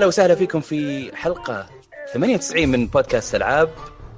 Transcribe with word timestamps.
يا 0.00 0.04
هلا 0.04 0.08
وسهلا 0.08 0.34
فيكم 0.34 0.60
في 0.60 1.10
حلقة 1.16 1.66
98 2.12 2.68
من 2.68 2.86
بودكاست 2.86 3.34
ألعاب. 3.34 3.70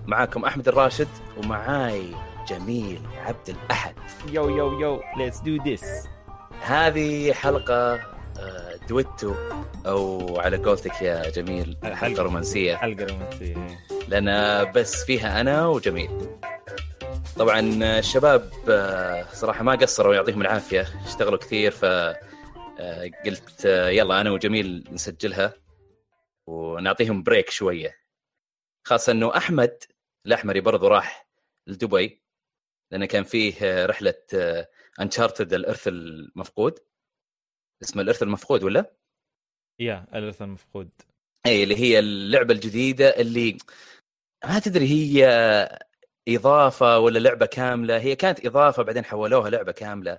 معاكم 0.06 0.44
أحمد 0.44 0.68
الراشد 0.68 1.08
ومعاي 1.36 2.02
جميل 2.48 3.00
عبد 3.26 3.48
الأحد. 3.48 3.94
يو 4.32 4.48
يو 4.48 4.80
يو 4.80 5.02
let's 5.16 5.38
do 5.40 5.58
this 5.66 6.08
هذه 6.62 7.32
حلقة 7.32 7.94
آه، 7.94 8.76
دويتو 8.88 9.34
أو 9.86 10.40
على 10.40 10.56
قولتك 10.56 11.02
يا 11.02 11.30
جميل 11.30 11.76
حلقة. 11.82 11.94
حلقة 11.94 12.22
رومانسية 12.22 12.76
حلقه 12.76 13.04
رومانسيه 13.04 13.66
لأن 14.08 14.28
بس 14.72 15.04
فيها 15.04 15.40
أنا 15.40 15.66
وجميل. 15.66 16.10
طبعا 17.38 17.60
الشباب 17.98 18.50
آه، 18.68 19.24
صراحة 19.32 19.62
ما 19.64 19.72
قصروا 19.72 20.14
يعطيهم 20.14 20.40
العافية. 20.40 20.86
اشتغلوا 21.06 21.38
كثير 21.38 21.70
ف 21.70 21.84
آه، 22.80 23.10
قلت 23.26 23.66
آه، 23.66 23.88
يلا 23.88 24.20
أنا 24.20 24.30
وجميل 24.30 24.84
نسجلها. 24.92 25.61
ونعطيهم 26.48 27.22
بريك 27.22 27.50
شوية. 27.50 27.96
خاصة 28.86 29.12
أنه 29.12 29.36
أحمد 29.36 29.82
الأحمري 30.26 30.60
برضو 30.60 30.86
راح 30.88 31.28
لدبي 31.66 32.22
لأنه 32.92 33.06
كان 33.06 33.24
فيه 33.24 33.54
آه، 33.62 33.86
رحلة 33.86 34.14
أنشارتد 35.00 35.52
الإرث 35.52 35.88
المفقود. 35.88 36.78
اسمه 37.82 38.02
الإرث 38.02 38.22
المفقود 38.22 38.62
ولا؟ 38.62 38.96
يا 39.80 40.06
الإرث 40.14 40.42
المفقود. 40.42 40.90
اي 41.46 41.62
اللي 41.62 41.76
هي 41.76 41.98
اللعبة 41.98 42.54
الجديدة 42.54 43.08
اللي 43.08 43.58
ما 44.44 44.58
تدري 44.58 44.86
هي 44.88 45.26
إضافة 46.28 46.98
ولا 46.98 47.18
لعبة 47.18 47.46
كاملة. 47.46 47.98
هي 47.98 48.16
كانت 48.16 48.46
إضافة 48.46 48.82
بعدين 48.82 49.04
حولوها 49.04 49.50
لعبة 49.50 49.72
كاملة. 49.72 50.18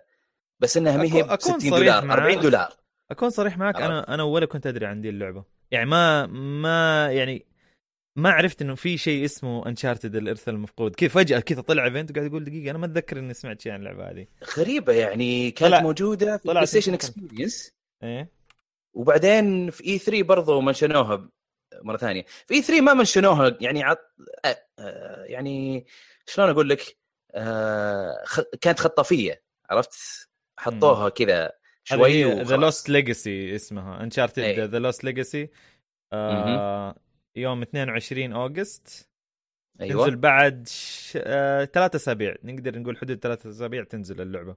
بس 0.60 0.78
إنها 0.78 0.98
ما 0.98 1.04
هي 1.04 1.24
أكون- 1.24 1.28
ب 1.28 1.28
60 1.28 1.30
أكون 1.32 1.60
صريح 1.60 1.78
دولار 1.80 2.06
معاك. 2.06 2.20
40 2.20 2.40
دولار. 2.40 2.74
أكون 3.12 3.30
صريح 3.30 3.58
معك 3.58 3.76
أنا 3.76 4.14
أنا 4.14 4.24
ولا 4.24 4.46
كنت 4.46 4.68
أدري 4.68 4.86
عن 4.86 5.02
دي 5.02 5.10
اللعبة. 5.10 5.46
يعني 5.74 5.86
ما 5.90 6.26
ما 6.62 7.10
يعني 7.12 7.46
ما 8.16 8.32
عرفت 8.32 8.62
إنه 8.62 8.76
في 8.76 8.98
شيء 8.98 9.26
اسمه 9.26 9.68
Uncharted 9.68 10.16
الارث 10.16 10.50
المفقود. 10.50 10.96
كذا 10.96 11.10
فجأة 11.10 11.40
كذا 11.40 11.62
طلع 11.62 11.86
event 11.86 12.12
وقاعد 12.12 12.26
يقول 12.28 12.44
دقيقة 12.44 12.72
أنا 12.72 12.78
ما 12.78 12.86
أتذكر 12.86 13.20
إني 13.20 13.34
سمعت 13.34 13.62
شيء 13.62 13.72
عن 13.72 13.80
اللعبة 13.80 14.10
هذه. 14.12 14.28
غريبة 14.58 14.94
يعني 14.94 15.52
كانت 15.52 15.72
طلع- 15.74 15.82
موجودة 15.82 16.38
في 16.38 16.48
PlayStation 16.48 16.94
Experience 16.94 17.72
إيه. 18.04 18.30
وبعدين 18.94 19.70
في 19.70 19.86
E3 19.88 20.24
برضو 20.24 20.62
mention 20.62 21.15
وها 21.15 21.30
مرة 21.82 21.98
ثانية. 21.98 22.26
في 22.48 22.54
E3 22.54 22.82
ما 22.82 22.94
mention 22.94 23.44
وها 23.44 23.58
يعني 23.62 23.84
عط... 23.84 24.00
يعني 25.26 25.86
شلون 26.28 26.50
أقول 26.50 26.70
لك؟ 26.70 26.98
آه، 27.36 28.24
خ... 28.26 28.40
كانت 28.62 28.80
خطافية 28.80 29.44
عرفت؟ 29.70 29.94
حطوها 30.60 31.10
كذا. 31.10 31.52
شوي 31.84 32.24
ذا. 32.24 32.56
لوست 32.56 32.90
ليجاسي 32.90 33.56
اسمها 33.56 34.04
Uncharted. 34.04 34.60
The 34.60 34.80
Lost 34.80 35.04
Legacy 35.04 35.50
آه، 36.14 36.96
يوم 37.36 37.62
22 37.62 38.34
August. 38.34 39.10
أيوه. 39.82 40.06
تنزل 40.06 40.16
بعد 40.16 40.68
ش... 40.68 41.18
آه... 41.22 41.66
ثلاثة 41.66 41.96
أسابيع. 41.96 42.36
نقدر 42.44 42.80
نقول 42.80 42.98
حدود 42.98 43.20
ثلاثة 43.20 43.50
أسابيع 43.50 43.84
تنزل 43.84 44.22
اللعبة. 44.22 44.56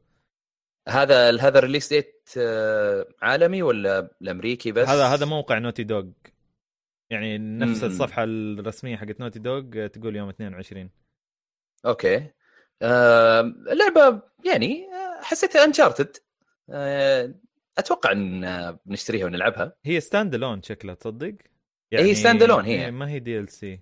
هذا 0.89 1.41
هذا 1.41 1.59
ال 1.59 1.62
release 1.62 1.89
date 1.89 2.31
آه، 2.39 3.09
عالمي 3.23 3.63
ولا 3.63 4.11
الأمريكي 4.23 4.73
بس؟ 4.73 4.89
هذا 4.89 5.07
هذا 5.07 5.27
موقع 5.27 5.59
Naughty 5.59 5.85
Dog 5.85 6.07
يعني 7.11 7.39
نفس 7.39 7.83
مم. 7.83 7.91
الصفحة 7.91 8.25
الرسمية 8.25 8.97
حقت 8.97 9.21
Naughty 9.21 9.39
Dog 9.39 9.87
تقول 9.87 10.17
يوم 10.17 10.29
22 10.29 10.91
أوكي. 11.87 12.31
آه، 12.83 13.41
اللعبة 13.41 14.23
يعني 14.45 14.89
آه، 14.93 15.23
حسيتها 15.23 15.65
Uncharted 15.65 16.17
آه، 16.17 16.21
أتوقع 17.79 18.13
إن 18.13 18.45
آه، 18.45 18.79
بنشتريها 18.87 19.27
ونلعبها. 19.27 19.73
هي 19.85 20.01
stand 20.01 20.35
alone 20.35 20.63
شكلها 20.63 20.95
تصدق؟ 20.95 21.35
هي 21.93 22.15
stand 22.15 22.41
alone 22.41 22.65
هي. 22.65 22.85
إيه، 22.85 22.91
ما 22.91 23.09
هي 23.09 23.19
DLC 23.19 23.81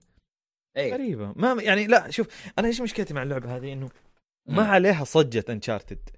غريبة. 0.78 1.32
ما 1.36 1.62
يعني 1.62 1.86
لا 1.86 2.10
شوف 2.10 2.26
أنا 2.58 2.68
إيش 2.68 2.80
مشكلتي 2.80 3.14
مع 3.14 3.22
اللعبة 3.22 3.56
هذه؟ 3.56 3.72
إنه 3.72 3.88
ما. 4.46 4.62
عليها 4.62 5.04
صجة 5.04 5.44
Uncharted 5.48 6.10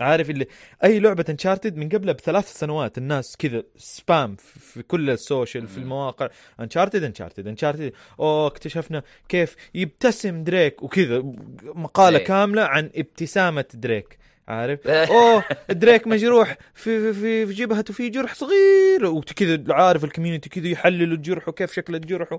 عارف 0.00 0.30
اللي 0.30 0.46
أي 0.84 1.00
لعبة 1.00 1.24
Uncharted 1.28 1.76
من 1.76 1.88
قبلها 1.88 2.14
بثلاث 2.14 2.52
سنوات 2.52 2.98
الناس 2.98 3.36
كذا 3.36 3.64
spam 3.76 4.36
في 4.36 4.82
كل 4.82 5.10
ال 5.10 5.18
social 5.18 5.68
في. 5.68 5.78
المواقع. 5.78 6.28
Uncharted 6.60 7.02
Uncharted 7.02 7.46
Uncharted 7.46 7.92
أوه 8.20 8.46
اكتشفنا 8.46 9.02
كيف 9.28 9.56
يبتسم 9.74 10.44
دريك 10.44 10.82
وكذا 10.82 11.22
مقالة 11.62 12.18
إيه. 12.18 12.24
كاملة 12.24 12.62
عن 12.62 12.90
ابتسامة 12.94 13.66
دريك. 13.74 14.18
عارف؟ 14.48 14.86
أوه 14.86 15.44
دريك 15.70 16.06
مجروح 16.06 16.56
في 16.74 17.12
في 17.12 17.46
في, 17.46 17.52
جبهته 17.52 17.94
في 17.94 18.08
جرح 18.08 18.34
صغير. 18.34 19.06
وكذا 19.06 19.74
عارف 19.74 20.04
ال 20.04 20.08
community 20.08 20.48
كذا 20.48 20.68
يحللوا 20.68 21.16
الجرح 21.16 21.48
وكيف 21.48 21.72
شكل 21.72 21.94
الجرح. 21.94 22.38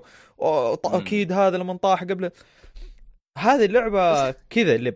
أكيد 0.84 1.32
هذا 1.32 1.58
لما 1.58 1.76
طاح 1.76 2.02
قبل. 2.02 2.30
هذه 3.38 3.64
اللعبة 3.64 4.30
كذا 4.30 4.74
اللي 4.74 4.92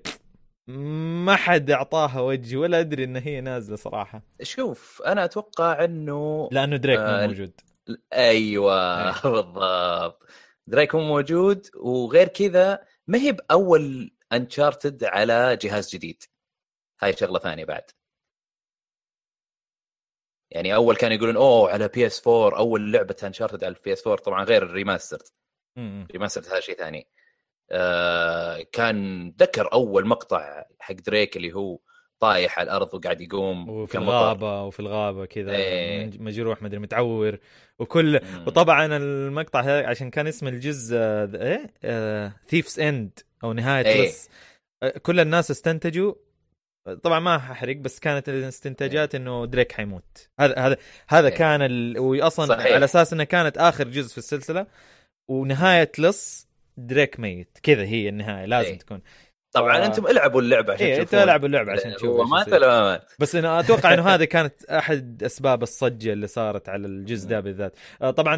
ما 1.24 1.36
حد 1.36 1.70
أعطاها 1.70 2.20
وجه 2.20 2.56
ولا 2.56 2.80
أدري 2.80 3.04
إن 3.04 3.16
هي 3.16 3.40
نازلة 3.40 3.76
صراحة. 3.76 4.22
شوف 4.42 5.02
أنا 5.06 5.24
أتوقع 5.24 5.84
إنه 5.84 6.48
لأنه 6.52 6.76
دريك 6.76 6.98
مو 6.98 7.06
آه، 7.06 7.26
موجود. 7.26 7.52
أيوه 8.12 8.74
إيه. 9.08 9.30
بالضبط. 9.32 10.26
درايك 10.66 10.94
مو 10.94 11.00
موجود 11.00 11.66
وغير 11.76 12.28
كذا 12.28 12.78
ما 13.06 13.18
هي 13.18 13.32
بأول 13.32 14.10
Uncharted 14.32 15.04
على 15.04 15.58
جهاز 15.62 15.90
جديد. 15.90 16.22
هاي 17.02 17.12
شغلة 17.12 17.38
ثانية 17.38 17.64
بعد 17.64 17.84
يعني 20.50 20.74
أول 20.74 20.96
كانوا 20.96 21.16
يقولون 21.16 21.36
أوه 21.36 21.70
على 21.72 21.88
PS4 21.88 22.58
أول 22.58 22.92
لعبة 22.92 23.16
Uncharted 23.24 23.64
على 23.64 23.74
ال 23.76 23.92
PS4 23.92 24.24
طبعا 24.24 24.44
غير 24.44 24.62
ال 24.62 24.68
remastered 24.68 25.22
م- 25.76 25.80
م. 26.02 26.06
remastered 26.12 26.46
هذا 26.46 26.60
شيء 26.60 26.76
ثاني 26.76 27.06
آه 27.70 28.62
كان 28.72 29.28
ذكر 29.38 29.72
أول 29.72 30.06
مقطع 30.06 30.64
حق 30.80 30.94
دريك 30.94 31.36
اللي 31.36 31.52
هو 31.52 31.78
طايح 32.20 32.58
على 32.58 32.66
الأرض 32.66 32.94
وقاعد 32.94 33.20
يقوم 33.20 33.68
وفي. 33.68 33.98
الغابة 33.98 34.62
وفي 34.62 34.80
الغابة 34.80 35.26
كذا. 35.26 35.52
مج- 36.06 36.20
مجروح 36.20 36.62
مدري 36.62 36.78
متعور 36.78 37.38
وكل 37.78 38.20
مم. 38.22 38.44
وطبعا 38.46 38.96
المقطع 38.96 39.60
هذا 39.60 39.86
عشان 39.86 40.10
كان 40.10 40.26
اسم 40.26 40.46
الجزء 40.48 40.96
آه، 40.98 41.70
إيه 41.84 42.36
Thief's 42.48 42.80
End 42.80 43.18
أو 43.44 43.52
نهاية 43.52 43.86
إيه. 43.86 44.08
لص 44.08 44.28
آه، 44.82 44.98
كل 44.98 45.20
الناس 45.20 45.50
استنتجوا 45.50 46.14
طبعا 47.02 47.20
ما 47.20 47.38
ححرق 47.38 47.76
بس 47.76 47.98
كانت 48.00 48.28
الاستنتاجات 48.28 49.14
إنه 49.14 49.46
دريك 49.46 49.72
حيموت 49.72 50.28
هذا 50.40 50.58
هذا 50.58 50.76
هذا 51.08 51.28
إيه. 51.28 51.34
كان 51.34 51.62
ال... 51.62 51.98
واصلا 51.98 52.46
صحيح. 52.46 52.72
على 52.74 52.84
أساس 52.84 53.12
انها 53.12 53.24
كانت 53.24 53.58
آخر 53.58 53.88
جزء 53.88 54.12
في 54.12 54.18
السلسلة 54.18 54.66
ونهاية 55.30 55.92
لص 55.98 56.48
دريك 56.76 57.20
ميت 57.20 57.58
كذا 57.62 57.82
هي 57.82 58.08
النهاية 58.08 58.44
لازم 58.46 58.68
إيه. 58.70 58.78
تكون 58.78 59.02
طبعا 59.54 59.80
ف- 59.80 59.84
أنتم 59.84 60.06
ألعبوا 60.06 60.40
اللعبة 60.40 60.72
عشان 60.72 60.86
إيه 60.86 60.94
تشوفون 60.94 61.18
انت 61.18 61.28
العب 61.28 61.44
اللعبة 61.44 61.72
عشان 61.72 61.94
تشوف 61.94 62.08
هو 62.16 62.24
مات. 62.24 62.48
ولا 62.48 62.66
ما 62.68 62.80
مات؟ 62.90 63.12
بس 63.18 63.34
أنا 63.34 63.60
أتوقع 63.60 63.94
إنه 63.94 64.02
هذه 64.08 64.24
كانت 64.24 64.64
أحد 64.64 65.22
أسباب 65.22 65.62
الصجه 65.62 66.12
اللي 66.12 66.26
صارت 66.26 66.68
على 66.68 66.86
الجزء 66.86 67.28
ده 67.28 67.40
بالذات 67.40 67.76
آه، 68.02 68.10
طبعا 68.10 68.36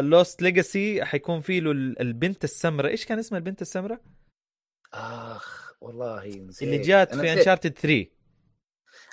Lost 0.00 0.42
Legacy 0.42 1.04
حيكون 1.04 1.40
فيه 1.40 1.60
له 1.60 1.70
ال- 1.70 2.00
البنت 2.00 2.44
السمراء 2.44 2.90
إيش 2.90 3.06
كان 3.06 3.18
اسمها 3.18 3.38
البنت 3.38 3.62
السمراء 3.62 4.00
اخ 4.94 5.29
والله 5.80 6.26
نسيت. 6.26 6.62
اللي 6.68 6.78
جات 6.78 7.14
في. 7.14 7.32
Uncharted 7.32 7.78
3 7.78 8.06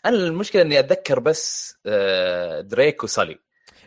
أنا 0.06 0.18
المشكلة 0.18 0.62
إني 0.62 0.80
أتذكر 0.80 1.20
بس 1.20 1.76
آه، 1.86 2.62
دريك 2.62 3.04
و 3.04 3.09
Sully. 3.09 3.40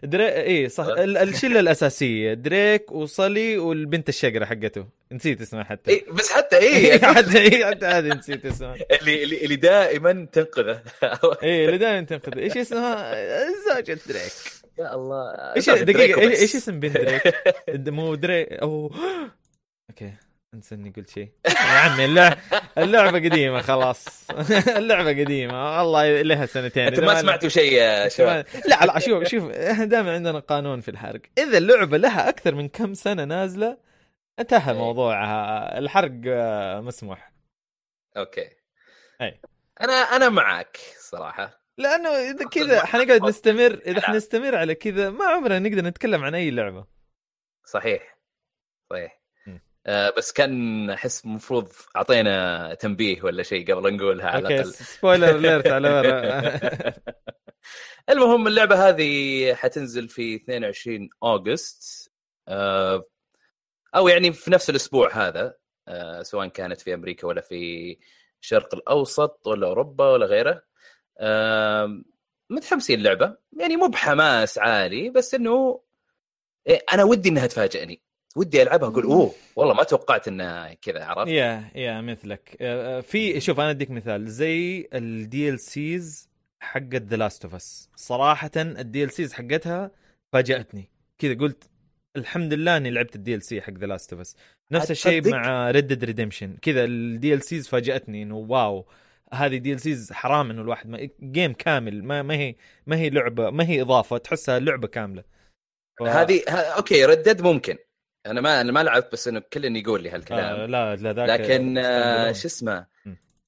دري... 0.02 0.28
اي 0.42 0.68
صح. 0.68 0.84
ال- 0.86 1.16
الشلة 1.16 1.60
الأساسية 1.60 2.34
دريك 2.34 2.92
و 2.92 3.03
Sully 3.03 3.58
والبنت 3.58 4.08
الشقره 4.08 4.44
حقته. 4.44 4.86
نسيت 5.12 5.40
اسمها 5.40 5.64
حتى. 5.64 5.90
إيه 5.90 6.10
بس 6.10 6.30
حتى 6.32 6.56
إيه 6.58 6.98
حتى 6.98 7.38
إيه، 7.38 7.64
حتى 7.66 7.86
هذه 7.86 8.08
نسيت 8.14 8.46
اسمها. 8.46 8.74
اللي 9.00 9.24
اللي, 9.44 9.56
دائما 9.56 10.26
تنقذه. 10.32 10.82
إيه 11.42 11.66
اللي 11.66 11.78
دائما 11.78 12.06
تنقذ 12.06 12.38
إيش 12.38 12.56
اسمها؟ 12.56 13.14
زوجة 13.74 13.98
دريك. 14.08 14.32
يا 14.78 14.94
الله. 14.94 15.30
إيش 15.56 15.70
دريك 15.70 15.82
دقيقة 15.96 16.20
إيش 16.20 16.56
اسم 16.56 16.80
بنت 16.80 16.96
دريك؟ 16.96 17.34
مو 17.96 18.14
دريك. 18.14 18.48
أو 18.52 18.94
okay. 19.90 20.12
انسى 20.54 20.74
اني 20.74 20.90
قلت 20.90 21.10
شيء 21.10 21.32
يا 21.46 21.58
عمي 21.58 22.04
اللعبه 22.04 22.36
اللعبة 22.78 23.18
قديمة 23.18 23.62
خلاص 23.62 24.30
اللعبة 24.78 25.08
قديمة 25.08 25.78
والله 25.78 26.22
لها 26.22 26.46
سنتين 26.46 26.86
أنتم 26.86 27.02
إذا 27.04 27.12
ما 27.14 27.20
سمعتوا 27.20 27.48
شيء 27.48 27.72
يا 27.72 28.08
شباب 28.08 28.46
لا 28.68 28.86
لا 28.86 28.98
شوف 28.98 29.24
شوف 29.24 29.50
إحنا 29.50 29.84
دائما 29.84 30.14
عندنا 30.14 30.38
قانون 30.38 30.80
في 30.80 30.90
الحرق 30.90 31.20
إذا 31.38 31.58
اللعبة 31.58 31.96
لها 31.96 32.28
أكثر 32.28 32.54
من 32.54 32.68
كم 32.68 32.94
سنة 32.94 33.24
نازلة 33.24 33.78
انتهى 34.38 34.64
إيه. 34.66 34.70
الموضوع 34.70 35.14
الحرق 35.78 36.12
آه، 36.26 36.80
مسموح 36.80 37.32
okay 38.16 38.50
أي. 39.20 39.40
أنا 39.80 39.92
أنا 39.92 40.28
معك 40.28 40.78
صراحة 40.98 41.60
لأنه 41.78 42.08
إذا 42.08 42.48
كذا. 42.48 42.84
حنقعد 42.86 43.22
نستمر 43.22 43.80
إذا. 43.86 44.00
حنستمر 44.00 44.54
على 44.56 44.74
كذا 44.74 45.10
ما 45.10 45.24
عمرنا 45.24 45.58
نقدر 45.58 45.82
نتكلم 45.84 46.24
عن 46.24 46.34
أي 46.34 46.50
لعبة 46.50 46.86
صحيح 47.64 48.18
صحيح. 48.90 49.12
آه 49.12 49.19
بس 49.86 50.32
كان 50.32 50.90
احس 50.90 51.24
المفروض 51.24 51.68
أعطينا 51.96 52.74
تنبيه 52.74 53.22
ولا 53.22 53.42
شيء 53.42 53.74
قبل 53.74 53.96
نقولها 53.96 54.26
على 54.26 54.48
الأقل. 54.48 54.74
spoiler 54.74 55.30
alert 55.30 55.66
على 55.66 55.90
ورا 55.94 56.92
المهم 58.10 58.46
اللعبة 58.46 58.88
هذه 58.88 59.54
حتنزل 59.54 60.08
في 60.08 60.34
22 60.34 61.08
August 61.22 62.10
آه، 62.48 63.02
أو 63.96 64.08
يعني 64.08 64.32
في 64.32 64.50
نفس 64.50 64.70
الأسبوع 64.70 65.28
هذا 65.28 65.54
آه، 65.88 66.22
سواء 66.22 66.48
كانت 66.48 66.80
في 66.80 66.94
أمريكا 66.94 67.26
ولا 67.26 67.40
في 67.40 67.98
الشرق 68.42 68.74
الأوسط 68.74 69.46
ولا 69.46 69.66
أوروبا 69.66 70.10
ولا 70.10 70.26
غيره. 70.26 70.62
آه، 71.18 72.02
متحمسين 72.50 72.98
اللعبة 72.98 73.36
يعني 73.52 73.76
مو 73.76 73.88
بحماس 73.88 74.58
عالي 74.58 75.10
بس 75.10 75.34
إنه 75.34 75.82
إيه، 76.66 76.80
أنا 76.92 77.04
ودي 77.04 77.28
إنها 77.28 77.46
تفاجئني. 77.46 78.02
ودي 78.36 78.62
ألعبها 78.62 78.88
أقول 78.88 79.04
أوه 79.04 79.34
والله 79.56 79.74
ما 79.74 79.82
توقعت 79.82 80.28
إنها 80.28 80.74
كذا 80.74 81.04
عرفت؟ 81.04 81.30
يا 81.30 81.70
يا 81.74 82.00
مثلك. 82.00 82.56
آه، 82.60 83.00
في 83.00 83.40
شوف 83.40 83.60
أنا 83.60 83.70
أديك 83.70 83.90
مثال. 83.90 84.30
زي 84.30 84.88
ال 84.94 85.60
DLCs 85.60 86.28
حقت 86.60 87.02
The 87.02 87.16
Last 87.16 87.44
of 87.44 87.54
Us 87.54 87.90
صراحة 87.96 88.50
ال 88.56 89.10
DLCs 89.12 89.32
حقتها 89.32 89.90
فاجأتني. 90.32 90.90
كذا 91.18 91.34
قلت 91.34 91.70
الحمد 92.16 92.54
لله 92.54 92.76
إني 92.76 92.90
لعبت 92.90 93.16
ال 93.16 93.42
DLC 93.42 93.62
حق 93.62 93.72
The 93.72 93.86
Last 93.86 94.12
of 94.12 94.20
Us 94.20 94.36
نفس 94.72 94.90
الشيء؟ 94.90 95.30
مع 95.30 95.70
Red 95.70 95.86
Dead 95.86 96.04
Redemption 96.04 96.56
كذا 96.62 96.84
ال 96.84 97.42
DLCs 97.42 97.68
فاجأتني 97.68 98.22
إنه 98.22 98.36
واو 98.36 98.86
هذه 99.32 99.56
DLCs 99.56 100.12
حرام 100.12 100.50
إنه 100.50 100.62
الواحد 100.62 100.88
ما 100.88 101.08
game 101.20 101.52
كامل 101.52 102.04
ما 102.04 102.22
ما 102.22 102.34
هي 102.34 102.56
ما 102.86 102.96
هي 102.96 103.10
لعبة 103.10 103.50
ما 103.50 103.64
هي 103.64 103.80
إضافة 103.80 104.18
تحسها 104.18 104.58
لعبة 104.58 104.88
كاملة. 104.88 105.24
ف... 106.00 106.02
هذه 106.02 106.42
ها 106.48 106.76
أوكي 106.76 107.04
ردد 107.04 107.42
ممكن. 107.42 107.76
أنا 108.26 108.40
ما 108.40 108.60
أنا 108.60 108.72
ما 108.72 108.82
لعبت 108.82 109.12
بس 109.12 109.28
إنه 109.28 109.40
كل 109.52 109.76
يقول 109.76 110.02
لي 110.02 110.10
هالكلام 110.10 110.60
آه 110.60 110.66
لا 110.66 110.96
لا 110.96 111.12
ذاك 111.12 111.40
لكن 111.40 111.78
آه. 111.78 112.32
شو 112.32 112.48
اسمه. 112.48 112.86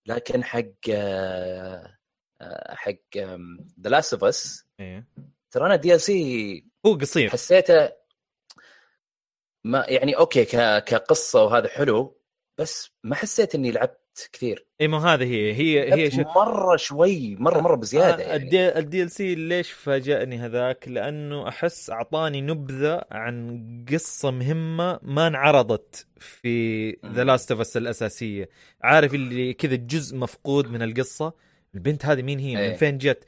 لكن 0.06 0.44
حق 0.44 0.64
آه 0.90 1.98
آه، 2.40 2.74
حق 2.74 3.18
The 3.80 3.90
Last 3.90 4.12
of 4.12 4.24
Us. 4.24 4.66
ترى 5.50 5.66
أنا 5.66 5.76
DLC 5.76 6.66
هو 6.86 6.94
قصير 6.94 7.30
حسيته 7.30 7.92
ما 9.64 9.84
يعني 9.88 10.16
أوكي 10.16 10.44
كقصة 10.80 11.44
وهذا 11.44 11.68
حلو 11.68 12.20
بس 12.58 12.90
ما 13.02 13.14
حسيت 13.14 13.54
إني 13.54 13.70
لعبت 13.70 14.01
كثير 14.32 14.66
إي 14.80 14.88
ما 14.88 14.98
هذه 14.98 15.24
هي 15.24 15.52
هي 15.52 15.92
هي 15.92 16.08
لعبت 16.08 16.12
شو 16.12 16.22
مرة 16.22 16.76
شوي 16.76 17.36
مرة 17.36 17.60
مرة 17.60 17.76
بزيادة 17.76 18.22
يعني 18.22 18.36
ال 18.36 19.10
D, 19.10 19.18
ال 19.18 19.22
DLC 19.22 19.34
ليش 19.34 19.70
فاجأني 19.70 20.38
هذاك؟ 20.38 20.88
لأنه 20.88 21.48
أحس 21.48 21.90
أعطاني 21.90 22.40
نبذة 22.40 23.04
عن 23.10 23.84
قصة 23.92 24.30
مهمة 24.30 25.00
ما 25.02 25.26
انعرضت 25.26 26.06
في 26.18 26.90
The. 27.06 27.24
Last 27.24 27.50
of 27.50 27.60
Us 27.60 27.76
الأساسية، 27.76 28.48
عارف 28.82 29.14
اللي 29.14 29.54
كذا 29.54 29.74
جزء 29.74 30.16
مفقود 30.16 30.70
من 30.70 30.82
القصة، 30.82 31.32
البنت 31.74 32.06
هذه 32.06 32.22
مين 32.22 32.38
هي؟ 32.38 32.54
من 32.54 32.60
إيه. 32.60 32.76
فين 32.76 32.98
جت؟ 32.98 33.24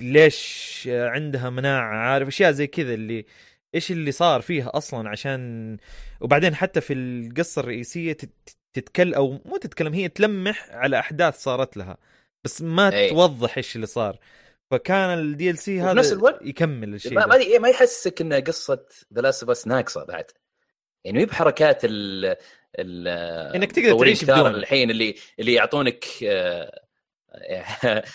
ليش 0.00 0.88
عندها 0.92 1.50
مناعة؟ 1.50 1.96
عارف 1.96 2.28
أشياء 2.28 2.52
زي 2.52 2.66
كذا 2.66 2.94
اللي 2.94 3.26
إيش 3.74 3.92
اللي 3.92 4.12
صار 4.12 4.40
فيها 4.40 4.70
أصلا 4.74 5.08
عشان 5.08 5.76
وبعدين 6.20 6.54
حتى 6.54 6.80
في 6.80 6.92
القصة 6.92 7.60
الرئيسية 7.60 8.16
تتكلم 8.74 9.14
أو 9.14 9.40
مو 9.44 9.56
تتكلم 9.56 9.94
هي 9.94 10.08
تلمح 10.08 10.68
على 10.70 10.98
أحداث 10.98 11.42
صارت 11.42 11.76
لها 11.76 11.96
بس 12.44 12.62
ما 12.62 12.94
أي. 12.94 13.10
توضح 13.10 13.56
إيش 13.56 13.76
اللي 13.76 13.86
صار 13.86 14.18
فكان 14.70 15.18
ال 15.18 15.58
DLC 15.58 15.80
هذا 15.80 15.92
نفس 15.92 16.12
الوقت 16.12 16.42
يكمل 16.42 16.94
الشيء 16.94 17.12
ما 17.12 17.20
ده. 17.20 17.26
ما, 17.26 17.58
ما 17.58 17.68
يحسسك 17.68 18.20
إن 18.20 18.32
قصة 18.32 18.86
The 19.14 19.20
Last 19.20 19.42
of 19.42 19.50
Us 19.50 19.66
ناقصة 19.66 20.04
بعد 20.04 20.24
يعني 21.04 21.18
مو 21.18 21.26
بحركات 21.26 21.84
ال 21.84 22.36
ال 22.78 23.08
إنك 23.56 23.72
تقدر 23.72 23.98
تعيش 23.98 24.24
بدون. 24.24 24.54
الحين 24.54 24.90
اللي 24.90 25.14
اللي 25.38 25.54
يعطونك 25.54 26.04
آه، 26.24 26.83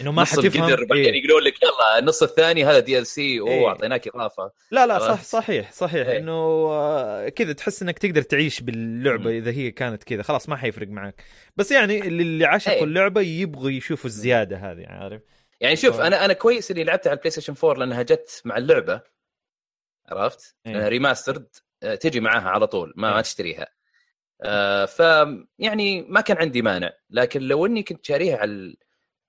إنه 0.02 0.12
ما 0.12 0.24
حتفهم 0.24 0.64
القدر 0.64 0.86
بعدين 0.86 1.14
إيه. 1.14 1.24
يقولون 1.24 1.44
لك 1.44 1.64
يلا 1.64 2.00
النص 2.00 2.24
الثاني 2.24 2.66
هذا 2.66 2.80
DLC 2.80 3.22
إيه. 3.22 3.42
اوه 3.42 3.70
أعطيناك 3.70 4.08
إضافة 4.08 4.52
لا 4.72 4.88
لا 4.88 5.00
صح؟ 5.00 5.24
صحيح 5.24 5.72
صحيح 5.72 6.08
إيه. 6.08 6.18
إنه 6.18 6.32
آه، 6.72 7.30
كذا 7.30 7.54
تحس 7.54 7.82
إنك 7.82 8.00
تقدر 8.00 8.22
تعيش 8.22 8.62
باللعبة. 8.62 9.30
إذا 9.38 9.52
هي 9.52 9.72
كانت 9.72 10.04
كذا 10.04 10.24
خلاص 10.24 10.50
ما 10.50 10.56
حيفرق 10.56 10.88
معك 10.88 11.24
بس 11.56 11.72
يعني 11.72 12.00
اللي 12.08 12.24
اللي 12.24 12.46
عشقوا 12.46 12.76
إيه. 12.78 12.84
اللعبة 12.84 13.22
يبغوا 13.22 13.70
يشوفوا 13.72 14.10
الزيادة 14.10 14.58
هذه 14.58 14.86
عارف 14.88 15.22
يعني 15.62 15.76
شوف 15.76 15.98
ف- 15.98 16.02
أنا 16.02 16.26
أنا 16.26 16.34
كويس 16.34 16.72
إني 16.72 16.84
لعبتها 16.84 17.10
على 17.10 17.18
ال 17.18 17.32
PlayStation 17.32 17.54
4 17.64 17.80
لأنها 17.80 18.02
جت 18.02 18.42
مع 18.46 18.58
اللعبة 18.58 19.02
عرفت؟ 20.10 20.56
إيه. 20.66 20.74
لأنها 20.74 20.88
remastered 20.88 21.48
آه، 21.84 21.96
تجي 21.96 22.20
معاها 22.20 22.50
على 22.50 22.68
طول 22.68 22.94
ما, 22.98 23.08
إيه. 23.10 23.14
ما 23.16 23.22
تشتريها 23.22 23.68
آه، 24.42 24.86
ف 24.86 25.00
يعني 25.60 26.02
ما 26.02 26.22
كان 26.22 26.38
عندي 26.38 26.62
مانع 26.62 26.92
لكن 27.10 27.42
لو 27.42 27.66
إني 27.66 27.84
كنت 27.84 28.06
شاريها 28.06 28.38
على 28.38 28.76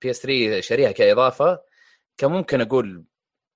ال 0.01 0.11
PS 0.11 0.21
3 0.21 0.61
شاريها 0.61 0.91
كإضافة 0.91 1.61
كان 2.17 2.31
ممكن 2.31 2.61
أقول 2.61 3.03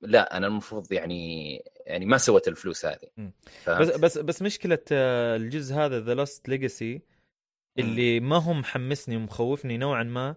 لا 0.01 0.37
أنا 0.37 0.47
المفروض 0.47 0.93
يعني 0.93 1.63
يعني 1.85 2.05
ما 2.05 2.17
سوت 2.17 2.47
الفلوس 2.47 2.85
هذه؟ 2.85 3.31
بس 3.67 3.89
بس 3.89 4.17
بس 4.17 4.41
مشكلة 4.41 4.79
آه، 4.91 5.35
الجزء 5.35 5.75
هذا 5.75 5.99
The 5.99 6.13
Lost 6.13 6.49
Legacy 6.49 7.01
اللي 7.79 8.19
ما 8.19 8.37
هو 8.37 8.53
محمسني 8.53 9.17
ومخوفني 9.17 9.77
نوعا 9.77 10.03
ما 10.03 10.35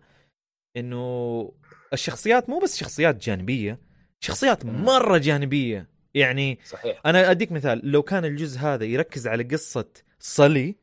إنه 0.77 1.53
الشخصيات 1.93 2.49
مو 2.49 2.59
بس 2.59 2.77
شخصيات 2.77 3.17
جانبية 3.25 3.79
شخصيات. 4.21 4.65
مرة 4.65 5.19
جانبية. 5.19 5.89
يعني 6.15 6.59
صحيح. 6.65 7.01
أنا 7.07 7.31
أديك 7.31 7.53
مثال 7.53 7.81
لو 7.91 8.03
كان 8.03 8.25
الجزء 8.25 8.61
هذا 8.61 8.85
يركز 8.85 9.27
على 9.27 9.43
قصة 9.43 9.89
سولي 10.19 10.77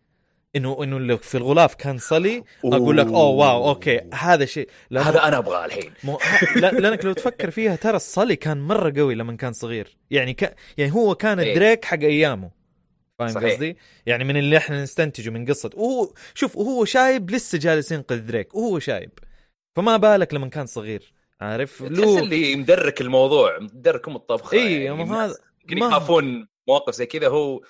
إنه 0.55 0.83
إنه 0.83 0.99
لو 0.99 1.17
في 1.17 1.37
الغلاف 1.37 1.75
كان 1.75 1.97
سولي 1.97 2.43
أقول 2.65 2.97
لك 2.97 3.07
أوه 3.07 3.27
واو 3.29 3.69
أوكي 3.69 4.01
هذا 4.13 4.45
شيء. 4.45 4.69
هذا 4.93 5.27
أنا 5.27 5.37
أبغاه 5.37 5.65
الحين. 5.65 5.93
مو... 6.03 6.19
لا- 6.55 6.71
لأنك 6.71 7.05
لو 7.05 7.13
تفكر 7.13 7.51
فيها 7.51 7.75
ترى 7.75 7.95
السولي 7.95 8.35
كان 8.35 8.57
مرة 8.57 8.93
قوي 8.97 9.15
لما 9.15 9.35
كان 9.37 9.53
صغير. 9.53 9.97
يعني 10.11 10.33
ك... 10.33 10.55
يعني 10.77 10.93
هو 10.93 11.15
كان 11.15 11.39
إيه. 11.39 11.55
دريك 11.55 11.85
حق 11.85 11.99
أيامه. 11.99 12.51
فاهم. 13.19 13.37
قصدي؟ 13.37 13.77
يعني 14.05 14.23
من 14.23 14.37
اللي 14.37 14.57
إحنا 14.57 14.83
نستنتجه 14.83 15.29
من 15.29 15.45
قصة. 15.45 15.69
وهو 15.73 16.13
شوف 16.33 16.55
وهو 16.57 16.85
شايب 16.85 17.31
لسه 17.31 17.57
جالس 17.57 17.91
ينقذ 17.91 18.17
دريك. 18.17 18.55
وهو 18.55 18.79
شايب. 18.79 19.11
فما 19.75 19.97
بالك 19.97 20.33
لما 20.33 20.47
كان 20.47 20.65
صغير 20.65 21.13
عارف؟ 21.41 21.83
تحس 21.83 21.91
له 21.91 22.19
اللي 22.19 22.55
مدرك 22.55 23.01
الموضوع 23.01 23.59
مدركم 23.59 24.15
الطبخة. 24.15 24.57
اي 24.57 24.83
يعني 24.83 25.03
هذا 25.03 25.35
ما- 25.69 25.87
يخافون 25.87 26.47
مواقف 26.67 26.93
زي 26.95 27.05
كذا. 27.05 27.27
هو 27.27 27.61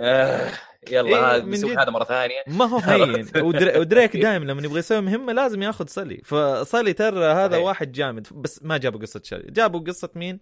آه 0.00 0.50
يلا 0.90 1.08
إيه، 1.08 1.36
هذا 1.36 1.38
جد. 1.38 1.78
هذا 1.78 1.90
مرة 1.90 2.04
ثانية. 2.04 2.42
ما 2.46 2.64
هو 2.64 2.78
هين 2.90 3.26
ودري... 3.36 3.78
ودريك 3.78 4.16
دائما 4.26 4.44
لما 4.44 4.62
يبغى 4.62 4.78
يسوي 4.78 5.00
مهمة 5.00 5.32
لازم 5.32 5.62
ياخذ 5.62 5.86
صلي. 5.86 6.16
فصلي 6.24 6.92
ترى 6.92 7.24
هذا 7.24 7.52
صحيح. 7.52 7.64
واحد 7.66 7.92
جامد. 7.92 8.26
بس 8.32 8.62
ما 8.62 8.76
جابوا 8.78 9.00
قصة 9.00 9.20
شلي 9.24 9.50
جابوا 9.50 9.80
قصة 9.80 10.10
مين؟ 10.14 10.40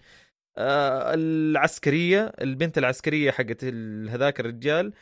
آه 0.59 1.15
العسكرية 1.15 2.33
البنت 2.41 2.79
العسكرية 2.79 3.31
حقت 3.31 3.65
هذاك 4.11 4.41
الرجال 4.41 4.93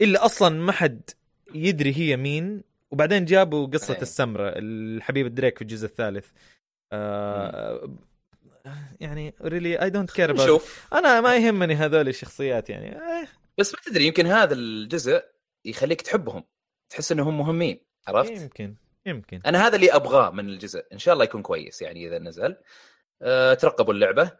اللي 0.00 0.18
أصلا 0.18 0.48
ما 0.48 0.72
حد 0.72 1.10
يدري 1.54 1.96
هي 1.96 2.16
مين. 2.16 2.62
وبعدين 2.90 3.24
جابوا 3.24 3.66
قصة 3.66 3.94
أي. 3.94 4.02
السمرة 4.02 4.52
الحبيبه 4.56 5.28
دريك 5.28 5.56
في 5.56 5.62
الجزء 5.62 5.86
الثالث. 5.86 6.26
آه 6.92 7.90
يعني 9.00 9.34
really 9.42 9.82
I 9.82 9.90
don't 9.90 10.10
care 10.10 10.58
أنا 10.92 11.20
ما 11.20 11.36
يهمني 11.36 11.74
هذول 11.74 12.08
الشخصيات 12.08 12.70
يعني. 12.70 12.96
آه 12.96 13.26
بس 13.58 13.74
ما 13.74 13.80
تدري 13.84 14.06
يمكن 14.06 14.26
هذا 14.26 14.54
الجزء 14.54 15.22
يخليك 15.64 16.00
تحبهم 16.00 16.44
تحس 16.90 17.12
إنهم 17.12 17.38
مهمين 17.38 17.80
عرفت؟ 18.08 18.30
يمكن 18.30 18.74
يمكن. 19.06 19.40
أنا 19.46 19.66
هذا 19.66 19.76
اللي 19.76 19.92
أبغاه 19.92 20.30
من 20.30 20.48
الجزء 20.48 20.84
إن 20.92 20.98
شاء 20.98 21.12
الله 21.12 21.24
يكون 21.24 21.42
كويس 21.42 21.82
يعني 21.82 22.06
إذا 22.06 22.18
نزل. 22.18 22.56
أه 23.22 23.54
ترقبوا 23.54 23.94
اللعبة. 23.94 24.30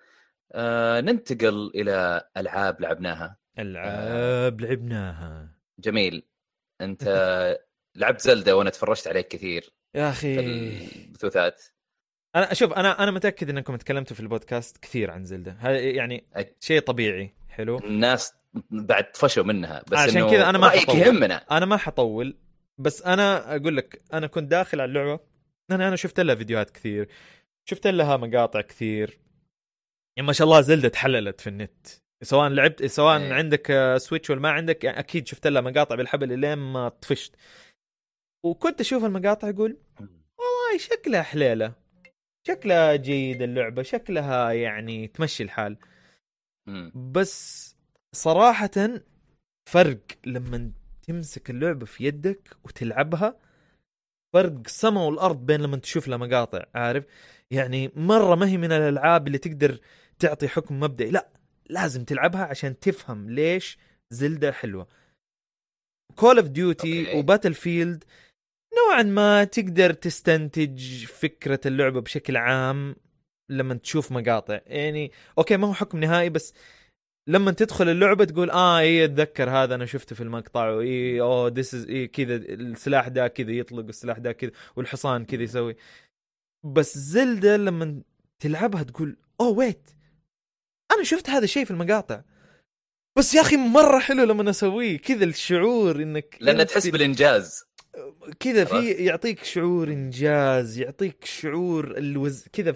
أه 0.52 1.00
ننتقل 1.00 1.72
إلى 1.74 2.28
ألعاب 2.36 2.80
لعبناها. 2.80 3.36
ألعاب 3.58 4.60
لعبناها. 4.60 5.48
جميل. 5.78 6.26
أنت 6.80 7.04
لعبت 7.96 8.20
زلدة 8.20 8.56
وأنا 8.56 8.70
تفرجت 8.70 9.08
عليك 9.08 9.28
كثير 9.28 9.72
يا 9.94 10.10
أخي. 10.10 10.40
البثوثات. 10.40 11.62
أنا 12.36 12.54
شوف 12.54 12.72
أنا 12.72 13.02
أنا 13.02 13.10
متأكد 13.10 13.50
إنكم 13.50 13.76
تكلمتوا 13.76 14.16
في 14.16 14.22
البودكاست 14.22 14.76
كثير 14.76 15.10
عن 15.10 15.24
زلدة. 15.24 15.56
هذا 15.60 15.78
يعني. 15.78 16.26
شيء 16.60 16.80
طبيعي. 16.80 17.34
حلو. 17.48 17.78
الناس 17.78 18.34
بعد 18.70 19.12
طفشوا 19.12 19.44
منها 19.44 19.82
بس 19.90 19.98
عشان 19.98 20.30
كذا 20.30 20.50
أنا 20.50 20.58
ما 20.58 20.68
رأيك. 20.68 20.88
يهمنا 20.88 21.34
أنا 21.50 21.66
ما 21.66 21.76
حطول 21.76 22.36
بس 22.78 23.02
أنا 23.02 23.56
أقول 23.56 23.76
لك 23.76 24.02
أنا 24.12 24.26
كنت 24.26 24.50
داخل 24.50 24.80
على 24.80 24.88
اللعبة 24.88 25.20
أنا 25.70 25.88
أنا 25.88 25.96
شفت 25.96 26.20
لها 26.20 26.34
فيديوهات 26.34 26.70
كثير 26.70 27.08
شفت 27.68 27.86
لها 27.86 28.16
مقاطع 28.16 28.60
كثير 28.60 29.18
يعني 30.16 30.26
ما 30.26 30.32
شاء 30.32 30.44
الله 30.46 30.60
زلدة 30.60 30.88
تحللت 30.88 31.40
في 31.40 31.46
النت 31.46 31.86
سواء 32.22 32.48
لعبت 32.48 32.86
سواء 32.86 33.18
إيه. 33.18 33.32
عندك 33.32 33.94
سويتش 33.96 34.30
ولا 34.30 34.40
ما 34.40 34.50
عندك 34.50 34.84
يعني 34.84 34.98
أكيد 34.98 35.26
شفت 35.28 35.46
لها 35.46 35.62
مقاطع 35.62 35.94
بالحبل 35.94 36.32
الين 36.32 36.58
ما 36.58 36.88
طفشت 36.88 37.36
وكنت 38.44 38.80
أشوف 38.80 39.04
المقاطع 39.04 39.48
أقول 39.48 39.76
والله 40.38 40.78
شكلها 40.78 41.22
حليلة 41.22 41.72
شكلها 42.46 42.96
جيد 42.96 43.42
اللعبة 43.42 43.82
شكلها 43.82 44.52
يعني 44.52 45.06
تمشي 45.08 45.42
الحال. 45.42 45.76
بس 46.94 47.76
صراحة 48.12 48.70
فرق 49.70 50.00
لما 50.26 50.72
تمسك 51.02 51.50
اللعبة 51.50 51.86
في 51.86 52.04
يدك 52.04 52.56
وتلعبها 52.64 53.38
فرق 54.34 54.66
سما 54.66 55.02
والأرض 55.02 55.46
بين 55.46 55.60
لما 55.60 55.76
تشوف 55.76 56.08
لها 56.08 56.18
مقاطع 56.18 56.64
عارف؟ 56.74 57.04
يعني 57.50 57.92
مرة 57.96 58.34
ما 58.34 58.48
هي 58.48 58.56
من 58.56 58.72
الألعاب 58.72 59.26
اللي 59.26 59.38
تقدر 59.38 59.78
تعطي 60.18 60.48
حكم 60.48 60.80
مبدئي 60.80 61.10
لا 61.10 61.28
لازم 61.66 62.04
تلعبها 62.04 62.44
عشان 62.44 62.78
تفهم 62.78 63.30
ليش 63.30 63.78
زلدة 64.10 64.52
حلوة. 64.52 64.88
Call 66.16 66.38
of 66.38 66.48
Duty. 66.48 67.18
و 67.18 67.54
Battlefield 67.54 68.04
نوعا 68.76 69.02
ما 69.02 69.44
تقدر 69.44 69.92
تستنتج 69.92 71.04
فكرة 71.04 71.60
اللعبة 71.66 72.00
بشكل 72.00 72.36
عام 72.36 72.96
لما 73.48 73.74
تشوف 73.74 74.12
مقاطع. 74.12 74.60
يعني 74.66 75.12
أوكي 75.38 75.56
ما 75.56 75.68
هو 75.68 75.74
حكم 75.74 75.98
نهائي 75.98 76.30
بس 76.30 76.54
لما 77.26 77.50
تدخل 77.52 77.88
اللعبة 77.88 78.24
تقول 78.24 78.50
آه 78.50 78.78
إي 78.78 79.04
أتذكر 79.04 79.50
هذا 79.50 79.74
أنا 79.74 79.86
شفته 79.86 80.16
في 80.16 80.22
المقطع 80.22 80.68
وإي 80.68 81.20
أوه 81.20 81.48
this 81.48 81.74
is 81.74 81.86
إيه 81.86 82.12
كذا 82.12 82.34
السلاح 82.36 83.08
ده 83.08 83.28
كذا 83.28 83.50
يطلق 83.50 83.84
والسلاح 83.84 84.18
ده 84.18 84.32
كذا 84.32 84.50
والحصان 84.76 85.24
كذا 85.24 85.42
يسوي. 85.42 85.76
بس 86.64 86.98
زلدة 86.98 87.56
لما 87.56 88.02
تلعبها 88.40 88.82
تقول 88.82 89.16
أوه 89.40 89.58
wait 89.58 89.90
أنا 90.92 91.04
شفت 91.04 91.30
هذا 91.30 91.44
الشيء 91.44 91.64
في 91.64 91.70
المقاطع. 91.70 92.22
بس 93.18 93.34
يا 93.34 93.40
أخي 93.40 93.56
مرة 93.56 93.98
حلو 93.98 94.24
لما 94.24 94.50
اسويه 94.50 94.98
كذا 94.98 95.24
الشعور 95.24 96.02
إنك 96.02 96.36
لأن 96.40 96.66
تحس 96.66 96.86
بالإنجاز. 96.86 97.64
كذا 98.40 98.64
في؟ 98.64 98.90
يعطيك 98.90 99.44
شعور 99.44 99.88
إنجاز 99.88 100.78
يعطيك 100.78 101.24
شعور 101.24 101.98
الوز 101.98 102.44
كذا 102.52 102.74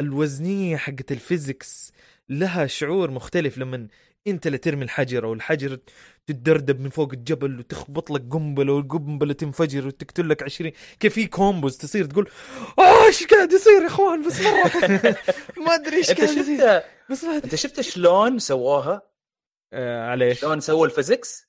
الوزنية 0.00 0.76
حقت 0.76 1.12
ال 1.12 1.22
physics 1.22 1.92
لها 2.30 2.66
شعور 2.66 3.10
مختلف 3.10 3.58
لما 3.58 3.88
انت 4.26 4.46
اللي 4.46 4.58
ترمي 4.58 4.84
الحجر 4.84 5.24
أو 5.24 5.32
الحجر 5.32 5.78
تتدردب 6.26 6.80
من 6.80 6.90
فوق 6.90 7.12
الجبل 7.12 7.58
وتخبط 7.58 8.10
لك 8.10 8.22
قنبلة 8.30 8.72
والقنبلة 8.72 9.32
تنفجر 9.32 9.86
وتقتل 9.86 10.28
لك 10.28 10.42
20 10.42 10.72
كيف 11.00 11.14
في 11.14 11.26
combos 11.26 11.76
تصير 11.76 12.04
تقول 12.04 12.30
آه 12.78 13.06
إيش 13.06 13.26
قاعد 13.26 13.52
يصير 13.52 13.82
يا 13.82 13.86
إخوان؟ 13.86 14.26
بس 14.26 14.40
مرة. 14.40 15.16
ما 15.66 15.74
أدري 15.74 15.96
إيش 15.96 16.10
قاعد 16.10 16.36
يصير. 16.36 16.82
بس 17.10 17.24
ما 17.24 17.36
أنت 17.36 17.54
شفت 17.54 17.80
شلون 17.80 18.38
سووها؟ 18.38 19.02
آه 19.72 20.06
على؟ 20.06 20.34
شلون 20.34 20.60
سووا 20.60 20.86
ال 20.86 20.93
physics؟ 20.93 21.48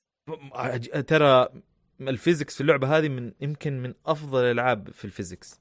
ترى 1.06 1.48
ال 2.00 2.07
physics 2.07 2.54
في 2.54 2.60
اللعبة 2.60 2.98
هذه 2.98 3.08
من 3.08 3.32
يمكن 3.40 3.82
من 3.82 3.94
أفضل 4.06 4.44
الألعاب 4.44 4.90
في 4.90 5.04
ال 5.04 5.11
physics 5.11 5.60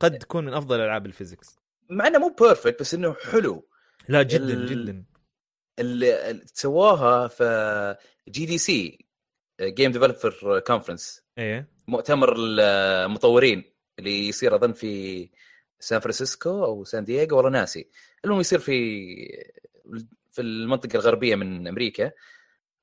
قد 0.00 0.18
تكون 0.18 0.44
من 0.44 0.54
أفضل 0.54 0.80
ألعاب 0.80 1.06
ال 1.06 1.12
physics 1.12 1.58
مع 1.90 2.06
إنه 2.06 2.18
مو 2.18 2.36
perfect 2.40 2.80
بس 2.80 2.94
إنه 2.94 3.16
حلو. 3.32 3.64
لا 4.08 4.22
جدا 4.22 4.44
ال- 4.54 4.66
جدا. 4.66 5.04
اللي 5.78 6.42
سواها 6.46 7.28
في 7.28 7.96
GDC 8.28 8.58
Game 8.58 9.92
Developer 9.92 10.60
Conference 10.60 11.22
إيه. 11.38 11.68
مؤتمر 11.88 12.34
المطورين 12.38 13.64
اللي 13.98 14.28
يصير 14.28 14.54
أظن 14.54 14.72
في 14.72 15.30
سان 15.80 16.00
فرانسيسكو 16.00 16.64
أو 16.64 16.84
سان 16.84 17.04
دييغو 17.04 17.36
والله 17.36 17.50
ناسي. 17.50 17.90
المهم 18.24 18.40
يصير 18.40 18.58
في 18.58 18.72
في 20.32 20.42
المنطقة 20.42 20.94
الغربية 20.96 21.34
من 21.36 21.68
أمريكا. 21.68 22.12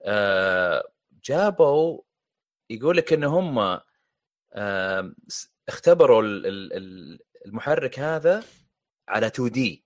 آه، 0.02 0.84
جابوا 1.24 2.02
يقول 2.70 2.98
لك 2.98 3.14
إن 3.14 3.24
هم 3.24 3.80
آه، 4.54 5.14
اختبروا 5.68 6.22
ال- 6.22 6.46
ال- 6.46 6.74
ال- 6.74 7.20
المحرك 7.46 8.00
هذا 8.00 8.44
على 9.08 9.28
2 9.28 9.50
D 9.50 9.86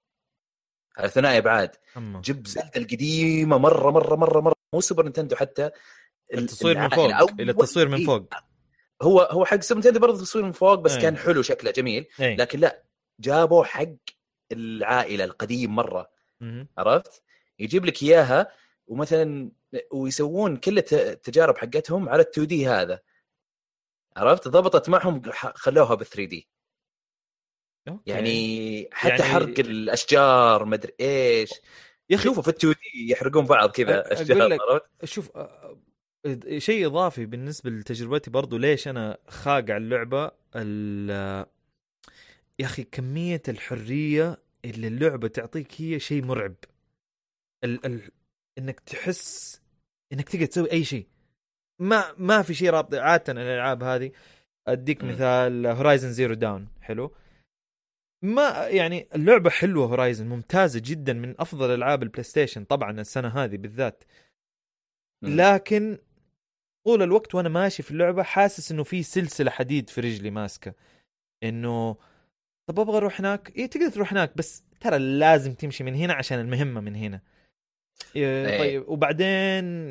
ثنائي 1.06 1.38
ابعاد 1.38 1.76
جيب 2.22 2.48
زلدا 2.48 2.72
القديمة 2.76 3.58
مره 3.58 3.92
مره 3.92 4.16
مره 4.16 4.42
مرة. 4.42 4.54
مو 4.74 4.82
سوبر 4.82 5.04
نينتندو 5.04 5.36
حتى 5.36 5.66
ال- 5.66 5.72
التصوير 6.40 6.78
من 6.78 6.90
فوق 6.90 7.06
إلى 7.40 7.52
التصوير 7.52 7.88
من 7.88 7.98
إيه، 7.98 8.06
فوق. 8.06 8.34
هو 9.02 9.20
هو 9.22 9.46
حق 9.46 9.60
سوبر 9.62 9.82
نينتندو 9.82 10.00
برضه 10.00 10.18
تصوير 10.22 10.46
من 10.46 10.52
فوق 10.52 10.74
بس 10.76 10.94
إيه. 10.94 11.02
كان 11.02 11.18
حلو 11.18 11.42
شكله 11.42 11.72
جميل. 11.72 12.08
إيه. 12.20 12.36
لكن 12.38 12.60
لا 12.60 12.84
جابوا 13.20 13.64
حق 13.64 13.86
العائلة 14.52 15.24
القديم 15.24 15.76
مرة. 15.76 16.10
مهم. 16.42 16.68
عرفت؟ 16.78 17.24
يجيب 17.60 17.86
لك 17.86 18.04
إياها 18.04 18.52
ومثلا 18.88 19.52
ويسوون 19.92 20.58
كل 20.58 20.78
الت- 20.78 20.94
التجارب 20.94 21.58
حقتهم 21.58 22.10
على 22.10 22.22
ال 22.22 22.28
2D 22.30 22.68
هذا. 22.68 23.00
عرفت؟ 24.18 24.48
ضبطت 24.48 24.90
معهم 24.90 25.22
خلوها 25.56 25.96
بال 25.96 26.06
3D 26.06 26.48
أوكي. 27.92 28.12
يعني 28.12 28.90
حتى 28.92 29.10
يعني-. 29.16 29.24
حرق 29.24 29.60
الأشجار 29.60 30.66
مدري 30.66 30.94
إيش 31.02 31.50
يا 32.10 32.16
أخي 32.16 32.24
شوفوا 32.24 32.44
في 32.44 32.50
ال 32.50 32.56
2 32.56 32.74
دي 32.74 33.12
يحرقون 33.12 33.46
بعض 33.46 33.72
كذا 33.72 34.14
أشجار 34.14 34.48
لك-؟ 34.48 34.60
شوف 35.04 35.32
شيء 36.58 36.86
إضافي 36.88 37.26
بالنسبة 37.26 37.70
لتجربتي 37.70 38.30
برضو 38.30 38.58
ليش 38.58 38.88
أنا 38.88 39.18
خاقع 39.28 39.78
اللعبة 39.78 40.32
ال- 40.56 41.46
يا 42.60 42.66
أخي 42.66 42.84
كمية 42.84 43.42
الحرية 43.48 44.38
اللي 44.66 44.88
اللعبة 44.88 45.28
تعطيك 45.28 45.82
هي 45.82 46.00
شيء 46.00 46.24
مرعب 46.26 46.56
ال 47.64 47.86
ال 47.86 48.02
إنك 48.58 48.80
تحس 48.80 49.62
إنك 50.14 50.30
تقدر 50.30 50.46
تسوي 50.46 50.72
أي 50.72 50.84
شيء 50.84 51.08
ما 51.82 52.14
ما 52.18 52.42
في 52.42 52.54
شيء 52.54 52.70
رابط 52.70 52.94
عادة 52.96 53.34
الألعاب 53.34 53.84
هذه 53.84 54.12
أديك. 54.68 55.04
مثال 55.04 55.68
هورايزن 55.68 56.12
زيرو 56.12 56.34
داون 56.34 56.68
حلو 56.82 57.14
ما 58.22 58.68
يعني 58.68 59.08
اللعبة 59.16 59.50
حلوة 59.50 59.86
هورايزن 59.88 60.28
ممتازة 60.28 60.82
جدا 60.86 61.14
من 61.14 61.36
أفضل 61.42 61.74
ألعاب 61.74 62.04
البلاي 62.04 62.24
ستيشن 62.24 62.64
طبعا 62.64 62.92
السنة 63.02 63.28
هذه 63.28 63.58
بالذات. 63.58 64.04
لكن 65.24 65.98
طول 66.86 67.02
الوقت 67.04 67.36
وأنا 67.36 67.50
ماشي 67.50 67.84
في 67.84 67.92
اللعبة 67.92 68.24
حاسس 68.24 68.72
إنه 68.72 68.84
في 68.84 69.04
سلسلة 69.04 69.52
حديد 69.52 69.90
في 69.90 70.02
رجلي 70.02 70.32
ماسكة 70.32 70.74
إنه 71.44 71.94
طب 72.70 72.80
أبغى 72.80 72.98
أروح 72.98 73.20
هناك 73.20 73.56
إيه 73.56 73.66
تقدر 73.66 73.90
تروح 73.90 74.12
هناك 74.14 74.38
بس 74.38 74.64
ترى 74.80 74.98
لازم 74.98 75.54
تمشي 75.54 75.84
من 75.84 75.96
هنا 75.96 76.14
عشان 76.14 76.40
المهمة 76.40 76.82
من 76.82 76.96
هنا 76.96 77.06
إيه 77.08 77.22
إيه. 77.22 77.37
طيب 78.60 78.84
وبعدين 78.88 79.28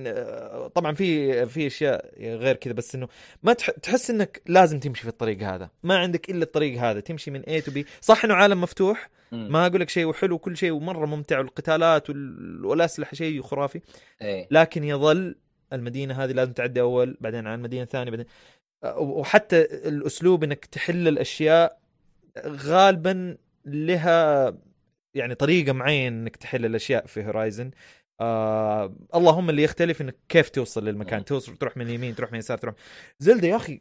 آه، 0.06 0.68
طبعا 0.74 0.94
في 0.94 1.46
في 1.46 1.66
أشياء 1.66 2.14
غير 2.20 2.56
كذا 2.56 2.72
بس 2.72 2.94
إنه 2.94 3.08
ما 3.42 3.52
تح 3.52 3.70
تحس 3.70 4.10
إنك 4.10 4.42
لازم 4.46 4.78
تمشي 4.80 5.02
في 5.02 5.08
الطريق 5.08 5.42
هذا. 5.42 5.70
ما 5.82 5.98
عندك 5.98 6.30
إلا 6.30 6.42
الطريق 6.42 6.80
هذا 6.80 7.00
تمشي 7.00 7.30
من 7.30 7.42
A 7.42 7.64
تو 7.64 7.72
B. 7.72 7.84
صح 8.00 8.24
إنه 8.24 8.34
عالم 8.34 8.60
مفتوح. 8.60 9.10
ما 9.32 9.66
أقول 9.66 9.80
لك 9.80 9.88
شيء 9.88 10.04
وحلو 10.06 10.34
وكل 10.34 10.56
شيء 10.56 10.70
ومره 10.72 11.06
ممتع 11.06 11.38
والقتالات 11.38 12.10
وال- 12.10 12.64
والأسلحة 12.64 13.14
شيء 13.14 13.42
خرافي. 13.42 13.80
إيه. 14.22 14.48
لكن 14.50 14.84
يظل 14.84 15.34
المدينة 15.72 16.24
هذه 16.24 16.32
لازم 16.32 16.52
تعدي 16.52 16.80
أول 16.80 17.16
بعدين 17.20 17.46
على 17.46 17.54
المدينة 17.54 17.82
الثانية 17.82 18.10
بعدين 18.10 18.26
وحتى 18.98 19.60
الأسلوب 19.62 20.44
إنك 20.44 20.64
تحل 20.64 21.08
الأشياء 21.08 21.78
غالبا 22.46 23.36
لها 23.64 24.54
يعني 25.16 25.34
طريقة 25.34 25.72
معينة 25.72 26.16
إنك 26.22 26.36
تحل 26.36 26.64
الأشياء 26.66 27.06
في 27.06 27.24
هورايزن 27.24 27.70
آه 28.20 28.94
اللهم 29.14 29.50
اللي 29.50 29.62
يختلف 29.62 30.00
إنك 30.00 30.16
كيف 30.28 30.48
توصل 30.48 30.84
للمكان. 30.84 31.24
توصل 31.24 31.56
تروح 31.56 31.76
من 31.76 31.86
اليمين 31.86 32.14
تروح 32.14 32.30
من 32.30 32.34
اليسار 32.34 32.58
تروح. 32.58 32.74
زلدة 33.18 33.48
يا 33.48 33.56
أخي 33.56 33.80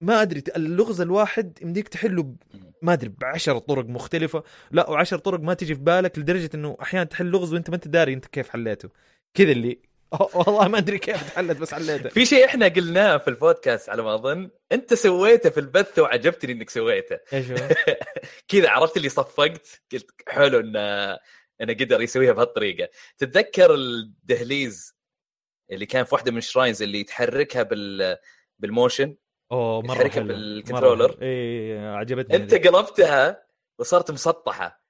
ما 0.00 0.22
أدري 0.22 0.42
اللغز 0.56 1.00
الواحد 1.00 1.58
يمديك 1.62 1.88
تحله 1.88 2.22
ب- 2.22 2.36
ما 2.82 2.92
أدري 2.92 3.08
بعشر 3.20 3.58
طرق 3.58 3.84
مختلفة. 3.86 4.42
لا 4.70 4.90
وعشر 4.90 5.18
طرق 5.18 5.40
ما 5.40 5.54
تجي 5.54 5.74
في 5.74 5.80
بالك 5.80 6.18
لدرجة 6.18 6.50
إنه 6.54 6.76
أحيانا 6.82 7.04
تحل 7.04 7.26
لغز 7.26 7.52
وأنت 7.54 7.70
ما 7.70 7.76
أنت 7.76 7.88
داري 7.88 8.12
أنت 8.14 8.26
كيف 8.26 8.48
حليته. 8.48 8.88
كذا 9.34 9.52
اللي 9.52 9.78
والله 10.34 10.68
ما 10.68 10.78
أدري 10.78 10.98
كيف 10.98 11.30
تحلت 11.32 11.56
بس 11.58 11.74
حليته 11.74 12.08
في 12.08 12.26
شيء 12.26 12.44
إحنا 12.44 12.68
قلناه 12.68 13.16
في 13.16 13.28
البودكاست 13.28 13.88
على 13.88 14.02
ما 14.02 14.14
أظن 14.14 14.50
أنت 14.72 14.94
سويته 14.94 15.50
في 15.50 15.60
البث 15.60 15.98
وعجبتني 15.98 16.52
إنك 16.52 16.70
سويته 16.70 17.18
إيش 17.32 17.50
هو؟ 17.50 17.56
كذا 18.48 18.68
عرفت 18.70 18.96
اللي 18.96 19.08
صفقت 19.08 19.82
قلت 19.92 20.10
حلو 20.28 20.60
إن 20.60 20.76
أنا 21.60 21.72
قدر 21.80 22.00
يسويها 22.02 22.32
بهالطريقة 22.32 22.88
تتذكر 23.18 23.74
الدهليز 23.74 24.94
اللي 25.70 25.86
كان 25.86 26.04
في 26.04 26.14
واحدة 26.14 26.30
من 26.32 26.38
ال 26.38 26.44
shrines 26.44 26.82
اللي 26.82 27.04
تحركها 27.04 27.62
بال 27.62 28.16
بال 28.58 28.73
motion 28.73 29.16
أوه 29.52 29.82
مرة 29.82 29.92
يتحركها 29.94 30.14
حلو 30.14 30.26
بال 30.26 30.38
controller. 30.38 31.02
مرة 31.08 31.16
حلو. 31.16 31.18
اي 31.22 31.78
عجبتني 31.78 32.36
أنت. 32.36 32.54
قلبتها 32.54 33.42
وصارت 33.78 34.10
مسطحة 34.10 34.82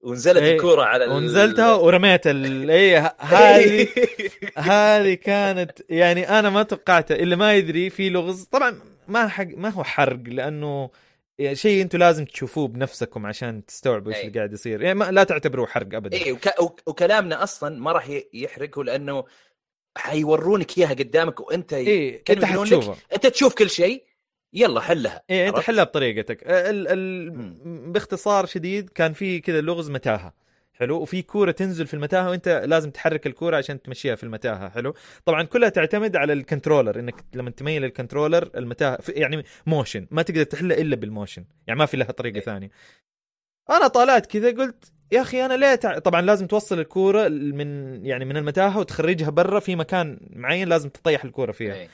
ونزلت 0.00 0.36
إيه، 0.42 0.56
الكورة 0.56 0.82
على 0.84 1.04
ال- 1.04 1.10
ونزلتها 1.10 1.74
ورميت 1.74 2.26
ال... 2.26 2.70
اي 2.70 2.96
هذه 3.18 3.88
هذه 4.56 5.14
كانت 5.14 5.70
يعني 5.90 6.38
أنا 6.38 6.50
ما 6.50 6.62
توقعتها 6.62 7.14
اللي 7.14 7.36
ما 7.36 7.54
يدري 7.54 7.90
في 7.90 8.10
لغز 8.10 8.44
طبعا 8.44 8.80
ما 9.08 9.28
حق 9.28 9.46
ما 9.56 9.68
هو 9.68 9.84
حرق 9.84 10.20
لأنه 10.26 10.90
يعني 11.38 11.56
شيء 11.56 11.82
أنتم 11.82 11.98
لازم 11.98 12.24
تشوفوه 12.24 12.68
بنفسكم 12.68 13.26
عشان 13.26 13.66
تستوعبوا 13.66 14.12
إيش 14.12 14.18
أي. 14.20 14.26
اللي 14.26 14.38
قاعد 14.38 14.52
يصير. 14.52 14.82
يعني 14.82 14.98
ما 14.98 15.10
لا 15.10 15.24
تعتبروه 15.24 15.66
حرق 15.66 15.94
ابدا. 15.94 16.16
إيه 16.16 16.32
وك... 16.32 16.60
وك- 16.60 16.82
وكلامنا 16.86 17.42
أصلا 17.42 17.80
ما 17.80 17.92
راح 17.92 18.10
يحرقه 18.32 18.84
لأنه 18.84 19.24
حيورونك 19.98 20.78
إياها 20.78 20.90
قدامك 20.94 21.40
وأنت 21.40 21.70
كانوا 21.70 22.18
أنت 22.30 22.30
يقولون 22.30 22.66
لك 22.66 22.74
حتشوفه. 22.74 22.96
أنت 23.14 23.26
تشوف 23.26 23.54
كل 23.54 23.70
شيء 23.70 24.04
يلا 24.52 24.80
حلها 24.80 25.22
إيه 25.30 25.48
أنت؟ 25.48 25.58
حلها 25.58 25.84
بطريقتك. 25.84 26.42
ال... 26.46 26.88
ال... 26.88 27.30
باختصار 27.92 28.46
شديد 28.46 28.90
كان 28.90 29.12
في 29.12 29.40
كذا 29.40 29.60
لغز 29.60 29.90
متاهة. 29.90 30.34
حلو. 30.78 31.00
وفي 31.00 31.22
كورة 31.22 31.50
تنزل 31.50 31.86
في 31.86 31.94
المتاهة 31.94 32.30
وأنت 32.30 32.48
لازم 32.48 32.90
تحرك 32.90 33.26
الكورة 33.26 33.56
عشان 33.56 33.82
تمشيها 33.82 34.14
في 34.14 34.24
المتاهة. 34.24 34.68
حلو. 34.68 34.94
طبعا 35.24 35.42
كلها 35.42 35.68
تعتمد 35.68 36.16
على 36.16 36.32
ال 36.32 36.38
controller 36.38 36.98
إنك 36.98 37.24
لما 37.34 37.50
تميل 37.50 37.84
ال 37.84 37.90
controller 37.90 38.50
المتاهة 38.56 38.98
يعني 39.08 39.44
motion 39.66 40.06
ما 40.10 40.22
تقدر 40.22 40.42
تحلها 40.42 40.78
إلا 40.78 40.96
بال 40.96 41.08
motion 41.08 41.44
يعني 41.66 41.78
ما 41.78 41.86
في 41.86 41.96
لها 41.96 42.12
طريقة 42.12 42.36
إيه. 42.36 42.42
ثانية. 42.42 42.70
أنا 43.70 43.88
طالعت 43.88 44.26
كذا 44.26 44.50
قلت 44.50 44.92
يا 45.12 45.20
أخي 45.20 45.44
أنا 45.44 45.54
ليه 45.54 45.74
تع... 45.74 45.98
طبعا 45.98 46.20
لازم 46.22 46.46
توصل 46.46 46.78
الكورة 46.78 47.28
من 47.28 47.66
يعني 48.06 48.24
من 48.24 48.36
المتاهة 48.36 48.78
وتخرجها 48.78 49.30
برا 49.30 49.60
في 49.60 49.76
مكان 49.76 50.18
معين 50.30 50.68
لازم 50.68 50.88
تطيح 50.88 51.24
الكورة 51.24 51.52
فيها. 51.52 51.74
إيه. 51.74 51.88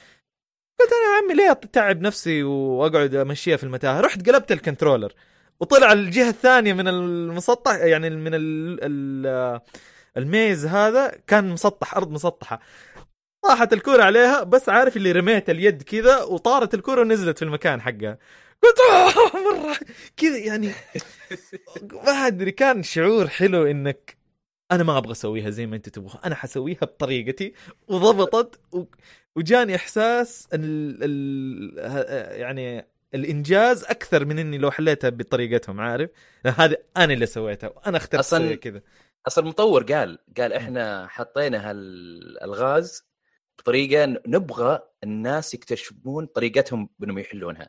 قلت 0.80 0.90
أنا 0.92 1.16
يا 1.16 1.22
عمي 1.24 1.34
ليه 1.34 1.50
اتعب 1.50 2.00
نفسي 2.00 2.42
وأقعد 2.42 3.14
أمشيها 3.14 3.56
في 3.56 3.64
المتاهة؟ 3.64 4.00
رحت 4.00 4.28
قلبت 4.28 4.52
ال 4.52 4.57
controller. 4.57 5.12
وطلع 5.61 5.92
الجهة 5.92 6.28
الثانية 6.28 6.73
من 6.73 6.88
المسطح 6.88 7.75
يعني 7.75 8.11
من 8.11 8.34
ال 8.34 8.78
ال 8.82 9.61
الميز 10.16 10.66
هذا 10.66 11.18
كان 11.26 11.49
مسطح 11.49 11.96
أرض 11.96 12.11
مسطحة. 12.11 12.61
طاحت 13.44 13.73
الكرة 13.73 14.02
عليها 14.02 14.42
بس 14.42 14.68
عارف 14.68 14.96
اللي 14.96 15.12
رميت 15.12 15.50
اليد 15.50 15.82
كذا 15.82 16.23
وطارت 16.23 16.75
الكرة 16.75 17.00
ونزلت 17.00 17.38
في 17.38 17.44
المكان 17.44 17.80
حقها 17.80 18.18
قلت 18.62 18.76
"آه، 18.90 19.37
مرة 19.52 19.76
كذا 20.16 20.37
يعني. 20.38 20.70
ما 21.92 22.26
أدري 22.26 22.50
كان 22.52 22.82
شعور 22.82 23.28
حلو 23.28 23.66
إنك 23.66 24.16
أنا 24.73 24.82
ما 24.84 24.99
أبغى 24.99 25.12
أسويها 25.12 25.50
زي 25.50 25.66
ما 25.66 25.76
أنت 25.76 25.88
تبغى 25.88 26.18
أنا 26.25 26.34
حسويها 26.34 26.78
بطريقتي 26.82 27.52
وضبطت 27.88 28.61
و... 28.73 28.84
وجاني 29.37 29.76
إحساس 29.76 30.49
ال... 30.52 30.99
ال... 31.02 31.78
يعني 32.40 32.87
الإنجاز 33.14 33.85
أكثر 33.85 34.25
من 34.25 34.38
إني 34.38 34.59
لو 34.59 34.71
حليتها 34.71 35.11
بطريقتهم 35.11 35.80
عارف؟ 35.80 36.11
هذا 36.47 36.76
أنا 36.97 37.12
اللي 37.14 37.26
سويتها 37.26 37.68
وأنا 37.68 37.97
اخترت 37.97 38.21
أسويها 38.21 38.54
كذا. 38.54 38.83
أصلا 39.26 39.44
المطور 39.44 39.83
قال 39.83 40.18
قال 40.38 40.52
إحنا 40.52 41.06
حطينا 41.06 41.71
هالألغاز 41.71 43.04
بطريقة 43.59 44.06
نبغى 44.26 44.80
الناس 45.04 45.54
يكتشفون 45.54 46.26
طريقتهم 46.26 46.88
بإنهم 46.99 47.18
يحلونها. 47.18 47.68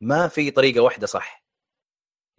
ما 0.00 0.28
في 0.28 0.50
طريقة 0.50 0.80
واحدة 0.80 1.06
صح. 1.06 1.44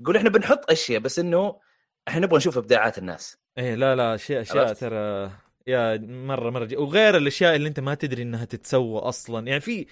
يقول 0.01 0.17
إحنا 0.17 0.29
بنحط 0.29 0.71
أشياء 0.71 0.99
بس 0.99 1.19
إنه 1.19 1.59
إحنا 2.07 2.21
نبغى 2.21 2.37
نشوف 2.37 2.57
إبداعات 2.57 2.97
الناس. 2.97 3.37
إيه 3.57 3.75
لا 3.75 3.95
لا 3.95 4.15
أشياء 4.15 4.41
أشياء؟ 4.41 4.73
ترى 4.73 5.31
يا 5.67 5.97
مرة 5.97 6.49
مرة 6.49 6.77
وغير 6.77 7.17
الأشياء 7.17 7.55
اللي 7.55 7.67
أنت 7.67 7.79
ما 7.79 7.95
تدري 7.95 8.23
إنها 8.23 8.45
تتسوى 8.45 8.99
أصلا. 8.99 9.47
يعني 9.47 9.61
في 9.61 9.85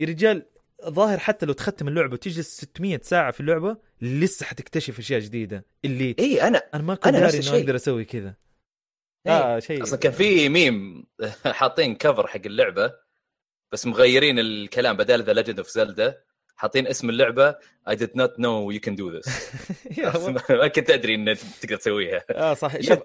يا 0.00 0.06
رجال 0.06 0.46
ظاهر 0.88 1.18
حتى 1.18 1.46
لو 1.46 1.52
تختم 1.52 1.88
اللعبة 1.88 2.12
وتجلس 2.14 2.56
600 2.60 3.00
ساعة 3.02 3.30
في 3.30 3.40
اللعبة 3.40 3.76
لسه 4.00 4.46
حتكتشف 4.46 4.98
أشياء 4.98 5.20
جديدة. 5.20 5.66
اللي 5.84 6.16
إي 6.18 6.42
أنا 6.42 6.62
أنا 6.74 6.82
ما 6.82 6.94
كنت 6.94 7.14
داري 7.14 7.38
إنه. 7.38 7.50
أقدر 7.56 7.76
أسوي 7.76 8.04
كذا. 8.04 8.34
إيه. 9.26 9.32
آه 9.32 9.58
شيء. 9.58 9.82
أصلا 9.82 9.98
كان 9.98 10.12
في 10.12 10.48
ميم 10.48 11.06
حاطين 11.46 11.94
cover 11.94 12.26
حق 12.26 12.40
اللعبة 12.46 12.92
بس 13.72 13.86
مغيرين 13.86 14.38
الكلام 14.38 14.96
بدال 14.96 15.22
ذا 15.22 15.32
Legend 15.32 15.58
of 15.58 15.68
Zelda 15.68 16.22
حاطين 16.56 16.86
اسم 16.86 17.10
اللعبة 17.10 17.52
I 17.88 17.92
did 17.94 18.10
not 18.16 18.30
know 18.38 18.70
you 18.72 18.80
can 18.80 18.94
do 18.96 19.10
this. 19.20 19.30
ما 20.50 20.68
كنت 20.68 20.90
أدري 20.90 21.14
إن 21.14 21.36
تقدر 21.62 21.76
تسويها. 21.76 22.24
آه 22.30 22.54
صح 22.54 22.80
شوف 22.80 22.98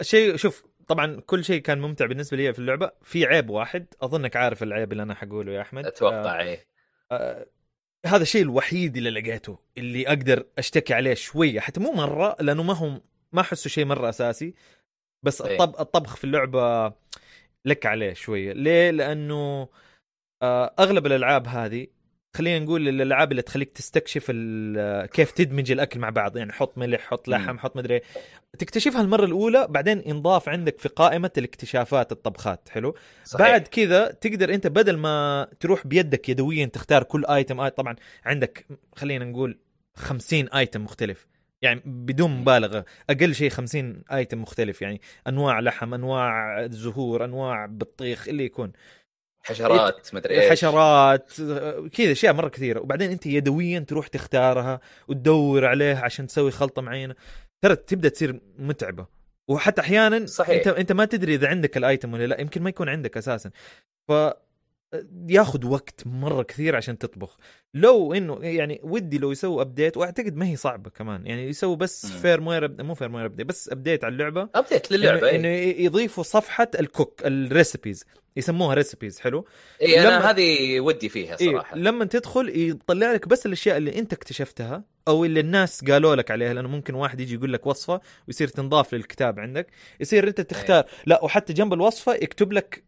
الشيء 0.00 0.36
شوف 0.36 0.64
طبعا 0.86 1.20
كل 1.20 1.44
شيء 1.44 1.62
كان 1.62 1.80
ممتع 1.80 2.06
بالنسبة 2.06 2.36
لي 2.36 2.52
في 2.52 2.58
اللعبة. 2.58 2.90
في 3.02 3.26
عيب 3.26 3.50
واحد 3.50 3.86
أظنك 4.00 4.36
عارف 4.36 4.62
العيب 4.62 4.92
اللي 4.92 5.02
أنا 5.02 5.14
حقوله 5.14 5.52
يا 5.52 5.60
أحمد. 5.60 5.84
آه، 5.84 5.88
أتوقع 5.88 6.40
إيه. 6.40 6.66
آه، 7.12 7.46
هذا 8.06 8.22
الشيء 8.22 8.42
الوحيد 8.42 8.96
اللي 8.96 9.10
لقيته 9.10 9.58
اللي 9.78 10.08
أقدر 10.08 10.46
أشتكي 10.58 10.94
عليه 10.94 11.14
شوية 11.14 11.60
حتى 11.60 11.80
مو 11.80 11.92
مرة 11.92 12.36
لأنه 12.40 12.62
ما 12.62 12.74
هو 12.74 13.00
ما 13.32 13.40
أحسه 13.40 13.70
شيء 13.70 13.84
مرة 13.84 14.08
أساسي. 14.08 14.54
بس 15.22 15.42
إيه. 15.42 15.52
الطب 15.52 15.80
الطبخ 15.80 16.16
في 16.16 16.24
اللعبة 16.24 16.92
لك 17.64 17.86
عليه 17.86 18.12
شوية. 18.12 18.52
ليه؟ 18.52 18.90
لأنه 18.90 19.68
آه، 20.42 20.74
أغلب 20.78 21.06
الألعاب 21.06 21.46
هذه 21.46 21.86
خلينا 22.36 22.64
نقول 22.64 22.88
الألعاب 22.88 23.30
اللي 23.30 23.42
تخليك 23.42 23.72
تستكشف 23.72 24.30
كيف 25.12 25.30
تدمج 25.30 25.72
الأكل 25.72 26.00
مع 26.00 26.10
بعض. 26.10 26.36
يعني 26.36 26.52
حط 26.52 26.78
ملح 26.78 27.00
حط 27.00 27.28
لحم. 27.28 27.58
حط 27.58 27.76
مدري 27.76 27.94
إيه. 27.94 28.02
تكتشفها 28.58 29.00
المرة 29.00 29.24
الأولى 29.24 29.66
بعدين 29.70 30.02
ينضاف 30.06 30.48
عندك 30.48 30.80
في 30.80 30.88
قائمة 30.88 31.30
الاكتشافات 31.38 32.12
الطبخات. 32.12 32.68
حلو؟ 32.68 32.94
صحيح. 33.24 33.48
بعد 33.48 33.68
كذا 33.68 34.10
تقدر 34.10 34.54
أنت 34.54 34.66
بدل 34.66 34.96
ما 34.96 35.48
تروح 35.60 35.86
بيدك 35.86 36.28
يدويا 36.28 36.66
تختار 36.66 37.02
كل 37.02 37.24
ايتم 37.26 37.60
آي 37.60 37.70
طبعا 37.70 37.96
عندك 38.24 38.66
خلينا 38.96 39.24
نقول 39.24 39.58
50 39.94 40.48
ايتم 40.48 40.84
مختلف. 40.84 41.26
يعني 41.62 41.82
بدون 41.84 42.30
مبالغة. 42.30 42.84
أقل 43.10 43.34
شيء 43.34 43.50
50 43.50 44.02
ايتم 44.12 44.42
مختلف. 44.42 44.82
يعني 44.82 45.00
أنواع 45.28 45.60
لحم 45.60 45.94
أنواع 45.94 46.66
زهور 46.66 47.24
أنواع 47.24 47.66
بطيخ 47.66 48.28
اللي 48.28 48.44
يكون. 48.44 48.72
حشرات 49.46 50.14
مدري 50.14 50.40
إيش. 50.40 50.50
حشرات 50.50 51.32
كذا 51.92 52.12
أشياء 52.12 52.32
مرة 52.32 52.48
كثيرة. 52.48 52.80
وبعدين 52.80 53.10
أنت 53.10 53.26
يدويا 53.26 53.78
تروح 53.78 54.06
تختارها 54.06 54.80
وتدور 55.08 55.66
عليها 55.66 56.04
عشان 56.04 56.26
تسوي 56.26 56.50
خلطة 56.50 56.82
معينة. 56.82 57.14
ترى 57.64 57.76
تبدأ 57.76 58.08
تصير 58.08 58.40
متعبة. 58.58 59.06
وحتى 59.48 59.80
أحيانا 59.80 60.26
صحيح. 60.26 60.56
أنت 60.56 60.66
أنت 60.66 60.92
ما 60.92 61.04
تدري 61.04 61.34
إذا 61.34 61.48
عندك 61.48 61.76
ال 61.76 61.84
item 61.84 62.14
ولا 62.14 62.26
لا. 62.26 62.40
يمكن 62.40 62.62
ما 62.62 62.68
يكون 62.68 62.88
عندك 62.88 63.16
أساسا. 63.16 63.50
ف 64.08 64.12
ياخذ 65.28 65.66
وقت 65.66 66.02
مرة 66.06 66.42
كثير 66.42 66.76
عشان 66.76 66.98
تطبخ. 66.98 67.36
لو 67.74 68.14
إنه 68.14 68.38
يعني 68.42 68.80
ودي 68.82 69.18
لو 69.18 69.32
يسووا 69.32 69.62
update 69.62 69.96
وأعتقد 69.96 70.36
ما 70.36 70.46
هي 70.46 70.56
صعبة 70.56 70.90
كمان. 70.90 71.26
يعني 71.26 71.48
يسووا 71.48 71.76
بس. 71.76 72.06
firmware 72.06 72.82
مو 72.82 72.94
firmware 72.94 73.26
update 73.26 73.46
بس 73.46 73.68
update 73.68 74.04
على 74.04 74.12
اللعبة. 74.12 74.48
update 74.54 74.92
للعبة 74.92 75.18
انه, 75.18 75.48
إيه. 75.48 75.70
إنه 75.76 75.84
يضيفوا 75.84 76.22
صفحة 76.24 76.70
ال 76.80 76.88
cook 76.88 77.20
ال 77.24 77.34
recipes 77.34 78.04
يسموها 78.36 78.74
recipes 78.74 79.20
حلو؟ 79.20 79.46
اي 79.82 80.00
أنا 80.00 80.08
لما- 80.08 80.30
هذه 80.30 80.80
ودي 80.80 81.08
فيها 81.08 81.36
إيه 81.40 81.52
صراحة. 81.52 81.76
لما 81.76 82.04
تدخل 82.04 82.48
يطلع 82.58 83.12
لك 83.12 83.28
بس 83.28 83.46
الأشياء 83.46 83.76
اللي 83.76 83.98
أنت 83.98 84.12
اكتشفتها 84.12 84.84
أو 85.08 85.24
اللي 85.24 85.40
الناس 85.40 85.84
قالوا 85.84 86.14
لك 86.16 86.30
عليها 86.30 86.54
لأنه 86.54 86.68
ممكن 86.68 86.94
واحد 86.94 87.20
يجي 87.20 87.34
يقول 87.34 87.52
لك 87.52 87.66
وصفة 87.66 88.00
ويصير 88.28 88.48
تنضاف 88.48 88.94
للكتاب 88.94 89.40
عندك. 89.40 89.66
يصير 90.00 90.28
أنت 90.28 90.40
تختار 90.40 90.84
لا 91.06 91.24
وحتى 91.24 91.52
جنب 91.52 91.72
الوصفة 91.72 92.14
يكتب 92.14 92.52
لك 92.52 92.84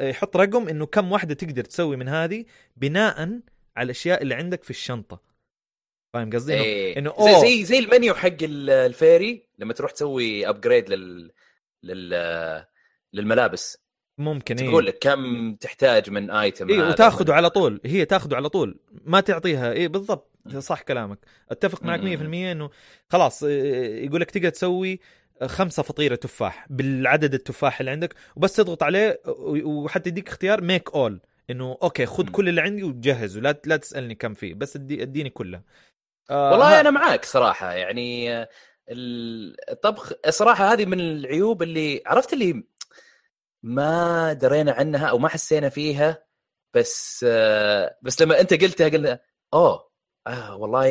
يحط 0.00 0.36
رقم 0.36 0.68
إنه 0.68 0.86
كم 0.86 1.12
واحدة 1.12 1.34
تقدر 1.34 1.64
تسوي 1.64 1.96
من 1.96 2.08
هذه 2.08 2.44
بناء 2.76 3.20
على 3.76 3.84
الأشياء 3.84 4.22
اللي 4.22 4.34
عندك 4.34 4.64
في 4.64 4.70
الشنطة 4.70 5.20
فاهم 6.14 6.30
قصدي؟ 6.30 6.54
إيه. 6.54 6.98
إنه 6.98 7.14
زي. 7.20 7.40
زي 7.40 7.64
زي 7.64 7.78
المنيو 7.78 8.14
حق 8.14 8.26
ال- 8.42 8.70
ال 8.70 8.83
fairy 8.83 9.46
لما 9.58 9.72
تروح 9.72 9.90
تسوي 9.90 10.48
upgrade 10.48 10.88
لل 10.90 11.30
لل 11.82 12.64
للملابس 13.12 13.78
ممكن 14.18 14.56
إيه. 14.58 14.68
تقول 14.68 14.86
لك 14.86 14.98
كم 14.98 15.54
تحتاج 15.54 16.10
من 16.10 16.30
item 16.30 16.70
اي 16.70 16.78
وتاخذه 16.82 17.32
على 17.32 17.50
طول 17.50 17.80
هي 17.84 18.04
تاخذه 18.04 18.36
على 18.36 18.48
طول 18.48 18.78
ما 19.04 19.20
تعطيها 19.20 19.72
اي 19.72 19.88
بالضبط 19.88 20.30
صح 20.58 20.82
كلامك 20.82 21.18
أتفق 21.50 21.82
معك 21.82 22.00
100% 22.00 22.02
مم. 22.04 22.34
إنه 22.34 22.70
خلاص 23.08 23.42
إيه، 23.42 24.06
يقول 24.06 24.20
لك 24.20 24.30
تقدر 24.30 24.48
تسوي 24.48 25.00
خمسة 25.46 25.82
فطيرة 25.82 26.14
تفاح 26.14 26.66
بالعدد 26.70 27.34
التفاح 27.34 27.80
اللي 27.80 27.90
عندك 27.90 28.14
وبس 28.36 28.52
تضغط 28.56 28.82
عليه 28.82 29.20
وحتى 29.64 30.08
يديك 30.08 30.28
اختيار 30.28 30.60
make 30.60 30.94
all 30.94 31.20
إنه 31.50 31.78
okay 31.82 32.06
خذ. 32.06 32.28
كل 32.28 32.48
اللي 32.48 32.60
عندي 32.60 32.82
وجهزه 32.82 33.40
لا 33.40 33.60
لا 33.66 33.76
تسألني 33.76 34.14
كم 34.14 34.34
فيه 34.34 34.54
بس 34.54 34.76
ادي 34.76 35.02
أديني 35.02 35.30
كلها 35.30 35.62
آه 36.30 36.50
والله 36.50 36.76
ها- 36.76 36.80
أنا 36.80 36.90
معاك 36.90 37.24
صراحة 37.24 37.72
يعني 37.72 38.30
الطبخ 38.90 40.12
صراحة 40.28 40.72
هذه 40.72 40.86
من 40.86 41.00
العيوب 41.00 41.62
اللي 41.62 42.02
عرفت 42.06 42.32
اللي 42.32 42.64
ما 43.62 44.32
درينا 44.32 44.72
عنها 44.72 45.06
أو 45.06 45.18
ما 45.18 45.28
حسينا 45.28 45.68
فيها 45.68 46.24
بس 46.74 47.24
آه، 47.28 47.98
بس 48.02 48.22
لما 48.22 48.40
أنت 48.40 48.54
قلتها 48.54 48.88
قلنا 48.88 49.20
أوه 49.54 49.90
آه 50.26 50.56
والله 50.56 50.88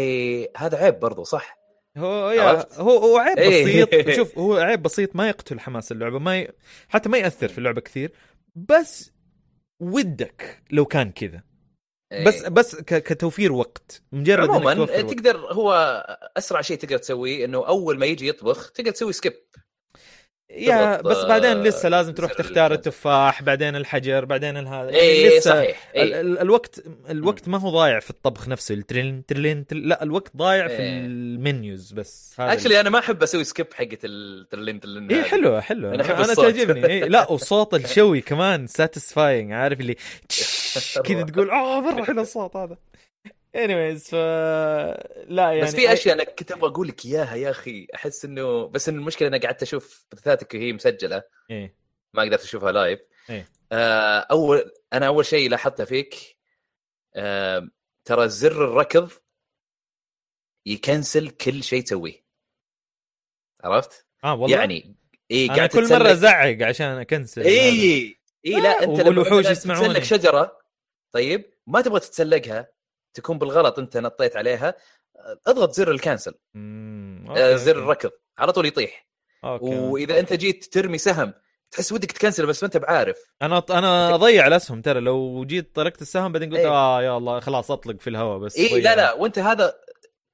هذا 0.58 0.78
عيب 0.78 1.00
برضو 1.00 1.24
صح؟ 1.24 1.62
هو 1.97 2.32
يا؟ 2.32 2.65
هو 2.82 2.97
هو 2.97 3.17
عيب 3.17 3.38
إيه. 3.38 3.86
بسيط 3.86 4.10
شوف 4.17 4.38
هو 4.38 4.56
عيب 4.56 4.82
بسيط 4.82 5.15
ما 5.15 5.27
يقتل 5.29 5.60
حماس 5.60 5.91
اللعبة 5.91 6.19
ما 6.19 6.39
ي... 6.39 6.47
حتى 6.89 7.10
ما 7.10 7.17
يأثر 7.17 7.47
في 7.47 7.58
اللعبة 7.58 7.82
كثير 7.82 8.12
بس 8.56 9.12
ودك 9.79 10.63
لو 10.71 10.86
كان 10.86 11.12
كذا 11.12 11.43
بس 12.25 12.41
إيه. 12.43 12.49
بس 12.49 12.75
ك... 12.75 13.03
كتوفير 13.03 13.51
وقت 13.51 14.01
مجرد 14.12 14.49
عموما 14.49 14.73
توفر 14.73 14.93
وقت. 15.06 15.13
تقدر 15.13 15.38
هو 15.38 15.73
أسرع 16.38 16.62
شيء 16.62 16.77
تقدر 16.77 16.97
تسويه 16.97 17.45
إنه 17.45 17.67
أول 17.67 17.99
ما 17.99 18.06
يجي 18.06 18.27
يطبخ 18.27 18.71
تقدر 18.71 18.91
تسوي 18.91 19.13
سكيب 19.13 19.34
يا 20.58 21.02
بس 21.02 21.18
بعدين 21.18 21.58
آه، 21.58 21.63
لسه 21.63 21.89
لازم 21.89 22.13
تروح 22.13 22.34
تختار. 22.34 22.74
التفاح 22.74 23.44
بعدين 23.44 23.76
الحجر 23.76 24.26
بعدين 24.26 24.58
الهذا 24.58 24.89
اي 24.89 25.38
لسه 25.38 25.52
صحيح. 25.52 25.89
إيه. 25.96 26.22
ال... 26.22 26.39
الوقت 26.39 26.84
الوقت 27.10 27.48
ما 27.48 27.58
هو 27.60 27.70
ضايع 27.70 28.00
في 28.00 28.10
الطبخ 28.10 28.48
نفسه 28.48 28.76
الترين 28.76 29.26
ترلين 29.26 29.66
ترلين 29.68 29.88
لا 29.88 30.04
الوقت 30.04 30.38
ضايع 30.38 30.68
في 30.68 30.74
إيه. 30.80 31.00
ال 31.00 31.15
menus 31.15 31.91
بس 31.92 32.36
هذا 32.39 32.54
actually 32.54 32.80
أنا 32.80 32.89
ما 32.89 33.00
أحب 33.00 33.24
أسوي 33.24 33.44
skip 33.43 33.67
حقه 33.74 33.98
الترلين 34.04 34.80
ترلين 34.80 35.12
اي. 35.12 35.24
حلوة 35.24 35.62
حلوة 35.62 35.94
أنا 35.96 36.04
أنا 36.06 36.22
الصوت. 36.22 36.46
تعجبني 36.46 36.86
إيه 36.86 37.04
لا 37.06 37.30
وصوت 37.32 37.74
الشوي 37.74 38.22
كمان 38.22 38.68
satisfying 38.67 39.52
عارف 39.52 39.80
اللي 39.80 39.96
كذا 41.04 41.24
تقول 41.24 41.50
آه 41.50 41.82
مره 41.82 42.04
حلو 42.04 42.22
الصوت 42.22 42.56
هذا 42.56 42.78
anyways 43.58 44.10
ف 44.10 44.16
لا 45.28 45.52
يعني 45.52 45.62
بس 45.62 45.76
في 45.76 45.94
أشياء 45.94 46.16
أنا 46.16 46.24
كنت 46.24 46.52
أبغى 46.52 46.70
أقول 46.70 46.88
لك 46.88 47.06
إياها 47.06 47.36
يا 47.36 47.50
أخي. 47.50 47.88
أحس 47.96 48.26
انه 48.26 48.68
بس 48.68 48.89
إن 48.89 48.96
المشكلة 48.96 49.28
أنا 49.28 49.38
قعدت 49.38 49.62
أشوف 49.62 50.06
بثاتك 50.12 50.54
وهي 50.54 50.74
مسجلة. 50.74 51.24
إيه. 51.50 51.76
ما 52.13 52.24
قدرت 52.24 52.44
أشوفها 52.44 52.72
live 52.72 53.00
إيه. 53.30 53.50
آه 53.72 54.20
اول 54.20 54.72
أنا 54.94 55.08
أول 55.08 55.26
شيء 55.26 55.50
لاحظته 55.50 55.86
فيك 55.86 56.38
آه 57.16 57.70
ترى 58.06 58.30
زر 58.30 58.66
الركض 58.66 59.12
ي 60.65 60.75
cancel 60.75 61.30
كل 61.30 61.63
شيء 61.63 61.84
تسويه. 61.84 62.24
عرفت؟ 63.63 64.08
آه 64.24 64.34
والله؟ 64.34 64.58
يعني 64.58 64.96
اي 65.32 65.48
قاعد 65.48 65.70
كل 65.70 65.89
مرة 65.89 66.12
أزعق 66.12 66.62
عشان 66.62 66.88
أ 66.88 66.94
cancel. 66.94 67.41
اي 67.42 68.18
اي 68.46 68.62
لا 68.62 68.84
أنت 68.84 69.08
والوحوش 69.08 69.39
مثلاً 69.39 69.52
يسمعوني. 69.52 69.94
تتسلق 69.94 70.04
شجرة 70.04 70.60
طيب 71.12 71.54
ما 71.68 71.82
تبغى 71.82 72.00
تتسلقها. 72.00 72.74
تكون 73.13 73.38
بالغلط 73.38 73.80
انت 73.80 73.97
نطيت 73.97 74.36
عليها 74.36 74.76
اضغط 75.47 75.71
زر 75.71 75.91
ال 75.91 75.98
cancel 75.98 76.34
آه، 76.56 77.26
okay، 77.30 77.58
زر 77.58 77.71
okay. 77.72 77.80
الركض 77.80 78.12
على 78.38 78.52
طول 78.52 78.65
يطيح. 78.65 79.08
okay 79.43 79.65
وإذا 79.65 80.19
أنت 80.19 80.34
جيت 80.34 80.63
ترمي 80.65 80.97
سهم 80.97 81.34
تحس 81.71 81.91
ودك 81.91 82.12
ت 82.12 82.16
cancel 82.16 82.46
بس 82.45 82.63
ما 82.63 82.67
أنت 82.67 82.78
بعارف. 82.78 83.17
أنا 83.41 83.63
أنا 83.69 84.15
أضيع 84.15 84.47
الأسهم 84.47 84.82
ترى 84.82 84.99
لو 84.99 85.45
جيت 85.45 85.76
طرقت 85.76 86.02
السهم 86.02 86.32
بعدين 86.32 86.49
قلت 86.49 86.60
إيه. 86.60 86.69
آه 86.69 87.04
يا 87.04 87.17
الله 87.17 87.39
خلاص 87.39 87.71
أطلق 87.71 87.99
في 87.99 88.10
الهواء 88.10 88.39
بس 88.39 88.58
اي. 88.58 88.82
لا 88.82 88.95
لا 88.95 89.13
وأنت 89.13 89.39
هذا 89.39 89.73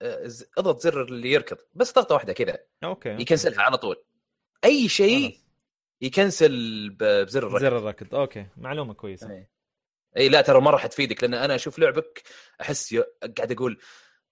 آه، 0.02 0.30
اضغط 0.58 0.82
زر 0.82 1.04
اللي 1.04 1.32
يركض 1.32 1.58
بس 1.74 1.94
ضغطه 1.94 2.16
واحدة 2.16 2.34
كذا. 2.34 2.58
okay 2.84 3.10
ي 3.10 3.16
cancel 3.16 3.55
ها 3.55 3.62
على 3.62 3.78
طول. 3.78 4.04
أي 4.66 4.90
شيء. 4.90 5.38
ي 6.02 6.14
cancel 6.14 6.90
بزر 7.00 7.48
الركض. 7.48 7.62
زر 7.62 7.78
الركض 7.78 8.16
okay 8.16 8.46
معلومة 8.58 8.94
كويسة. 8.94 9.46
إي 10.18 10.30
لا 10.30 10.42
ترى 10.42 10.62
مره 10.62 10.78
حتفيدك 10.78 11.24
لأن 11.24 11.34
أنا 11.34 11.56
أشوف 11.56 11.80
لعبك 11.80 12.24
أحس 12.62 12.92
ي... 12.92 13.04
قاعد 13.38 13.52
أقول 13.52 13.80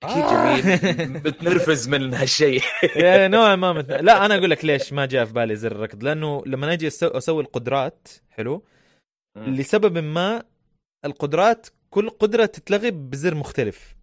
أكيد 0.03 0.23
آه. 0.23 0.59
جميل 0.59 1.09
متنرفز 1.25 1.87
من 1.87 2.13
هالشيء 2.13 2.61
نوعا 3.33 3.55
ما. 3.55 3.81
لا 3.81 4.25
أنا 4.25 4.35
أقول 4.35 4.49
لك 4.49 4.65
ليش 4.65 4.93
ما 4.93 5.05
جاء 5.05 5.25
في 5.25 5.33
بالي 5.33 5.55
زر 5.55 5.71
الركض 5.71 6.03
لأنه 6.03 6.43
لما 6.45 6.73
أجي 6.73 6.87
أسوي 6.87 7.43
القدرات 7.43 8.07
حلو 8.29 8.63
لسبب 9.37 9.97
ما 9.97 10.43
القدرات 11.05 11.67
كل 11.89 12.09
قدرة 12.09 12.45
تتلغي 12.45 12.91
بزر 12.91 13.35
مختلف 13.35 13.95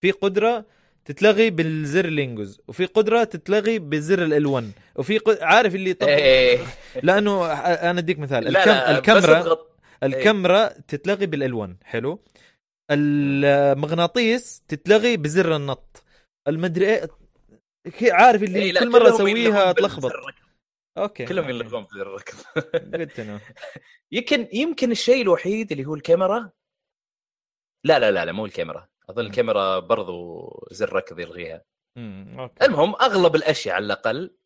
في 0.00 0.10
قدرة 0.10 0.64
تتلغي 1.04 1.50
بالزر 1.50 2.18
ينقز 2.18 2.60
وفي 2.68 2.84
قدرة 2.84 3.24
تتلغي 3.24 3.78
بزر 3.78 4.24
الالوان 4.24 4.70
وفي 4.96 5.18
ق... 5.18 5.42
عارف 5.42 5.74
اللي 5.74 5.94
طب... 5.94 6.08
إيه. 6.08 6.58
لأنه 7.02 7.52
أنا 7.52 7.98
أديك 7.98 8.18
مثال 8.18 8.44
لا 8.44 8.60
الكم... 8.60 8.70
لا 8.70 8.92
بس 8.92 8.98
الكاميرا 8.98 9.40
اضغط 9.40 9.69
الكاميرا 10.02 10.68
تتلغي 10.68 11.26
بالألوان 11.26 11.76
حلو. 11.84 12.24
المغناطيس 12.90 14.62
تتلغي 14.68 15.16
بزر 15.16 15.56
النط. 15.56 16.04
المدري 16.48 16.86
إيه 16.86 17.08
عارف 18.12 18.42
اللي 18.42 18.58
إيه، 18.58 18.80
كل 18.80 18.90
مرة 18.90 19.08
أسويها 19.08 19.72
تلخبط. 19.72 20.12
أوكي. 20.98 21.24
كلهم. 21.24 21.48
يلغون 21.48 21.84
بزر 21.84 22.02
الركض. 22.02 22.38
يمكن 24.12 24.48
يمكن 24.52 24.90
الشيء 24.90 25.22
الوحيد 25.22 25.72
اللي 25.72 25.84
هو 25.84 25.94
الكاميرا 25.94 26.50
لا 27.84 27.98
لا 27.98 28.10
لا 28.10 28.24
لا 28.24 28.32
مو 28.32 28.46
الكاميرا. 28.46 28.88
أظن. 29.10 29.26
الكاميرا 29.26 29.78
برضو 29.78 30.68
زر 30.70 30.92
ركض 30.92 31.18
يلغيها. 31.18 31.64
المهم 32.62 32.94
أغلب 32.94 33.36
الأشياء 33.36 33.74
على 33.74 33.84
الأقل 33.86 34.36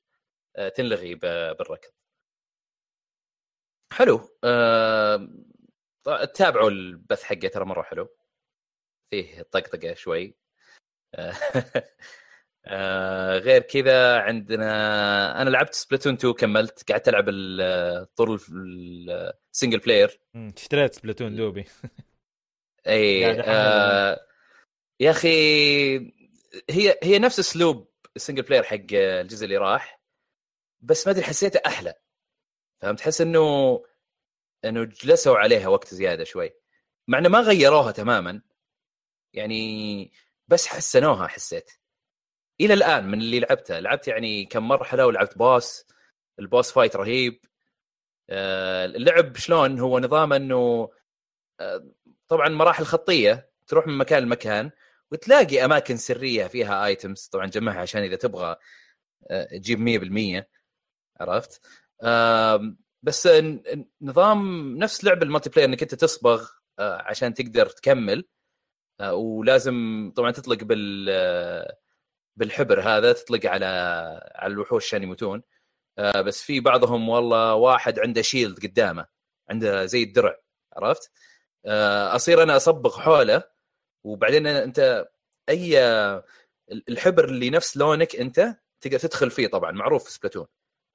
آه، 0.56 0.68
تنلغي 0.68 1.14
بالركض. 1.14 1.90
حلو. 3.94 4.18
ط- 6.04 6.30
تابعوا 6.34 6.70
البث 6.70 7.22
حقه 7.22 7.48
ترى 7.48 7.64
مرة 7.64 7.82
حلو. 7.82 8.08
فيه 9.10 9.42
طقطقة 9.42 9.94
شوي. 9.94 10.34
آه، 12.66 13.38
غير 13.38 13.62
كذا 13.62 14.18
عندنا 14.18 15.42
أنا 15.42 15.50
لعبت 15.50 15.74
سبلاتون 15.74 16.14
2 16.14 16.32
كملت 16.34 16.92
قعدت 16.92 17.08
ألعب 17.08 17.28
ال- 17.28 18.14
طول 18.14 18.40
ال 19.52 19.56
single 19.56 19.78
player 19.78 20.20
اشتريت 20.56 20.94
سبلاتون 20.94 21.36
دوبي. 21.36 21.64
اي 22.86 23.40
آه 23.40 24.20
يا 25.00 25.10
أخي 25.10 25.96
هي 26.70 26.98
هي 27.02 27.18
نفس 27.18 27.38
أسلوب 27.38 27.92
ال 28.16 28.20
single 28.20 28.42
player 28.42 28.62
حق 28.62 28.76
الجزء 28.92 29.44
اللي 29.44 29.56
راح 29.56 30.00
بس 30.80 31.06
ما 31.06 31.12
أدري 31.12 31.24
حسيته 31.24 31.60
أحلى. 31.66 31.94
فهمت؟ 32.84 32.98
تحس 32.98 33.20
إنه 33.20 33.82
إنه 34.64 34.84
جلسوا 34.84 35.36
عليها 35.38 35.68
وقت 35.68 35.94
زيادة 35.94 36.24
شوي. 36.24 36.50
مع 37.08 37.18
إنه 37.18 37.28
ما 37.28 37.40
غيروها 37.40 37.92
تماما. 37.92 38.42
يعني 39.32 40.12
بس 40.48 40.66
حسنوها 40.66 41.26
حسيت. 41.26 41.70
إلى 42.60 42.74
الآن 42.74 43.08
من 43.08 43.20
اللي 43.20 43.40
لعبته. 43.40 43.80
لعبت 43.80 44.08
يعني 44.08 44.44
كم 44.46 44.68
مرحلة 44.68 45.06
ولعبت 45.06 45.38
boss 45.38 45.86
ال 46.38 46.45
boss 46.45 46.72
fight 46.72 46.96
رهيب. 46.96 47.40
آه، 48.30 48.84
اللعب 48.84 49.36
شلون؟ 49.36 49.80
هو 49.80 49.98
نظام 49.98 50.32
إنه 50.32 50.90
آه، 51.60 51.92
طبعا 52.28 52.48
مراحل 52.48 52.84
خطية. 52.84 53.50
تروح 53.66 53.86
من 53.86 53.98
مكان 53.98 54.22
لمكان 54.22 54.70
وتلاقي 55.12 55.64
أماكن 55.64 55.96
سرية 55.96 56.46
فيها 56.46 56.86
items 56.86 57.26
طبعا 57.26 57.46
جمعها 57.46 57.80
عشان 57.80 58.02
إذا 58.02 58.16
تبغى 58.16 58.56
آه، 59.30 59.44
تجيب 59.44 59.78
100% 59.80 60.48
عرفت؟ 61.20 61.60
بس 63.02 63.28
نظام 64.02 64.68
نفس 64.78 65.04
لعب 65.04 65.22
المالتي 65.22 65.50
بلاير 65.50 65.68
إنك 65.68 65.82
أنت 65.82 65.94
تصبغ 65.94 66.48
آه، 66.78 67.02
عشان 67.02 67.34
تقدر 67.34 67.66
تكمل 67.66 68.24
آه، 69.00 69.14
ولازم 69.14 70.12
طبعا 70.16 70.30
تطلق 70.30 70.64
بال 70.64 71.08
آه، 71.10 71.78
بالحبر 72.36 72.80
هذا 72.80 73.12
تطلق 73.12 73.46
على 73.46 73.66
على 74.34 74.52
الوحوش 74.52 74.86
عشان 74.86 75.02
يموتون. 75.02 75.42
بس 76.26 76.42
في 76.42 76.60
بعضهم 76.60 77.08
والله 77.08 77.54
واحد 77.54 77.98
عنده 77.98 78.22
شيلد 78.22 78.66
قدامه 78.66 79.06
عنده 79.50 79.86
زي 79.86 80.02
الدرع 80.02 80.36
عرفت؟ 80.76 81.10
أصير 82.16 82.42
أنا 82.42 82.56
أصبغ 82.56 83.00
حوله 83.00 83.44
وبعدين 84.04 84.46
أنت 84.46 85.08
أي 85.48 85.78
الحبر 86.88 87.24
اللي 87.24 87.50
نفس 87.50 87.76
لونك 87.76 88.16
أنت 88.16 88.56
تقدر 88.80 88.98
تدخل 88.98 89.30
فيه 89.30 89.46
طبعا 89.48 89.72
معروف 89.72 90.04
في 90.04 90.12
سبلاتون. 90.12 90.46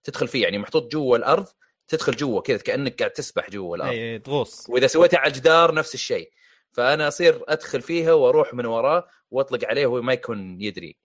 تدخل 0.03 0.27
فيه 0.27 0.43
يعني 0.43 0.57
محطوط 0.57 0.91
جوا 0.91 1.17
الأرض 1.17 1.47
تدخل 1.87 2.15
جوا 2.15 2.41
كذا 2.41 2.57
كأنك 2.57 2.99
قاعد 2.99 3.11
تسبح 3.11 3.49
جوا 3.49 3.75
الأرض. 3.75 3.91
اي 3.91 4.19
تغوص. 4.19 4.69
وإذا 4.69 4.87
سويتها 4.87 5.17
على 5.17 5.27
الجدار 5.27 5.73
نفس 5.73 5.93
الشيء. 5.93 6.31
فأنا 6.71 7.07
أصير 7.07 7.43
أدخل 7.47 7.81
فيها 7.81 8.13
وأروح 8.13 8.53
من 8.53 8.65
وراه 8.65 9.07
وأطلق 9.31 9.65
عليه 9.65 9.85
وهو 9.85 10.01
ما 10.01 10.13
يكون 10.13 10.61
يدري 10.61 10.97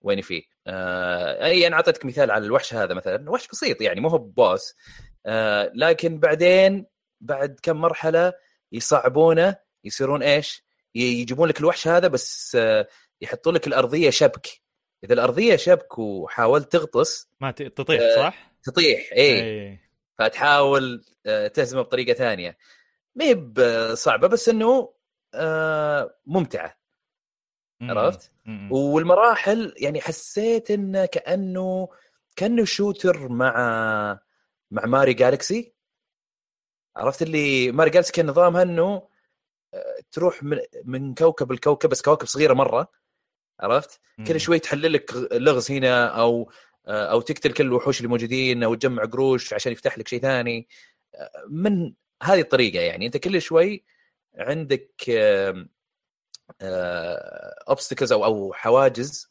وين 0.00 0.20
فيه 0.20 0.42
آه 0.66 1.44
أي 1.44 1.66
أنا 1.66 1.76
أعطيتك 1.76 2.04
مثال 2.04 2.30
على 2.30 2.46
الوحش 2.46 2.74
هذا 2.74 2.94
مثلا. 2.94 3.30
وحش 3.30 3.48
بسيط 3.48 3.82
يعني 3.82 4.00
مو 4.00 4.08
هو 4.08 4.18
بوس. 4.18 4.74
آه 5.26 5.72
لكن 5.74 6.18
بعدين 6.18 6.86
بعد 7.20 7.60
كم 7.62 7.76
مرحلة 7.76 8.32
يصعبونه 8.72 9.56
يصيرون 9.84 10.22
إيش؟ 10.22 10.64
يجيبون 10.94 11.48
لك 11.48 11.60
الوحش 11.60 11.88
هذا 11.88 12.08
بس 12.08 12.56
آه 12.60 12.88
يحطوا 13.20 13.52
لك 13.52 13.66
الأرضية 13.66 14.10
شبك. 14.10 14.48
إذا 15.04 15.14
الأرضية 15.14 15.56
شبك 15.56 15.98
وحاولت 15.98 16.72
تغطس 16.72 17.28
ما 17.40 17.50
تطيح 17.50 18.00
آه، 18.00 18.16
صح؟ 18.16 18.52
تطيح 18.62 19.10
اي 19.12 19.40
إي. 19.40 19.78
فتحاول 20.18 21.04
آه، 21.26 21.46
تهزمه 21.46 21.82
بطريقة 21.82 22.12
ثانية. 22.14 22.58
ما 23.14 23.24
هي 23.24 23.34
بصعبه 23.34 24.28
بس 24.28 24.48
إنه 24.48 24.94
آه، 25.34 26.16
ممتعة. 26.26 26.80
عرفت؟ 27.82 28.32
والمراحل 28.70 29.74
يعني 29.76 30.00
حسيت 30.00 30.70
إنه 30.70 31.06
كأنه 31.06 31.88
كأنه 32.36 32.64
شوتر 32.64 33.28
مع 33.28 33.54
مع 34.70 34.86
Mario 34.86 35.14
Galaxy. 35.14 35.74
عرفت 36.96 37.22
اللي 37.22 37.72
Mario 37.72 37.90
Galaxy 37.90 38.12
كان 38.12 38.26
نظامها 38.26 38.62
إنه 38.62 39.08
آه، 39.74 40.00
تروح 40.12 40.42
من, 40.42 40.58
من 40.84 41.14
كوكب 41.14 41.52
لكوكب 41.52 41.88
بس 41.88 42.02
كواكب 42.02 42.26
صغيرة 42.26 42.54
مرة. 42.54 42.88
عرفت؟ 43.60 44.00
كل 44.26 44.40
شوي 44.40 44.58
تحلل 44.58 44.92
لك 44.92 45.14
لغز 45.32 45.70
هنا 45.70 46.06
أو 46.06 46.52
أو 46.86 47.20
تقتل 47.20 47.52
كل 47.52 47.64
الوحوش 47.66 47.98
اللي 47.98 48.08
موجودين 48.08 48.62
أو 48.62 48.74
تجمع 48.74 49.04
قروش 49.04 49.54
عشان 49.54 49.72
يفتح 49.72 49.98
لك 49.98 50.08
شيء 50.08 50.20
ثاني. 50.20 50.68
من 51.48 51.92
هذه 52.22 52.40
الطريقة 52.40 52.80
يعني 52.80 53.06
أنت 53.06 53.16
كل 53.16 53.42
شوي 53.42 53.84
عندك 54.38 55.10
obstacles 57.68 58.12
أو 58.12 58.24
أو 58.24 58.52
حواجز 58.52 59.30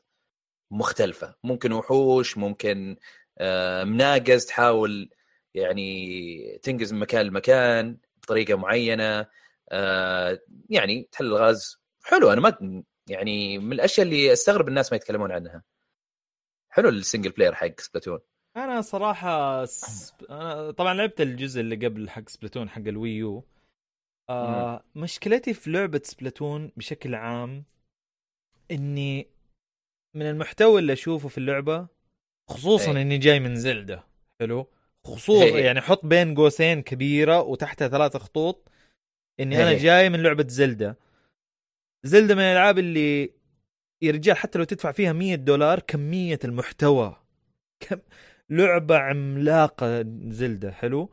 مختلفة. 0.72 1.36
ممكن 1.44 1.72
وحوش 1.72 2.38
ممكن 2.38 2.98
آه، 3.38 3.84
مناقز 3.84 4.46
تحاول 4.46 5.10
يعني 5.54 6.60
تنقز 6.64 6.94
من 6.94 7.00
مكان 7.00 7.26
لمكان 7.26 7.98
بطريقة 8.24 8.56
معينة 8.56 9.28
آه، 9.70 10.40
يعني 10.70 11.10
تحل 11.12 11.26
الغاز. 11.26 11.80
حلو 12.04 12.32
أنا 12.34 12.42
ما 12.42 12.84
يعني 13.10 13.58
من 13.58 13.74
الأشياء 13.74 14.06
اللي 14.08 14.34
أستغرب 14.34 14.68
الناس 14.68 14.92
ما 14.92 14.96
يتكلمون 14.96 15.32
عنها. 15.32 15.64
حلو 16.70 16.90
ال 16.90 16.96
single 16.96 17.32
player 17.32 17.56
حق 17.56 17.80
Splatoon 17.80 18.20
أنا 18.58 18.82
صراحة 18.82 19.66
س... 19.66 20.14
أنا 20.30 20.72
طبعا 20.72 20.94
لعبت 20.94 21.22
الجزء 21.22 21.62
اللي 21.62 21.76
قبل 21.76 22.10
حق 22.10 22.30
Splatoon 22.30 22.70
حق 22.70 22.82
ال 22.88 22.99
Wii 22.99 23.34
U 23.34 23.46
آه 24.30 24.84
مشكلتي 24.96 25.54
في 25.54 25.70
لعبة 25.70 26.02
Splatoon 26.04 26.72
بشكل 26.78 27.16
عام 27.16 27.64
إني 28.72 29.28
من 30.16 30.30
المحتوى 30.30 30.80
اللي 30.80 30.94
أشوفه 30.94 31.28
في 31.28 31.38
اللعبة 31.38 31.88
خصوصا 32.50 32.92
أي. 32.92 33.02
إني 33.02 33.18
جاي 33.18 33.40
من 33.40 33.56
زلدة 33.56 34.04
حلو؟ 34.40 34.68
خصوصا 35.06 35.44
أي. 35.44 35.62
يعني 35.64 35.82
حط 35.82 36.06
بين 36.06 36.36
قوسين 36.36 36.82
كبيرة 36.82 37.42
وتحتها 37.42 37.88
ثلاثة 37.88 38.20
خطوط 38.20 38.72
إني 39.40 39.58
أنا 39.58 39.70
أي. 39.70 39.78
جاي 39.78 40.10
من 40.10 40.24
لعبة 40.24 40.46
زلدة 40.48 40.98
زلدة 42.04 42.36
من 42.36 42.42
الألعاب 42.42 42.80
اللي 42.80 43.34
يا 44.02 44.12
رجال 44.12 44.38
حتى 44.38 44.60
لو 44.60 44.64
تدفع 44.64 44.92
فيها 44.92 45.14
100 45.14 45.36
دولار 45.36 45.80
كمية 45.80 46.40
المحتوى. 46.44 47.16
كم 47.80 48.00
لعبة 48.50 48.98
عملاقة 48.98 50.06
زلدة 50.28 50.72
حلو؟ 50.72 51.12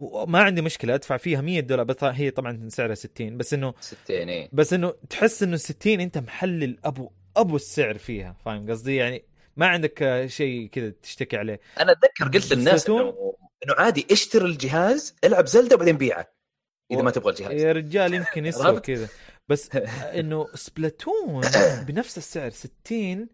وما 0.00 0.42
عندي 0.42 0.62
مشكلة 0.62 0.94
أدفع 0.94 1.16
فيها 1.16 1.40
100 1.40 1.60
دولار 1.60 1.84
بس 1.84 2.04
هي 2.04 2.30
طبعا 2.30 2.68
سعرها 2.68 2.94
60 2.94 3.36
بس 3.36 3.54
إنه 3.54 3.74
60 3.80 3.98
إيه. 4.08 4.48
بس 4.52 4.72
إنه 4.72 4.94
تحس 5.10 5.42
إنه 5.42 5.56
60 5.56 6.00
أنت 6.00 6.18
محلل 6.18 6.78
أبو 6.84 7.10
أبو 7.36 7.56
السعر 7.56 7.98
فيها 7.98 8.36
فاهم 8.44 8.70
قصدي؟ 8.70 8.96
يعني 8.96 9.24
ما 9.56 9.66
عندك 9.66 10.24
شيء 10.26 10.68
كذا 10.68 10.92
تشتكي 11.02 11.36
عليه. 11.36 11.60
أنا 11.80 11.92
أتذكر 11.92 12.28
قلت 12.28 12.52
للناس؟ 12.52 12.90
إنه 12.90 13.34
إنه 13.64 13.74
عادي 13.78 14.06
اشتري 14.10 14.44
الجهاز 14.44 15.16
العب 15.24 15.46
Zelda 15.46 15.76
وبعدين 15.76 15.96
بيعه 15.96 16.34
إذا 16.90 17.02
ما 17.02 17.10
تبغى 17.10 17.30
الجهاز. 17.30 17.52
يا 17.52 17.72
رجال 17.72 18.14
يمكن 18.14 18.46
يسوى؟ 18.46 18.80
كذا. 18.80 19.08
بس 19.48 19.76
إنه 20.20 20.46
Splatoon 20.54 21.42
بنفس 21.88 22.18
السعر 22.18 22.50
60 22.50 23.28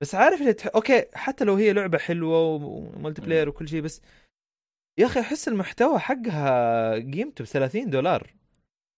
بس 0.00 0.14
عارف 0.14 0.40
اللي 0.40 0.52
تح... 0.52 0.70
okay 0.74 1.04
حتى 1.14 1.44
لو 1.44 1.54
هي 1.54 1.72
لعبة 1.72 1.98
حلوة 1.98 2.40
و 2.40 3.22
multiplayer 3.22 3.48
وكل 3.48 3.68
شيء 3.68 3.80
بس 3.80 4.00
يا 4.98 5.06
أخي 5.06 5.20
أحس 5.20 5.48
المحتوى 5.48 5.98
حقها 5.98 6.94
قيمته 6.94 7.44
ب 7.44 7.46
30 7.46 7.90
دولار 7.90 8.34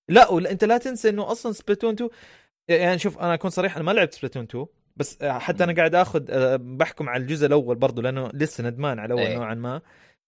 لا 0.09 0.29
ولا 0.29 0.51
أنت 0.51 0.65
لا 0.65 0.79
تنسى 0.79 1.09
إنه 1.09 1.33
أصلا 1.33 1.53
Splatoon 1.53 1.95
2 1.95 2.11
يعني 2.69 2.99
شوف 2.99 3.19
أنا 3.19 3.35
أكون 3.35 3.51
صريح 3.51 3.77
أنا 3.77 3.85
ما 3.85 3.93
لعبت 3.93 4.15
Splatoon 4.14 4.43
2 4.43 4.67
بس 4.97 5.23
حتى 5.23 5.65
أنا. 5.65 5.73
قاعد 5.73 5.95
آخذ 5.95 6.25
أه، 6.31 6.57
بحكم 6.57 7.09
على 7.09 7.23
الجزء 7.23 7.47
الأول 7.47 7.77
برضو 7.77 8.03
لأنه 8.03 8.31
لسه 8.35 8.65
ندمان 8.65 8.99
على 8.99 9.15
الأول 9.15 9.27
إيه. 9.27 9.37
نوعا 9.37 9.55
ما 9.55 9.83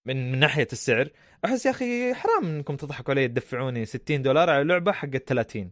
من, 0.07 0.33
من 0.33 0.39
ناحية 0.39 0.69
السعر 0.73 1.09
أحس 1.45 1.67
يا 1.67 1.71
أخي 1.71 2.15
حرام 2.15 2.45
إنكم 2.45 2.77
تضحكوا 2.77 3.15
علي 3.15 3.29
تدفعوني 3.29 3.87
60 3.87 4.23
دولار 4.23 4.51
على 4.51 4.65
لعبة 4.65 4.93
حقت 4.93 5.29
30 5.29 5.71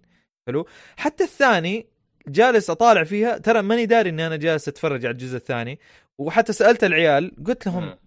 حلو. 0.49 0.67
حتى 0.97 1.25
الثاني 1.25 1.87
جالس 2.29 2.71
أطالع 2.71 3.05
فيها 3.05 3.39
ترى 3.39 3.63
ماني 3.63 3.87
داري 3.87 4.11
إني 4.11 4.27
أنا 4.27 4.37
جالس 4.37 4.69
أتفرج 4.69 5.07
على 5.07 5.13
الجزء 5.13 5.37
الثاني. 5.37 5.79
وحتى 6.19 6.53
سألت 6.53 6.85
العيال 6.85 7.33
قلت 7.47 7.67
لهم. 7.67 7.99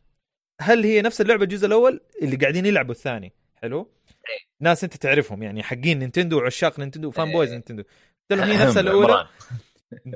هل 0.62 0.84
هي 0.84 1.02
نفس 1.02 1.22
اللعبة 1.22 1.44
الجزء 1.44 1.68
الأول؟ 1.68 2.02
اللي 2.22 2.36
قاعدين 2.36 2.66
يلعبوا 2.66 2.94
الثاني. 2.94 3.34
حلو. 3.56 3.92
إيه. 4.10 4.48
ناس 4.60 4.84
أنت 4.84 4.96
تعرفهم 4.96 5.44
يعني 5.44 5.64
حقين 5.64 6.00
Nintendo 6.00 6.38
وعشاق 6.38 6.80
Nintendo 6.80 7.08
و 7.08 7.13
fan 7.13 7.28
إيه. 7.28 7.34
boys 7.34 7.52
Nintendo. 7.52 7.84
قلت 8.32 8.40
لهم 8.40 8.50
هي 8.50 8.66
نفس 8.66 8.78
الأولى. 8.78 9.28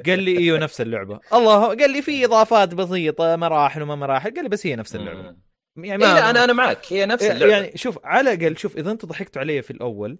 قال 0.05 0.23
لي 0.23 0.37
إيوه 0.37 0.59
نفس 0.59 0.81
اللعبة. 0.81 1.19
الله 1.33 1.67
قال 1.67 1.91
لي 1.91 2.01
في 2.01 2.25
إضافات 2.25 2.73
بسيطة 2.73 3.35
مراحل 3.35 3.81
وما 3.81 3.95
مراحل. 3.95 4.33
قال 4.33 4.43
لي 4.43 4.49
بس 4.49 4.67
هي 4.67 4.75
نفس 4.75 4.95
اللعبة. 4.95 5.35
يعني 5.77 6.05
إيه 6.05 6.13
لا 6.13 6.29
أنا 6.29 6.43
أنا 6.43 6.53
معك 6.53 6.93
هي 6.93 7.05
نفس 7.05 7.23
اللعبة. 7.23 7.51
يعني 7.51 7.77
شوف 7.77 7.99
على 8.03 8.33
الأقل 8.33 8.57
شوف 8.57 8.77
إذا 8.77 8.91
أنتم 8.91 9.07
ضحكتوا 9.07 9.41
علي 9.41 9.61
في 9.61 9.71
الأول 9.71 10.17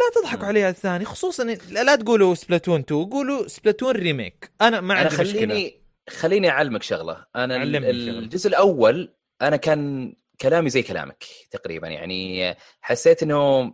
لا 0.00 0.20
تضحكوا 0.20 0.42
مم. 0.42 0.48
عليها 0.48 0.70
الثاني 0.70 1.04
خصوصا 1.04 1.44
لا, 1.44 1.96
تقولوا 1.96 2.34
Splatoon 2.34 2.80
2 2.80 3.04
قولوا 3.04 3.48
Splatoon 3.48 3.92
remake 3.92 4.50
أنا 4.60 4.80
ما 4.80 4.94
عندي 4.94 5.16
مشكلة. 5.16 5.40
خليني 5.40 5.82
خليني 6.08 6.48
أعلمك 6.50 6.82
شغلة. 6.82 7.26
أنا. 7.36 7.62
الجزء 7.62 8.48
الأول 8.48 9.14
أنا 9.42 9.56
كان 9.56 10.12
كلامي 10.40 10.70
زي 10.70 10.82
كلامك 10.82 11.24
تقريبا 11.50 11.88
يعني 11.88 12.54
حسيت 12.80 13.22
إنه 13.22 13.72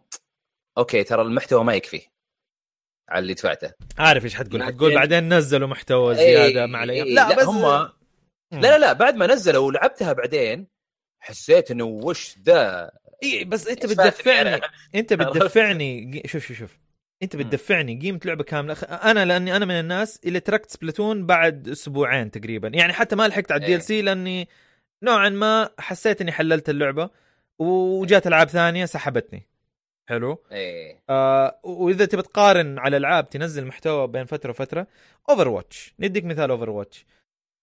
okay 0.78 1.04
ترى 1.04 1.22
المحتوى 1.22 1.64
ما 1.64 1.74
يكفي 1.74 2.00
على 3.08 3.22
اللي 3.22 3.34
دفعته. 3.34 3.72
عارف 3.98 4.24
إيش 4.24 4.34
حتقول؟ 4.34 4.62
حتقول 4.62 4.94
بعدين 4.94 5.34
نزلوا 5.34 5.68
محتوى 5.68 6.18
إيه، 6.18 6.36
زيادة 6.36 6.66
مع 6.66 6.84
الأيام. 6.84 7.06
إيه، 7.06 7.14
لا, 7.14 7.28
لا 7.28 7.36
بس 7.36 7.44
هم 7.44 7.62
لا 8.52 8.60
لا 8.60 8.78
لا 8.78 8.92
بعد 8.92 9.16
ما 9.16 9.26
نزلوا 9.26 9.66
ولعبتها 9.66 10.12
بعدين 10.12 10.66
حسيت 11.20 11.70
إنه 11.70 11.84
وش 11.84 12.38
ذا؟ 12.38 12.90
إيه 13.22 13.44
بس 13.44 13.68
أنت 13.68 13.86
بتدفعني؟ 13.86 14.60
أنت؟ 14.94 15.12
بتدفعني. 15.12 16.22
شوف 16.26 16.46
شوف 16.46 16.58
شوف. 16.58 16.78
أنت. 17.22 17.36
بتدفعني. 17.36 18.00
قيمه 18.00 18.20
لعبة 18.24 18.44
كاملة. 18.44 18.74
أنا 18.82 19.24
لأني 19.24 19.56
أنا 19.56 19.64
من 19.64 19.74
الناس 19.74 20.20
اللي 20.26 20.40
تركت 20.40 20.70
Splatoon 20.70 21.26
بعد 21.26 21.68
أسبوعين 21.68 22.30
تقريبا. 22.30 22.68
يعني 22.68 22.92
حتى 22.92 23.16
ما 23.16 23.28
لحقت 23.28 23.52
على 23.52 23.60
ال 23.60 23.66
D 23.66 23.72
إيه. 23.72 23.76
LC 23.76 24.02
لأني 24.02 24.48
نوعا 25.02 25.28
ما 25.28 25.70
حسيت 25.78 26.20
إني 26.20 26.32
حللت 26.32 26.70
اللعبة. 26.70 27.10
وجات 27.58 28.26
ألعاب 28.26 28.48
ثانية 28.48 28.84
سحبتني. 28.84 29.42
حلو؟ 30.08 30.42
إيه. 30.52 31.02
آه 31.10 31.60
وإذا 31.62 32.04
تبي 32.04 32.22
تقارن 32.22 32.78
على 32.78 32.96
العاب 32.96 33.30
تنزل 33.30 33.66
محتوى 33.66 34.06
بين 34.08 34.24
فترة 34.24 34.50
وفترة. 34.50 34.86
Overwatch 35.30 35.94
نديك 36.00 36.24
مثال 36.24 36.50
Overwatch 36.50 37.06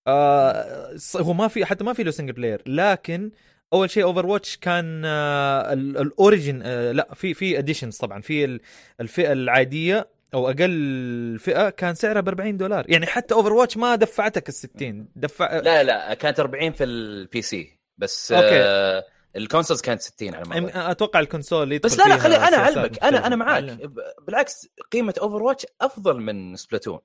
آه 0.07 0.97
هو 1.15 1.33
ما 1.33 1.47
في 1.47 1.65
حتى 1.65 1.83
ما 1.83 1.93
في 1.93 2.03
له 2.03 2.11
single 2.11 2.33
player 2.33 2.61
لكن 2.67 3.31
أول 3.73 3.89
شيء 3.89 4.03
Overwatch 4.03 4.57
كان 4.57 5.01
آه 5.05 5.73
ال- 5.73 5.97
ال 5.97 6.06
origin 6.06 6.61
آه 6.65 6.91
لا 6.91 7.13
في 7.13 7.33
في 7.33 7.57
editions 7.57 7.97
طبعا 7.97 8.21
في 8.21 8.45
ال- 8.45 8.61
الفئة 9.01 9.31
العادية 9.31 10.07
أو 10.33 10.49
أقل 10.49 11.37
فئة 11.39 11.69
كان 11.69 11.95
سعرها 11.95 12.21
ب 12.21 12.27
40 12.27 12.57
دولار 12.57 12.85
يعني 12.87 13.05
حتى 13.05 13.33
Overwatch 13.33 13.77
ما 13.77 13.95
دفعتك 13.95 14.49
ال 14.49 14.53
60 14.53 15.07
دفع 15.15 15.59
لا 15.59 15.83
لا 15.83 16.13
كانت 16.13 16.39
40 16.39 16.71
في 16.71 16.83
ال 16.83 17.41
PC 17.41 17.79
بس 17.97 18.31
okay. 18.31 18.47
آه 18.51 19.03
ال 19.35 19.40
consoles 19.40 19.81
كانت 19.81 20.01
60 20.01 20.35
على 20.35 20.61
ما. 20.61 20.91
أتوقع 20.91 21.19
ال 21.19 21.26
console 21.26 21.71
يدخل 21.71 21.89
بس 21.89 21.99
لا 21.99 22.03
لا 22.07 22.17
خلي 22.17 22.35
أنا 22.35 22.57
أعلمك 22.57 23.03
أنا 23.03 23.27
أنا. 23.27 23.35
معاك 23.35 23.63
علم. 23.63 23.93
بالعكس 24.27 24.67
قيمة 24.91 25.13
Overwatch 25.21 25.65
أفضل 25.81 26.19
من 26.21 26.55
Splatoon 26.55 26.99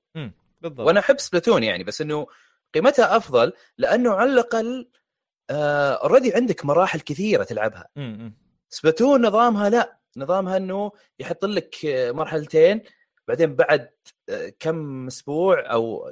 بالضبط 0.61 0.79
وأنا 0.87 0.99
أحب 0.99 1.19
Splatoon 1.19 1.63
يعني 1.63 1.83
بس 1.83 2.01
إنه 2.01 2.27
قيمتها 2.73 3.17
أفضل 3.17 3.53
لأنه 3.77 4.13
على 4.13 4.29
الأقل 4.33 4.87
already 5.51 6.33
عندك 6.35 6.65
مراحل 6.65 6.99
كثيرة 6.99 7.43
تلعبها. 7.43 7.89
Splatoon 8.69 9.21
نظامها 9.25 9.69
لا. 9.69 9.99
نظامها 10.17 10.57
إنه 10.57 10.91
يحط 11.19 11.45
لك 11.45 11.85
آه، 11.85 12.11
مرحلتين 12.11 12.81
بعدين 13.27 13.55
بعد 13.55 13.89
آه، 14.29 14.53
كم 14.59 15.07
أسبوع 15.07 15.71
أو 15.71 16.11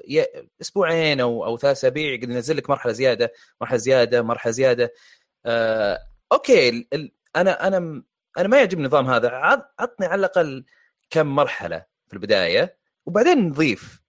أسبوعين 0.61 1.19
أو 1.21 1.45
أو 1.45 1.57
ثلاث 1.57 1.77
أسابيع 1.77 2.13
يقدر 2.13 2.29
ينزل 2.31 2.57
لك 2.57 2.69
مرحلة 2.69 2.91
زيادة 2.93 3.33
مرحلة 3.61 3.77
زيادة 3.77 4.21
مرحلة 4.21 4.51
زيادة. 4.51 4.93
آه، 5.45 5.99
أوكي 6.31 6.69
ال- 6.69 6.87
ال- 6.93 7.11
أنا 7.35 7.67
أنا 7.67 8.03
أنا 8.37 8.47
ما 8.47 8.57
يعجبني 8.57 8.81
النظام 8.83 9.07
هذا. 9.09 9.29
عط- 9.29 9.73
عطني 9.79 10.05
على 10.07 10.19
الأقل 10.19 10.65
كم 11.09 11.27
مرحلة 11.27 11.85
في 12.07 12.13
البداية 12.13 12.77
وبعدين 13.05 13.37
نضيف. 13.39 14.01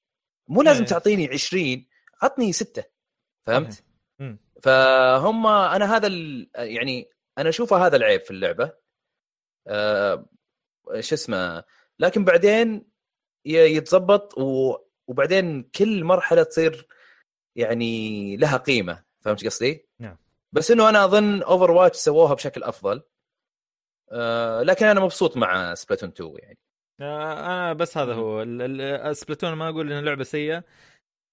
مو 0.49 0.63
لازم. 0.63 0.85
تعطيني 0.85 1.29
20 1.29 1.87
عطني 2.23 2.53
ستة. 2.53 2.85
فهمت؟ 3.43 3.85
فهم 4.63 5.47
أنا 5.47 5.97
هذا 5.97 6.07
ال- 6.07 6.51
يعني 6.55 7.11
أنا 7.39 7.49
أشوفه 7.49 7.87
هذا 7.87 7.97
العيب 7.97 8.21
في 8.21 8.31
اللعبة 8.31 8.73
آه، 9.67 10.27
شو 11.01 11.15
اسمه 11.15 11.65
لكن 11.99 12.25
بعدين 12.25 12.85
يتظبط 13.45 14.39
و- 14.39 14.77
وبعدين 15.09 15.63
كل 15.63 16.05
مرحلة 16.05 16.43
تصير 16.43 16.87
يعني 17.57 18.37
لها 18.37 18.57
قيمة 18.57 19.05
فهمت 19.21 19.45
قصدي؟ 19.47 19.87
نعم. 19.99 20.17
بس 20.53 20.71
إنه 20.71 20.89
أنا 20.89 21.05
أظن 21.05 21.43
Overwatch 21.43 21.97
سووها 21.97 22.35
بشكل 22.35 22.63
أفضل 22.63 23.03
آه، 24.13 24.63
لكن 24.63 24.87
أنا 24.87 25.01
مبسوط 25.01 25.37
مع 25.37 25.75
Splatoon 25.75 26.09
2 26.09 26.35
يعني 26.39 26.59
آه، 27.01 27.33
أنا 27.47 27.73
بس 27.73 27.99
هذا. 27.99 28.15
هو 28.15 28.45
Splatoon 29.13 29.53
ما 29.53 29.69
أقول 29.69 29.87
انها 29.93 30.01
لعبة 30.03 30.25
سيئة 30.25 30.65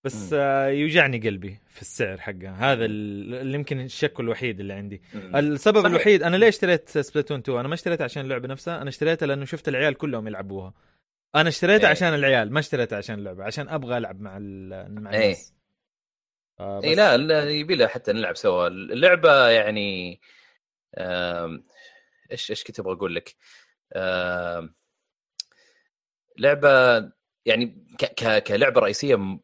بس. 0.06 0.30
آه، 0.34 0.68
يوجعني 0.68 1.20
قلبي 1.20 1.60
في 1.70 1.82
السعر 1.82 2.18
حقها 2.22 2.52
هذا 2.74 2.86
ال- 2.86 3.34
اللي 3.36 3.56
يمكن 3.58 3.80
الشك 3.80 4.20
الوحيد 4.20 4.60
اللي 4.60 4.74
عندي 4.74 5.02
مم. 5.14 5.36
السبب 5.36 5.78
صحيح. 5.80 5.86
الوحيد 5.92 6.24
أنا 6.24 6.36
ليش 6.38 6.56
اشتريت 6.56 6.90
Splatoon 6.90 7.40
2 7.40 7.60
أنا 7.60 7.68
ما 7.68 7.74
اشتريتها 7.74 8.04
عشان 8.04 8.24
اللعبة 8.24 8.48
نفسها 8.48 8.82
أنا 8.82 8.90
اشتريتها 8.90 9.26
لأنه 9.26 9.46
شفت 9.46 9.68
العيال 9.68 9.94
كلهم 9.94 10.28
يلعبوها 10.28 10.74
أنا 11.36 11.50
اشتريتها 11.50 11.86
إيه. 11.86 11.92
عشان 11.92 12.08
العيال 12.14 12.52
ما 12.54 12.60
اشتريتها 12.60 12.98
عشان 12.98 13.16
اللعبة 13.20 13.44
عشان 13.44 13.70
أبغى 13.70 13.98
ألعب 13.98 14.22
مع 14.22 14.38
ال- 14.38 15.02
مع 15.02 15.12
إيه. 15.14 15.24
الناس 15.24 15.54
آه، 16.60 16.82
اي 16.84 16.92
بس- 16.92 16.98
لا 16.98 17.18
لا 17.18 17.50
يبي 17.50 17.76
له 17.76 17.88
حتى 17.88 18.14
نلعب 18.14 18.36
سوا 18.36 18.68
اللعبة 18.68 19.48
يعني 19.50 20.20
إيش 22.32 22.50
إيش 22.50 22.64
كنت 22.64 22.80
أبغى 22.80 22.94
أقول 22.94 23.16
لك؟ 23.16 23.36
لعبة 26.38 26.70
يعني 27.46 27.86
ك 28.00 28.06
ك 28.06 28.44
كلعبة 28.44 28.82
رئيسية 28.82 29.40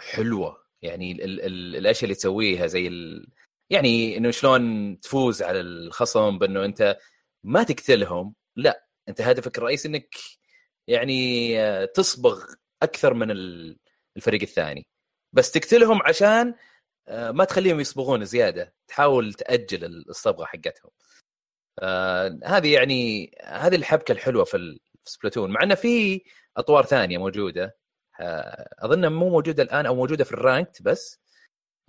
حلوة. 0.00 0.64
يعني 0.82 1.12
ال 1.12 1.22
ال 1.22 1.40
ال 1.40 1.76
الأشياء 1.76 2.04
اللي 2.04 2.14
تسويها 2.14 2.66
زي 2.66 2.88
ال 2.88 3.26
يعني 3.70 4.16
إنه 4.16 4.30
شلون 4.30 5.00
تفوز 5.00 5.42
على 5.42 5.60
الخصم 5.60 6.38
بإنه 6.38 6.64
أنت 6.64 6.98
ما 7.44 7.62
تقتلهم. 7.62 8.34
لا 8.56 8.86
أنت 9.08 9.20
هدفك 9.20 9.58
الرئيسي 9.58 9.88
إنك 9.88 10.14
يعني 10.88 11.60
آه، 11.60 11.84
تصبغ 11.84 12.44
أكثر 12.82 13.14
من 13.14 13.30
ال- 13.30 13.78
الفريق 14.16 14.42
الثاني. 14.42 14.86
بس 15.32 15.50
تقتلهم 15.52 16.02
عشان 16.02 16.54
آه، 17.08 17.30
ما 17.30 17.44
تخليهم 17.44 17.80
يصبغون 17.80 18.24
زيادة. 18.24 18.74
تحاول 18.88 19.34
تأجل 19.34 19.84
الصبغة 19.84 20.44
حقتهم. 20.44 20.90
آه، 21.82 22.38
هذه 22.44 22.74
يعني 22.74 23.30
هذه 23.44 23.74
الحبكة 23.76 24.12
الحلوة 24.12 24.44
في 24.44 24.80
Splatoon. 25.04 25.50
مع 25.50 25.62
إنه 25.62 25.74
في 25.74 26.22
أطوار 26.56 26.84
ثانية 26.86 27.18
موجودة. 27.18 27.76
اظنها 28.78 29.08
مو 29.08 29.28
موجودة 29.30 29.62
الآن 29.62 29.86
أو 29.86 29.94
موجودة 29.94 30.24
في 30.24 30.32
ال 30.32 30.39
ranked 30.39 30.82
بس 30.82 31.20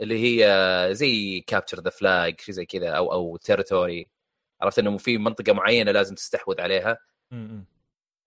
اللي 0.01 0.43
هي 0.43 0.89
زي 0.95 1.41
capture 1.41 1.79
the 1.79 1.89
flag 1.89 2.41
شيء 2.41 2.55
زي 2.55 2.65
كذا 2.65 2.89
أو 2.89 3.13
أو 3.13 3.37
territory 3.37 4.07
عرفت 4.61 4.79
إنه 4.79 4.97
في 4.97 5.17
منطقة 5.17 5.53
معينة 5.53 5.91
لازم 5.91 6.15
تستحوذ 6.15 6.61
عليها. 6.61 6.97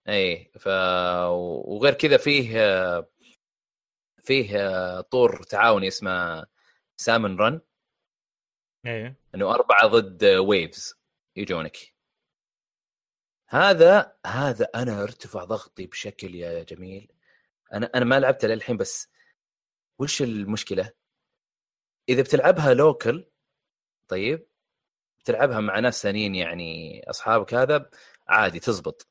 إي 0.09 0.51
ف 0.59 0.69
وغير 1.67 1.95
كذا 1.95 2.17
فيه 2.17 2.61
آه، 2.61 3.09
فيه 4.23 4.59
آه، 4.69 5.01
طور 5.01 5.43
تعاوني 5.43 5.89
اسمه 5.89 6.47
سامن 6.97 7.37
رن 7.37 7.61
إيه 8.87 9.17
إنه 9.35 9.55
أربعة 9.55 9.87
ضد 9.87 10.25
ويفز 10.25 10.95
يجونك. 11.37 11.95
هذا 13.49 14.17
هذا 14.27 14.69
أنا 14.75 15.03
ارتفع 15.03 15.45
ضغطي 15.45 15.87
بشكل 15.87 16.35
يا 16.35 16.63
جميل. 16.63 17.13
أنا 17.73 17.91
أنا 17.95 18.05
ما 18.05 18.21
لعبتها 18.21 18.49
للحين 18.49 18.77
بس 18.77 19.09
وش 19.99 20.23
المشكلة؟ 20.23 20.93
إذا 22.09 22.23
بتلعبها 22.23 22.75
local 22.75 23.25
طيب 24.09 24.49
بتلعبها 25.19 25.61
مع 25.61 25.79
ناس 25.79 26.03
ثانيين 26.03 26.35
يعني 26.35 27.03
أصحابك 27.11 27.55
هذا 27.55 27.91
عادي 28.29 28.61
تزبط. 28.61 29.09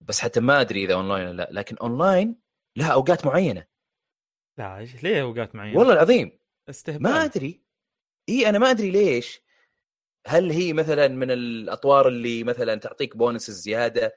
بس 0.00 0.20
حتى 0.20 0.40
ما 0.40 0.60
أدري 0.60 0.84
إذا 0.84 0.94
اونلاين 0.94 1.28
ولا 1.28 1.36
لا 1.36 1.48
لكن 1.52 1.76
اونلاين 1.76 2.36
لها 2.76 2.92
أوقات 2.92 3.26
معينة. 3.26 3.66
لا 4.58 4.88
ليه 5.02 5.22
أوقات 5.22 5.54
معينة؟ 5.54 5.78
والله 5.78 5.92
العظيم. 5.92 6.38
استهبال. 6.68 7.02
ما 7.02 7.24
أدري. 7.24 7.62
إي 8.28 8.48
أنا 8.48 8.58
ما 8.58 8.70
أدري 8.70 8.90
ليش. 8.90 9.42
هل 10.26 10.50
هي 10.50 10.72
مثلا 10.72 11.08
من 11.08 11.30
الأطوار 11.30 12.08
اللي 12.08 12.44
مثلا 12.44 12.74
تعطيك 12.74 13.16
بونس 13.16 13.50
زيادة 13.50 14.14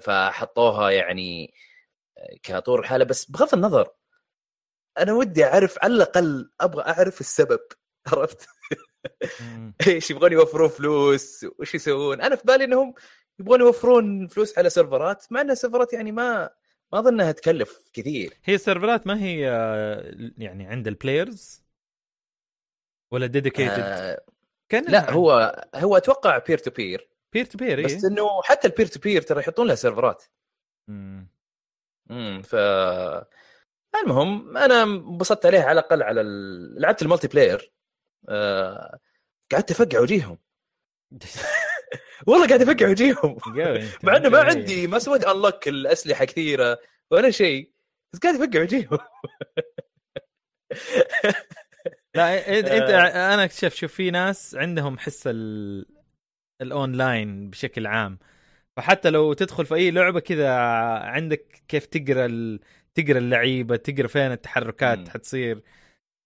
فحطوها 0.00 0.90
يعني 0.90 1.54
كطور 2.42 2.82
حاله 2.82 3.04
بس 3.04 3.30
بغض 3.30 3.54
النظر 3.54 3.88
أنا 4.98 5.12
ودي 5.12 5.44
أعرف 5.44 5.78
على 5.82 5.94
الأقل 5.94 6.50
أبغى 6.60 6.82
أعرف 6.82 7.20
السبب 7.20 7.60
عرفت. 8.12 8.46
إيش 9.86 10.10
يبغون 10.10 10.32
يوفرون 10.32 10.68
فلوس؟ 10.68 11.46
وش 11.58 11.74
يسوون؟ 11.74 12.20
أنا 12.20 12.36
في 12.36 12.42
بالي 12.44 12.64
إنهم 12.64 12.94
يبغون 13.38 13.60
يوفرون 13.60 14.26
فلوس 14.26 14.58
على 14.58 14.70
servers 14.70 15.24
ات 15.24 15.32
مع 15.32 15.40
انها 15.40 15.54
servers 15.54 15.87
ات 15.87 15.92
يعني 15.92 16.12
ما 16.12 16.50
ما 16.92 16.98
اظن 16.98 17.14
انها 17.20 17.32
تكلف 17.32 17.90
كثير. 17.92 18.40
هي 18.44 18.54
ال 18.54 18.60
servers 18.60 19.06
ما 19.06 19.22
هي 19.22 19.50
آه، 19.50 20.32
يعني 20.38 20.66
عند 20.66 20.88
ال 20.88 20.97
players 20.97 21.62
ولا 23.10 23.26
dedicated 23.26 23.78
آه 23.78 24.24
كان 24.68 24.84
لا 24.84 25.10
هو 25.10 25.62
هو 25.74 25.96
أتوقع 25.96 26.38
peer 26.38 26.58
to 26.58 26.70
peer 26.70 27.08
peer 27.32 27.44
to 27.44 27.58
peer 27.58 27.84
بس 27.84 28.04
إنه 28.04 28.42
حتى 28.42 28.68
ال 28.68 28.72
peer 28.72 28.86
to 28.86 29.00
peer 29.00 29.22
ترى 29.22 29.40
يحطون 29.40 29.66
لها 29.66 29.74
servers 29.74 30.13
ات. 30.13 30.24
امم 30.88 31.28
ف 32.42 32.56
المهم 34.02 34.56
أنا 34.56 34.82
انبسطت 34.82 35.46
عليها 35.46 35.64
على 35.64 35.80
الأقل 35.80 36.02
على 36.02 36.20
ال... 36.20 36.80
لعبت 36.80 37.02
ال 37.02 37.28
multiplayer. 37.28 37.72
آه... 38.28 38.98
قعدت 39.52 39.70
أفقع 39.70 40.00
وجيههم. 40.00 40.38
والله 42.26 42.46
قاعد 42.46 42.62
أفقع 42.62 42.88
وجيههم. 42.88 43.38
مع 44.02 44.16
إنه 44.16 44.28
ما 44.28 44.40
عندي 44.40 44.86
ما 44.86 44.98
سويت 44.98 45.24
unlock 45.24 45.68
الأسلحة 45.68 46.24
كثيرة 46.24 46.78
ولا 47.10 47.30
شيء 47.30 47.70
بس 48.12 48.18
قاعد 48.18 48.34
أفقع 48.34 48.62
وجيههم. 48.62 48.98
لا 52.14 52.58
إنت 52.58 52.68
آه. 52.68 53.34
أنا 53.34 53.44
اكتشف 53.44 53.74
شوف 53.74 53.94
في 53.94 54.10
ناس 54.10 54.54
عندهم 54.54 54.98
حس 54.98 55.22
ال... 55.26 55.86
الأونلاين 56.62 57.50
بشكل 57.50 57.86
عام. 57.86 58.18
فحتى 58.78 59.10
لو 59.10 59.32
تدخل 59.32 59.66
في 59.66 59.74
أي 59.74 59.90
لعبة 59.90 60.20
كذا 60.20 60.50
عندك 60.98 61.62
كيف 61.68 61.86
تقرأ 61.86 62.26
ال... 62.26 62.60
تقرأ 62.94 63.18
اللعيبة 63.18 63.76
تقرأ 63.76 64.06
فين 64.06 64.32
التحركات 64.32 64.98
مم. 64.98 65.10
حتصير 65.10 65.62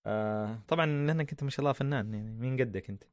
آه 0.06 0.62
طبعا 0.68 0.86
لأنك 0.86 1.30
أنت 1.30 1.42
ما 1.42 1.50
شاء 1.50 1.60
الله 1.60 1.72
فنان 1.72 2.14
يعني 2.14 2.30
مين 2.30 2.60
قدك 2.60 2.90
أنت 2.90 3.04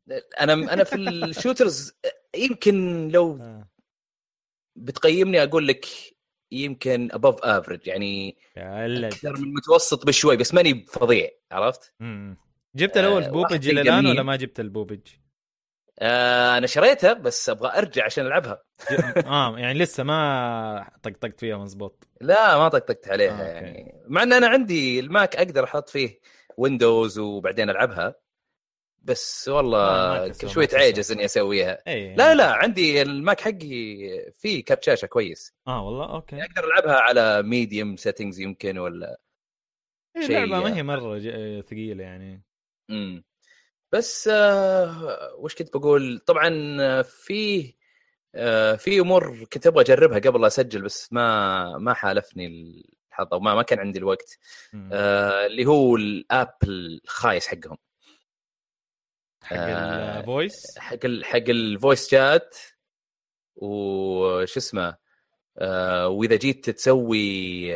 أنا 0.42 0.54
أنا 0.54 0.84
في 0.84 0.96
ال 0.96 1.07
shooters 1.07 1.94
يمكن 2.36 3.08
لو 3.08 3.38
آه. 3.42 3.68
بتقيمني 4.76 5.44
أقول 5.44 5.68
لك 5.68 5.86
يمكن 6.52 7.10
above 7.12 7.44
average 7.44 7.88
يعني 7.88 8.38
أكثر 8.58 9.40
من 9.40 9.54
متوسط 9.54 10.06
بشوي 10.06 10.38
بس 10.38 10.54
ماني 10.54 10.86
فظيع 10.86 11.30
عرفت؟ 11.52 11.94
مم. 12.00 12.38
جبت 12.76 12.98
الأول 12.98 13.24
آه، 13.24 13.30
بوبج 13.30 13.52
واحد 13.52 13.66
إلى 13.66 13.82
الآن. 13.82 14.06
ولا 14.06 14.24
ما 14.24 14.36
جبت 14.36 14.60
البوبج؟ 14.60 15.00
آه 16.02 16.58
أنا 16.58 16.68
شريتها 16.68 17.14
بس 17.14 17.50
أبغى 17.50 17.78
أرجع 17.78 18.06
عشان 18.06 18.26
ألعبها. 18.26 18.64
آه 19.26 19.60
يعني 19.60 19.80
لسه 19.80 20.04
ما 20.04 20.90
طقطقت 21.04 21.40
فيها 21.40 21.58
مظبوط. 21.58 22.08
لا 22.22 22.58
ما 22.58 22.68
طقطقت 22.70 23.08
عليها 23.08 23.42
آه، 23.42 23.56
أوكي. 23.56 23.66
يعني. 23.66 24.02
مع 24.08 24.24
إن 24.24 24.34
أنا 24.34 24.48
عندي 24.48 25.00
الماك 25.00 25.36
أقدر 25.36 25.64
أحط 25.64 25.90
فيه 25.90 26.20
ويندوز 26.58 27.20
وبعدين 27.20 27.70
ألعبها. 27.70 28.16
بس 29.02 29.50
آه، 29.50 29.54
والله 29.54 30.28
كل 30.28 30.48
ما 30.48 30.54
شوي. 30.54 30.68
تعجز 30.68 31.12
إني 31.12 31.26
أسويها. 31.26 31.84
اي 31.88 32.16
لا 32.16 32.36
لا 32.36 32.52
عندي 32.54 33.02
الماك 33.02 33.42
حقي 33.42 33.98
فيه 34.34 34.64
كارت 34.66 34.84
شاشة 34.84 35.06
كويس. 35.06 35.54
آه 35.68 35.86
والله 35.86 36.14
أوكي. 36.16 36.44
أقدر 36.44 36.64
ألعبها 36.66 36.96
على 36.96 37.44
medium 37.44 37.96
settings 37.96 38.40
يمكن 38.40 38.78
ولا 38.78 39.20
إيه، 40.16 40.28
شيء- 40.28 40.44
اللعبه 40.44 40.64
ما 40.70 40.78
هي 40.78 40.84
مرة 40.84 41.18
ج- 41.18 41.62
ثقيلة 41.70 42.04
يعني. 42.04 42.44
امم 42.90 43.24
بس 43.92 44.28
آه 44.28 45.36
وش 45.38 45.56
كنت 45.56 45.78
بقول؟ 45.78 46.20
طبعا 46.20 46.78
آه، 46.82 47.02
في 47.02 47.74
آه 48.36 48.76
في 48.76 49.00
أمور 49.00 49.44
كنت 49.54 49.68
أبغى 49.68 49.84
أجربها 49.84 50.20
قبل 50.20 50.42
لا 50.42 50.48
أسجل 50.48 50.82
بس 50.82 51.14
ما 51.14 51.78
ما 51.78 51.94
حالفني 51.94 52.48
الحظ 53.12 53.28
أو 53.34 53.40
ما 53.40 53.56
ما 53.56 53.62
كان 53.64 53.80
عندي 53.80 54.00
الوقت. 54.00 54.38
آه 54.92 55.46
اللي 55.46 55.66
هو 55.66 55.96
ال 55.96 56.10
app 56.10 56.54
الخايس 56.64 57.48
حقهم. 57.48 57.78
حق 59.44 59.56
آه، 59.58 60.20
ال 60.20 60.29
voice 60.29 60.78
حق 60.78 60.98
ال 61.06 61.26
حق 61.26 61.38
ال 61.50 61.60
voice 61.60 62.10
chat 62.10 62.56
وش 63.56 64.58
اسمه؟ 64.58 64.98
آه 65.58 66.08
وإذا 66.08 66.36
جيت 66.36 66.70
تسوي 66.70 67.74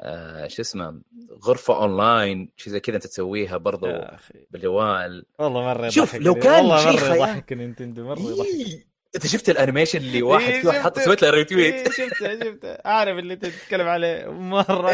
آه 0.00 0.46
شو 0.48 0.62
اسمه 0.62 1.00
غرفة 1.44 1.76
اونلاين 1.82 2.50
شيء 2.56 2.72
زي 2.72 2.80
كذا 2.80 2.96
انت 2.96 3.06
تسويها 3.06 3.56
برضو 3.56 3.86
يا 3.86 4.14
أخي 4.14 4.34
بالجوال 4.50 5.24
والله 5.38 5.62
مرة 5.62 5.88
شوف، 5.88 6.14
يضحك 6.14 6.26
لو 6.26 6.34
كان 6.34 6.52
والله 6.64 6.92
مرة. 6.92 7.14
يضحك 7.14 7.52
نينتندو 7.52 8.04
مرة 8.06 8.20
يضحك 8.20 8.46
إيه. 8.46 8.90
انت 9.16 9.26
شفت 9.26 9.50
ال 9.50 9.55
animation 9.55 9.98
اللي 9.98 10.22
واحد 10.22 10.52
إيه، 10.52 10.60
في 10.60 10.66
واحد 10.66 10.80
حط 10.80 10.92
شفته. 10.96 11.04
سويت 11.04 11.22
له 11.22 11.30
retweet 11.30 11.74
إيه، 11.74 11.84
شفته 11.84 12.40
شفته 12.44 12.68
اعرف 12.68 13.18
اللي 13.18 13.34
انت 13.34 13.46
تتكلم 13.46 13.88
عليه 13.88 14.26
مرة 14.32 14.92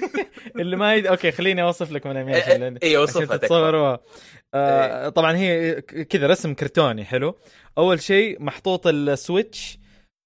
اللي 0.60 0.76
ما 0.76 0.94
يد... 0.94 1.06
أوكي 1.06 1.32
خليني 1.32 1.62
أوصف 1.62 1.92
لك 1.92 2.06
من 2.06 2.16
إيه، 2.16 2.22
ال 2.56 2.58
animation 2.58 2.76
اي 2.82 2.96
وصفها 2.96 3.22
عشان 3.22 3.28
تكفى. 3.28 3.38
تتصوروها. 3.46 4.00
آه 4.54 5.08
طبعا 5.08 5.36
هي 5.36 5.80
كذا 5.82 6.26
رسم 6.26 6.54
كرتوني 6.54 7.04
حلو 7.04 7.38
أول 7.78 8.00
شيء 8.02 8.42
محطوط 8.42 8.86
السويتش 8.86 9.78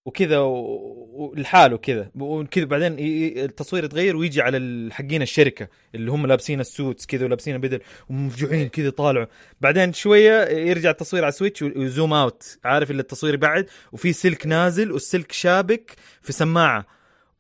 وكذا 0.08 0.38
و- 0.38 1.08
ولحاله 1.12 1.76
كذا 1.76 2.10
وكذا. 2.18 2.64
بعدين 2.64 2.96
التصوير 3.44 3.84
يتغير 3.84 4.16
ويجي 4.16 4.42
على 4.42 4.88
حقين 4.92 5.22
الشركة 5.22 5.68
اللي 5.94 6.10
هم 6.10 6.26
لابسين 6.26 6.60
ال 6.60 6.68
suits 6.68 7.06
كذا 7.06 7.24
ولابسين 7.24 7.58
بدل 7.58 7.80
ومفجوعين 8.10 8.68
كذا 8.68 8.90
طالعوا. 8.90 9.26
بعدين 9.60 9.92
شوية 9.92 10.44
يرجع 10.48 10.90
التصوير 10.90 11.24
على 11.24 11.28
السويتش 11.28 11.62
و 11.62 11.72
zoom 11.72 12.12
out. 12.12 12.58
عارف 12.64 12.90
اللي 12.90 13.00
التصوير 13.00 13.36
بعد؟ 13.36 13.66
وفي 13.92 14.12
سلك 14.12 14.46
نازل 14.46 14.92
والسلك 14.92 15.32
شابك 15.32 15.92
في 16.22 16.32
سماعة. 16.32 16.86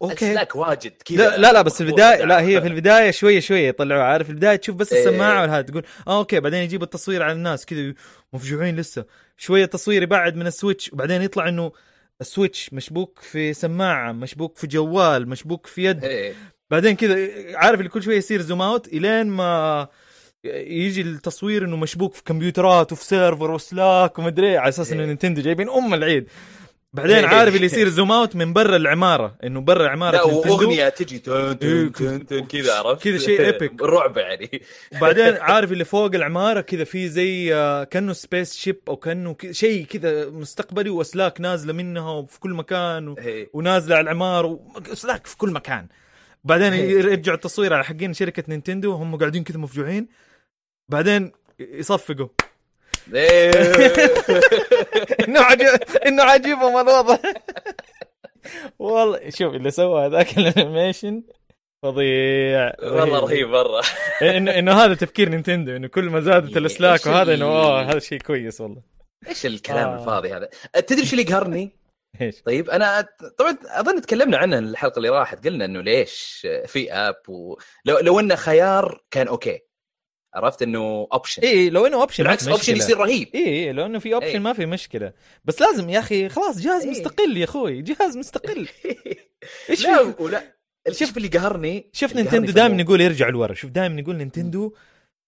أوكي. 0.02 0.14
السلاك 0.14 0.56
واجد 0.56 0.92
كذا. 1.04 1.16
لا 1.16 1.36
لا 1.36 1.52
لا 1.52 1.62
بس 1.62 1.76
في. 1.76 1.80
البدايه 1.88 2.24
لا 2.24 2.40
هي 2.40 2.60
في 2.60 2.66
البداية 2.66 3.10
شوية 3.10 3.40
شوية 3.40 3.68
يطلعوها 3.68 4.04
عارف 4.04 4.26
في 4.26 4.32
البداية 4.32 4.56
تشوف 4.56 4.76
بس 4.76 4.92
إيه. 4.92 5.08
السماعة 5.08 5.42
ولا 5.42 5.52
هذا 5.52 5.62
تقول 5.62 5.82
آه 6.08 6.18
أوكي. 6.18 6.40
بعدين 6.40 6.62
يجيب 6.62 6.82
التصوير 6.82 7.22
على 7.22 7.32
الناس 7.32 7.66
كذا 7.66 7.94
مفجوعين 8.32 8.76
لسه. 8.76 9.04
شوية 9.36 9.64
تصوير 9.64 10.02
يبعد 10.02 10.36
من 10.36 10.46
السويتش 10.46 10.92
وبعدين 10.92 11.22
يطلع 11.22 11.48
إنه 11.48 11.72
السويتش 12.20 12.72
مشبوك 12.72 13.18
في 13.18 13.54
سماعة 13.54 14.12
مشبوك 14.12 14.56
في 14.56 14.66
جوال 14.66 15.28
مشبوك 15.28 15.66
في 15.66 15.84
يد 15.84 16.04
إيه. 16.04 16.34
بعدين 16.70 16.96
كذا 16.96 17.16
عارف 17.54 17.78
اللي 17.78 17.90
كل 17.90 18.02
شوية 18.02 18.16
يصير 18.16 18.40
zoom 18.40 18.62
out 18.62 18.88
إلين 18.88 19.26
ما 19.26 19.88
يجي 20.44 21.00
التصوير 21.00 21.64
إنه 21.64 21.76
مشبوك 21.76 22.14
في 22.14 22.22
كمبيوترات 22.22 22.92
وفي 22.92 23.04
server 23.04 23.50
وسلاك 23.50 24.18
ومدري 24.18 24.48
إيه، 24.50 24.58
على 24.58 24.68
أساس 24.68 24.92
إنه 24.92 25.00
إيه. 25.00 25.06
نينتندو 25.06 25.42
جايبين 25.42 25.68
أم 25.68 25.94
العيد 25.94 26.28
بعدين 26.92 27.16
إيه. 27.16 27.26
عارف 27.36 27.54
اللي 27.54 27.66
يصير 27.66 27.88
zoom 27.88 28.12
out 28.12 28.36
من 28.36 28.52
برا 28.52 28.76
العمارة 28.76 29.36
إنه 29.44 29.60
برا 29.60 29.88
عماره 29.88 30.16
لا 30.16 30.22
وأغنية 30.22 30.88
تجي 30.88 31.18
تن 31.18 31.58
تن 31.58 31.92
تن 31.92 32.26
تن 32.26 32.44
كذا 32.44 32.74
عرفت 32.74 33.04
كذا 33.04 33.18
شيء 33.18 33.52
epic. 33.52 33.82
رعب 33.94 34.16
يعني 34.16 34.62
وبعدين 34.96 35.36
عارف 35.50 35.72
اللي 35.72 35.84
فوق 35.84 36.14
العمارة 36.14 36.60
كذا 36.60 36.84
في 36.84 37.08
زي 37.08 37.54
آه، 37.54 37.84
كأنه 37.84 38.12
spaceship 38.12 38.80
أو 38.88 38.96
كأنه 38.96 39.36
شيء 39.50 39.84
كذا 39.84 40.30
مستقبلي 40.30 40.90
وأسلاك 40.90 41.40
نازلة 41.40 41.72
منها 41.72 42.10
وفي 42.10 42.40
كل 42.40 42.50
مكان 42.50 43.08
و... 43.08 43.14
إيه. 43.18 43.50
ونازلة 43.52 43.96
على 43.96 44.04
العمار 44.04 44.46
واسلاك 44.46 45.26
في 45.26 45.36
كل 45.36 45.50
مكان 45.50 45.86
بعدين 46.44 46.72
إيه. 46.72 46.90
يرجعوا 46.90 47.36
التصوير 47.36 47.74
على 47.74 47.84
حقين 47.84 48.12
شركة 48.12 48.44
نينتندو 48.48 48.92
هم 48.92 49.16
قاعدين 49.16 49.44
كذا 49.44 49.58
مفجوعين 49.58 50.08
بعدين 50.88 51.32
يصفقوا 51.60 52.26
إيه. 52.26 52.37
إنه 55.28 55.40
عجب 55.40 55.82
إنه 56.06 56.22
عاجبهم 56.22 56.76
الوضع. 56.76 57.18
والله 58.78 59.30
شوف 59.30 59.54
اللي 59.54 59.70
سوى 59.70 60.06
هذاك 60.06 60.38
ال 60.38 60.47
animation 60.47 61.22
فظيع. 61.82 62.72
والله 62.82 63.20
رهيب 63.20 63.48
مرة. 63.48 63.82
انه 64.22 64.58
إنه 64.58 64.72
هذا 64.72 64.94
تفكير 64.94 65.28
نينتندو 65.28 65.76
إنه 65.76 65.88
كل 65.88 66.04
ما 66.04 66.20
زادت 66.20 66.50
إيه، 66.50 66.58
الإسلاك 66.58 67.06
وهذا 67.06 67.34
إنه 67.34 67.44
أوه 67.44 67.82
هذا 67.82 67.98
شيء 67.98 68.20
كويس 68.20 68.60
والله. 68.60 68.82
إيش 69.28 69.46
الكلام 69.46 69.88
آه. 69.88 69.98
الفاضي 70.00 70.32
هذا؟ 70.32 70.48
تدري 70.86 71.00
إيش 71.00 71.12
اللي 71.12 71.24
قهرني؟ 71.24 71.70
إيش؟ 72.20 72.42
طيب 72.42 72.70
أنا 72.70 73.08
طبعا 73.38 73.58
أظن 73.64 74.02
تكلمنا 74.02 74.38
عنه 74.38 74.58
الحلقة 74.58 74.96
اللي 74.96 75.08
راحت 75.08 75.46
قلنا 75.46 75.64
إنه 75.64 75.80
ليش 75.80 76.46
في 76.66 76.92
app 76.92 77.16
ولو 77.28 77.98
لو 78.00 78.20
إنه 78.20 78.34
خيار 78.34 79.04
كان 79.10 79.28
أوكي. 79.28 79.67
عرفت 80.34 80.62
إنه 80.62 81.08
option 81.12 81.42
اي 81.42 81.70
لو 81.70 81.86
إنه 81.86 82.00
option 82.00 82.22
بالعكس 82.22 82.48
option 82.48 82.76
يصير 82.76 82.98
رهيب. 82.98 83.28
اي 83.34 83.46
إيه 83.46 83.72
لو 83.72 83.86
إنه 83.86 83.98
في 83.98 84.14
option 84.14 84.28
إيه. 84.28 84.38
ما 84.38 84.52
في 84.52 84.66
مشكلة. 84.66 85.12
بس 85.44 85.60
لازم 85.60 85.90
يا 85.90 85.98
أخي 85.98 86.28
خلاص 86.28 86.60
جهاز 86.60 86.82
إيه. 86.82 86.90
مستقل 86.90 87.36
يا 87.36 87.44
أخوي 87.44 87.82
جهاز 87.82 88.16
مستقل. 88.16 88.68
إيش 89.70 89.84
لا 89.84 90.14
ولا 90.18 90.42
شوف 90.90 91.16
اللي 91.16 91.28
قهرني 91.28 91.90
شوف 91.92 92.16
نينتندو 92.16 92.52
دائما. 92.52 92.82
يقول 92.82 93.00
يرجع 93.00 93.28
لورا. 93.28 93.54
شوف 93.54 93.70
دائما 93.70 94.00
يقول 94.00 94.16
نينتندو 94.16 94.74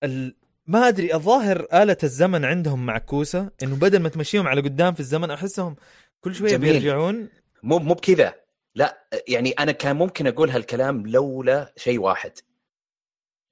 ال... 0.04 0.36
ما 0.66 0.88
أدري 0.88 1.14
الظاهر 1.14 1.66
آلة 1.74 1.96
الزمن 2.02 2.44
عندهم 2.44 2.86
معكوسة 2.86 3.50
إنه 3.62 3.76
بدل 3.76 3.98
ما 3.98 4.08
تمشيهم 4.08 4.48
على 4.48 4.60
قدام 4.60 4.94
في 4.94 5.00
الزمن 5.00 5.30
أحسهم 5.30 5.76
كل 6.20 6.34
شوية 6.34 6.50
جميل. 6.50 6.72
بيرجعون. 6.72 7.28
مو 7.62 7.78
مو 7.78 7.94
بكذا. 7.94 8.34
لا 8.74 9.08
يعني 9.28 9.50
أنا 9.50 9.72
كان 9.72 9.96
ممكن 9.96 10.26
أقول 10.26 10.50
هالكلام 10.50 11.06
لولا 11.06 11.72
شيء 11.76 11.98
واحد. 12.00 12.32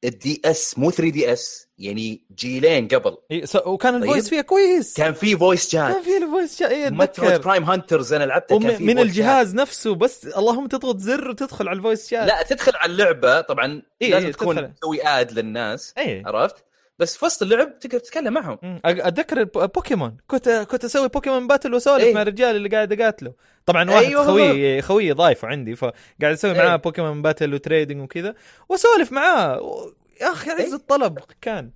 الدي 0.05 0.43
إس 0.45 0.79
مو 0.79 0.91
3 0.91 1.13
دي 1.13 1.33
إس 1.33 1.69
يعني 1.79 2.27
جيلين 2.39 2.89
قبل 2.89 3.17
إيه. 3.31 3.45
وكان 3.67 3.95
ال 3.95 3.99
voice 3.99 4.23
طيب. 4.23 4.31
فيها 4.31 4.43
كويس 4.43 4.97
كان 4.97 5.13
في 5.13 5.37
voice 5.37 5.73
كان 5.73 5.93
شات 5.93 6.05
في 6.05 6.17
ال 6.17 6.24
voice 6.24 6.59
شا... 6.59 6.69
إيه 6.69 6.91
مترويد 6.91 7.41
برايم 7.41 7.65
هانترز 7.65 8.13
أنا 8.13 8.25
لعبتها 8.25 8.59
كان 8.59 8.77
في 8.77 8.83
ومن 8.83 8.97
voice 8.97 9.01
الجهاز 9.01 9.55
نفسه 9.55 9.95
بس 9.95 10.27
اللهم 10.27 10.67
تضغط 10.67 10.99
زر 10.99 11.31
وتدخل 11.31 11.69
على 11.69 11.77
ال 11.77 11.82
voice. 11.82 12.11
chat 12.11 12.29
لا 12.29 12.43
تدخل 12.43 12.73
على 12.77 12.93
اللعبة 12.93 13.41
طبعا 13.41 13.83
إيه، 14.03 14.11
لازم 14.11 14.27
إيه، 14.27 14.33
تكون. 14.33 14.75
تسوي 14.75 15.07
add 15.07 15.33
للناس 15.33 15.95
إيه 15.99 16.23
عرفت 16.27 16.65
بس 16.99 17.17
في 17.17 17.25
وسط 17.25 17.43
اللعب 17.43 17.79
تقدر 17.79 17.99
تتكلم 17.99 18.33
معهم. 18.33 18.59
أتذكر 18.85 19.45
بوكيمون. 19.45 20.17
كنت 20.27 20.49
كنت 20.49 20.85
أسوي 20.85 21.09
بوكيمون 21.09 21.47
battle 21.47 21.75
وأسولف 21.75 22.05
إيه. 22.05 22.15
مع 22.15 22.23
الرجال 22.23 22.57
اللي 22.57 22.69
قاعد 22.69 23.01
أقاتله. 23.01 23.35
طبعا 23.67 23.91
واحد 23.91 24.05
أيوة. 24.05 24.27
خوي 24.27 24.83
خوي 24.83 25.13
ضايفه 25.13 25.49
عندي 25.49 25.77
فقاعد 25.77 25.95
أسوي 26.33 26.51
إيه. 26.53 26.59
معاه 26.59 26.77
بوكيمون 26.77 27.23
battle 27.23 27.55
و 27.55 27.61
trading 27.61 28.01
وكذا. 28.03 28.35
وأسولف 28.69 29.13
معاه. 29.13 29.61
و- 29.61 29.93
يا 30.21 30.33
أخي 30.33 30.51
عز 30.51 30.61
إيه. 30.61 30.75
الطلب 30.75 31.19
كان. 31.41 31.71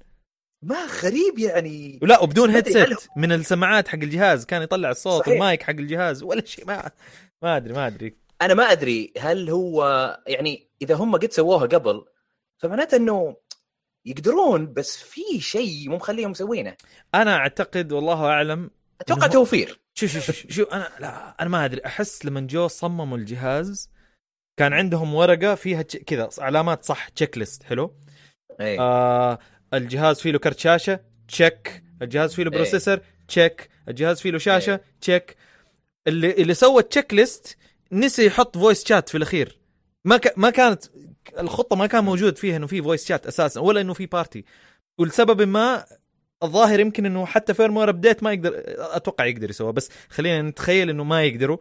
ما 0.63 0.87
غريب 1.03 1.39
يعني. 1.39 1.99
ولا 2.03 2.23
وبدون 2.23 2.51
headset 2.51 2.99
من 3.17 3.33
السماعات 3.33 3.89
حق 3.89 3.99
الجهاز. 3.99 4.45
كان 4.45 4.63
يطلع 4.63 4.91
الصوت 4.91 5.23
صحيح. 5.23 5.35
المايك 5.35 5.63
حق 5.63 5.71
الجهاز. 5.71 6.23
ولا 6.23 6.45
شيء 6.45 6.67
ما 6.67 6.91
ما 7.43 7.57
أدري 7.57 7.73
ما 7.75 7.87
أدري. 7.87 8.15
أنا 8.43 8.55
ما 8.55 8.73
أدري 8.73 9.13
هل 9.19 9.51
هو 9.51 9.85
يعني 10.27 10.69
إذا 10.83 10.95
هم 10.95 11.17
قد 11.17 11.33
سووها 11.33 11.67
قبل 11.67 12.05
فمعناته 12.59 12.97
إنه 12.97 13.37
يقدرون 14.07 14.73
بس 14.73 14.97
في 14.97 15.41
شيء 15.41 15.89
مو 15.89 15.97
مخليهم 15.97 16.31
مسوينه. 16.31 16.77
أنا 17.15 17.37
أعتقد 17.37 17.93
والله 17.93 18.25
أعلم 18.27 18.71
أتوقع 19.01 19.27
إنه- 19.29 19.33
توفير. 19.33 19.81
شو 19.95 20.07
شو 20.07 20.21
شو, 20.21 20.33
شو 20.49 20.63
أنا 20.63 20.89
لا 21.01 21.37
أنا 21.41 21.49
ما 21.51 21.65
أدري. 21.65 21.81
أحس 21.87 22.25
لما 22.25 22.41
جو 22.41 22.69
صمموا 22.69 23.17
الجهاز 23.19 23.91
كان 24.57 24.73
عندهم 24.73 25.15
ورقة 25.15 25.55
فيها 25.55 25.83
كذا 25.83 26.29
علامات 26.39 26.85
صح 26.85 27.09
checklist 27.09 27.63
حلو؟ 27.63 27.95
إيه. 28.61 28.81
آه 28.81 29.39
الجهاز 29.75 30.21
فيه 30.21 30.31
له 30.31 30.39
كرت 30.39 30.59
شاشة 30.59 31.01
check 31.29 31.83
الجهاز 32.03 32.35
فيه 32.35 32.43
له 32.43 32.51
إيه. 32.51 32.57
processor 32.57 33.01
check 33.29 33.69
الجهاز 33.89 34.21
فيه 34.21 34.31
له 34.31 34.39
شاشة 34.39 34.73
إيه. 34.73 34.83
check 35.01 35.37
اللي 36.07 36.31
اللي 36.33 36.55
سوى 36.55 36.83
ال 36.83 37.15
checklist 37.15 37.57
نسي 37.93 38.27
يحط 38.27 38.59
voice 38.59 38.85
chat 38.89 39.09
في 39.09 39.17
الأخير. 39.17 39.59
ما 40.05 40.17
ك... 40.17 40.39
ما 40.39 40.51
كانت 40.51 40.85
الخطة 41.39 41.77
ما 41.77 41.87
كان 41.87 42.05
موجود 42.05 42.39
فيها 42.39 42.57
إنه 42.57 42.67
في 42.67 42.83
voice 42.83 43.09
chat 43.09 43.27
أساسا 43.27 43.61
ولا 43.61 43.81
إنه 43.81 43.93
في 43.93 44.07
party 44.07 44.45
ولسبب 44.99 45.43
ما 45.43 45.85
الظاهر 46.43 46.81
يمكن 46.81 47.07
إنه 47.07 47.27
حتى 47.27 47.55
firmware 47.55 47.89
update 47.89 48.23
ما 48.23 48.33
يقدر 48.33 48.63
أتوقع 48.79 49.25
يقدر 49.25 49.51
يسويها 49.51 49.73
بس 49.73 49.89
خلينا 50.11 50.43
نتخيل 50.43 50.91
إنه 50.91 51.05
ما 51.05 51.25
يقدروا 51.25 51.59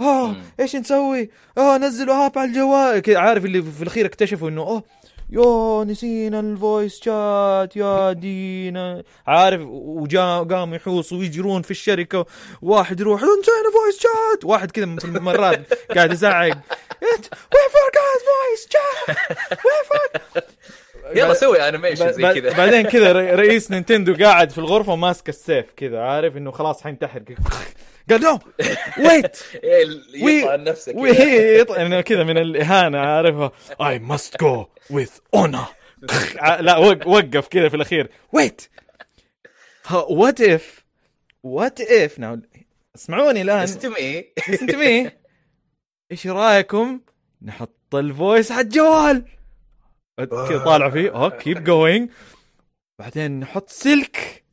آه. 0.00 0.36
إيش 0.60 0.76
نسوي؟ 0.76 1.30
آه 1.58 1.78
نزلوا 1.78 2.26
app 2.26 2.38
على 2.38 2.48
الجوال 2.48 3.16
عارف 3.16 3.44
اللي 3.44 3.62
في 3.62 3.82
الأخير 3.82 4.06
اكتشفوا 4.06 4.48
إنه 4.48 4.62
oh 4.62 4.84
يا 5.30 5.84
نسينا 5.84 6.40
ال 6.40 6.50
voice 6.50 7.00
chat 7.04 7.76
يا 7.76 8.12
دينا. 8.12 9.02
عارف 9.26 9.60
وجا 9.66 10.38
قاموا 10.38 10.76
يحوصوا 10.76 11.18
ويجرون 11.18 11.62
في 11.62 11.70
الشركة. 11.70 12.26
واحد 12.62 13.00
يروح 13.00 13.20
نسينا 13.22 13.70
voice 13.72 14.00
chat! 14.02 14.44
واحد 14.44 14.70
كذا 14.70 14.84
من 14.84 14.98
المرات 15.04 15.74
قاعد 15.94 16.12
يزعق. 16.12 16.44
we 17.52 17.62
forgot 17.72 18.22
voice 18.28 18.68
chat 18.70 19.16
we 19.50 19.72
forgot 19.88 20.50
يلا 21.16 21.34
سوي 21.34 21.68
animation 21.68 22.12
زي 22.12 22.22
كذا. 22.40 22.56
بعدين 22.56 22.82
كذا 22.82 23.12
رئ- 23.12 23.34
رئيس 23.34 23.70
نينتندو 23.70 24.24
قاعد 24.24 24.50
في 24.50 24.58
الغرفة 24.58 24.92
وماسك 24.92 25.28
السيف 25.28 25.66
كذا 25.76 26.00
عارف؟ 26.00 26.36
إنه 26.36 26.50
خلاص 26.50 26.82
حينتحر. 26.82 27.22
قال 28.10 28.20
no 28.20 28.38
wait 28.98 29.36
إيه، 29.64 29.86
وي- 30.24 30.38
يطلع 30.40 30.52
عن 30.52 30.64
نفسك 30.64 30.92
كذا. 30.94 31.24
يطلع 31.60 31.82
انه 31.86 32.00
كذا 32.00 32.24
من 32.24 32.38
الإهانة 32.38 32.98
عارفها. 32.98 33.52
I 33.80 33.98
must 33.98 34.40
go 34.40 34.66
with 34.90 35.08
honor 35.34 35.64
لا 36.60 36.76
وق- 36.76 37.06
وقف 37.08 37.48
كذا 37.48 37.68
في 37.68 37.76
الأخير. 37.76 38.10
wait 38.32 38.62
what 39.92 40.40
if 40.40 40.84
what 41.42 41.80
if 41.80 42.18
now 42.18 42.38
اسمعوني 42.96 43.42
الآن. 43.42 43.58
استمعي 43.58 44.32
انت 44.48 44.74
مي 44.74 45.10
إيش 46.12 46.26
رأيكم 46.26 47.00
نحط 47.42 47.94
ال 47.94 48.04
voice 48.04 48.52
على 48.52 48.60
الجوال؟ 48.60 49.24
كذا 50.18 50.64
طالع 50.64 50.90
فيه. 50.90 51.10
oh 51.10 51.30
keep 51.30 51.64
going 51.64 52.10
بعدين 52.98 53.40
نحط 53.40 53.68
سلك 53.70 54.44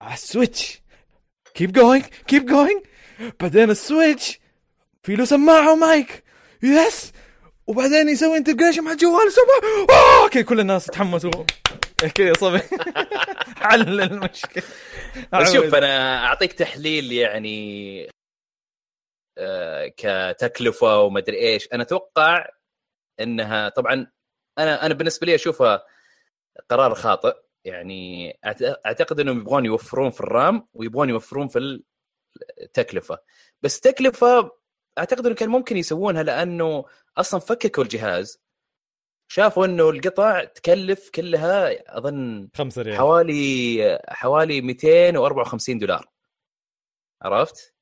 على 0.00 0.14
ال 0.14 0.23
Switch 0.23 0.80
keep 1.54 1.72
going 1.72 2.04
keep 2.04 2.46
going 2.46 2.82
بعدين 3.40 3.70
ال 3.70 3.80
Switch 3.80 4.40
في 5.02 5.16
له 5.16 5.24
سماعه 5.24 5.72
و 5.72 5.85
mic 5.85 6.24
yes 6.62 7.12
وبعدين 7.66 8.08
يسوي 8.08 8.36
integration 8.36 8.84
مع 8.84 8.92
الجوال 8.92 9.32
أوه! 9.90 10.28
كذا 10.28 10.42
كل 10.42 10.60
الناس 10.60 10.88
يتحمسوا 10.88 11.44
كذا 12.14 12.32
صبي. 12.32 12.60
حل 13.62 14.00
المشكلة. 14.00 14.64
بس 15.32 15.52
شوف 15.52 15.74
أنا 15.74 16.24
أعطيك 16.24 16.52
تحليل 16.52 17.12
يعني 17.12 18.08
آه، 19.38 19.92
كتكلفة 19.96 21.00
ومدري 21.00 21.36
إيش. 21.36 21.68
أنا 21.72 21.82
أتوقع 21.82 22.48
إنها 23.20 23.68
طبعا 23.68 24.06
أنا 24.58 24.86
أنا 24.86 24.94
بالنسبة 24.94 25.26
لي 25.26 25.34
أشوفها 25.34 25.84
قرار 26.70 26.94
خاطئ. 26.94 27.34
يعني 27.64 28.38
أعتقد 28.86 29.20
إنهم 29.20 29.40
يبغون 29.40 29.64
يوفرون 29.66 30.10
في 30.10 30.20
ال 30.20 30.32
RAM 30.32 30.68
ويبغون 30.74 31.08
يوفرون 31.08 31.48
في 31.48 31.82
التكلفه 32.60 33.18
بس 33.62 33.80
تكلفة 33.80 34.50
أعتقد 34.98 35.26
إنه 35.26 35.34
كان 35.34 35.48
ممكن 35.48 35.76
يسوونها 35.76 36.22
لأنه 36.22 36.84
أصلا 37.18 37.40
فككوا 37.40 37.82
الجهاز. 37.82 38.40
شافوا 39.32 39.64
إنه 39.64 39.90
القطع 39.90 40.44
تكلف 40.44 41.10
كلها 41.10 41.70
أظن 41.98 42.48
خمسة 42.54 42.82
ريال. 42.82 42.96
حوالي 42.96 43.98
حوالي 44.08 44.60
254 44.60 45.78
دولار. 45.78 46.06
عرفت؟ 47.22 47.74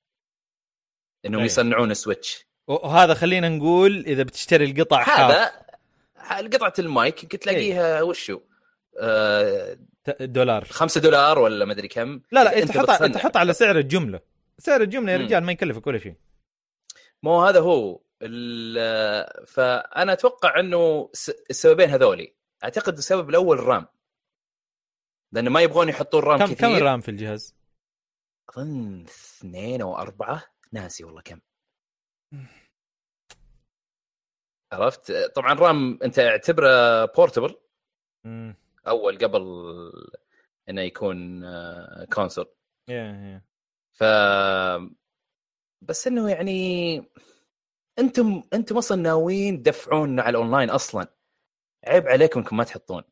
إنهم 1.27 1.41
أي. 1.41 1.47
يصنعون 1.47 1.95
Switch 1.95 2.49
وهذا 2.69 3.15
خلينا 3.15 3.49
نقول 3.49 4.05
إذا 4.07 4.23
بتشتري 4.23 4.65
القطع 4.65 5.03
هذا 5.03 5.53
قطعة 6.31 6.73
المايك 6.79 7.23
يمكن 7.23 7.39
تلاقيها 7.39 8.03
وشو؟ 8.03 8.41
آه 8.99 9.79
دولار. 10.21 10.65
5 10.65 11.01
دولار 11.01 11.39
ولا 11.39 11.65
مدري 11.65 11.89
كم؟ 11.89 12.21
لا 12.33 12.45
لا 12.45 12.53
إذا 12.53 12.63
إنت 12.63 12.69
تحط 12.73 12.91
بتصنع. 12.91 13.09
تحط 13.09 13.37
على 13.37 13.53
سعر 13.53 13.79
الجملة. 13.79 14.21
سعر 14.59 14.81
الجملة 14.81 15.13
يا. 15.13 15.17
رجال 15.17 15.45
ما 15.45 15.53
يكلفك 15.53 15.87
ولا 15.87 15.99
شيء. 15.99 16.15
مو 17.23 17.43
هذا 17.43 17.61
هو. 17.61 18.01
فأنا 19.47 20.13
أتوقع 20.13 20.61
إنه 20.61 21.11
السببين 21.51 21.91
هذولي. 21.91 22.35
أعتقد 22.65 22.97
السبب 22.99 23.31
الأول 23.31 23.59
الرام 23.59 23.87
لأنه 25.33 25.51
ما 25.51 25.61
يبغون 25.61 25.89
يحطون 25.89 26.23
رام 26.23 26.39
كم 26.39 26.45
كثير. 26.45 26.57
كم 26.57 26.75
الرام 26.75 27.01
في 27.01 27.11
الجهاز؟ 27.11 27.55
أظن 28.51 29.05
اثنين 29.05 29.83
أو 29.83 29.97
أربعة. 29.97 30.45
ناسي 30.73 31.05
والله 31.05 31.23
كم. 31.23 31.41
عرفت؟ 34.73 35.13
طبعا 35.13 35.55
رام 35.55 35.99
أنت 36.03 36.19
أعتبره 36.19 37.05
portable. 37.05 37.57
أول 38.89 39.19
قبل 39.19 39.43
إنه 40.69 40.83
يكون 40.83 41.45
console 42.13 42.47
yeah 42.89 42.95
yeah. 42.95 43.43
ف 43.93 44.05
بس 45.83 46.07
إنه 46.07 46.31
يعني 46.31 46.97
أنتم 47.99 48.43
أنتم 48.53 48.77
أصلا 48.77 49.03
ناويين 49.03 49.63
تدفعون 49.63 50.21
على 50.21 50.31
الأونلاين 50.31 50.71
أصلا. 50.71 51.15
عيب 51.87 52.09
عليكم 52.09 52.41
إنكم 52.41 52.57
ما 52.57 52.65
تحطون. 52.65 53.03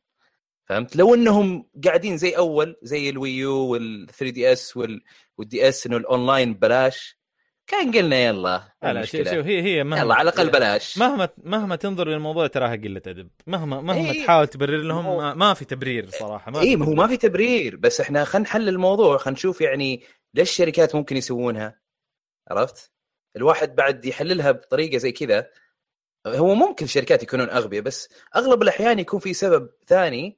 فهمت؟ 0.69 0.95
لو 0.95 1.13
إنهم 1.13 1.69
قاعدين 1.85 2.17
زي 2.17 2.37
أول 2.37 2.75
زي 2.83 3.09
ال 3.09 3.18
Wii 3.18 3.46
U 3.46 3.55
وال 3.57 4.07
3 4.07 4.29
DS 4.33 4.77
وال 5.37 5.69
DS 5.69 5.87
إنه 5.87 5.97
الأونلاين 5.97 6.53
بلاش 6.53 7.17
كان 7.67 7.91
قلنا 7.91 8.15
يلا 8.25 8.63
لا 8.83 9.05
شوف. 9.05 9.21
شوف 9.21 9.45
هي 9.45 9.61
هي 9.61 9.83
مهما 9.83 10.01
يلا 10.01 10.15
على 10.15 10.29
الأقل 10.29 10.49
بلاش 10.49 10.97
مهما 10.97 11.29
مهما 11.43 11.75
تنظر 11.75 12.07
للموضوع 12.07 12.47
تراها 12.47 12.75
قله 12.75 13.01
ادب 13.07 13.29
مهما 13.47 13.81
مهما 13.81 14.11
إيه. 14.11 14.23
تحاول 14.23 14.47
تبرر 14.47 14.77
لهم 14.77 15.17
ما, 15.17 15.33
ما 15.33 15.53
في 15.53 15.65
تبرير 15.65 16.09
صراحة 16.09 16.51
ما 16.51 16.59
اي 16.59 16.75
ما 16.75 16.85
هو. 16.85 16.93
ما 16.93 17.07
في 17.07 17.17
تبرير 17.17 17.75
بس 17.75 18.01
إحنا 18.01 18.23
خلينا 18.23 18.47
نحل 18.49 18.69
الموضوع 18.69 19.17
خلينا 19.17 19.37
نشوف 19.37 19.61
يعني 19.61 20.03
ليش 20.33 20.49
الشركات 20.49 20.95
ممكن 20.95 21.17
يسوونها 21.17 21.79
عرفت؟ 22.51 22.91
الواحد 23.35 23.75
بعد 23.75 24.05
يحللها 24.05 24.51
بطريقة 24.51 24.97
زي 24.97 25.11
كذا 25.11 25.49
هو 26.27 26.55
ممكن 26.55 26.85
الشركات 26.85 27.23
يكونون 27.23 27.49
أغبياء 27.49 27.83
بس 27.83 28.09
أغلب 28.35 28.61
الأحيان 28.61 28.99
يكون 28.99 29.19
في 29.19 29.33
سبب 29.33 29.69
ثاني 29.85 30.37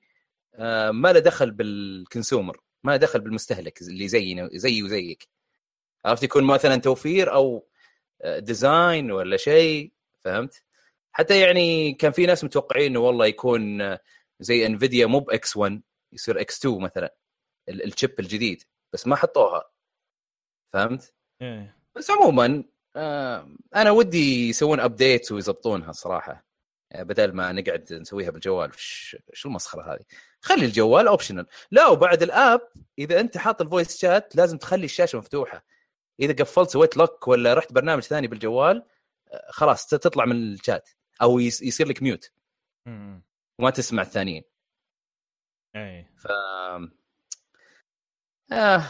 آه، 0.56 0.92
ما 0.92 1.14
له 1.14 1.20
دخل 1.20 1.52
بال 1.52 1.73
consumer 1.73 2.58
ما 2.84 2.92
له 2.92 2.98
دخل 2.98 3.20
بالمستهلك 3.20 3.82
اللي 3.82 4.08
زينا 4.08 4.50
زيي 4.54 4.84
وزيك 4.84 5.39
عرفت 6.06 6.24
يكون 6.24 6.44
مثلا 6.44 6.76
توفير 6.76 7.34
أو 7.34 7.68
design 8.26 9.12
ولا 9.12 9.38
شيء 9.38 9.94
فهمت؟ 10.26 10.64
حتى 11.12 11.40
يعني 11.42 11.94
كان 11.94 12.12
في 12.12 12.26
ناس 12.26 12.44
متوقعين 12.44 12.86
إنه 12.86 13.00
والله 13.00 13.26
يكون 13.26 13.82
آه، 13.82 14.00
زي 14.40 14.66
Nvidia 14.66 15.06
مو 15.06 15.20
ب 15.20 15.39
X 15.39 15.58
1 15.58 15.82
يصير 16.14 16.42
X 16.42 16.58
2 16.66 16.82
مثلا 16.82 17.16
ال- 17.70 17.84
ال 17.94 17.99
chip 17.99 18.20
الجديد 18.20 18.64
بس 18.94 19.08
ما 19.08 19.16
حطوها 19.16 19.64
فهمت؟ 20.74 21.14
إيه. 21.42 21.78
بس 21.96 22.12
عموما 22.12 22.64
آه 22.96 23.56
أنا 23.76 23.92
ودي 23.92 24.50
يسوون 24.50 24.80
update 24.80 25.32
ويضبطونها 25.32 25.90
الصراحه 25.90 26.46
يعني 26.92 27.06
بدل 27.06 27.34
ما 27.34 27.52
نقعد 27.52 27.94
نسويها 27.94 28.30
بالجوال 28.32 28.72
شو 29.34 29.50
المسخرة 29.50 29.94
هذه 29.94 30.04
خلي 30.42 30.66
الجوال 30.66 31.08
optional 31.08 31.46
لا 31.72 31.88
وبعد 31.88 32.24
ال 32.24 32.33
app 32.33 32.62
إذا 33.00 33.20
أنت 33.20 33.38
حاط 33.38 33.62
ال 33.62 33.68
voice 33.68 33.98
chat 34.02 34.36
لازم 34.36 34.58
تخلي 34.58 34.86
الشاشة 34.86 35.18
مفتوحة 35.18 35.66
إذا 36.20 36.34
قفلت 36.34 36.70
سويت 36.70 36.98
lock 36.98 37.28
ولا 37.28 37.54
رحت 37.54 37.74
برنامج 37.74 38.04
ثاني 38.04 38.28
بالجوال 38.28 38.84
آه، 39.32 39.52
خلاص 39.52 39.88
تطلع 39.88 40.26
من 40.26 40.36
الشات 40.54 40.90
أو 41.22 41.40
يصير 41.40 41.88
لك 41.88 42.04
mute. 42.04 42.32
وما 43.60 43.70
تسمع 43.70 44.02
الثانيين. 44.02 44.44
إيه 45.76 46.12
ف 46.18 46.28
آه 48.52 48.84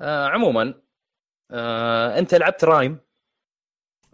آه 0.00 0.28
عموما 0.28 0.74
آه 1.50 2.18
أنت 2.18 2.34
لعبت 2.34 2.64
Rime 2.64 2.98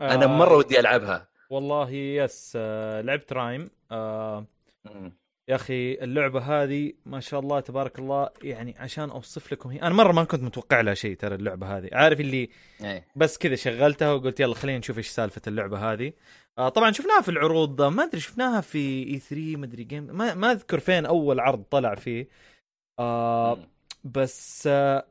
أنا 0.01 0.25
آه، 0.25 0.29
مرة 0.29 0.57
ودي 0.57 0.81
ألعبها. 0.81 1.29
والله 1.51 1.91
yes 1.91 2.53
آه 2.57 3.01
لعبت 3.01 3.33
Rime 3.33 3.71
آه 3.91 4.47
مم. 4.85 5.13
يا 5.51 5.55
أخي 5.55 5.95
اللعبة 5.95 6.41
هذه 6.41 6.93
ما 7.07 7.21
شاء 7.21 7.41
الله 7.41 7.61
تبارك 7.61 7.99
الله 7.99 8.31
يعني 8.43 8.75
عشان 8.79 9.11
أوصف 9.11 9.53
لكم 9.53 9.69
هي 9.71 9.83
أنا 9.83 9.95
مرة 9.95 10.13
ما 10.13 10.25
كنت 10.25 10.43
متوقع 10.43 10.81
لها 10.81 10.95
شيء 10.95 11.17
ترى 11.17 11.35
اللعبة 11.35 11.79
هذه. 11.79 11.89
عارف 11.93 12.21
اللي 12.21 12.49
إيه. 12.81 13.07
بس 13.17 13.39
كذا 13.39 13.55
شغلتها 13.57 14.13
وقلت 14.13 14.41
يلا 14.41 14.55
خلينا 14.55 14.79
نشوف 14.79 14.99
إيش 14.99 15.09
سالفة 15.09 15.43
اللعبة 15.47 15.93
هذه. 15.93 16.13
آه 16.59 16.69
طبعا 16.69 16.93
شفناها 16.93 17.21
في 17.21 17.29
العروض 17.31 17.83
ما 17.83 18.05
أدري 18.05 18.21
شفناها 18.21 18.61
في 18.61 19.03
E 19.09 19.19
3 19.19 19.57
ما 19.57 19.67
أدري 19.67 19.85
جيم 19.85 20.05
ما, 20.05 20.35
ما 20.35 20.53
أذكر 20.53 20.81
فين 20.81 21.07
أول 21.07 21.41
عرض 21.41 21.63
طلع 21.63 21.95
فيه. 21.95 22.29
آه. 22.99 23.59
بس 24.05 24.67
آه 24.67 25.07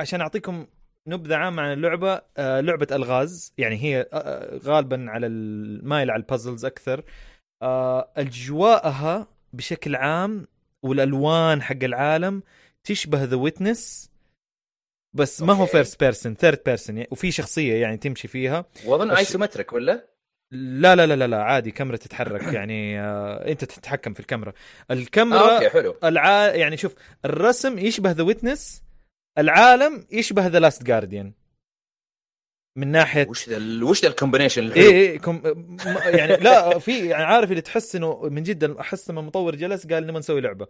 عشان 0.00 0.20
أعطيكم 0.20 0.66
نبذة 1.08 1.36
عامة 1.36 1.62
عن 1.62 1.72
اللعبة 1.72 2.22
آه 2.36 2.60
لعبة 2.60 2.86
ألغاز 2.92 3.52
يعني 3.58 3.76
هي 3.82 4.00
آه، 4.00 4.06
آه، 4.12 4.58
غالبا 4.58 5.06
على 5.08 5.26
ال- 5.26 5.88
مايله 5.88 6.12
على 6.12 6.20
ال 6.22 6.27
puzzles 6.27 6.64
أكثر. 6.64 7.04
آه 7.62 8.08
أجواءها 8.16 9.33
بشكل 9.56 9.96
عام 9.96 10.46
والألوان 10.82 11.62
حق 11.62 11.82
العالم 11.84 12.42
تشبه 12.84 13.24
The 13.24 13.36
Witness 13.36 14.10
بس 15.16 15.42
ما 15.42 15.52
هو 15.52 15.60
okay. 15.60 15.72
first 15.72 16.00
person 16.00 16.34
third 16.34 16.60
person 16.66 17.04
وفي 17.10 17.30
شخصية 17.30 17.74
يعني 17.74 17.96
تمشي 17.96 18.28
فيها 18.28 18.64
وأظن 18.86 19.10
بس- 19.10 19.18
isometric 19.18 19.72
ولا؟ 19.72 20.08
لا 20.52 20.96
لا 20.96 21.06
لا 21.06 21.16
لا, 21.16 21.26
لا 21.26 21.42
عادي 21.42 21.70
كاميرا 21.70 21.96
تتحرك 21.96 22.42
يعني 22.54 23.00
آه 23.00 23.48
أنت 23.48 23.64
تتحكم 23.64 24.14
في 24.14 24.20
الكاميرا 24.20 24.52
الكاميرا 24.90 25.38
آه 25.40 25.54
okay 25.54 25.70
حلو 25.70 25.96
الع... 26.04 26.46
يعني 26.54 26.76
شوف 26.76 26.94
الرسم 27.24 27.78
يشبه 27.78 28.10
The 28.10 28.22
Witness 28.22 28.82
العالم 29.38 30.06
يشبه 30.12 30.46
The 30.46 30.58
Last 30.58 30.82
Guardian 30.82 31.32
من 32.76 32.88
ناحية 32.88 33.26
وش 33.28 33.48
ذا 33.48 33.84
وش 33.84 34.02
ذا 34.02 34.08
ال 34.08 34.12
combination 34.12 34.62
الحلو؟ 34.62 34.82
إيه 34.82 35.18
كم... 35.18 35.42
يعني 36.04 36.36
لا 36.36 36.78
في 36.78 37.06
يعني 37.08 37.24
عارف 37.24 37.50
اللي 37.50 37.60
تحس 37.60 37.96
إنه 37.96 38.20
من 38.22 38.42
جد 38.42 38.64
أحس 38.64 39.10
لما 39.10 39.22
مطور 39.22 39.54
جلس 39.54 39.86
قال 39.86 40.06
نبغى 40.06 40.18
نسوي 40.18 40.40
لعبة. 40.40 40.66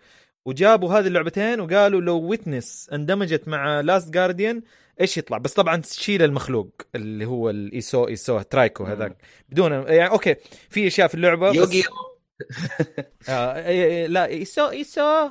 وجابوا 0.46 0.98
هذه 0.98 1.06
اللعبتين 1.06 1.60
وقالوا 1.60 2.00
لو 2.00 2.20
Witness 2.20 2.90
اندمجت 2.92 3.48
مع 3.48 3.80
Last 3.80 4.10
Guardian 4.10 4.62
إيش 5.00 5.18
يطلع؟ 5.18 5.38
بس 5.38 5.52
طبعا 5.52 5.76
تشيل 5.76 6.22
المخلوق 6.22 6.82
اللي 6.94 7.24
هو 7.24 7.50
الايسو 7.50 8.08
ايسو 8.08 8.40
ترايكو 8.40 8.84
هذاك. 8.84 9.16
بدون 9.48 9.72
يعني 9.72 10.10
okay 10.10 10.36
في 10.70 10.86
أشياء 10.86 11.08
في 11.08 11.14
اللعبة 11.14 11.50
بس 11.50 11.56
يوغي. 11.56 11.82
آه 13.28 13.66
إيه 13.66 13.84
إيه 13.84 14.06
لا 14.06 14.26
ايسو 14.26 14.68
ايسو 14.70 15.30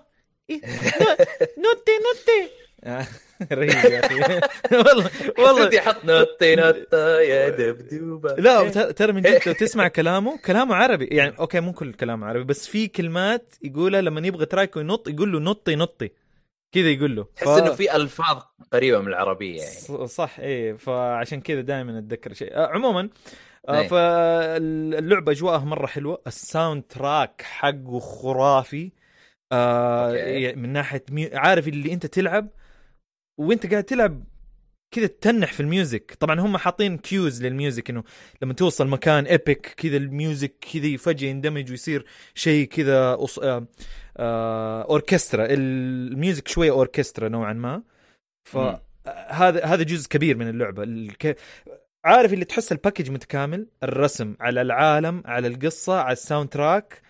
إيه 0.50 0.62
نو- 0.66 1.18
نوتي 1.64 1.92
نوتي. 2.06 2.63
رهيب 3.52 3.70
يا 3.70 4.06
أخي. 4.06 4.16
والله 4.72 5.10
والله. 5.38 5.54
والله 5.64 5.80
حط 5.80 6.06
نطي 6.06 6.56
نطة 6.56 7.20
يا 7.20 7.50
دبدوبه 7.50 8.34
لا 8.36 8.72
ترى 8.92 9.14
من 9.14 9.22
جد 9.22 9.40
لو 9.48 9.54
تسمع 9.54 9.88
كلامه 9.88 10.38
كلامه 10.38 10.76
عربي. 10.76 11.06
يعني 11.06 11.36
okay 11.40 11.60
مو 11.60 11.74
كل 11.74 11.94
كلامه 11.94 12.28
عربي 12.28 12.44
بس 12.44 12.68
في 12.68 12.88
كلمات 12.88 13.56
يقولها 13.62 14.02
لما 14.02 14.28
يبغى 14.28 14.46
ترايكو 14.46 14.80
ينط 14.80 15.08
يقول 15.08 15.32
له 15.32 15.40
نطي 15.40 15.76
نطي. 15.76 16.10
كذا 16.72 16.90
يقول 16.90 17.16
له. 17.16 17.28
تحس 17.36 17.48
إنه 17.48 17.72
في 17.74 17.96
ألفاظ 17.96 18.42
قريبة 18.74 19.00
من 19.00 19.08
العربية 19.08 19.62
يعني. 19.62 20.08
صح 20.08 20.40
إيه. 20.40 20.74
فعشان 20.74 21.42
كذا 21.42 21.62
دائما 21.62 22.00
أتذكر 22.00 22.34
شيء. 22.34 22.56
آه 22.56 22.68
عموما 22.68 23.10
آه 23.70 23.80
إيه. 23.82 23.88
فاللعبة 23.88 25.32
أجواءها 25.32 25.66
مرة 25.66 25.88
حلوة. 25.88 26.22
ال 26.28 26.84
soundtrack 26.90 27.42
حقه 27.42 28.00
خرافي. 28.00 28.92
آه 29.52 30.10
okay. 30.10 30.18
يعني 30.20 30.62
من 30.62 30.74
ناحية 30.74 31.04
ميو... 31.12 31.30
عارف 31.34 31.68
اللي 31.68 31.94
أنت 31.94 32.06
تلعب؟ 32.06 32.48
وانت 33.38 33.72
قاعد 33.72 33.84
تلعب 33.84 34.24
كذا 34.92 35.08
تتنح 35.08 35.54
في 35.54 35.60
ال 35.60 35.68
music. 35.68 36.18
طبعا 36.20 36.40
هم 36.40 36.58
حاطين 36.58 36.98
cues 36.98 37.44
لل 37.46 37.58
music 37.58 37.90
إنه 37.90 38.04
لما 38.42 38.54
توصل 38.54 38.88
مكان 38.88 39.26
epic 39.26 39.74
كذا 39.78 39.98
ال 39.98 40.07
music 40.07 40.56
كذا 40.74 40.98
فجاه 40.98 41.30
يندمج 41.30 41.72
ويصير 41.72 42.06
شيء 42.36 42.68
كذا 42.68 43.16
أص... 43.24 43.40
آه... 43.40 43.68
آه... 44.18 44.84
اوركسترا 44.84 45.48
ال 45.50 45.66
music 45.66 46.48
شوية 46.48 46.72
اوركسترا 46.72 47.30
نوعا 47.30 47.54
ما. 47.54 47.84
فهذا 48.44 49.66
هذا 49.66 49.84
جزء 49.84 50.10
كبير 50.10 50.38
من 50.38 50.50
اللعبة. 50.50 50.84
الك... 50.84 51.38
عارف 52.06 52.34
اللي 52.34 52.46
تحس 52.46 52.72
ال 52.72 52.77
package 52.77 53.12
متكامل؟ 53.12 53.68
الرسم 53.84 54.36
على 54.40 54.62
العالم 54.62 55.24
على 55.26 55.48
القصة 55.48 56.00
على 56.00 56.14
ال 56.14 56.50
soundtrack 56.50 57.02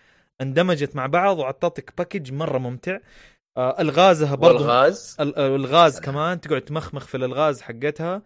اندمجت 0.42 0.96
مع 0.96 1.06
بعض 1.06 1.40
وعطتك 1.40 1.94
package 1.98 2.32
مرة 2.34 2.58
ممتع. 2.58 3.00
آه 3.58 3.82
الغازها 3.82 4.36
برضو. 4.36 4.58
والغاز. 4.58 5.18
ال- 5.20 5.38
الالغاز 5.40 6.00
كمان 6.00 6.42
تقعد 6.42 6.62
تمخمخ 6.62 7.08
في 7.08 7.18
الالغاز 7.18 7.62
حقتها. 7.62 8.22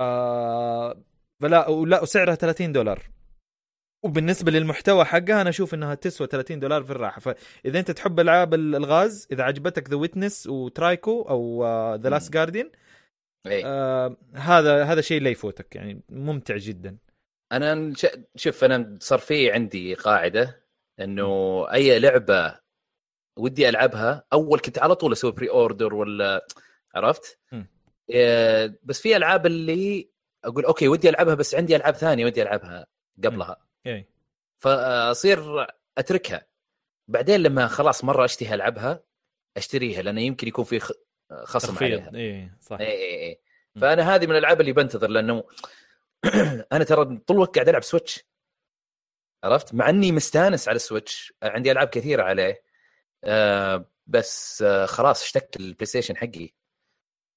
آه 0.00 0.96
فلا 1.42 1.68
ولا 1.68 2.02
وسعرها 2.02 2.34
30 2.34 2.72
دولار. 2.72 3.02
وبالنسبة 4.04 4.50
للمحتوى 4.52 5.04
حقها 5.04 5.40
أنا 5.40 5.50
أشوف 5.50 5.74
إنها 5.74 5.94
تسوى 5.94 6.26
30 6.26 6.60
دولار 6.60 6.82
في 6.84 6.90
الراحة. 6.90 7.20
فإذا 7.20 7.78
أنت 7.78 7.90
تحب 7.90 8.20
ألعاب 8.20 8.54
ال- 8.54 8.74
الغاز 8.74 9.28
إذا 9.32 9.42
عجبتك 9.42 9.90
The 9.90 9.96
Witness 9.96 10.46
وترايكو 10.46 11.22
أو 11.22 11.64
The 11.94 12.10
Last 12.10 12.32
Guardian. 12.32 12.70
آه 13.64 14.16
هذا 14.34 14.84
هذا 14.84 15.00
شيء 15.00 15.22
لا 15.22 15.30
يفوتك 15.30 15.76
يعني 15.76 16.02
ممتع 16.08 16.56
جدا. 16.56 16.96
أنا 17.52 17.92
شوف 18.36 18.64
أنا 18.64 18.98
صار 19.00 19.18
في 19.18 19.52
عندي 19.52 19.94
قاعدة 19.94 20.60
إنه 21.00 21.26
أي 21.72 21.98
لعبة 21.98 22.58
ودي 23.38 23.68
ألعبها. 23.68 24.24
أول 24.32 24.60
كنت 24.60 24.78
على 24.78 24.94
طول 24.94 25.12
أسوي 25.12 25.32
pre-order 25.32 25.94
ولا 25.94 26.46
عرفت؟ 26.94 27.38
إيه، 28.10 28.78
بس 28.82 29.00
في 29.00 29.16
ألعاب 29.16 29.46
اللي 29.46 30.10
أقول 30.44 30.64
okay 30.64 30.88
ودي 30.88 31.08
ألعبها 31.08 31.34
بس 31.34 31.54
عندي 31.54 31.76
ألعاب 31.76 31.94
ثانية 31.94 32.26
ودي 32.26 32.42
ألعبها 32.42 32.86
قبلها. 33.24 33.56
أي. 33.86 34.08
فأصير 34.58 35.66
أتركها. 35.98 36.46
بعدين 37.08 37.40
لما 37.42 37.66
خلاص 37.66 38.04
مرة 38.04 38.24
أشتهي 38.24 38.54
ألعبها 38.54 39.02
أشتريها 39.56 40.02
لأنه 40.02 40.20
يمكن 40.20 40.48
يكون 40.48 40.64
في 40.64 40.80
خصم 41.44 41.76
عليها. 41.76 41.98
تخفيض 41.98 42.16
إي 42.16 42.50
صح. 42.60 42.76
إي 42.80 42.86
إي 42.86 43.28
إي. 43.28 43.40
فأنا 43.76 44.14
هذه 44.14 44.26
من 44.26 44.32
الألعاب 44.32 44.60
اللي 44.60 44.72
بنتظر 44.72 45.08
لأنه 45.08 45.44
أنا 46.72 46.84
ترى 46.84 47.04
طول 47.04 47.36
الوقت 47.36 47.54
قاعد 47.54 47.68
ألعب 47.68 47.82
Switch 47.82 48.24
عرفت؟ 49.44 49.74
مع 49.74 49.88
إني 49.88 50.12
مستانس 50.12 50.68
على 50.68 50.76
ال 50.76 50.84
Switch 50.84 51.32
عندي 51.42 51.72
ألعاب 51.72 51.88
كثيرة 51.88 52.22
عليه. 52.22 52.62
آه 53.24 53.84
بس 54.06 54.62
آه 54.66 54.86
خلاص 54.86 55.22
اشتقت 55.22 55.56
البلاي 55.56 55.86
ستيشن 55.86 56.16
حقي. 56.16 56.48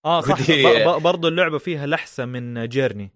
آه 0.05 0.21
صح. 0.21 0.39
ودي- 0.41 0.63
ب- 0.63 0.87
ب- 0.89 1.01
برضو 1.01 1.27
اللعبة 1.27 1.57
فيها 1.57 1.87
لحسة 1.87 2.25
من 2.25 2.67
Journey. 2.67 3.11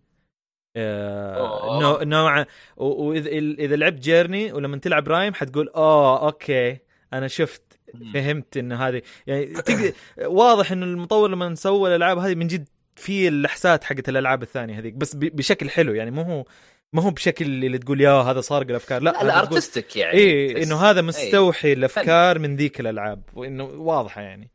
آه. 0.78 2.00
نوع 2.04 2.46
وإذا 2.78 3.30
إذا 3.30 3.76
لعبت 3.76 4.00
Journey 4.00 4.52
ولما 4.54 4.78
تلعب 4.78 5.08
Rime 5.08 5.34
حتقول 5.34 5.70
آه 5.76 6.26
okay 6.28 6.78
أنا 7.14 7.28
شفت 7.28 7.80
فهمت 8.14 8.58
إن 8.58 8.72
هذه. 8.72 9.02
يعني 9.28 9.46
تقدر 9.46 9.94
واضح 10.22 10.72
انه 10.72 10.86
المطور 10.86 11.30
لما 11.30 11.56
سوى 11.56 11.90
الألعاب 11.90 12.18
هذه 12.18 12.36
من 12.36 12.48
جد 12.48 12.70
في 12.96 13.28
اللحسات 13.28 13.84
حقت 13.84 14.10
الألعاب 14.10 14.42
الثانية 14.44 14.80
هذيك 14.80 14.94
بس 14.94 15.16
ب- 15.16 15.20
بشكل 15.36 15.70
حلو 15.70 15.94
يعني 15.94 16.12
مو 16.12 16.22
هو 16.22 16.46
ما 16.94 17.02
هو 17.02 17.10
بشكل 17.10 17.46
اللي 17.46 17.78
تقول 17.78 18.02
يا 18.02 18.12
هذا 18.12 18.42
سارق 18.42 18.70
الأفكار 18.70 19.02
لا 19.02 19.24
لا 19.24 19.40
artistic 19.40 19.96
يعني. 19.96 20.54
تحس- 20.54 20.66
إنه 20.68 20.76
هذا 20.82 21.00
إيه. 21.00 21.06
مستوحي 21.06 21.74
الأفكار 21.74 22.40
من 22.40 22.56
ذيك 22.56 22.80
الألعاب 22.80 23.24
وإنه 23.34 23.64
واضحة 23.64 24.22
يعني. 24.22 24.52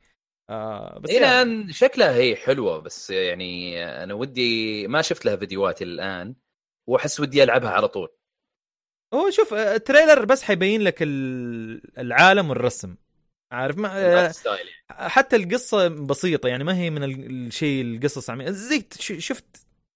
آه 0.51 0.99
بس 0.99 1.11
إلى 1.11 1.21
يعني 1.21 1.43
الان 1.43 1.73
شكلها 1.73 2.15
هي 2.15 2.37
حلوة 2.37 2.79
بس 2.79 3.11
يعني 3.11 3.85
أنا 4.03 4.15
ودي 4.15 4.87
ما 4.89 5.03
شفت 5.03 5.25
لها 5.25 5.37
فيديوهات 5.37 5.83
الآن 5.83 6.35
وأحس 6.89 7.21
ودي 7.21 7.43
ألعبها 7.43 7.71
على 7.71 7.89
طول. 7.89 8.09
هو 9.15 9.31
شوف 9.31 9.55
آه، 9.55 9.75
ال 9.77 9.83
trailer 9.83 10.25
بس 10.25 10.43
حيبين 10.43 10.81
لك 10.83 11.03
ال- 11.03 11.99
العالم 11.99 12.51
والرسم 12.51 12.97
عارف؟ 13.53 13.79
ما 13.79 13.89
آه، 13.99 14.33
يعني. 14.47 14.69
حتى 14.91 15.37
القصة 15.37 15.89
بسيطة 15.89 16.49
يعني 16.49 16.65
ما 16.65 16.77
هي 16.77 16.91
من 16.91 17.05
ال- 17.05 17.47
الشيء 17.47 17.85
القصص 17.85 18.31
عمي... 18.31 18.53
زي 18.53 18.85
ش- 18.99 19.33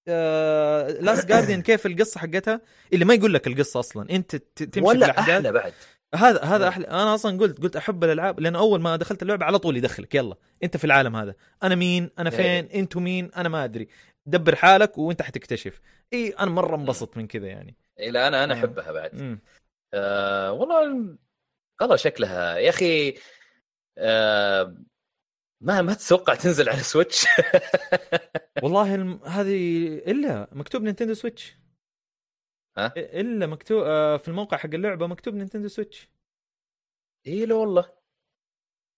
شفت 0.07 1.01
Last 1.01 1.27
Guardian 1.27 1.61
كيف 1.61 1.85
القصة 1.85 2.19
حقتها؟ 2.19 2.61
اللي 2.93 3.05
ما 3.05 3.13
يقول 3.13 3.33
لك 3.33 3.47
القصة 3.47 3.79
أصلا. 3.79 4.09
أنت 4.09 4.35
تمشي 4.35 4.71
في 4.71 4.81
ولا 4.81 5.05
الاحداث 5.05 5.29
أحلى 5.29 5.51
بعد. 5.51 5.73
هذا 6.15 6.41
هذا. 6.43 6.67
أحلى. 6.67 6.87
أنا 6.87 7.15
أصلا 7.15 7.39
قلت 7.39 7.61
قلت 7.61 7.75
أحب 7.75 8.03
الألعاب 8.03 8.39
لأن 8.39 8.55
أول 8.55 8.81
ما 8.81 8.95
دخلت 8.95 9.21
اللعبة 9.21 9.45
على 9.45 9.59
طول 9.59 9.77
يدخلك. 9.77 10.15
يلا. 10.15 10.35
أنت 10.63 10.77
في 10.77 10.83
العالم 10.85 11.15
هذا. 11.15 11.35
أنا 11.63 11.75
مين؟ 11.75 12.09
أنا. 12.19 12.29
فين؟ 12.29 12.65
أنتوا 12.65 13.01
مين؟ 13.01 13.31
أنا 13.37 13.49
ما 13.49 13.63
أدري. 13.63 13.87
دبر 14.25 14.55
حالك 14.55 14.97
وأنت 14.97 15.21
حتكتشف. 15.21 15.81
إي 16.13 16.29
أنا 16.29 16.51
مرة 16.51 16.75
انبسط 16.75 17.17
من 17.17 17.27
كذا 17.27 17.47
يعني. 17.47 17.75
إلى 17.99 18.27
أنا 18.27 18.43
أنا 18.43 18.53
آه. 18.53 18.57
أحبها 18.57 18.91
بعد. 18.91 19.39
آه 19.93 20.51
والله 20.51 21.15
والله 21.81 21.95
شكلها. 21.95 22.57
يا 22.57 22.69
أخي 22.69 23.15
آه 23.97 24.75
ما 25.65 25.81
ما 25.81 25.93
تتوقع 25.93 26.35
تنزل 26.35 26.69
على 26.69 26.79
Switch 26.79 27.25
والله 28.63 28.95
الم... 28.95 29.19
هذه 29.23 29.85
إلا 29.97 30.47
مكتوب 30.51 30.81
Nintendo 30.81 31.13
Switch 31.13 31.55
ها؟ 32.77 32.93
إلا 32.97 33.47
مكتوب 33.47 33.83
آه، 33.83 34.17
في 34.17 34.27
الموقع 34.27 34.57
حق 34.57 34.69
اللعبة 34.73 35.07
مكتوب 35.07 35.33
Nintendo 35.33 35.67
Switch 35.67 36.09
إي 37.27 37.45
لا 37.45 37.55
والله. 37.55 37.89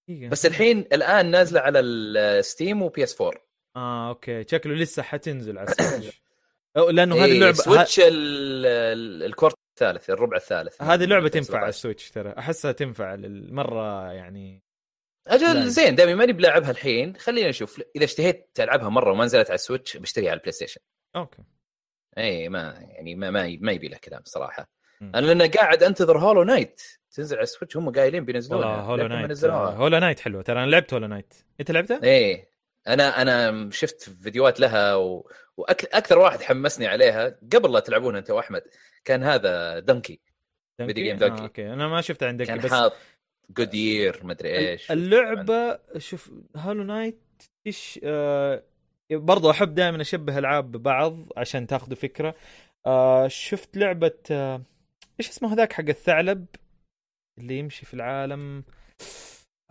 دقيقة. 0.10 0.30
بس 0.30 0.46
الحين 0.46 0.78
الآن 0.80 1.32
نازلة 1.32 1.60
على 1.60 1.80
ال 1.80 1.94
Steam 1.94 2.67
و 2.67 2.82
PS 2.82 3.22
4 3.22 3.42
آه 3.76 4.10
okay. 4.10 4.44
شكله 4.44 4.74
لسه 4.74 5.04
حتنزل 5.04 5.58
على 5.58 5.68
ال 5.72 5.79
Switch 5.79 6.22
لأنه 6.76 7.16
هذه 7.16 7.26
إيه 7.26 7.32
اللعبه 7.32 7.54
Switch 7.54 8.00
ال- 8.00 9.24
ال 9.24 9.28
quarter 9.28 9.56
الثالث 9.74 10.10
الربع 10.10 10.38
الثالث. 10.38 10.82
ه- 10.82 10.94
هذه 10.94 11.06
لعبه 11.06 11.24
من 11.24 11.30
تنفع 11.32 11.58
على 11.58 11.68
2017. 11.68 11.70
ال 11.70 11.76
Switch 11.76 12.12
ترى. 12.12 12.34
أحسها 12.38 12.72
تنفع 12.72 13.16
مره 13.52 14.12
يعني 14.14 14.64
أجل. 15.28 15.70
زين 15.70 15.96
دامي 15.96 16.16
ماني 16.16 16.34
بلاعبها 16.34 16.72
الحين 16.72 17.16
خلينا 17.16 17.50
نشوف 17.50 17.82
إذا 17.96 18.04
اشتهيت 18.06 18.50
العبها 18.60 18.90
مرة 18.90 19.12
وما 19.12 19.26
نزلت 19.26 19.48
على 19.48 19.56
ال 19.56 19.62
Switch 19.62 19.98
بشتريها 19.98 20.30
على 20.30 20.38
البلاي 20.38 20.52
ستيشن 20.52 20.82
okay. 21.16 21.44
إي 22.18 22.50
ما 22.50 22.74
يعني 22.80 23.16
ما 23.16 23.32
ما, 23.32 23.58
ما 23.62 23.72
يبي 23.72 23.88
له 23.88 23.98
كلام 23.98 24.22
صراحة. 24.26 24.70
أنا 25.02 25.26
لأن 25.26 25.52
قاعد 25.52 25.84
أنتظر 25.84 26.20
Hollow 26.20 26.44
Knight 26.44 26.82
تنزل 27.12 27.36
على 27.36 27.44
ال 27.44 27.49
Switch 27.49 27.78
هم 27.78 27.92
قايلين 27.92 28.26
بينزلونها. 28.26 28.82
Hollow 28.82 29.08
Knight 29.08 29.46
Hollow 29.46 29.98
Knight 29.98 30.20
حلوة. 30.20 30.42
ترى 30.42 30.64
أنا 30.64 30.70
لعبت 30.70 30.94
Hollow 30.94 31.08
Knight 31.08 31.34
أنت 31.60 31.72
لعبتها؟ 31.72 32.04
إيه 32.04 32.50
أنا 32.88 33.22
أنا 33.22 33.70
شفت 33.72 34.10
فيديوهات 34.10 34.60
لها 34.60 34.96
و... 34.96 35.32
وأكثر 35.58 36.20
واحد 36.20 36.42
حمسني 36.42 36.88
عليها. 36.88 37.40
قبل 37.54 37.74
لا 37.74 37.80
تلعبونها 37.80 38.20
أنت 38.20 38.32
وأحمد 38.32 38.62
كان 39.06 39.24
هذا 39.24 39.80
Dunkey؟ 39.80 40.22
video 40.78 41.04
game 41.04 41.16
آه 41.16 41.20
Dunkey. 41.20 41.42
okay. 41.42 41.74
أنا 41.74 41.88
ما 41.88 42.02
شفتها 42.02 42.28
عندك 42.28 42.52
بس 42.52 42.72
حاط 42.72 42.94
good 43.52 43.74
year 43.74 44.26
مدري 44.26 44.58
إيش 44.58 44.92
اللعبة 44.92 45.80
شوف 45.98 46.32
Hollow 46.56 46.84
Knight 46.84 47.20
إيش 47.68 48.00
آه 48.04 48.64
برضو 49.12 49.50
أحب 49.50 49.76
دائما 49.76 50.02
أشبه 50.02 50.38
ألعاب 50.38 50.72
ببعض 50.72 51.18
عشان 51.38 51.68
تاخذوا 51.68 51.96
فكرة. 51.96 52.36
آه 52.86 53.28
شفت 53.28 53.78
لعبة 53.78 54.18
آه 54.32 54.62
إيش 55.20 55.30
اسمه 55.30 55.54
هذاك 55.54 55.74
حق 55.74 55.84
الثعلب 55.90 56.46
اللي 57.40 57.60
يمشي 57.60 57.86
في 57.86 57.94
العالم؟ 57.94 58.64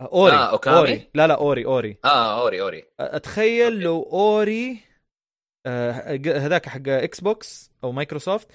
آه 0.01 0.09
Ori 0.11 0.35
آه، 0.35 0.51
Okami؟ 0.51 0.77
Ori 0.77 1.09
لا 1.13 1.27
لا 1.27 1.33
Ori 1.33 1.65
Ori 1.65 1.97
آه 2.05 2.41
Ori 2.41 2.61
Ori 2.61 2.83
أتخيل 2.99 3.73
okay. 3.73 3.83
لو 3.83 4.03
Ori 4.03 4.79
آه، 5.67 5.91
هذاك 6.25 6.69
حق 6.69 6.87
Xbox 6.87 7.71
أو 7.83 7.91
مايكروسوفت 7.91 8.47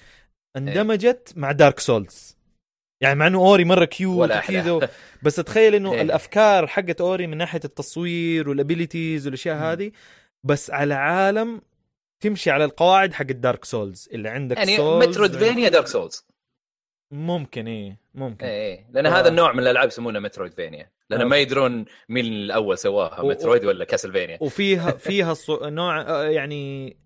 اندمجت 0.57 1.33
مع 1.35 1.51
Dark 1.51 1.79
Souls 1.79 2.37
يعني 3.03 3.19
مع 3.19 3.27
إنه 3.27 3.37
Ori 3.39 3.65
مرة 3.65 3.85
cute. 3.85 4.31
وكذا 4.31 4.89
بس 5.23 5.39
اتخيل 5.39 5.75
إنه 5.75 5.93
إيه. 5.93 6.01
الأفكار 6.01 6.67
حقت 6.67 7.01
Ori 7.01 7.27
من 7.27 7.37
ناحية 7.37 7.61
التصوير 7.65 8.49
وال 8.49 8.63
abilities 8.63 9.25
والأشياء. 9.25 9.55
هذه 9.57 9.91
بس 10.43 10.71
على 10.71 10.93
عالم 10.93 11.61
تمشي 12.23 12.51
على 12.51 12.65
القواعد 12.65 13.13
حق 13.13 13.25
ال 13.29 13.36
Dark 13.36 13.65
Souls 13.65 14.09
اللي 14.13 14.29
عندك 14.29 14.57
يعني 14.57 14.77
Souls 14.77 15.07
Metroidvania 15.07 15.69
Dark 15.69 15.87
Souls 15.87 16.27
ممكن 17.11 17.67
إيه 17.67 17.99
ممكن 18.13 18.45
إيه 18.45 18.75
إيه 18.75 18.87
لأن 18.91 19.05
آه. 19.05 19.19
هذا 19.19 19.27
النوع 19.27 19.53
من 19.53 19.59
الألعاب 19.59 19.87
يسمونه 19.87 20.19
Metroidvania 20.19 20.91
لأن 21.09 21.21
آه. 21.21 21.25
ما 21.25 21.37
يدرون 21.37 21.85
مين 22.09 22.25
الأول 22.25 22.77
سواها 22.77 23.23
Metroid 23.23 23.65
ولا 23.65 23.85
Castlevania 23.85 24.37
وفيها 24.41 24.91
فيها 25.07 25.33
صو... 25.33 25.59
نوع 25.69 26.01
آه، 26.01 26.23
يعني 26.23 26.97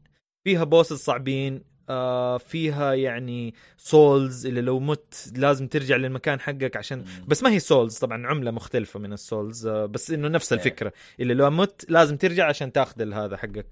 فيها 0.43 0.63
bosses 0.63 0.97
صعبين 0.97 1.63
آه 1.89 2.37
فيها 2.37 2.93
يعني 2.93 3.53
souls 3.77 4.45
اللي 4.45 4.61
لو 4.61 4.79
مت 4.79 5.31
لازم 5.35 5.67
ترجع 5.67 5.95
للمكان 5.95 6.39
حقك 6.39 6.77
عشان 6.77 7.05
بس 7.27 7.43
ما 7.43 7.51
هي 7.51 7.59
souls 7.59 7.97
طبعا 7.97 8.27
عملة 8.27 8.51
مختلفة 8.51 8.99
من 8.99 9.13
ال 9.13 9.22
souls 9.22 9.67
آه 9.67 9.85
بس 9.85 10.11
إنه 10.11 10.27
نفس 10.27 10.53
إيه. 10.53 10.59
الفكرة 10.59 10.93
اللي 11.19 11.33
لو 11.33 11.49
مت 11.49 11.85
لازم 11.89 12.17
ترجع 12.17 12.47
عشان 12.47 12.71
تاخذ 12.71 13.13
هذا 13.13 13.37
حقك 13.37 13.65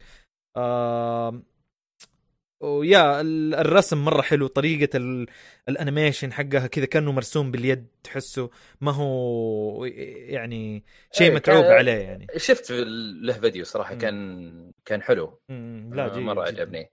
آه 0.58 1.42
ويا 2.64 3.22
ال- 3.22 3.56
الرسم 3.56 4.06
مرة 4.06 4.22
حلو 4.22 4.48
طريقة 4.48 4.98
ال- 4.98 5.28
ال 5.70 5.76
animation 5.76 6.34
حقها 6.34 6.68
كذا 6.68 6.86
كأنه 6.86 7.12
مرسوم 7.12 7.52
باليد 7.52 7.88
تحسه 8.04 8.50
ما 8.82 8.92
هو 8.92 9.86
يعني 9.86 10.84
شيء 11.12 11.28
إيه، 11.30 11.36
متعوب 11.36 11.66
عليه 11.66 11.92
يعني 11.92 12.28
شفت 12.38 12.72
له 13.22 13.34
فيديو 13.34 13.66
صراحة. 13.66 13.96
كان 13.96 14.72
كان 14.86 15.02
حلو 15.02 15.40
لا 15.50 16.06
آه، 16.06 16.14
جيد 16.14 16.24
جداً. 16.24 16.42
عجبني 16.42 16.92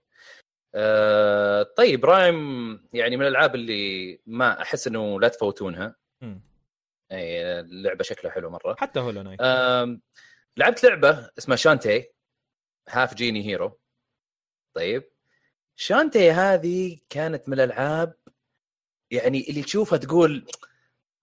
آه 0.75 1.63
طيب 1.63 2.05
Rime 2.05 2.37
يعني 2.93 3.17
من 3.17 3.21
الألعاب 3.25 3.55
اللي 3.55 4.19
ما 4.25 4.61
أحس 4.61 4.87
إنه 4.87 5.19
لا 5.19 5.27
تفوتونها. 5.27 5.95
أي 7.11 7.59
اللعبة 7.59 8.03
شكلها 8.03 8.33
حلو 8.33 8.49
مرة. 8.49 8.75
حتى 8.79 8.99
Hollow 8.99 9.21
Knight 9.21 9.41
آم، 9.41 10.01
لعبت 10.57 10.83
لعبة 10.83 11.29
اسمها 11.37 11.57
شانتي 11.57 12.09
Half-Genie 12.89 13.45
Hero 13.45 13.79
طيب 14.75 15.03
شانتي 15.75 16.31
هذه 16.31 16.97
كانت 17.09 17.49
من 17.49 17.53
الألعاب 17.53 18.13
يعني 19.11 19.45
اللي 19.49 19.63
تشوفها 19.63 19.97
تقول 19.97 20.45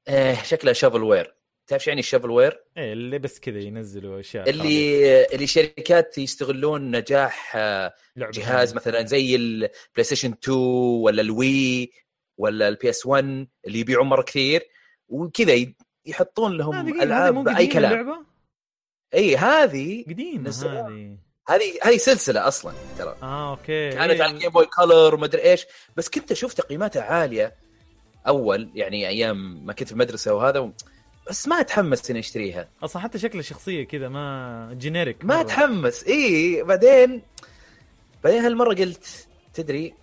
آه 0.09 0.35
شكلها 0.35 0.73
shovelware 0.73 1.35
تعرف 1.71 1.85
شو 1.85 1.91
يعني 1.91 2.01
ال 2.01 2.31
shovelware؟ 2.31 2.65
إيه 2.77 2.93
اللي 2.93 3.19
بس 3.19 3.41
كذا 3.41 3.59
ينزلوا 3.59 4.21
أشياء 4.21 4.51
اللي 4.51 5.25
اللي 5.25 5.47
شركات 5.47 6.19
يستغلون 6.19 6.97
نجاح 6.97 7.53
آه، 7.57 7.95
جهاز 8.17 8.75
مثلا 8.75 9.07
زي 9.07 9.37
البلاي 9.37 10.03
ستيشن 10.03 10.31
2 10.31 10.59
ولا 11.03 11.23
ال 11.23 11.40
Wii 11.40 11.93
ولا 12.39 12.69
ال 12.69 12.91
PS 12.91 13.07
1 13.07 13.49
اللي 13.67 13.79
يبيعون 13.79 14.07
مرة 14.07 14.23
كثير 14.23 14.63
وكذا 15.09 15.67
يحطون 16.07 16.57
لهم 16.57 17.03
ألعاب 17.03 17.49
قديمة 17.49 17.73
كلام 17.73 17.93
اللعبة؟ 17.93 18.25
إي 19.15 19.37
هذه 19.37 20.05
نزلوها. 20.39 20.89
هذه 20.89 21.19
هذه 21.49 21.79
هذه 21.83 21.97
سلسلة 21.97 22.49
أصلا 22.49 22.73
ترى 22.99 23.17
آه 23.23 23.51
أوكي 23.51 23.91
كانت 23.91 24.13
إيه. 24.13 24.23
على 24.23 24.33
ال 24.33 24.36
Game 24.36 24.51
Boy 24.51 24.67
Color 24.67 25.15
ومدري 25.15 25.43
إيش 25.43 25.67
بس 25.97 26.09
كنت 26.09 26.33
أشوف 26.33 26.55
تقييماتها 26.55 27.03
عالية 27.03 27.55
أول 28.27 28.71
يعني 28.75 29.09
أيام 29.09 29.67
ما 29.67 29.73
كنت 29.73 29.89
في 29.89 29.93
المدرسة 29.93 30.35
وهذا 30.35 30.59
و... 30.59 30.73
بس 31.31 31.49
ما 31.49 31.61
أتحمس 31.61 32.11
إني 32.11 32.19
أشتريها. 32.19 32.69
أصلا 32.83 33.03
حتى 33.03 33.19
شكل 33.19 33.39
الشخصية 33.39 33.85
كذا 33.85 34.09
ما 34.09 34.75
generic 34.79 35.25
ما. 35.25 35.41
أتحمس. 35.41 36.05
إي 36.05 36.63
بعدين 36.63 37.23
بعدين 38.25 38.41
هالمرة 38.41 38.75
قلت 38.75 39.29
تدري 39.55 39.95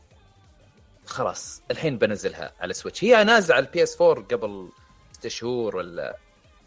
خلاص 1.05 1.61
الحين 1.71 1.97
بنزلها 1.97 2.53
على 2.59 2.73
Switch 2.73 3.03
هي 3.03 3.23
نازلة 3.23 3.55
على 3.55 3.65
ال 3.65 3.83
PS 3.83 4.01
4 4.01 4.23
قبل 4.23 4.69
ست 5.11 5.27
شهور 5.27 5.75
ولا 5.75 6.17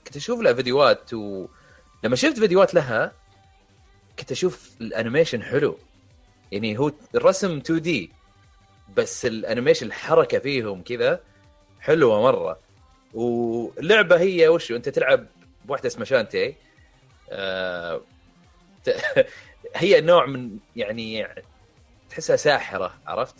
كنت 0.06 0.16
أشوف 0.16 0.40
لها 0.40 0.52
فيديوهات 0.52 1.14
ولما 1.14 2.16
شفت 2.16 2.38
فيديوهات 2.38 2.74
لها 2.74 3.12
كنت 4.18 4.32
أشوف 4.32 4.70
ال 4.80 4.87
animation 4.87 5.42
حلو. 5.42 5.78
يعني 6.52 6.78
هو 6.78 6.92
الرسم 7.14 7.56
2D 7.56 8.12
بس 8.96 9.26
ال 9.26 9.32
animation 9.32 9.86
الحركة 9.86 10.38
فيهم 10.38 10.82
كذا 10.82 11.20
حلوة 11.80 12.22
مرة. 12.22 12.69
واللعبه 13.14 14.20
هي 14.20 14.48
وشو 14.48 14.76
انت 14.76 14.88
تلعب 14.88 15.26
بواحدة 15.64 15.86
اسمها 15.86 16.04
شانتي 16.04 16.54
آه 17.30 18.00
هي 19.76 20.00
نوع 20.00 20.26
من 20.26 20.56
يعني 20.76 21.26
تحسها 22.10 22.36
ساحرة 22.36 22.94
عرفت؟ 23.06 23.36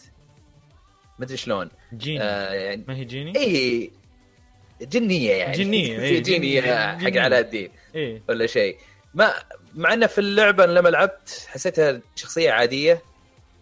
ما 1.19 1.25
أدري 1.25 1.37
شلون 1.37 1.71
جيني 1.95 2.23
آه 2.23 2.53
يعني 2.53 2.85
ما 2.89 2.97
هي 2.97 3.05
جيني؟ 3.05 3.39
اي 3.39 3.91
جنية 4.83 5.33
يعني 5.33 5.53
جنية، 5.53 5.99
في 5.99 6.05
إيه، 6.15 6.23
جنية 6.23 6.61
حق. 6.97 7.17
علاء 7.17 7.41
الدين 7.41 7.71
إيه 7.95 8.23
ولا 8.29 8.47
شيء 8.47 8.77
ما 9.15 9.35
مع 9.75 9.93
انه 9.93 10.07
في 10.07 10.19
اللعبة 10.19 10.67
لما 10.67 10.89
لعبت 10.89 11.47
حسيتها 11.49 12.01
شخصية 12.17 12.51
عادية 12.51 13.03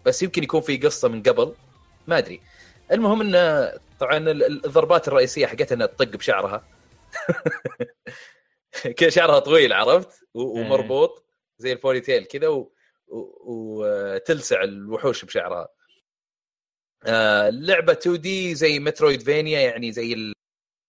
بس 0.06 0.22
يمكن 0.22 0.42
يكون 0.42 0.60
في 0.60 0.76
قصة 0.76 1.08
من 1.08 1.22
قبل 1.22 1.54
ما 2.06 2.18
أدري 2.18 2.40
المهم 2.92 3.20
انه 3.20 3.72
طبعا 4.00 4.16
ال- 4.16 4.44
ال- 4.44 4.66
الضربات 4.66 5.08
الرئيسية 5.08 5.46
حقتها 5.46 5.74
إنها 5.74 5.86
تطق 5.86 6.16
بشعرها. 6.16 6.64
كذا 8.96 9.10
شعرها 9.10 9.38
طويل 9.38 9.72
عرفت؟ 9.72 10.08
إيه. 10.36 10.42
ومربوط 10.42 11.24
زي 11.58 11.72
البوني 11.72 12.00
تيل 12.00 12.24
كذا 12.24 12.48
و- 12.48 12.72
وتلسع 13.44 14.62
الوحوش 14.62 15.24
بشعرها. 15.24 15.68
آه، 17.06 17.48
اللعبه 17.48 17.92
2D 17.92 18.54
زي 18.54 18.78
Metroidvania 18.78 19.60
يعني 19.60 19.92
زي 19.92 20.12
ال... 20.12 20.32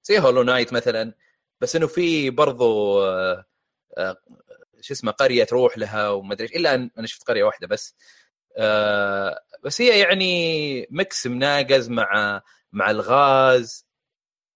زي 0.04 0.20
Hollow 0.20 0.44
Knight 0.44 0.74
مثلا. 0.74 1.14
بس 1.62 1.76
إنه 1.76 1.88
في 1.88 2.30
برضو 2.30 3.02
آه، 3.04 3.46
آه، 3.98 4.18
شو 4.82 4.94
اسمه 4.94 5.12
قرية 5.12 5.44
تروح 5.44 5.78
لها 5.78 6.10
وما 6.10 6.34
أدري 6.34 6.48
إلا 6.48 6.76
ان 6.76 6.92
أنا 6.98 7.08
شفت 7.08 7.28
قرية 7.28 7.44
واحدة 7.44 7.68
بس. 7.68 7.96
آه، 8.58 9.40
بس 9.64 9.82
هي 9.82 10.00
يعني 10.00 10.88
mix 10.92 11.28
مناقز 11.28 11.90
مع 11.90 12.42
مع 12.74 12.92
الغاز 12.92 13.88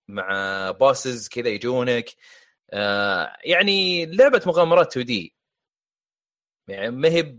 مع 0.07 0.71
bosses 0.71 1.27
كذا 1.29 1.49
يجونك. 1.49 2.09
آه، 2.71 3.37
يعني 3.43 4.05
لعبة 4.05 4.41
مغامرات 4.45 4.87
2D 4.91 5.35
يعني 6.67 6.91
ما 6.91 7.07
هي 7.09 7.37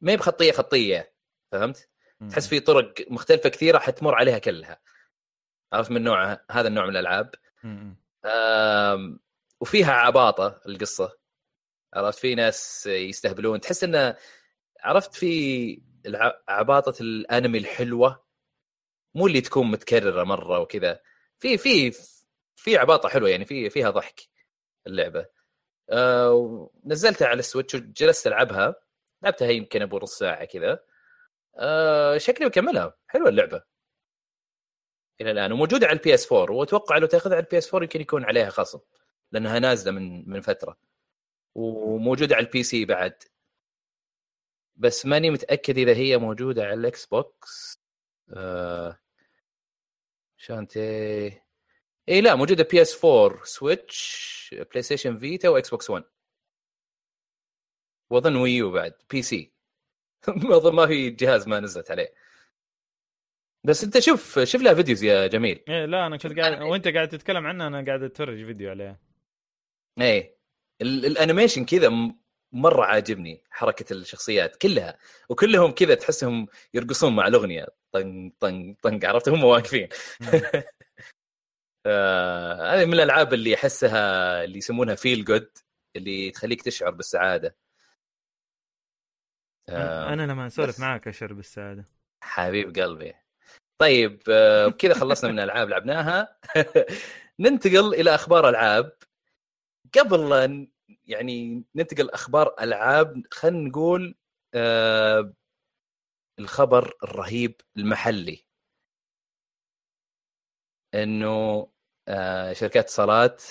ما 0.00 0.12
هي 0.12 0.16
بخطية 0.16 0.52
خطية 0.52 1.12
فهمت؟ 1.52 1.88
تحس 2.30 2.48
في 2.48 2.60
طرق 2.60 2.94
مختلفة 3.10 3.48
كثيرة 3.48 3.78
حتمر 3.78 4.14
عليها 4.14 4.38
كلها. 4.38 4.80
عرفت 5.72 5.90
من 5.90 6.02
نوع 6.04 6.40
هذا 6.50 6.68
النوع 6.68 6.84
من 6.84 6.90
الألعاب. 6.90 7.34
م- 8.24 9.18
وفيها 9.60 9.92
عباطة 9.92 10.60
القصة. 10.68 11.18
عرفت؟ 11.94 12.18
في 12.18 12.34
ناس 12.34 12.86
يستهبلون. 12.86 13.60
تحس 13.60 13.84
إنه 13.84 14.16
عرفت؟ 14.80 15.14
في 15.14 15.82
عباطة 16.48 16.94
الأنمي 17.00 17.58
الحلوة. 17.58 18.21
مو 19.14 19.26
اللي 19.26 19.40
تكون 19.40 19.70
متكررة 19.70 20.24
مرة 20.24 20.58
وكذا. 20.58 21.00
في 21.38 21.58
في 21.58 21.92
في 22.56 22.76
عباطة 22.78 23.08
حلوة 23.08 23.28
يعني 23.28 23.44
في 23.44 23.70
فيها 23.70 23.90
ضحك 23.90 24.20
اللعبة. 24.86 25.26
آه 25.90 26.70
نزلتها 26.84 27.28
على 27.28 27.38
ال 27.38 27.43
Switch 27.43 27.74
وجلست 27.74 28.26
ألعبها. 28.26 28.74
لعبتها 29.22 29.50
يمكن 29.50 29.82
أبو 29.82 29.98
نص 29.98 30.18
ساعة 30.18 30.44
كذا. 30.44 30.80
آه 31.56 32.18
شكلي 32.18 32.48
بكملها. 32.48 32.96
حلوة 33.06 33.28
اللعبة. 33.28 33.62
إلى 35.20 35.30
الآن. 35.30 35.52
وموجودة 35.52 35.86
على 35.86 35.96
ال 35.98 36.14
PS 36.14 36.32
4 36.32 36.56
وأتوقع 36.56 36.98
لو 36.98 37.06
تأخذها 37.06 37.34
على 37.36 37.44
ال 37.44 37.58
PS 37.58 37.68
4 37.74 37.82
يمكن 37.82 38.00
يكون 38.00 38.24
عليها 38.24 38.50
خصم. 38.50 38.80
لأنها 39.32 39.58
نازلة 39.58 39.92
من 39.92 40.30
من 40.30 40.40
فترة. 40.40 40.78
وموجودة 41.54 42.36
على 42.36 42.46
ال 42.46 42.62
PC 42.62 42.84
بعد. 42.84 43.22
بس 44.76 45.06
ماني 45.06 45.30
متأكد 45.30 45.78
إذا 45.78 45.92
هي 45.96 46.18
موجودة 46.18 46.64
على 46.64 46.74
ال 46.74 47.06
Xbox 47.06 47.82
آه 48.36 48.98
شانتي. 50.42 50.80
اي 52.08 52.20
لا 52.20 52.34
موجودة 52.34 52.64
PS 52.70 53.04
4 53.04 53.44
Switch 53.44 54.54
PlayStation 54.70 55.16
Vita 55.16 55.42
و 55.42 55.48
Xbox 55.48 55.90
One 55.90 56.04
وأظن 58.10 58.36
Wii 58.36 58.62
U 58.62 58.70
بعد 58.70 58.94
PC. 59.10 59.52
أظن 60.28 60.74
ما 60.74 60.86
في 60.86 61.10
جهاز 61.10 61.48
ما 61.48 61.60
نزلت 61.60 61.90
عليه. 61.90 62.14
بس 63.64 63.84
أنت 63.84 63.98
شوف 63.98 64.38
شوف 64.38 64.62
لها 64.62 64.74
فيديوز 64.74 65.02
يا 65.04 65.26
جميل. 65.26 65.64
إيه 65.68 65.84
لا 65.84 66.06
أنا 66.06 66.16
كنت 66.16 66.38
قاعد 66.38 66.62
وأنت 66.62 66.88
قاعد 66.88 67.08
تتكلم 67.08 67.46
عنها 67.46 67.66
أنا 67.66 67.84
قاعد 67.86 68.02
أتفرج 68.02 68.46
فيديو 68.46 68.70
عليها 68.70 69.00
إيه 70.00 70.36
ال- 70.82 71.06
ال 71.06 71.12
animation 71.12 71.64
كذا 71.64 71.88
مرة 72.52 72.84
عاجبني 72.84 73.42
حركة 73.50 73.92
الشخصيات 73.92 74.56
كلها 74.56 74.98
وكلهم 75.28 75.70
كذا 75.70 75.94
تحسهم 75.94 76.46
يرقصون 76.74 77.16
مع 77.16 77.26
الأغنية. 77.26 77.66
طن 77.92 78.32
طن 78.40 78.74
طن 78.82 79.04
عرفت؟ 79.04 79.28
هم 79.28 79.44
واقفين. 79.44 79.88
آه، 81.86 82.74
هذه 82.74 82.84
من 82.84 82.94
الألعاب 82.94 83.34
اللي 83.34 83.54
أحسها 83.54 84.44
اللي 84.44 84.58
يسمونها 84.58 84.94
فيل 84.94 85.24
جود 85.24 85.50
اللي 85.96 86.30
تخليك 86.30 86.62
تشعر 86.62 86.90
بالسعادة. 86.90 87.56
آه، 89.68 90.12
أنا 90.12 90.22
لما 90.22 90.46
أسولف 90.46 90.68
بس. 90.68 90.80
معاك 90.80 91.08
أشعر 91.08 91.32
بالسعادة. 91.32 91.84
حبيب 92.24 92.78
قلبي. 92.78 93.14
طيب 93.80 94.22
آه، 94.30 94.66
بكذا 94.66 94.94
خلصنا 94.94 95.30
من 95.30 95.38
الألعاب 95.38 95.68
لعبناها. 95.68 96.38
ننتقل 97.40 97.94
إلى 97.94 98.14
أخبار 98.14 98.48
ألعاب. 98.48 98.92
قبل 99.98 100.68
يعني 101.04 101.64
ننتقل 101.74 102.10
أخبار 102.10 102.54
ألعاب 102.60 103.22
خلينا 103.30 103.68
نقول 103.68 104.14
آه 104.54 105.32
الخبر 106.38 106.94
الرهيب 107.04 107.60
المحلي 107.76 108.44
إنه 110.94 111.68
آه 112.08 112.52
شركات 112.52 112.84
اتصالات 112.84 113.42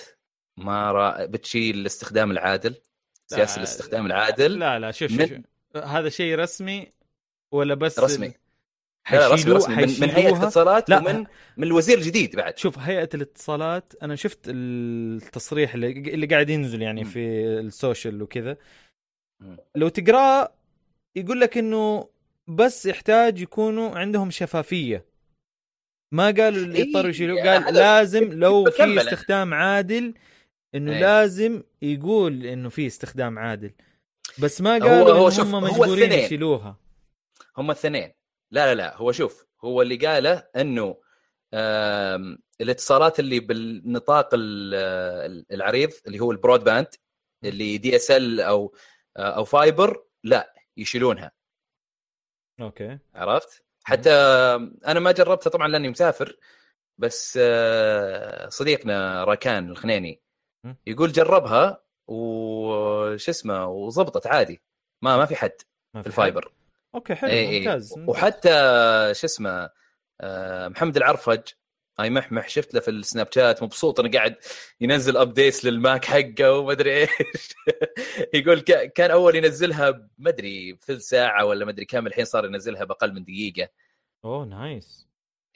ما 0.57 0.91
را... 0.91 1.25
بتشيل 1.25 1.75
الاستخدام 1.77 2.31
العادل 2.31 2.81
سياسة 3.27 3.51
لا، 3.53 3.57
الاستخدام 3.57 4.05
العادل 4.05 4.59
لا 4.59 4.79
لا 4.79 4.91
شوف 4.91 5.11
من- 5.11 5.27
شوف 5.27 5.37
شوف. 5.75 5.83
هذا 5.83 6.09
شيء 6.09 6.35
رسمي 6.35 6.93
ولا 7.51 7.73
بس 7.73 7.99
رسمي. 7.99 8.33
لا 9.11 9.17
لا 9.17 9.27
رسمي 9.33 9.37
حيشيلوه- 9.37 9.55
رسمي 9.55 9.75
من, 9.75 9.81
من 9.81 9.85
هيئة 9.87 10.13
حيشيلوها؟ 10.13 10.39
الاتصالات 10.39 10.89
لا. 10.89 10.97
ومن 10.99 11.25
من 11.57 11.63
الوزير 11.63 11.97
الجديد 11.97 12.35
بعد 12.35 12.57
شوف 12.57 12.79
هيئة 12.79 13.09
الاتصالات 13.13 13.93
أنا 14.03 14.15
شفت 14.15 14.39
التصريح 14.47 15.73
اللي, 15.73 15.91
اللي 15.91 16.25
قاعد 16.25 16.49
ينزل 16.49 16.81
يعني 16.81 17.03
مم. 17.03 17.09
في 17.09 17.19
السوشيال 17.59 18.21
وكذا. 18.21 18.57
لو 19.75 19.87
تقراه 19.89 20.53
يقول 21.15 21.39
لك 21.41 21.57
إنه 21.57 22.09
بس 22.47 22.85
يحتاج 22.85 23.41
يكونوا 23.41 23.89
عندهم 23.99 24.31
شفافية 24.31 25.05
ما 26.13 26.25
قالوا 26.25 26.49
اللي 26.63 26.79
يضطروا 26.79 27.09
يشيلوه 27.09 27.41
هذا 27.41 27.65
قال 27.65 27.73
لازم 27.73 28.23
لو 28.33 28.65
في. 28.71 29.01
استخدام 29.01 29.53
عادل 29.53 30.13
إنه 30.75 30.91
إيه. 30.91 30.99
لازم 31.01 31.63
يقول 31.81 32.45
إنه 32.45 32.69
في 32.69 32.87
استخدام 32.87 33.39
عادل 33.39 33.71
بس 34.39 34.61
ما 34.61 34.71
قالوا 34.71 35.13
هو 35.13 35.27
هم 35.27 35.63
مجبورين. 35.63 36.11
يشيلوها 36.11 36.77
هم 37.57 37.71
الاثنين 37.71 38.11
لا 38.51 38.65
لا 38.65 38.75
لا 38.75 38.95
هو 38.97 39.11
شوف 39.11 39.45
هو 39.63 39.81
اللي 39.81 39.95
قاله 39.95 40.47
إنه 40.55 40.97
الاتصالات 42.61 43.19
اللي 43.19 43.39
بالنطاق 43.39 44.29
ال- 44.33 44.73
ال- 45.31 45.45
العريض 45.53 45.89
اللي 46.07 46.19
هو 46.19 46.31
ال 46.31 46.63
broadband 46.63 46.87
اللي 47.43 47.77
DSL 47.77 48.39
أو 48.41 48.75
أو 49.17 49.43
fiber 49.43 50.03
لا 50.23 50.53
يشيلونها 50.77 51.31
أوكي 52.61 52.99
عرفت؟ 53.15 53.63
حتى 53.83 54.11
أنا 54.87 54.99
ما 54.99 55.11
جربتها 55.11 55.49
طبعا 55.49 55.67
لأني 55.67 55.89
مسافر 55.89 56.37
بس 56.97 57.39
آه، 57.41 58.49
صديقنا 58.49 59.23
راكان 59.23 59.69
الخنيني. 59.69 60.21
يقول 60.87 61.11
جربها 61.11 61.83
وش 62.07 63.29
اسمه 63.29 63.65
وظبطت 63.67 64.27
عادي 64.27 64.61
ما 65.01 65.17
ما 65.17 65.25
في 65.25 65.35
حد 65.35 65.51
ما 65.93 66.01
في. 66.01 66.07
ال 66.07 66.15
fiber 66.15 66.51
أوكي 66.95 67.15
حلو 67.15 67.29
إيه 67.29 67.49
إيه. 67.49 67.59
ممتاز 67.59 67.91
ممتاز. 67.97 68.09
وحتى 68.09 68.49
شو 69.15 69.25
اسمه 69.27 69.69
آه، 70.21 70.67
محمد 70.67 70.97
العرفج 70.97 71.41
اي 71.99 72.09
محمح 72.09 72.49
شفت 72.49 72.73
له 72.73 72.79
في 72.79 72.91
ال 72.91 73.27
Snapchat 73.31 73.63
مبسوط 73.63 73.99
إنه 73.99 74.11
قاعد 74.11 74.35
ينزل 74.81 75.17
updates 75.17 75.65
لل 75.65 75.81
Mac 75.81 76.05
حقه 76.05 76.51
وما 76.51 76.71
أدري 76.71 76.97
إيش. 77.01 77.09
يقول 78.33 78.59
كا- 78.59 78.85
كان 78.85 79.11
أول 79.11 79.35
ينزلها 79.35 80.07
ما 80.17 80.29
أدري 80.29 80.73
بثلث 80.73 81.01
ساعه 81.03 81.45
ولا 81.45 81.65
ما 81.65 81.71
أدري 81.71 81.85
كم 81.85 82.07
الحين 82.07 82.25
صار 82.25 82.45
ينزلها 82.45 82.83
بأقل 82.83 83.13
من 83.13 83.23
دقيقة. 83.23 83.69
أوه 84.25 84.45
nice. 84.45 85.07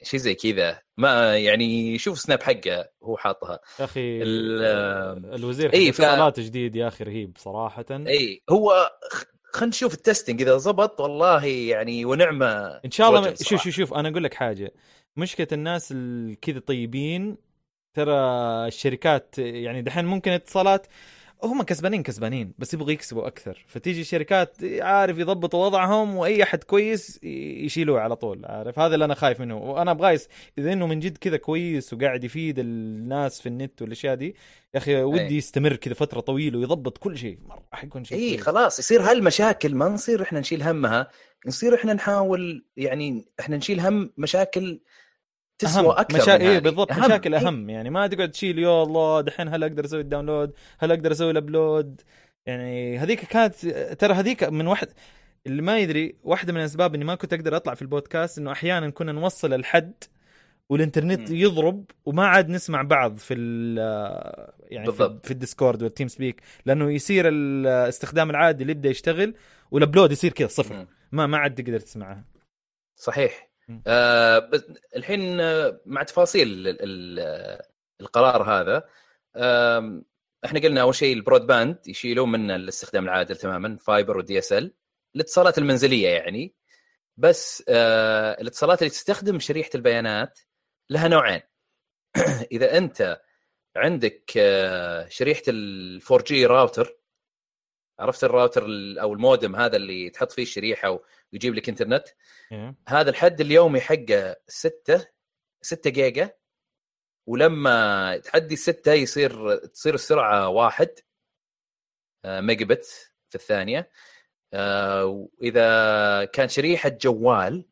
شيء 0.02 0.20
زي 0.20 0.34
كذا. 0.34 0.80
ما 0.96 1.38
يعني 1.38 1.98
شوف 1.98 2.18
Snap 2.18 2.42
حقه 2.42 2.88
هو 3.02 3.16
حاطها. 3.16 3.60
يا 3.80 3.84
أخي 3.84 4.22
ال- 4.22 5.34
الوزير 5.34 5.70
حق 5.70 5.76
ف- 5.76 6.40
جديد 6.40 6.76
يا 6.76 6.88
أخي 6.88 7.04
رهيب 7.04 7.36
صراحة. 7.38 7.84
اي 7.90 8.42
هو 8.50 8.90
خلينا 9.56 9.70
نشوف 9.70 9.94
التستنج 9.94 10.42
إذا 10.42 10.56
زبط 10.56 11.00
والله 11.00 11.44
يعني 11.46 12.04
ونعمة 12.04 12.46
إن 12.84 12.90
شاء 12.90 13.08
الله. 13.08 13.34
شوف. 13.34 13.62
شوف 13.62 13.68
شوف 13.74 13.94
أنا 13.94 14.08
أقول 14.08 14.24
لك 14.24 14.34
حاجة 14.34 14.72
مشكلة 15.16 15.48
الناس 15.52 15.92
ال- 15.92 16.40
كذا 16.40 16.58
طيبين 16.58 17.36
ترى 17.94 18.12
الشركات 18.66 19.34
يعني 19.38 19.82
دحين 19.82 20.04
ممكن 20.04 20.30
اتصالات 20.32 20.86
هم 21.42 21.62
كسبانين 21.62 22.02
كسبانين 22.02 22.52
بس 22.58 22.74
يبغوا 22.74 22.90
يكسبوا 22.90 23.26
أكثر 23.26 23.64
فتيجي 23.68 24.00
الشركات 24.00 24.56
عارف 24.80 25.18
يضبطوا 25.18 25.66
وضعهم 25.66 26.16
وأي 26.16 26.42
أحد 26.42 26.64
كويس 26.64 27.20
يشيلوه 27.22 28.00
على 28.00 28.16
طول 28.16 28.46
عارف 28.46 28.78
هذا 28.78 28.94
اللي 28.94 29.04
أنا 29.04 29.14
خايف 29.14 29.40
منه 29.40 29.56
وأنا 29.56 29.90
أبغى 29.90 30.12
يس... 30.12 30.28
إذا 30.58 30.72
إنه 30.72 30.86
من 30.86 31.00
جد 31.00 31.16
كذا 31.16 31.36
كويس 31.36 31.92
وقاعد 31.92 32.24
يفيد 32.24 32.58
الناس 32.58 33.40
في 33.40 33.48
النت 33.48 33.82
والأشياء 33.82 34.14
دي 34.14 34.36
يا 34.74 34.78
أخي 34.78 35.02
ودي 35.02 35.20
أي. 35.20 35.36
يستمر 35.36 35.76
كذا 35.76 35.94
فترة 35.94 36.20
طويلة 36.20 36.58
ويضبط 36.58 36.98
كل 36.98 37.18
شيء 37.18 37.38
مرة 37.46 37.66
حيكون 37.72 38.04
شيء 38.04 38.18
اي. 38.18 38.38
خلاص 38.38 38.78
يصير 38.78 39.02
هالمشاكل 39.02 39.74
ما 39.74 39.88
نصير 39.88 40.22
إحنا 40.22 40.40
نشيل 40.40 40.62
همها 40.62 41.10
نصير 41.46 41.74
إحنا 41.74 41.94
نحاول 41.94 42.64
يعني 42.76 43.24
إحنا 43.40 43.56
نشيل 43.56 43.80
هم 43.80 44.12
مشاكل 44.16 44.80
تسوى 45.58 45.92
أهم. 45.92 45.98
أكثر 45.98 46.18
مشا... 46.22 46.36
من 46.38 46.42
إيه. 46.44 46.58
بالضبط 46.58 46.92
أهم. 46.92 47.04
مشاكل 47.04 47.34
إيه. 47.34 47.48
أهم 47.48 47.70
يعني 47.70 47.90
ما 47.90 48.06
تقعد 48.06 48.30
تشيل 48.30 48.58
يا 48.58 48.82
الله 48.82 49.20
دحين 49.20 49.48
هل 49.48 49.62
أقدر 49.64 49.84
أسوي 49.84 50.00
ال 50.00 50.06
download 50.06 50.52
هل 50.78 50.92
أقدر 50.92 51.12
أسوي 51.12 51.30
ال 51.30 51.40
upload 51.40 52.00
يعني 52.46 52.98
هذيك 52.98 53.20
كانت 53.24 53.54
ترى 53.98 54.14
هذيك 54.14 54.44
من 54.44 54.66
واحد 54.66 54.88
اللي 55.46 55.62
ما 55.62 55.78
يدري 55.78 56.16
واحدة 56.22 56.52
من 56.52 56.60
الأسباب 56.60 56.94
إني 56.94 57.04
ما 57.04 57.14
كنت 57.14 57.32
أقدر 57.32 57.56
أطلع 57.56 57.74
في 57.74 57.82
البودكاست 57.82 58.38
إنه 58.38 58.52
أحيانا 58.52 58.90
كنا 58.90 59.12
نوصل 59.12 59.52
الحد 59.54 59.92
والإنترنت 60.70 61.30
مم. 61.30 61.36
يضرب 61.36 61.84
وما 62.04 62.26
عاد 62.26 62.48
نسمع 62.48 62.82
بعض 62.82 63.16
في 63.16 63.34
ال- 63.34 63.78
يعني 64.70 64.84
في, 64.86 64.90
بالضبط. 64.90 65.26
في 65.26 65.30
ال 65.30 65.35
Discord 65.35 65.72
وال 65.72 65.82
TeamSpeak 65.82 66.40
لأنه 66.66 66.90
يصير 66.92 67.28
الاستخدام 67.28 68.30
العادي 68.30 68.62
اللي 68.62 68.70
يبدأ 68.72 68.88
يشتغل 68.90 69.34
وال 69.70 69.80
upload 69.80 70.12
يصير 70.12 70.32
كذا 70.32 70.46
صفر 70.48 70.74
مم. 70.74 70.86
ما 71.12 71.26
ما 71.26 71.38
عاد 71.38 71.54
تقدر 71.54 71.80
تسمعها 71.80 72.24
صحيح. 72.98 73.45
آه 73.86 74.38
بس 74.38 74.64
الحين 74.96 75.40
آه، 75.40 75.80
مع 75.86 76.02
تفاصيل 76.02 76.48
ال- 76.48 76.76
ال- 76.80 77.60
القرار 78.00 78.42
هذا 78.42 78.84
آم، 79.36 80.04
إحنا 80.44 80.60
قلنا 80.60 80.80
أول 80.80 80.94
شيء 80.94 81.16
ال 81.16 81.46
broadband 81.46 81.78
يشيلون 81.88 82.32
منه 82.32 82.56
الاستخدام 82.56 83.04
العادل 83.04 83.36
تماما 83.36 83.76
fiber 83.76 84.09
و 84.09 84.16
DSL 84.18 84.74
الاتصالات 85.16 85.58
المنزلية 85.58 86.08
يعني. 86.08 86.54
بس 87.16 87.64
آه 87.68 88.40
الاتصالات 88.40 88.78
اللي 88.82 88.90
تستخدم 88.90 89.38
شريحة 89.38 89.70
البيانات 89.74 90.38
لها 90.90 91.08
نوعين. 91.08 91.40
إذا 92.52 92.78
أنت 92.78 93.20
عندك 93.76 94.32
آه 94.38 95.08
شريحة 95.08 95.42
ال 95.48 96.00
4 96.12 96.24
جي 96.26 96.46
راوتر 96.46 96.96
عرفت 97.98 98.24
الراوتر 98.24 98.66
ال- 98.66 98.98
أو 98.98 99.12
المودم 99.12 99.56
هذا 99.56 99.76
اللي 99.76 100.10
تحط 100.10 100.32
فيه 100.32 100.42
الشريحة 100.42 101.00
ويجيب 101.32 101.54
لك 101.54 101.68
إنترنت؟ 101.68 102.08
إيه. 102.52 102.74
هذا 102.88 103.10
الحد 103.10 103.40
اليومي 103.40 103.80
حقه 103.80 104.36
6 104.48 105.06
6 105.62 105.90
جيجا. 105.90 106.30
ولما 107.26 108.16
تعدي 108.18 108.54
الستة 108.54 108.92
يصير 108.92 109.56
تصير 109.56 109.94
السرعة 109.94 110.48
واحد 110.48 110.88
آه، 112.24 112.40
ميجا 112.40 112.64
بت 112.64 112.84
في 113.28 113.34
الثانية. 113.34 113.90
آه، 114.54 115.04
وإذا 115.04 116.24
كان 116.24 116.48
شريحة 116.48 116.88
جوال 116.88 117.64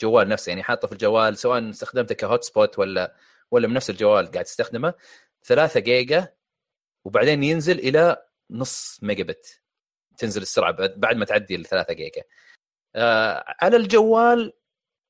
جوال 0.00 0.28
نفسه 0.28 0.50
يعني 0.50 0.62
حاطه 0.62 0.86
في 0.88 0.92
الجوال 0.92 1.38
سواء 1.38 1.70
استخدمته 1.70 2.14
ك 2.14 2.44
hotspot 2.44 2.78
ولا 2.78 3.16
ولا 3.50 3.68
من 3.68 3.74
نفس 3.74 3.90
الجوال 3.90 4.30
قاعد 4.30 4.44
تستخدمه 4.44 4.94
3 5.44 5.80
جيجا 5.80 6.34
وبعدين 7.04 7.42
ينزل 7.42 7.78
إلى 7.78 8.26
نص 8.50 8.98
ميجا 9.02 9.24
بت 9.24 9.60
تنزل 10.18 10.42
السرعة 10.42 10.76
بعد 10.96 11.16
ما 11.16 11.24
تعدي 11.24 11.54
ال 11.54 11.64
3 11.64 11.94
جيجا 11.94 12.22
آه، 12.96 13.44
على 13.62 13.76
الجوال 13.76 14.52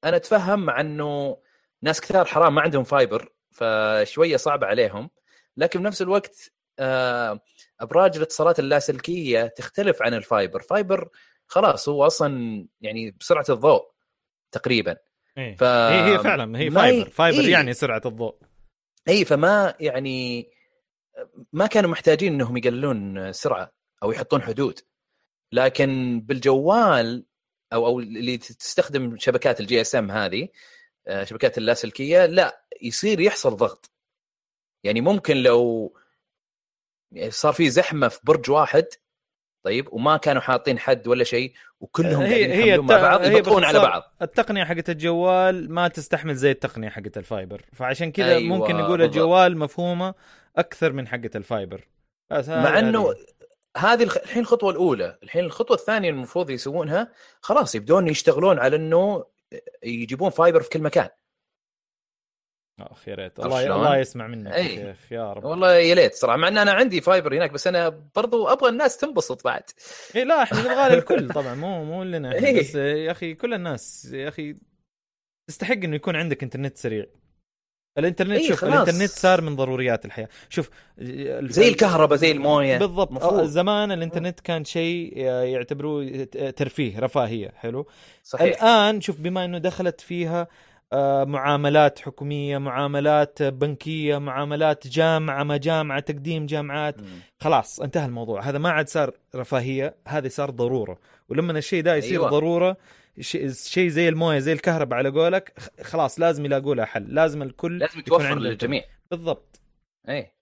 أنا 0.05 0.17
أتفهم 0.17 0.65
مع 0.65 0.81
إنه 0.81 1.37
ناس 1.83 2.01
كثار 2.01 2.25
حرام 2.25 2.55
ما 2.55 2.63
عندهم 2.63 2.85
fiber 2.85 3.33
فشوية 3.51 4.37
صعبه 4.37 4.67
عليهم. 4.67 5.11
لكن 5.57 5.83
بنفس 5.83 6.03
الوقت 6.03 6.53
آه، 6.79 7.41
أبراج 7.81 8.17
الاتصالات 8.17 8.59
اللاسلكية 8.59 9.47
تختلف 9.47 10.03
عن 10.03 10.15
ال 10.15 10.21
fiber. 10.21 10.61
fiber 10.61 11.09
خلاص 11.47 11.89
هو 11.89 12.07
أصلا 12.07 12.67
يعني 12.81 13.11
بسرعة 13.11 13.45
الضوء 13.49 13.91
تقريبا. 14.53 14.97
إيه. 15.39 15.57
ف 15.57 15.63
هي 15.63 16.13
هي 16.13 16.19
فعلا 16.19 16.59
هي 16.59 16.71
fiber. 16.71 17.11
fiber 17.11 17.41
إيه. 17.41 17.53
يعني 17.53 17.73
سرعة 17.73 18.03
الضوء. 18.07 18.39
اي 19.09 19.25
فما 19.25 19.75
يعني 19.81 20.51
ما 21.53 21.67
كانوا 21.67 21.91
محتاجين 21.91 22.33
إنهم 22.35 22.57
يقللون 22.57 23.33
سرعة 23.33 23.73
أو 24.03 24.13
يحطون 24.13 24.43
حدود. 24.43 24.81
لكن 25.53 26.21
بالجوال 26.25 27.27
أو 27.73 27.87
أو 27.87 28.01
اللي 28.01 28.39
تستخدم 28.39 29.17
شبكات 29.19 29.61
ال 29.61 29.81
GSM 29.81 30.11
هذه 30.11 30.49
آه، 31.07 31.25
شبكات 31.25 31.59
اللاسلكية 31.59 32.27
لا 32.27 32.65
يصير 32.83 33.21
يحصل 33.21 33.57
ضغط. 33.57 33.91
يعني 34.85 35.01
ممكن 35.01 35.37
لو 35.37 35.93
صار 37.29 37.53
في 37.53 37.71
زحمة 37.71 38.09
في 38.09 38.21
برج 38.25 38.51
واحد 38.51 38.87
طيب 39.65 39.93
وما 39.93 40.17
كانوا 40.17 40.43
حاطين 40.43 40.79
حد 40.79 41.07
ولا 41.09 41.25
شيء 41.25 41.53
وكلهم 41.81 42.23
هي 42.23 42.29
قاعدين 42.29 42.51
هي 42.51 42.69
يحملون 42.69 42.87
مع 42.87 42.95
الت- 42.97 43.03
بعض 43.03 43.25
يبطئون 43.25 43.65
على 43.65 43.79
بعض. 43.79 44.03
التقنية 44.23 44.65
حقت 44.65 44.91
الجوال 44.91 45.73
ما 45.73 45.89
تستحمل 45.89 46.35
زي 46.35 46.51
التقنية 46.51 46.89
حقت 46.89 47.19
ال 47.19 47.25
fiber. 47.25 47.63
فعشان 47.73 48.13
كذا 48.13 48.35
أيوة، 48.37 48.57
ممكن 48.59 48.77
نقول. 48.77 49.03
الجوال 49.03 49.59
مفهومة 49.59 50.15
أكثر 50.59 50.93
من 50.93 51.09
حقت 51.09 51.37
ال 51.37 51.45
fiber 51.45 51.89
بس 52.31 52.49
مع 52.49 52.79
إنه 52.79 53.15
هذه. 53.77 54.03
الحين 54.03 54.43
الخطوة 54.43 54.71
الأولى 54.71 55.19
الحين 55.23 55.45
الخطوة 55.45 55.77
الثانية 55.77 56.11
المفروض 56.11 56.51
يسوونها 56.51 57.13
خلاص 57.41 57.75
يبدون 57.75 58.09
يشتغلون 58.09 58.59
على 58.59 58.77
إنه 58.77 59.25
يجيبون 59.83 60.31
fiber 60.31 60.61
في 60.61 60.69
كل 60.71 60.83
مكان 60.83 61.09
اخ 62.81 63.09
يا 63.09 63.15
ريت 63.15 63.41
الله؟ 63.41 63.77
الله 63.77 63.97
يسمع 63.97 64.27
منك. 64.27 64.53
يا 64.53 64.63
شيخ 64.63 65.13
يا 65.13 65.33
رب 65.33 65.45
والله 65.45 65.75
يا 65.75 65.95
ليت 65.95 66.15
صراحة 66.15 66.37
مع 66.37 66.49
إن 66.49 66.59
أنا 66.59 66.73
عندي 66.73 67.01
fiber 67.01 67.37
هناك 67.37 67.51
بس 67.51 67.67
أنا 67.67 67.89
برضو 68.17 68.49
أبغى 68.49 68.69
الناس 68.69 68.97
تنبسط 68.97 69.45
بعد 69.45 69.63
اي 70.17 70.25
لا 70.25 70.43
إحنا 70.43 70.61
نبغى 70.61 70.97
للكل 70.97 71.29
طبعا 71.41 71.55
مو 71.55 71.85
مو 71.85 72.03
لنا 72.03 72.35
إيه. 72.35 72.61
بس 72.61 72.75
يا 72.75 73.11
أخي 73.11 73.35
كل 73.35 73.55
الناس 73.55 74.05
يا 74.13 74.29
أخي 74.29 74.57
تستحق 75.49 75.73
إنه 75.73 75.97
يكون 75.97 76.17
عندك 76.17 76.43
إنترنت 76.43 76.77
سريع 76.77 77.07
الإنترنت 77.99 78.39
إيه، 78.41 78.49
شوف 78.49 78.59
خلاص. 78.59 78.73
الإنترنت 78.75 79.11
صار 79.11 79.41
من 79.41 79.57
ضروريات 79.57 80.05
الحياة 80.05 80.29
شوف 80.49 80.71
زي 81.41 81.69
الكهرباء 81.69 82.19
زي 82.19 82.31
الموية 82.33 82.79
بالضبط 82.79 83.13
مفروض. 83.13 83.39
آه، 83.41 83.45
زمان 83.45 83.93
الإنترنت 83.93 84.41
كان 84.41 84.65
شيء 84.65 85.19
يعتبروه 85.19 86.25
ترفيه 86.57 86.99
رفاهية 87.01 87.53
حلو 87.57 87.87
صحيح 88.23 88.63
الآن 88.63 89.01
شوف 89.01 89.17
بما 89.21 89.45
إنه 89.45 89.59
دخلت 89.59 90.01
فيها 90.01 90.47
آه، 90.93 91.25
معاملات 91.25 91.99
حكومية 91.99 92.59
معاملات 92.59 93.43
بنكية 93.43 94.19
معاملات 94.19 94.87
جامعة 94.87 95.43
ما 95.43 95.57
جامعه 95.57 96.01
تقديم 96.01 96.47
جامعات 96.47 97.01
مم. 97.01 97.07
خلاص 97.41 97.81
انتهى 97.81 98.07
الموضوع 98.07 98.41
هذا 98.41 98.59
ما 98.59 98.71
عاد 98.71 98.89
صار 98.89 99.11
رفاهية 99.35 99.95
هذا 100.09 100.29
صار 100.29 100.51
ضرورة 100.51 100.99
ولما 101.29 101.59
الشيء 101.59 101.83
ده 101.83 101.97
يصير. 101.97 102.11
أيوة. 102.13 102.31
ضرورة 102.31 102.77
شيء 103.21 103.89
زي 103.89 104.09
المويه 104.09 104.39
زي 104.39 104.53
الكهرباء 104.53 104.99
على 104.99 105.09
قولك 105.09 105.59
خلاص 105.83 106.21
لازم 106.21 106.45
يلاقوا 106.45 106.75
لها 106.75 106.85
حل. 106.85 107.15
لازم 107.15 107.43
الكل 107.43 107.79
لازم 107.79 107.99
يكون 107.99 108.27
عنده 108.27 108.41
للجميع. 108.49 108.85
بالضبط. 109.11 109.61
اي 110.09 110.33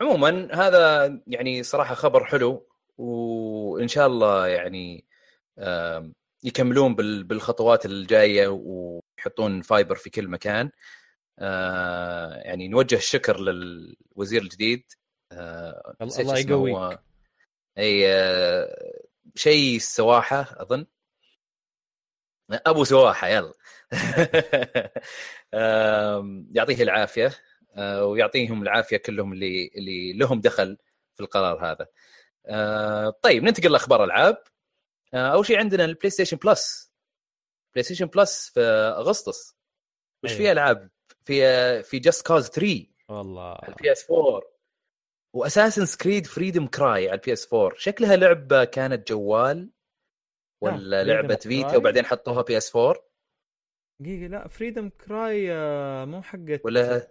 عموما 0.00 0.48
هذا 0.54 1.06
يعني 1.26 1.62
صراحة 1.62 1.94
خبر 1.94 2.24
حلو 2.24 2.66
وإن 2.98 3.88
شاء 3.88 4.06
الله 4.06 4.46
يعني 4.46 5.04
يكملون 6.44 6.94
بال- 6.94 7.24
بالخطوات 7.24 7.86
الجاية 7.86 8.48
ويحطون 8.48 9.62
فايبر 9.62 9.94
في 9.94 10.10
كل 10.10 10.28
مكان. 10.28 10.70
آه، 11.38 12.34
يعني 12.34 12.68
نوجه 12.68 12.96
الشكر 12.96 13.40
للوزير 13.40 14.42
الجديد. 14.42 14.84
آه، 15.32 15.94
الله-. 16.02 16.38
يقويك. 16.38 16.98
اي 17.78 18.12
آه، 18.12 18.92
شيء 19.34 19.76
السواحه 19.76 20.46
أظن. 20.62 20.86
أبو 22.54 22.84
سواحه 22.84 23.28
يلا 23.28 23.52
يعطيه 26.56 26.82
العافية 26.82 27.32
آه، 27.76 28.04
ويعطيهم 28.04 28.62
العافية 28.62 28.96
كلهم 28.96 29.32
اللي 29.32 29.70
اللي 29.76 30.12
لهم 30.12 30.40
دخل 30.40 30.78
في 31.14 31.20
القرار 31.20 31.66
هذا. 31.66 31.86
آه، 32.46 33.10
طيب 33.22 33.42
ننتقل 33.42 33.72
لأخبار 33.72 34.04
ألعاب. 34.04 34.42
آه، 35.14 35.32
أول 35.32 35.46
شيء 35.46 35.58
عندنا 35.58 35.84
ال 35.84 36.10
PlayStation 36.10 36.36
Plus. 36.36 36.92
PlayStation 37.74 38.06
Plus 38.06 38.50
في 38.54 38.60
أغسطس. 38.96 39.56
وش 40.24 40.30
أيوة. 40.30 40.42
فيها 40.42 40.52
ألعاب؟ 40.52 40.90
في 41.24 41.82
في 41.82 41.98
Just 41.98 42.26
Cause 42.26 42.48
3 42.48 42.86
والله 43.08 43.48
على 43.48 43.68
ال 43.68 43.92
PS 43.92 44.10
4 44.10 44.42
و 45.32 45.37
Assassin's 45.37 45.86
Creed 45.86 46.26
Freedom 46.26 46.66
Cry 46.66 47.08
على 47.08 47.18
ال 47.18 47.32
PS 47.32 47.54
4 47.54 47.78
شكلها 47.78 48.16
لعبة 48.16 48.64
كانت 48.64 49.08
جوال 49.08 49.70
ولا 50.62 51.04
لعبه 51.04 51.34
Vita؟ 51.36 51.76
وبعدين 51.76 52.04
حطوها 52.04 52.42
PS 52.42 52.76
4 52.76 52.94
دقيقة 54.02 54.26
لا 54.26 54.48
Freedom 54.48 54.88
Cry 54.88 55.48
مو 56.06 56.22
حقت 56.22 56.60
ولا 56.64 57.08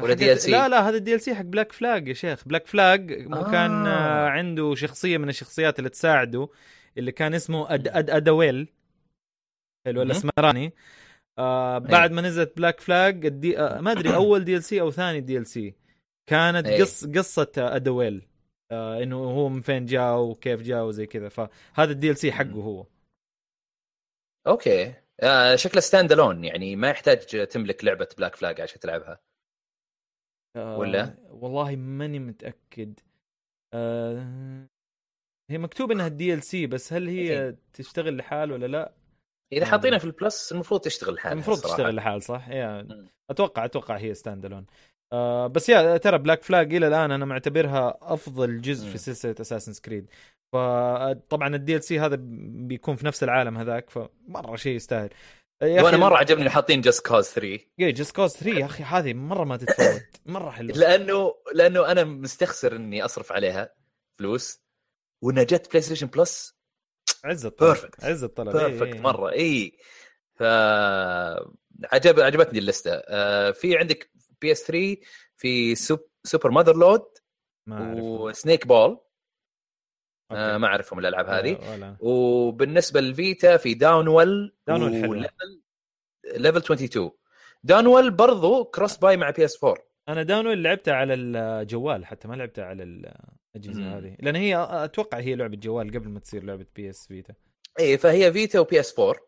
ولا 0.00 0.14
حقت- 0.14 0.20
DLC؟ 0.44 0.48
لا 0.50 0.68
لا 0.68 0.88
هذا 0.88 0.96
ال 0.96 1.20
DLC 1.20 1.34
حق 1.34 1.42
Black 1.42 1.72
Flag 1.72 2.08
يا 2.08 2.14
شيخ 2.14 2.48
Black 2.48 2.66
Flag 2.66 3.12
آه. 3.12 3.50
كان 3.50 3.86
آه، 3.86 4.28
عنده 4.28 4.74
شخصية 4.74 5.18
من 5.18 5.28
الشخصيات 5.28 5.78
اللي 5.78 5.90
تساعده 5.90 6.48
اللي 6.98 7.12
كان 7.12 7.34
اسمه 7.34 7.74
Ad 7.74 7.88
Ad 7.88 8.10
Adéwalé 8.10 8.68
حلو. 9.86 10.02
الاسمراني 10.02 10.72
آه 11.38 11.78
بعد 11.78 12.12
ما 12.12 12.22
نزلت 12.22 12.56
Black 12.56 12.80
Flag 12.80 13.26
ال 13.26 13.42
D 13.42 13.58
آه 13.58 13.80
ما 13.80 13.92
أدري 13.92 14.14
أول 14.22 14.44
DLC 14.44 14.80
أو 14.80 14.90
ثاني 14.90 15.20
DLC 15.20 15.74
كانت 16.30 16.66
أي. 16.66 16.80
قص 16.82 17.04
قصة 17.06 17.52
آه، 17.58 17.76
Adéwalé 17.76 18.22
آه 18.72 19.02
إنه 19.02 19.16
هو 19.16 19.48
من 19.48 19.60
فين 19.60 19.86
جاء 19.86 20.18
وكيف 20.20 20.62
جاء 20.62 20.84
وزي 20.84 21.06
كذا 21.06 21.28
فهذا 21.28 21.92
ال 21.92 22.16
DLC 22.16 22.32
حقه 22.32 22.50
هو 22.62 22.86
okay 24.46 24.94
آه 25.20 25.56
شكله 25.56 25.80
standalone 25.80 26.44
يعني 26.44 26.76
ما 26.76 26.90
يحتاج 26.90 27.46
تملك 27.46 27.84
لعبة 27.84 28.08
Black 28.18 28.36
Flag 28.36 28.60
عشان 28.60 28.80
تلعبها 28.80 29.20
آه 30.56 30.78
ولا؟ 30.78 31.14
والله 31.30 31.76
ماني 31.76 32.18
متأكد 32.18 33.00
آه 33.74 34.66
هي 35.50 35.58
مكتوب 35.58 35.90
إنها 35.90 36.06
ال 36.06 36.42
DLC 36.42 36.66
بس 36.66 36.92
هل 36.92 37.08
هي 37.08 37.56
تشتغل 37.72 38.16
لحال 38.16 38.52
ولا 38.52 38.66
لا؟ 38.66 38.92
إذا 39.52 39.66
حاطينها. 39.66 39.98
في 39.98 40.04
ال 40.04 40.14
Plus 40.14 40.52
المفروض 40.52 40.80
تشتغل 40.80 41.14
لحالها 41.14 41.32
المفروض. 41.34 41.60
تشتغل 41.60 41.94
لحال 41.94 42.22
صح؟ 42.22 42.48
مم. 42.48 43.08
أتوقع 43.30 43.64
أتوقع 43.64 43.96
هي 43.96 44.14
standalone 44.14 44.66
آه 45.12 45.46
بس 45.46 45.68
يا 45.68 45.96
ترى 45.96 46.18
Black 46.18 46.42
Flag 46.42 46.74
إلى 46.74 46.88
الآن 46.88 47.10
أنا 47.10 47.24
معتبرها 47.24 47.98
أفضل 48.02 48.60
جزء. 48.60 48.90
في 48.90 48.98
سلسلة 48.98 49.34
Assassin's 49.40 49.72
Creed 49.72 50.10
فطبعا 50.52 51.56
ال 51.56 51.84
DLC 51.84 52.00
هذا 52.00 52.16
بيكون 52.66 52.96
في 52.96 53.06
نفس 53.06 53.22
العالم 53.22 53.58
هذاك 53.58 53.90
فمرة 53.90 54.56
شيء 54.56 54.76
يستاهل. 54.76 55.10
وأنا 55.62 55.96
مرة 55.96 56.16
عجبني 56.16 56.50
حاطين 56.50 56.80
Just 56.80 57.06
Cause 57.06 57.24
3 57.28 57.58
Just 57.78 58.16
Cause 58.16 58.32
3 58.32 58.58
يا 58.58 58.66
أخي 58.66 58.82
هذه 58.82 59.14
مرة 59.14 59.44
ما 59.44 59.56
تتفوت. 59.56 60.02
مرة 60.26 60.50
حلوة. 60.50 60.76
لأنه 60.76 61.34
لأنه 61.54 61.92
أنا 61.92 62.04
مستخسر 62.04 62.76
إني 62.76 63.04
أصرف 63.04 63.32
عليها 63.32 63.74
فلوس. 64.18 64.62
وانها 65.24 65.42
جت 65.42 65.68
PlayStation 65.70 66.06
Plus 66.06 66.56
عز 67.24 67.46
الطلب 67.46 67.76
Perfect. 67.76 68.04
عز 68.04 68.24
الطلب. 68.24 68.56
إيه، 68.56 68.66
perfect 68.66 68.94
إيه. 68.94 69.00
مرة 69.00 69.32
اي 69.32 69.72
ف 70.34 70.42
عجب 71.92 72.20
عجبتني 72.20 72.58
ال 72.58 72.63
list. 72.63 72.90
آه 72.94 73.50
في 73.50 73.78
عندك 73.78 74.10
PS 74.42 74.62
3 74.66 74.96
في 75.36 75.74
Sup 75.74 76.08
Super 76.24 76.50
Motherload 76.50 77.04
و 78.00 78.66
Snakeball 78.66 79.00
آه. 80.30 80.56
ما 80.58 80.66
أعرفهم 80.66 80.98
الألعاب 80.98 81.26
هذه. 81.28 81.52
ولا- 81.54 81.70
ولا. 81.72 81.96
وبالنسبة 82.00 83.00
لل 83.00 83.19
Vita 83.19 83.56
في 83.56 83.74
Downwell 83.74 84.56
Downwell 84.66 84.92
حلوة. 85.02 85.08
و 85.10 85.19
Level 85.19 85.62
Level 86.36 86.56
22 86.58 87.10
Downwell 87.62 88.10
برضو 88.10 88.64
cross-buy 88.64 89.16
مع 89.16 89.30
PS 89.30 89.64
4 89.64 89.76
أنا 90.08 90.22
Down 90.22 90.62
لعبتها 90.62 90.94
على 90.94 91.14
الجوال 91.14 92.06
حتى 92.06 92.28
ما 92.28 92.34
لعبتها 92.34 92.64
على 92.64 92.82
الأجهزة. 92.82 93.98
هذه. 93.98 94.16
لأن 94.20 94.36
هي 94.36 94.56
أتوقع 94.70 95.18
هي 95.18 95.34
لعبة 95.34 95.56
جوال 95.56 95.90
قبل 95.90 96.08
ما 96.08 96.20
تصير 96.20 96.44
لعبة 96.44 96.66
PS 96.76 97.06
Vita. 97.06 97.34
اي 97.80 97.98
فهي 97.98 98.32
Vita 98.32 98.60
و 98.60 98.80
PS 98.80 98.98
4 98.98 99.20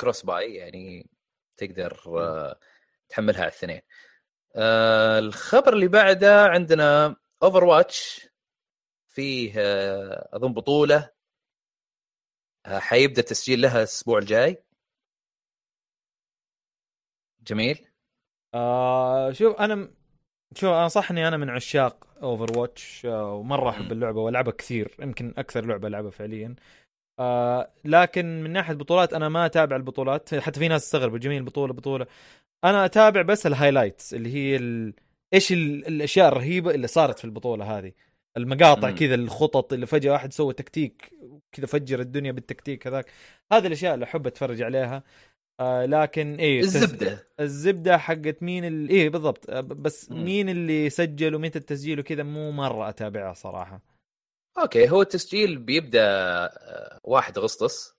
cross-buy 0.00 0.54
يعني 0.54 1.10
تقدر 1.56 2.00
آه، 2.06 2.58
تحملها 3.08 3.40
على 3.40 3.48
الاثنين 3.50 3.80
آه، 4.56 5.18
الخبر 5.18 5.72
اللي 5.72 5.88
بعده 5.88 6.44
عندنا 6.46 7.16
Overwatch 7.42 8.28
فيه 9.08 9.52
آه، 9.58 10.28
أظن 10.36 10.52
بطولة. 10.52 11.10
آه، 12.66 12.78
حيبدأ 12.78 13.22
تسجيل 13.22 13.60
لها 13.60 13.78
الأسبوع 13.78 14.18
الجاي. 14.18 14.62
جميل. 17.42 17.86
آه 18.54 19.32
شوف 19.32 19.56
أنا 19.56 19.90
شوف 20.54 20.70
أنا 20.70 20.88
صح 20.88 21.10
إني 21.10 21.28
أنا 21.28 21.36
من 21.36 21.50
عشاق 21.50 22.06
Overwatch 22.22 23.06
آه 23.06 23.32
ومرة 23.34 23.70
أحب. 23.70 23.92
اللعبة 23.92 24.20
وألعبها 24.20 24.52
كثير 24.52 24.96
يمكن 25.00 25.34
أكثر 25.38 25.66
لعبة 25.66 25.88
ألعبها 25.88 26.10
فعليا. 26.10 26.54
آه 27.18 27.72
لكن 27.84 28.42
من 28.42 28.50
ناحية 28.52 28.74
بطولات 28.74 29.12
أنا 29.12 29.28
ما 29.28 29.46
أتابع 29.46 29.76
البطولات 29.76 30.34
حتى 30.34 30.60
في 30.60 30.68
ناس 30.68 30.82
تستغرب 30.82 31.16
جميل 31.16 31.42
بطولة 31.44 31.72
بطولة. 31.72 32.06
أنا 32.64 32.84
أتابع 32.84 33.22
بس 33.22 33.46
ال 33.46 33.52
highlights 33.52 34.14
اللي 34.14 34.34
هي 34.34 34.56
ال... 34.56 34.94
إيش 35.34 35.52
ال... 35.52 35.86
الأشياء 35.86 36.28
الرهيبة 36.28 36.70
اللي 36.70 36.86
صارت 36.86 37.18
في 37.18 37.24
البطولة 37.24 37.78
هذه. 37.78 37.92
المقاطع. 38.36 38.90
كذا 38.90 39.14
الخطط 39.14 39.72
اللي 39.72 39.86
فجأة 39.86 40.12
واحد 40.12 40.32
سوى 40.32 40.52
تكتيك 40.54 41.10
كذا 41.52 41.66
فجر 41.66 42.00
الدنيا 42.00 42.32
بالتكتيك 42.32 42.86
هذاك. 42.86 43.06
هذه 43.52 43.66
الأشياء 43.66 43.94
اللي 43.94 44.04
أحب 44.04 44.26
أتفرج 44.26 44.62
عليها. 44.62 45.02
آه 45.60 45.86
لكن 45.86 46.34
إيه 46.34 46.62
تس- 46.62 46.76
الزبدة. 46.76 47.28
الزبدة 47.40 47.98
حقت 47.98 48.42
مين 48.42 48.64
ال... 48.64 48.88
إيه 48.88 49.08
بالضبط. 49.10 49.50
ب- 49.50 49.82
بس 49.82 50.10
مم. 50.10 50.24
مين 50.24 50.48
اللي 50.48 50.90
سجل 50.90 51.34
ومتى 51.34 51.58
التسجيل 51.58 52.00
وكذا 52.00 52.22
مو 52.22 52.50
مرة 52.50 52.88
أتابعها 52.88 53.34
صراحة. 53.34 53.80
okay 54.62 54.90
هو 54.90 55.02
التسجيل 55.02 55.58
بيبدأ 55.58 56.00
آه، 56.06 57.00
1 57.04 57.38
اغسطس 57.38 57.96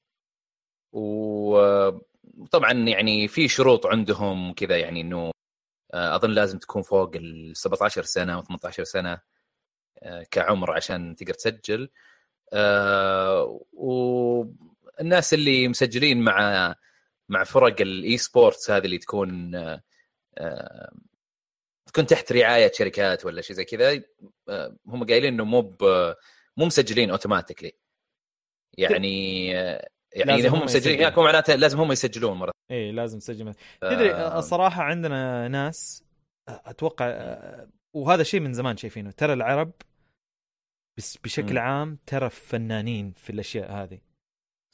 وطبعا 2.38 2.72
يعني 2.74 3.28
في 3.28 3.48
شروط 3.48 3.86
عندهم 3.86 4.54
كذا 4.54 4.78
يعني 4.78 5.02
إنه 5.02 5.32
آه، 5.94 6.16
أظن 6.16 6.32
لازم 6.32 6.60
تكون 6.60 6.82
فوق 6.82 7.12
ال 7.16 7.58
17 7.58 8.04
سنة 8.04 8.34
أو 8.34 8.42
18 8.42 8.84
سنة 8.84 9.22
آه، 10.00 10.24
كعمر 10.32 10.72
عشان 10.72 11.16
تقدر 11.16 11.34
تسجل. 11.34 11.90
آه، 12.54 13.62
والناس 13.74 15.34
اللي 15.34 15.68
مسجلين 15.68 16.22
مع 16.22 16.76
مع 17.30 17.44
فرق 17.44 17.82
ال 17.82 18.18
esports 18.18 18.72
هذه 18.72 18.86
اللي 18.86 18.98
تكون 18.98 19.52
تكون 21.88 22.06
تحت 22.08 22.32
رعاية 22.32 22.72
شركات 22.76 23.26
ولا 23.26 23.42
شيء 23.42 23.56
زي 23.56 23.66
كذا 23.66 24.04
هم 24.88 25.06
قايلين 25.06 25.34
إنه 25.34 25.44
مو 25.46 25.78
مو 26.58 26.66
مسجلين 26.66 27.10
automatically 27.12 27.72
يعني 28.78 29.54
يعني 30.20 30.36
اذا 30.36 30.50
هم 30.50 30.64
مسجلين. 30.64 31.00
هناك 31.00 31.18
معناته 31.18 31.56
لازم 31.56 31.80
هم 31.80 31.92
يسجلون 31.92 32.38
مرة. 32.38 32.52
إيه 32.72 32.92
لازم 32.92 33.20
تسجل 33.20 33.54
ف- 33.54 33.58
تدري 33.82 34.16
الصراحه 34.28 34.84
عندنا 34.84 35.48
ناس 35.48 36.04
أه، 36.50 36.62
أتوقع 36.66 37.36
وهذا 37.96 38.24
شيء 38.24 38.40
من 38.40 38.54
زمان 38.54 38.78
شايفينه. 38.78 39.12
ترى 39.12 39.34
العرب 39.34 39.72
بس 40.98 41.18
بشكل 41.18 41.54
مم. 41.54 41.60
عام 41.60 41.98
ترى 42.06 42.30
فنانين 42.30 43.14
في 43.18 43.30
الأشياء 43.30 43.72
هذه. 43.72 44.00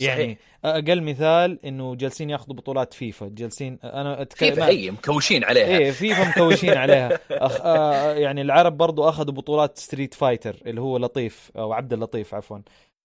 صحيح. 0.02 0.18
يعني 0.18 0.38
أقل 0.66 1.04
مثال 1.04 1.66
إنه 1.66 1.96
جالسين 1.96 2.30
ياخذوا 2.30 2.56
بطولات 2.56 2.94
فيفا. 2.94 3.28
جالسين 3.34 3.80
أنا 3.84 4.22
أتكلم 4.22 4.50
كيف 4.50 4.60
إي 4.64 4.92
مكوشين 4.92 5.44
عليها. 5.44 5.66
إيه 5.68 5.92
فيفا 5.92 6.30
مكوشين 6.30 6.78
عليها. 6.78 7.20
أخ... 7.32 7.62
آه 7.62 8.14
يعني 8.14 8.42
العرب 8.42 8.78
برضو 8.78 9.10
أخذوا 9.10 9.34
بطولات 9.34 9.78
ستريت 9.78 10.14
فايتر 10.14 10.56
اللي 10.66 10.82
هو 10.82 10.98
لطيف 10.98 11.52
أو 11.56 11.74
عبد 11.74 11.94
اللطيف 11.94 12.34
عفوا. 12.34 12.60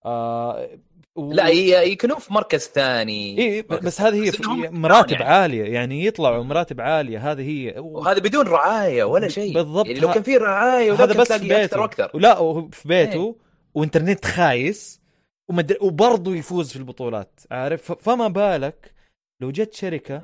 آه 0.05 0.69
و... 1.19 1.33
لا 1.33 1.49
ي- 1.49 1.93
يكونون 1.93 2.19
في 2.19 2.33
مركز 2.33 2.61
ثاني. 2.69 3.39
إيه 3.39 3.67
مركز 3.71 3.87
بس 3.87 4.01
هذه 4.01 4.25
هي 4.25 4.33
مراتب 4.71 5.11
يعني. 5.13 5.25
عالية 5.25 5.65
يعني 5.65 6.05
يطلعوا 6.07 6.45
مراتب 6.45 6.81
عالية 6.81 7.33
هذه 7.33 7.43
هي 7.49 7.75
وهذا 7.79 8.19
بدون 8.19 8.47
رعاية 8.47 9.05
ولا 9.05 9.29
شيء. 9.29 9.55
بالضبط. 9.55 9.87
يعني 9.87 10.01
لو 10.01 10.13
كان 10.13 10.23
في 10.23 10.37
رعاية 10.37 10.93
هذا 10.93 11.21
بس 11.21 11.33
في 11.33 11.49
بيته 11.49 11.65
أكثر 11.65 11.81
وأكثر. 11.81 12.11
ولا 12.15 12.39
وهو 12.39 12.69
في 12.69 12.89
بيته 12.89 13.37
وإنترنت 13.75 14.25
خايس 14.25 15.01
ومدري 15.51 15.79
وبرضه 15.81 16.37
يفوز 16.37 16.71
في 16.71 16.77
البطولات 16.77 17.41
عارف؟ 17.51 17.93
فما 17.93 18.29
بالك 18.29 18.95
لو 19.43 19.51
جت 19.51 19.75
شركة 19.75 20.23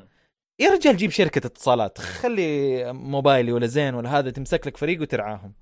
يا 0.60 0.70
رجال 0.70 0.96
جيب 0.96 1.10
شركة 1.10 1.46
اتصالات 1.46 1.98
خلي 1.98 2.92
موبايلي 2.92 3.52
ولا 3.52 3.66
زين 3.66 3.94
ولا 3.94 4.18
هذا 4.18 4.30
تمسك 4.30 4.66
لك 4.66 4.76
فريق 4.76 5.00
وترعاهم. 5.00 5.52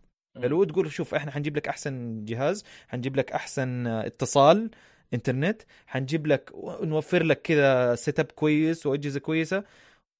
حلو 0.43 0.64
تقول 0.64 0.93
شوف 0.93 1.14
إحنا 1.14 1.30
حنجيب 1.30 1.57
لك 1.57 1.68
أحسن 1.68 2.24
جهاز 2.24 2.64
حنجيب 2.89 3.16
لك 3.16 3.33
أحسن 3.33 3.87
اتصال 3.87 4.70
إنترنت 5.14 5.62
حنجيب 5.86 6.26
لك 6.26 6.50
نوفر 6.82 7.22
لك 7.22 7.42
كذا 7.42 7.94
setup 7.95 8.26
كويس 8.26 8.86
وأجهزة 8.86 9.20
كويسة 9.20 9.64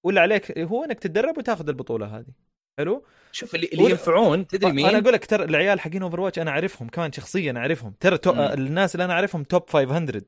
واللي 0.05 0.21
عليك 0.21 0.59
هو 0.59 0.85
إنك 0.85 0.99
تتدرب 0.99 1.39
وتاخذ 1.39 1.69
البطولة 1.69 2.19
هذه. 2.19 2.33
حلو؟ 2.79 3.05
شوف 3.33 3.55
اللي, 3.55 3.69
اللي 3.73 3.91
ينفعون 3.91 4.47
تدري 4.47 4.73
مين؟ 4.73 4.87
أنا 4.87 4.99
أقول 4.99 5.13
لك 5.13 5.27
ترى 5.27 5.45
العيال 5.45 5.81
حقين 5.81 6.03
اوفر 6.03 6.21
واتش 6.21 6.39
أنا 6.39 6.51
أعرفهم 6.51 6.89
كمان 6.89 7.13
شخصيا 7.13 7.53
أعرفهم. 7.57 7.95
ترى 8.01 8.19
تو... 8.19 8.31
الناس 8.31 8.95
اللي 8.95 9.05
أنا 9.05 9.13
أعرفهم 9.13 9.45
top 9.45 9.71
500 9.71 10.23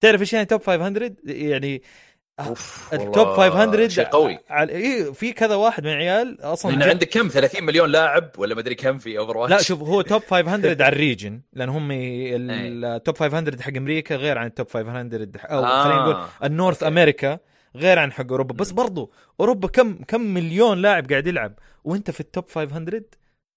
تعرف 0.00 0.20
إيش 0.20 0.32
يعني 0.32 0.46
top 0.46 0.62
500 0.62 1.12
يعني 1.24 1.82
of 2.40 2.94
the 2.94 3.10
top 3.10 3.26
والله 3.26 3.50
500 3.50 3.88
شيء 3.88 4.04
قوي. 4.04 4.38
على... 4.50 4.72
إيه 4.72 5.12
في 5.12 5.32
كذا 5.32 5.54
واحد 5.54 5.84
من 5.84 5.92
العيال 5.92 6.40
أصلا 6.40 6.70
لأن 6.70 6.82
عندك 6.82 7.08
كم؟ 7.08 7.28
30 7.28 7.64
مليون 7.64 7.90
لاعب 7.90 8.30
ولا 8.38 8.54
مدري 8.54 8.74
كم 8.74 8.98
في 8.98 9.18
اوفر 9.18 9.36
واتش 9.36 9.52
لا 9.52 9.62
شوف 9.62 9.82
هو 9.82 10.02
top 10.02 10.22
500 10.22 10.70
على 10.84 10.88
ال 10.88 10.95
region 10.95 11.40
لأن 11.52 11.68
هم 11.68 11.88
ال 11.92 12.24
top 12.24 13.18
500 13.18 13.60
حق 13.60 13.76
أمريكا 13.76 14.16
غير 14.16 14.38
عن 14.38 14.46
ال 14.46 14.52
top 14.52 14.68
500 14.68 15.30
أو 15.36 15.64
آه. 15.64 15.84
خلينا 15.84 16.00
نقول 16.00 16.28
ال 16.44 16.49
north. 16.49 16.82
أمريكا 16.82 17.38
غير 17.76 17.98
عن 17.98 18.12
حق 18.12 18.30
أوروبا. 18.30 18.54
بس. 18.54 18.70
برضو 18.70 19.12
أوروبا 19.40 19.68
كم 19.68 19.94
كم 19.94 20.20
مليون 20.20 20.82
لاعب 20.82 21.10
قاعد 21.10 21.26
يلعب؟ 21.26 21.58
وأنت 21.84 22.10
في 22.10 22.20
ال 22.20 22.27
top 22.27 22.48
500 22.50 23.02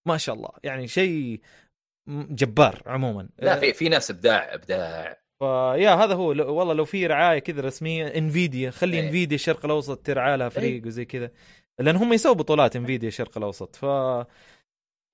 ما 0.08 0.18
شاء 0.18 0.36
الله. 0.36 0.50
يعني 0.64 0.88
شيء 0.88 1.40
جبار 2.10 2.82
عموما. 2.86 3.30
لا 3.40 3.60
في 3.60 3.74
في 3.74 3.90
ناس 3.90 4.12
ابداع 4.12 4.54
إبداع. 4.54 5.27
فيا 5.40 5.90
هذا 5.90 6.14
هو. 6.14 6.34
لو 6.34 6.56
والله 6.56 6.74
لو 6.74 6.86
في 6.86 7.08
رعاية 7.08 7.40
كذا 7.40 7.62
رسمية 7.62 8.08
انفيديا 8.08 8.72
خلي 8.72 9.00
إيه. 9.00 9.08
انفيديا 9.08 9.36
الشرق 9.36 9.66
الأوسط 9.66 9.98
ترعى 9.98 10.38
لها 10.38 10.50
فريق 10.50 10.86
وزي 10.86 11.06
كذا. 11.06 11.32
لأن 11.80 11.96
هم 11.96 12.14
يسووا 12.14 12.36
بطولات 12.36 12.76
انفيديا 12.76 13.08
الشرق 13.08 13.38
الأوسط. 13.38 13.76
ف 13.76 13.86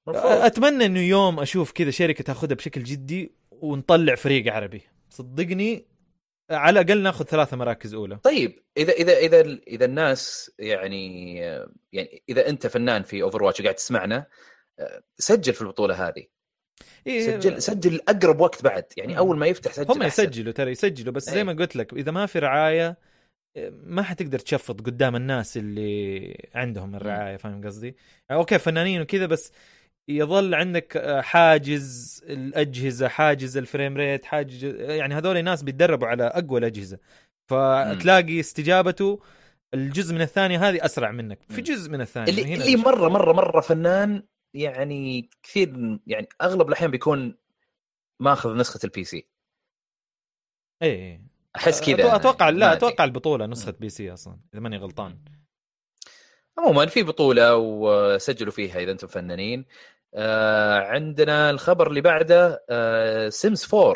مفروض. 0.07 0.26
أتمنى 0.26 0.86
إنه 0.86 0.99
يوم 0.99 1.39
أشوف 1.39 1.71
كذا 1.71 1.91
شركة 1.91 2.24
تأخذها 2.24 2.55
بشكل 2.55 2.84
جدي 2.84 3.32
ونطلع 3.51 4.15
فريق 4.15 4.53
عربي. 4.53 4.82
صدقني 5.09 5.86
على 6.51 6.80
الأقل 6.80 7.01
ناخذ 7.01 7.26
ثلاثة 7.26 7.57
مراكز 7.57 7.93
أولى. 7.93 8.15
طيب 8.15 8.63
إذا 8.78 8.93
إذا 8.93 9.17
إذا 9.17 9.41
إذا 9.67 9.86
الناس 9.86 10.51
يعني 10.59 11.36
يعني 11.93 12.24
إذا 12.30 12.49
أنت 12.49 12.67
فنان 12.67 13.03
في 13.03 13.21
اوفر 13.21 13.43
واتش 13.43 13.59
وقاعد 13.59 13.76
تسمعنا 13.76 14.26
سجل 15.17 15.53
في 15.53 15.61
البطولة 15.61 16.07
هذه. 16.07 16.26
إيه 17.07 17.39
سجل 17.39 17.61
سجل 17.61 18.01
أقرب 18.07 18.41
وقت 18.41 18.63
بعد 18.63 18.86
يعني. 18.97 19.17
أول 19.17 19.38
ما 19.38 19.47
يفتح 19.47 19.71
سجل 19.71 19.91
هم 19.91 20.01
أحسن. 20.01 20.24
يسجلوا 20.24 20.53
ترى 20.53 20.71
يسجلوا 20.71 21.13
بس 21.13 21.30
زي 21.30 21.38
إيه. 21.38 21.43
ما 21.43 21.53
قلت 21.53 21.76
لك 21.76 21.93
إذا 21.93 22.11
ما 22.11 22.26
في 22.26 22.39
رعاية 22.39 22.97
ما 23.71 24.03
حتقدر 24.03 24.39
تشفط 24.39 24.82
قدام 24.82 25.15
الناس 25.15 25.57
اللي 25.57 26.49
عندهم 26.55 26.95
الرعاية 26.95 27.38
فاهم 27.38 27.65
قصدي؟ 27.65 27.95
okay 28.32 28.59
فنانين 28.59 29.01
وكذا 29.01 29.26
بس 29.26 29.51
يظل 30.07 30.55
عندك 30.55 30.97
آه، 30.97 31.21
حاجز 31.21 32.21
الأجهزة 32.30 33.07
حاجز 33.07 33.57
ال 33.57 33.64
frame 33.64 33.97
rate 33.97 34.26
حاجز 34.26 34.63
يعني 34.80 35.15
هذول 35.15 35.43
ناس 35.43 35.63
بيتدربوا 35.63 36.07
على 36.07 36.24
أقوى 36.24 36.59
الأجهزة 36.59 36.97
فتلاقي 37.49 38.39
استجابته 38.39 39.19
الجزء 39.74 40.15
من 40.15 40.21
الثانية 40.21 40.69
هذه 40.69 40.86
أسرع 40.86 41.11
منك 41.11 41.39
في. 41.49 41.61
جزء 41.61 41.91
من 41.91 42.01
الثانية 42.01 42.30
اللي 42.30 42.53
اللي 42.53 42.76
مرة 42.76 43.09
مرة 43.09 43.34
مرة 43.34 43.61
فنان 43.61 44.24
يعني 44.54 45.30
كثير 45.43 45.99
يعني 46.08 46.28
أغلب 46.41 46.68
الأحيان 46.68 46.91
بيكون 46.91 47.38
ماخذ 48.20 48.58
نسخة 48.58 48.80
ال 48.84 49.03
PC 49.03 49.28
إيه 50.82 51.22
أحس 51.56 51.82
كذا 51.82 52.16
أتوقع 52.16 52.49
لا. 52.49 52.74
أتوقع 52.74 53.04
البطولة 53.04 53.45
نسخة 53.45 53.72
PC 53.71 54.13
أصلا 54.14 54.38
إذا 54.54 54.62
ماني 54.62 54.78
غلطان. 54.78 55.18
عموما 56.58 56.86
في 56.86 57.04
بطولة 57.04 57.56
وسجلوا 57.56 58.51
فيها 58.51 58.80
إذا 58.80 58.91
أنتم 58.91 59.08
فنانين. 59.08 59.66
آه 60.16 60.80
عندنا 60.80 61.49
الخبر 61.49 61.88
اللي 61.88 62.01
بعده 62.01 62.66
آه 62.70 63.30
سيمز 63.30 63.74
4 63.74 63.93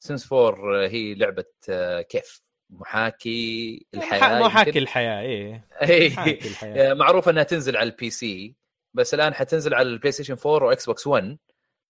سيمز 0.00 0.32
4 0.32 0.86
هي 0.88 1.14
لعبة 1.14 1.44
آه 1.68 2.00
كيف؟ 2.02 2.42
محاكي 2.70 3.86
الحياة 3.94 4.40
محاكي؟ 4.40 4.78
الحياة 4.78 5.20
إيه 5.20 5.68
إيه. 5.82 6.10
محاكي 6.10 6.48
الحياة. 6.48 6.90
آه، 6.90 6.94
معروف 6.94 7.28
إنها 7.28 7.42
تنزل 7.42 7.76
على 7.76 7.90
ال 7.90 8.10
PC 8.10 8.54
بس 8.94 9.14
الآن 9.14 9.34
حتنزل 9.34 9.74
على 9.74 9.88
البلاي 9.88 10.12
ستيشن 10.12 10.36
4 10.46 10.68
واكس 10.68 10.86
بوكس 10.86 11.06
1 11.06 11.38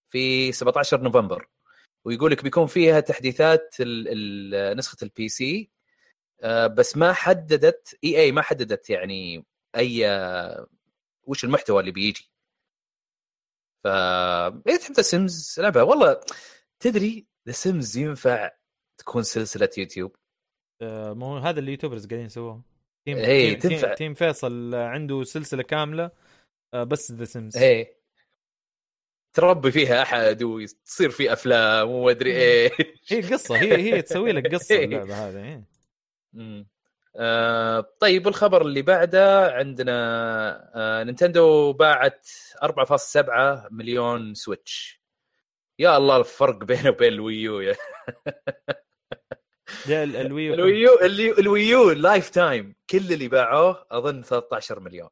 في 0.09 0.53
17 0.53 1.01
نوفمبر. 1.03 1.49
ويقول 2.05 2.33
لك 2.33 2.43
بيكون 2.45 2.67
فيها 2.67 3.01
تحديثات 3.01 3.77
ال 3.81 4.09
ال 4.09 4.77
نسخة 4.77 4.97
ال 5.03 5.29
PC 5.29 5.70
آه، 6.43 6.67
بس 6.67 6.97
ما 6.97 7.13
حددت 7.13 7.99
إي 8.05 8.21
إي 8.21 8.33
ما 8.33 8.43
حددت 8.43 8.91
يعني 8.91 9.47
أي 9.77 10.09
آه، 10.09 10.67
وش 11.25 11.45
المحتوى 11.45 11.81
اللي 11.81 11.91
بيجي. 11.93 12.31
ف 13.85 13.87
اذا 13.87 14.77
تحب 14.77 15.03
سيمز 15.03 15.57
لعبة. 15.61 15.83
والله 15.83 16.21
تدري 16.81 17.27
ذا 17.47 17.53
سيمز 17.53 17.97
ينفع 17.97 18.51
تكون 18.99 19.23
سلسلة 19.23 19.69
يوتيوب؟ 19.79 20.17
آه، 20.83 21.13
مو 21.13 21.37
هذا 21.39 21.61
اللي 21.61 21.71
YouTubers 21.70 22.07
قاعدين 22.07 22.27
يسووه 22.27 22.63
تيم 23.05 23.17
إيه، 23.17 23.59
تيم. 23.59 23.81
تيم, 23.81 23.95
تيم 23.95 24.15
فيصل 24.15 24.75
عنده 24.75 25.25
سلسلة 25.25 25.63
كاملة 25.63 26.11
بس 26.75 27.12
ذا 27.12 27.25
سيمز 27.25 27.57
إيه. 27.57 28.03
تربي 29.33 29.70
فيها 29.70 30.03
أحد 30.03 30.43
وتصير 30.43 31.11
في 31.11 31.33
أفلام 31.33 31.89
وما 31.91 32.11
ادري 32.11 32.33
إيه 32.33 32.70
هي 33.09 33.20
قصه 33.20 33.57
هي 33.57 33.77
هي 33.77 34.03
تسوي 34.03 34.33
لك 34.33 34.55
قصة 34.55 34.75
إيه. 34.79 34.85
اللعبة 34.85 35.14
هذه 35.14 35.45
إيه. 35.45 35.64
مم. 36.33 36.66
آه 37.16 37.87
طيب 38.01 38.29
الخبر 38.29 38.62
اللي 38.62 38.83
بعده 38.83 39.53
عندنا 39.53 39.93
آه 40.75 41.05
نينتندو 41.05 41.73
باعت 41.73 42.29
4.7 42.64 43.68
مليون 43.70 44.35
سويتش. 44.35 45.03
يا 45.79 45.97
الله 45.97 46.16
الفرق 46.16 46.64
بينه 46.64 46.89
وبين 46.91 47.12
الويو 47.12 47.61
يا. 47.61 47.77
الويو 49.89 50.55
الويو 50.55 50.99
الويو 51.39 51.91
lifetime 51.91 52.75
كل 52.91 53.12
اللي 53.12 53.29
باعوه 53.29 53.87
أظن 53.91 54.23
13 54.23 54.81
مليون. 54.81 55.09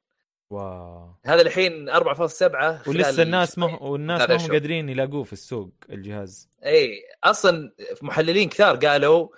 wow 0.51 1.15
هذا 1.27 1.43
الحين 1.43 1.91
4.7 1.91 1.99
خلال 1.99 2.81
ولسه 2.87 3.23
الناس 3.23 3.59
ما 3.59 3.67
شهرين. 3.67 3.83
والناس 3.83 4.31
ما 4.31 4.37
هم. 4.37 4.53
قادرين 4.53 4.89
يلاقوه 4.89 5.25
في 5.25 5.33
السوق 5.33 5.71
الجهاز 5.91 6.49
اي 6.65 7.03
أصلا 7.25 7.73
محللين 8.03 8.49
كثار 8.49 8.77
قالوا 8.77 9.29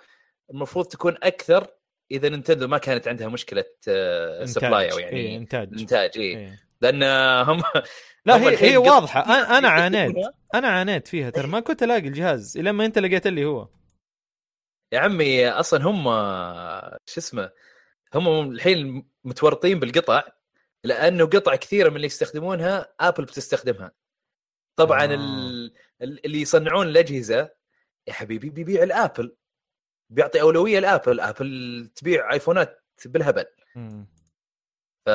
المفروض 0.51 0.85
تكون 0.85 1.17
أكثر 1.23 1.67
إذا 2.11 2.29
نينتندو 2.29 2.67
ما 2.67 2.77
كانت 2.77 3.07
عندها 3.07 3.27
مشكلة 3.27 3.65
supply 4.45 4.91
أو 4.91 4.99
يعني 4.99 5.17
إيه 5.17 5.37
إنتاج 5.37 5.67
الانتاج 5.73 6.11
اي 6.17 6.23
إيه. 6.23 6.59
لأن 6.81 7.03
هم 7.49 7.63
لا 8.25 8.37
هم 8.37 8.43
هي 8.43 8.71
هي 8.71 8.77
واضحة 8.77 9.21
أنا 9.57 9.69
عانيت. 9.69 10.15
أنا 10.55 10.67
عانيت 10.67 11.07
فيها 11.07 11.29
ترى 11.29 11.47
ما 11.47 11.59
كنت 11.59 11.83
ألاقي 11.83 12.07
الجهاز 12.07 12.57
إلا 12.57 12.71
ما 12.71 12.85
أنت 12.85 12.99
لقيت 12.99 13.27
لي 13.27 13.45
هو 13.45 13.67
يا 14.91 14.99
عمي 14.99 15.49
أصلا 15.49 15.83
هم 15.83 16.03
شو 17.05 17.19
اسمه 17.19 17.51
هم 18.15 18.51
الحين 18.51 19.05
متورطين 19.23 19.79
بالقطع 19.79 20.23
لأنه 20.83 21.25
قطع 21.25 21.55
كثيرة 21.55 21.89
من 21.89 21.95
اللي 21.95 22.07
يستخدمونها 22.07 22.93
ابل 22.99 23.25
بتستخدمها. 23.25 23.91
طبعا 24.75 25.03
آه. 25.03 25.05
ال- 25.15 25.73
ال- 26.01 26.25
اللي 26.25 26.41
يصنعون 26.41 26.87
الأجهزة 26.87 27.51
يا 28.07 28.13
حبيبي 28.13 28.49
بيبيع 28.49 28.83
الآبل. 28.83 29.35
بيعطي 30.09 30.41
أولوية 30.41 30.79
لآبل. 30.79 31.19
آبل 31.19 31.89
تبيع 31.95 32.33
آيفونات 32.33 32.83
بالهبل. 33.05 33.45
مم. 33.75 34.07
ف 35.05 35.09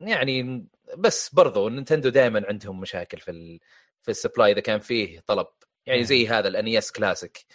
يعني 0.00 0.66
بس 0.98 1.34
برضو 1.34 1.68
نينتندو 1.68 2.08
دائما 2.08 2.46
عندهم 2.48 2.80
مشاكل 2.80 3.18
في 3.20 3.30
ال... 3.30 3.60
في 4.02 4.10
ال 4.10 4.16
supply 4.16 4.52
إذا 4.52 4.60
كان 4.60 4.78
فيه 4.80 5.20
طلب. 5.26 5.46
يعني 5.86 6.04
زي 6.04 6.28
هذا 6.28 6.48
الانيس 6.48 6.92
كلاسيك. 6.92 7.46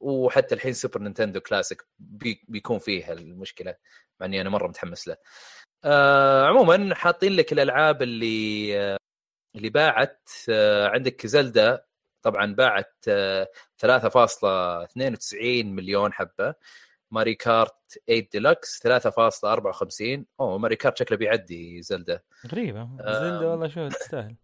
وحتى 0.00 0.54
الحين 0.54 0.72
سوبر 0.72 1.00
نينتندو 1.02 1.40
كلاسيك 1.40 1.82
بي... 1.98 2.44
بيكون 2.48 2.78
فيه 2.78 3.12
المشكلة 3.12 3.74
مع 4.20 4.26
إني 4.26 4.40
أنا 4.40 4.50
مرة 4.50 4.68
متحمس 4.68 5.08
له. 5.08 5.16
آه 5.84 6.46
عموما 6.46 6.94
حاطين 6.94 7.32
لك 7.32 7.52
الألعاب 7.52 8.02
اللي 8.02 8.78
آه 8.80 8.96
اللي 9.56 9.70
باعت 9.70 10.28
آه 10.50 10.88
عندك 10.88 11.26
زلدا 11.26 11.84
طبعا 12.22 12.54
باعت 12.54 12.94
آه 13.08 13.48
3.92 13.78 15.66
مليون 15.66 16.12
حبة. 16.12 16.54
ماري 17.10 17.34
كارت 17.34 17.98
8 18.06 18.28
ديلكس 18.32 18.86
3.54 18.86 20.24
أوه 20.40 20.58
ماري 20.58 20.76
كارت 20.76 20.96
شكله 20.98 21.18
بيعدي 21.18 21.82
زلدا 21.82 22.20
غريبة. 22.52 22.82
آم. 22.82 22.98
زلده 22.98 23.50
والله 23.50 23.68
شو 23.68 23.88
تستاهل. 23.88 24.36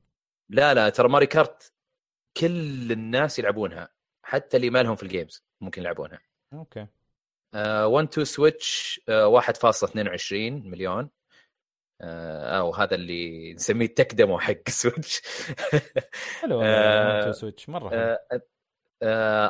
لا 0.49 0.75
لا 0.75 0.89
ترى 0.89 1.09
ماريو 1.09 1.27
كارت 1.27 1.73
كل 2.37 2.93
الناس 2.93 3.39
يلعبونها 3.39 3.89
حتى 4.23 4.57
اللي 4.57 4.71
ما 4.71 4.83
لهم 4.83 4.97
في 4.97 5.03
ال 5.03 5.10
games 5.10 5.45
ممكن 5.61 5.83
يلعبونها. 5.83 6.21
okay. 6.53 6.87
1 7.55 8.07
2 8.09 8.25
سويتش 8.25 9.01
1.22 9.11 10.33
مليون. 10.67 11.03
آه، 11.05 11.11
أو 12.01 12.75
هذا 12.75 12.95
اللي 12.95 13.55
نسميه 13.55 13.87
tech 13.87 14.15
demo 14.15 14.39
حق 14.39 14.69
سويتش 14.83 15.23
حلو 16.41 16.63
آه، 16.63 17.17
والله 17.19 17.33
سويتش 17.33 17.69
مرة 17.69 17.89
حلو. 18.31 18.41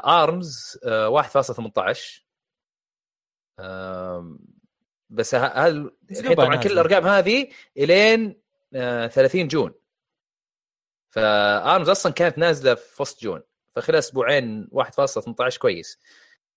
آرمز 0.05 0.79
1.18 0.85 2.27
آم، 3.61 4.39
بس 5.11 5.35
ه- 5.35 5.39
هذا 5.39 5.91
بس 6.03 6.19
الحين 6.21 6.35
دوبها 6.35 6.47
طبعا 6.47 6.57
كل. 6.57 6.73
الأرقام 6.73 7.07
هذه 7.07 7.49
إلين 7.77 8.41
آه، 8.75 9.07
30 9.07 9.49
جون 9.49 9.75
فارمز 11.15 11.89
أصلا 11.89 12.13
كانت 12.13 12.39
نازلة 12.39 12.75
في 12.75 13.03
وسط 13.03 13.23
جون 13.23 13.43
فخلال 13.77 13.99
أسبوعين 13.99 14.69
1.18 14.73 15.59
كويس 15.59 15.99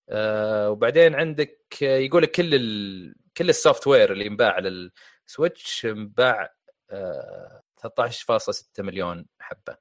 آه، 0.08 0.70
وبعدين 0.70 1.14
عندك 1.14 1.60
آه، 1.82 1.96
يقول 1.98 2.22
لك 2.22 2.30
كل 2.30 2.54
ال... 2.54 3.14
كل 3.36 3.48
ال 3.48 3.86
software 3.86 4.12
اللي 4.12 4.26
انباع 4.26 4.52
على 4.52 4.90
السويتش 5.30 5.86
انباع 5.86 6.54
آه، 6.90 7.62
13.6 7.76 8.82
مليون 8.82 9.26
حبة 9.40 9.76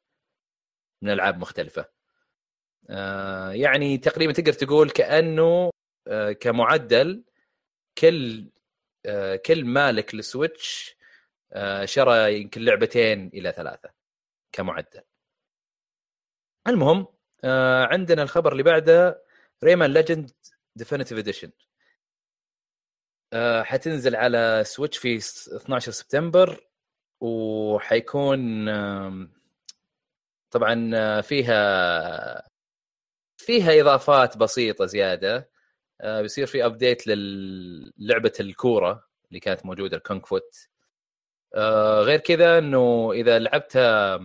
من 1.02 1.10
ألعاب 1.12 1.38
مختلفة. 1.40 1.86
آه، 2.90 3.52
يعني 3.52 3.98
تقريبا 3.98 4.34
تقدر 4.34 4.54
تقول 4.54 4.90
كأنه 4.90 5.72
آه، 6.08 6.32
كمعدل 6.32 7.24
كل 7.98 8.52
آه، 9.06 9.36
كل 9.36 9.66
مالك 9.66 10.16
للسويتش 10.16 10.98
آه، 11.54 11.86
شرى 11.86 12.42
يمكن 12.42 12.62
لعبتين 12.62 13.28
إلى 13.34 13.52
ثلاثة 13.52 13.90
كمعدل. 14.52 15.02
المهم 16.68 17.08
آه، 17.44 17.86
عندنا 17.86 18.24
الخبر 18.24 18.52
اللي 18.52 18.64
بعده 18.64 19.24
Rayman 19.64 19.94
Legends 19.94 20.32
Definitive 20.76 21.18
Edition 21.18 21.52
حتنزل 23.64 24.16
على 24.16 24.64
سويتش 24.66 24.98
في 24.98 25.18
12 25.18 25.92
سبتمبر 25.92 26.68
وحيكون 27.22 28.70
طبعا 30.52 30.92
آه، 30.96 31.22
فيها 31.22 32.50
فيها 33.38 33.82
إضافات 33.82 34.38
بسيطة 34.38 34.86
زيادة. 34.86 35.50
آه، 36.02 36.22
بيصير 36.22 36.46
في 36.48 36.66
update 36.66 37.08
للعبة 37.08 38.34
الكورة 38.40 39.08
اللي 39.30 39.40
كانت 39.40 39.66
موجودة 39.66 39.98
ال 39.98 40.03
Kung 40.03 40.22
Foot. 40.26 40.56
آه، 41.56 42.02
غير 42.02 42.20
كذا 42.20 42.58
إنه 42.58 43.12
إذا 43.14 43.40
لعبتها 43.40 44.20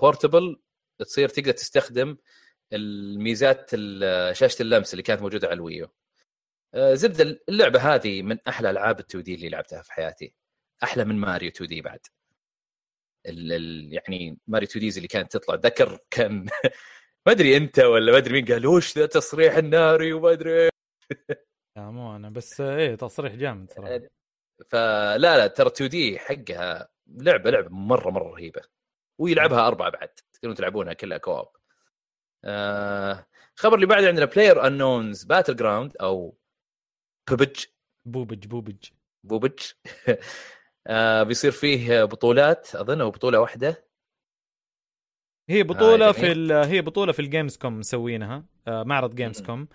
portable 0.00 0.60
تصير 0.98 1.28
تقدر 1.28 1.52
تستخدم 1.52 2.16
الميزات 2.72 3.70
ال- 3.74 4.36
شاشة 4.36 4.62
اللمس 4.62 4.92
اللي 4.92 5.02
كانت 5.02 5.22
موجودة 5.22 5.46
على 5.48 5.54
ال 5.54 5.59
Wii 5.59 5.74
U. 5.74 5.84
آه، 5.84 5.90
زبدة 6.74 7.40
اللعبة 7.48 7.80
هذه 7.94 8.22
من 8.22 8.38
أحلى 8.48 8.70
ألعاب 8.70 9.00
ال 9.00 9.04
2D 9.06 9.34
اللي 9.34 9.48
لعبتها 9.48 9.82
في 9.82 9.92
حياتي. 9.92 10.34
أحلى 10.82 11.04
من 11.04 11.16
ماريو 11.16 11.50
2D 11.50 11.82
بعد. 11.82 12.00
ال 13.26 13.52
ال 13.52 13.92
يعني 13.92 14.38
ماريو 14.46 14.68
2Ds 14.68 14.96
اللي 14.96 15.08
كانت 15.08 15.32
تطلع 15.32 15.54
ذكر 15.54 15.98
كان 16.10 16.44
ما 17.26 17.32
أدري 17.32 17.56
أنت 17.56 17.78
ولا 17.78 18.12
ما 18.12 18.18
أدري 18.18 18.32
مين 18.32 18.44
قال 18.46 18.66
وش 18.66 18.98
ذا 18.98 19.06
تصريح 19.06 19.56
الناري 19.56 20.12
وما 20.12 20.32
أدري. 20.32 20.70
لا 21.76 21.90
مو 21.90 22.16
أنا 22.16 22.30
بس 22.30 22.60
آه، 22.60 22.76
إيه 22.76 22.94
تصريح 22.94 23.34
جامد 23.34 23.72
صراحة. 23.72 24.00
فلا 24.70 25.18
لا 25.18 25.46
ترى 25.46 25.68
2D 25.68 26.18
حقها 26.18 26.88
لعبة 27.06 27.50
لعبة 27.50 27.68
مرة 27.70 28.10
مرة 28.10 28.28
رهيبة. 28.34 28.62
ويلعبها 29.20 29.66
أربعة 29.68 29.90
بعد 29.90 30.08
تقدرون 30.32 30.54
تلعبونها 30.54 30.92
كلها 30.92 31.18
co-op 31.18 31.48
آه 32.44 33.26
خبر 33.56 33.74
اللي 33.74 33.86
بعد 33.86 34.04
عندنا 34.04 34.24
PlayerUnknown's 34.26 35.24
Battlegrounds 35.24 35.96
أو 35.96 36.38
ببج 37.30 37.64
بوبج 38.06 38.46
بوبج. 38.46 38.88
بوبج. 39.24 39.58
آه 40.86 41.22
بيصير 41.22 41.50
فيه 41.50 42.04
بطولات 42.04 42.74
أظن 42.74 43.00
أو 43.00 43.10
بطولة 43.10 43.40
واحدة. 43.40 43.84
هي 45.50 45.62
بطولة 45.62 46.08
آه، 46.08 46.12
في 46.12 46.52
هي 46.66 46.80
بطولة 46.82 47.12
في 47.12 47.22
ال 47.22 47.56
Gamescom 47.56 47.78
مسوينها 47.78 48.44
آه، 48.68 48.82
معرض 48.82 49.14
Gamescom 49.14 49.68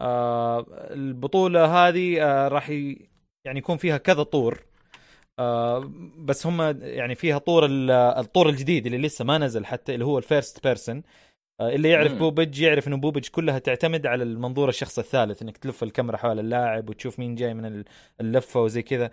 آه 0.00 0.66
البطولة 0.90 1.64
هذه 1.64 2.22
آه 2.22 2.48
راح 2.48 2.70
ي... 2.70 3.08
يعني 3.46 3.58
يكون 3.58 3.76
فيها 3.76 3.96
كذا 3.96 4.22
طور. 4.22 4.62
آه 5.38 5.92
بس 6.18 6.46
هم 6.46 6.60
يعني 6.82 7.14
فيها 7.14 7.38
طور 7.38 7.66
ال- 7.66 7.90
الطور 7.90 8.48
الجديد 8.48 8.86
اللي 8.86 8.98
لسه 8.98 9.24
ما 9.24 9.38
نزل 9.38 9.66
حتى 9.66 9.94
اللي 9.94 10.04
هو 10.04 10.18
ال 10.18 10.26
first 10.26 10.64
person 10.66 11.02
اللي 11.60 11.88
يعرف 11.88 12.12
مم. 12.12 12.18
بوبج 12.18 12.60
يعرف 12.60 12.88
إنه 12.88 12.96
بوبج 12.96 13.28
كلها 13.28 13.58
تعتمد 13.58 14.06
على 14.06 14.22
المنظور 14.24 14.68
الشخص 14.68 14.98
الثالث 14.98 15.42
إنك 15.42 15.56
تلف 15.56 15.82
الكاميرا 15.82 16.16
حول 16.16 16.38
اللاعب 16.38 16.88
وتشوف 16.88 17.18
مين 17.18 17.34
جاي 17.34 17.54
من 17.54 17.64
ال- 17.66 17.84
اللفة 18.20 18.60
وزي 18.62 18.82
كذا 18.82 19.10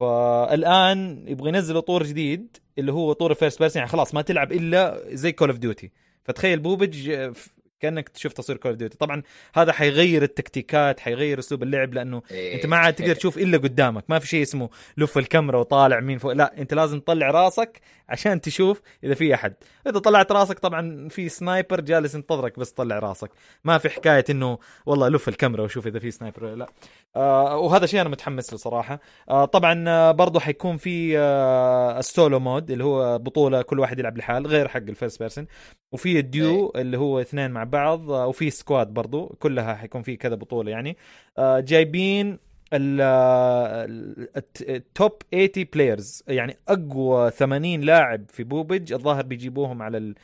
فالآن 0.00 1.24
يبغى 1.28 1.48
ينزلوا 1.48 1.80
طور 1.80 2.02
جديد 2.02 2.56
اللي 2.78 2.92
هو 2.92 3.12
طور 3.12 3.30
ال 3.30 3.35
first 3.35 3.58
person 3.58 3.80
يعني 3.80 3.90
خلاص 3.90 4.14
ما 4.14 4.22
تلعب 4.22 4.52
إلا 4.52 5.00
زي 5.08 5.32
Call 5.32 5.48
of 5.48 5.58
Duty 5.58 5.90
فتخيل 6.24 6.58
بوبج 6.60 7.08
آه، 7.10 7.32
كأنك 7.80 8.08
تشوف 8.08 8.32
تصوير 8.32 8.58
Call 8.58 8.70
of 8.70 8.78
Duty 8.78 8.98
طبعا 8.98 9.22
هذا 9.54 9.72
حيغير 9.72 10.22
التكتيكات 10.22 11.00
حيغير 11.00 11.38
أسلوب 11.38 11.62
اللعب 11.62 11.94
لأنه 11.94 12.22
إيه. 12.30 12.54
أنت 12.54 12.66
ما 12.66 12.76
عاد 12.76 12.94
تقدر 12.94 13.14
تشوف 13.14 13.38
إلا 13.38 13.58
قدامك. 13.58 14.04
ما 14.08 14.18
في 14.18 14.26
شيء 14.26 14.42
اسمه 14.42 14.70
لف 14.96 15.18
الكاميرا 15.18 15.58
وطالع 15.58 16.00
مين 16.00 16.18
فوق. 16.18 16.32
لا 16.32 16.58
أنت 16.58 16.74
لازم 16.74 17.00
تطلع 17.00 17.30
راسك 17.30 17.80
عشان 18.08 18.40
تشوف 18.40 18.80
إذا 19.04 19.14
في 19.14 19.34
أحد. 19.34 19.54
إذا 19.86 19.98
طلعت 19.98 20.32
راسك 20.32 20.58
طبعا 20.58 21.08
في 21.08 21.28
sniper 21.28 21.80
جالس 21.80 22.14
ينتظرك 22.14 22.58
بس 22.58 22.70
طلع 22.70 22.98
راسك. 22.98 23.30
ما 23.64 23.78
في 23.78 23.88
حكاية 23.88 24.24
إنه 24.30 24.58
والله 24.86 25.08
لف 25.08 25.28
الكاميرا 25.28 25.62
وشوف 25.62 25.86
إذا 25.86 25.98
في 25.98 26.10
sniper 26.10 26.44
ولا 26.44 26.54
لا. 26.54 26.68
آه 27.16 27.58
وهذا 27.58 27.86
شيء 27.86 28.00
أنا 28.00 28.08
متحمس 28.08 28.52
له 28.52 28.58
صراحة. 28.58 29.00
آه 29.28 29.44
طبعا 29.44 29.84
آه 29.88 30.10
برضه 30.12 30.40
حيكون 30.40 30.76
في 30.76 31.18
آه 31.18 31.98
ال 31.98 32.06
solo 32.06 32.40
mode 32.40 32.70
اللي 32.70 32.84
هو 32.84 33.18
بطولة 33.18 33.62
كل 33.62 33.80
واحد 33.80 33.98
يلعب 33.98 34.18
لحاله 34.18 34.68
حق 34.68 34.76
ال 34.76 34.83
first 34.83 35.18
person 35.18 35.46
وفي 35.94 36.18
الديو 36.18 36.72
اللي 36.76 36.98
هو 36.98 37.20
اثنين 37.20 37.50
مع 37.50 37.64
بعض 37.64 38.10
آه 38.10 38.26
وفي 38.26 38.50
squad 38.50 38.86
برضو 38.94 39.26
كلها 39.26 39.74
حيكون 39.74 40.02
في 40.02 40.16
كذا 40.16 40.34
بطولة 40.34 40.70
يعني. 40.70 40.96
آه 41.38 41.60
جايبين 41.60 42.38
ال- 42.72 43.00
ال- 43.00 44.28
ال 44.36 44.45
t- 44.45 44.62
ال 44.68 44.79
top 44.79 45.12
80 45.32 45.66
players 45.72 46.22
يعني 46.28 46.56
أقوى 46.68 47.30
80 47.30 47.80
لاعب 47.80 48.24
في 48.30 48.44
بوبج. 48.44 48.92
الظاهر 48.92 49.22
بيجيبوهم 49.26 49.82
على 49.82 50.14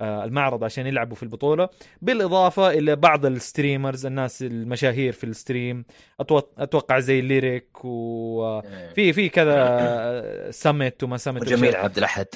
آه، 0.00 0.24
المعرض 0.24 0.64
عشان 0.64 0.86
يلعبوا 0.86 1.16
في 1.16 1.22
البطولة. 1.22 1.68
بالإضافة 2.02 2.70
إلى 2.70 2.96
بعض 2.96 3.26
ال 3.26 3.34
streamers 3.34 4.06
الناس 4.06 4.42
المشاهير 4.42 5.12
في 5.12 5.24
ال 5.24 5.32
stream. 5.32 5.84
أتوقع 6.58 6.98
زي 6.98 7.20
Lirik 7.20 7.84
وفي 7.84 9.00
إيه. 9.00 9.12
في 9.12 9.28
كذا 9.28 10.50
summit 10.64 11.02
وما 11.04 11.16
summit. 11.16 11.42
وجميل 11.42 11.76
عبد 11.76 11.98
الأحد. 11.98 12.26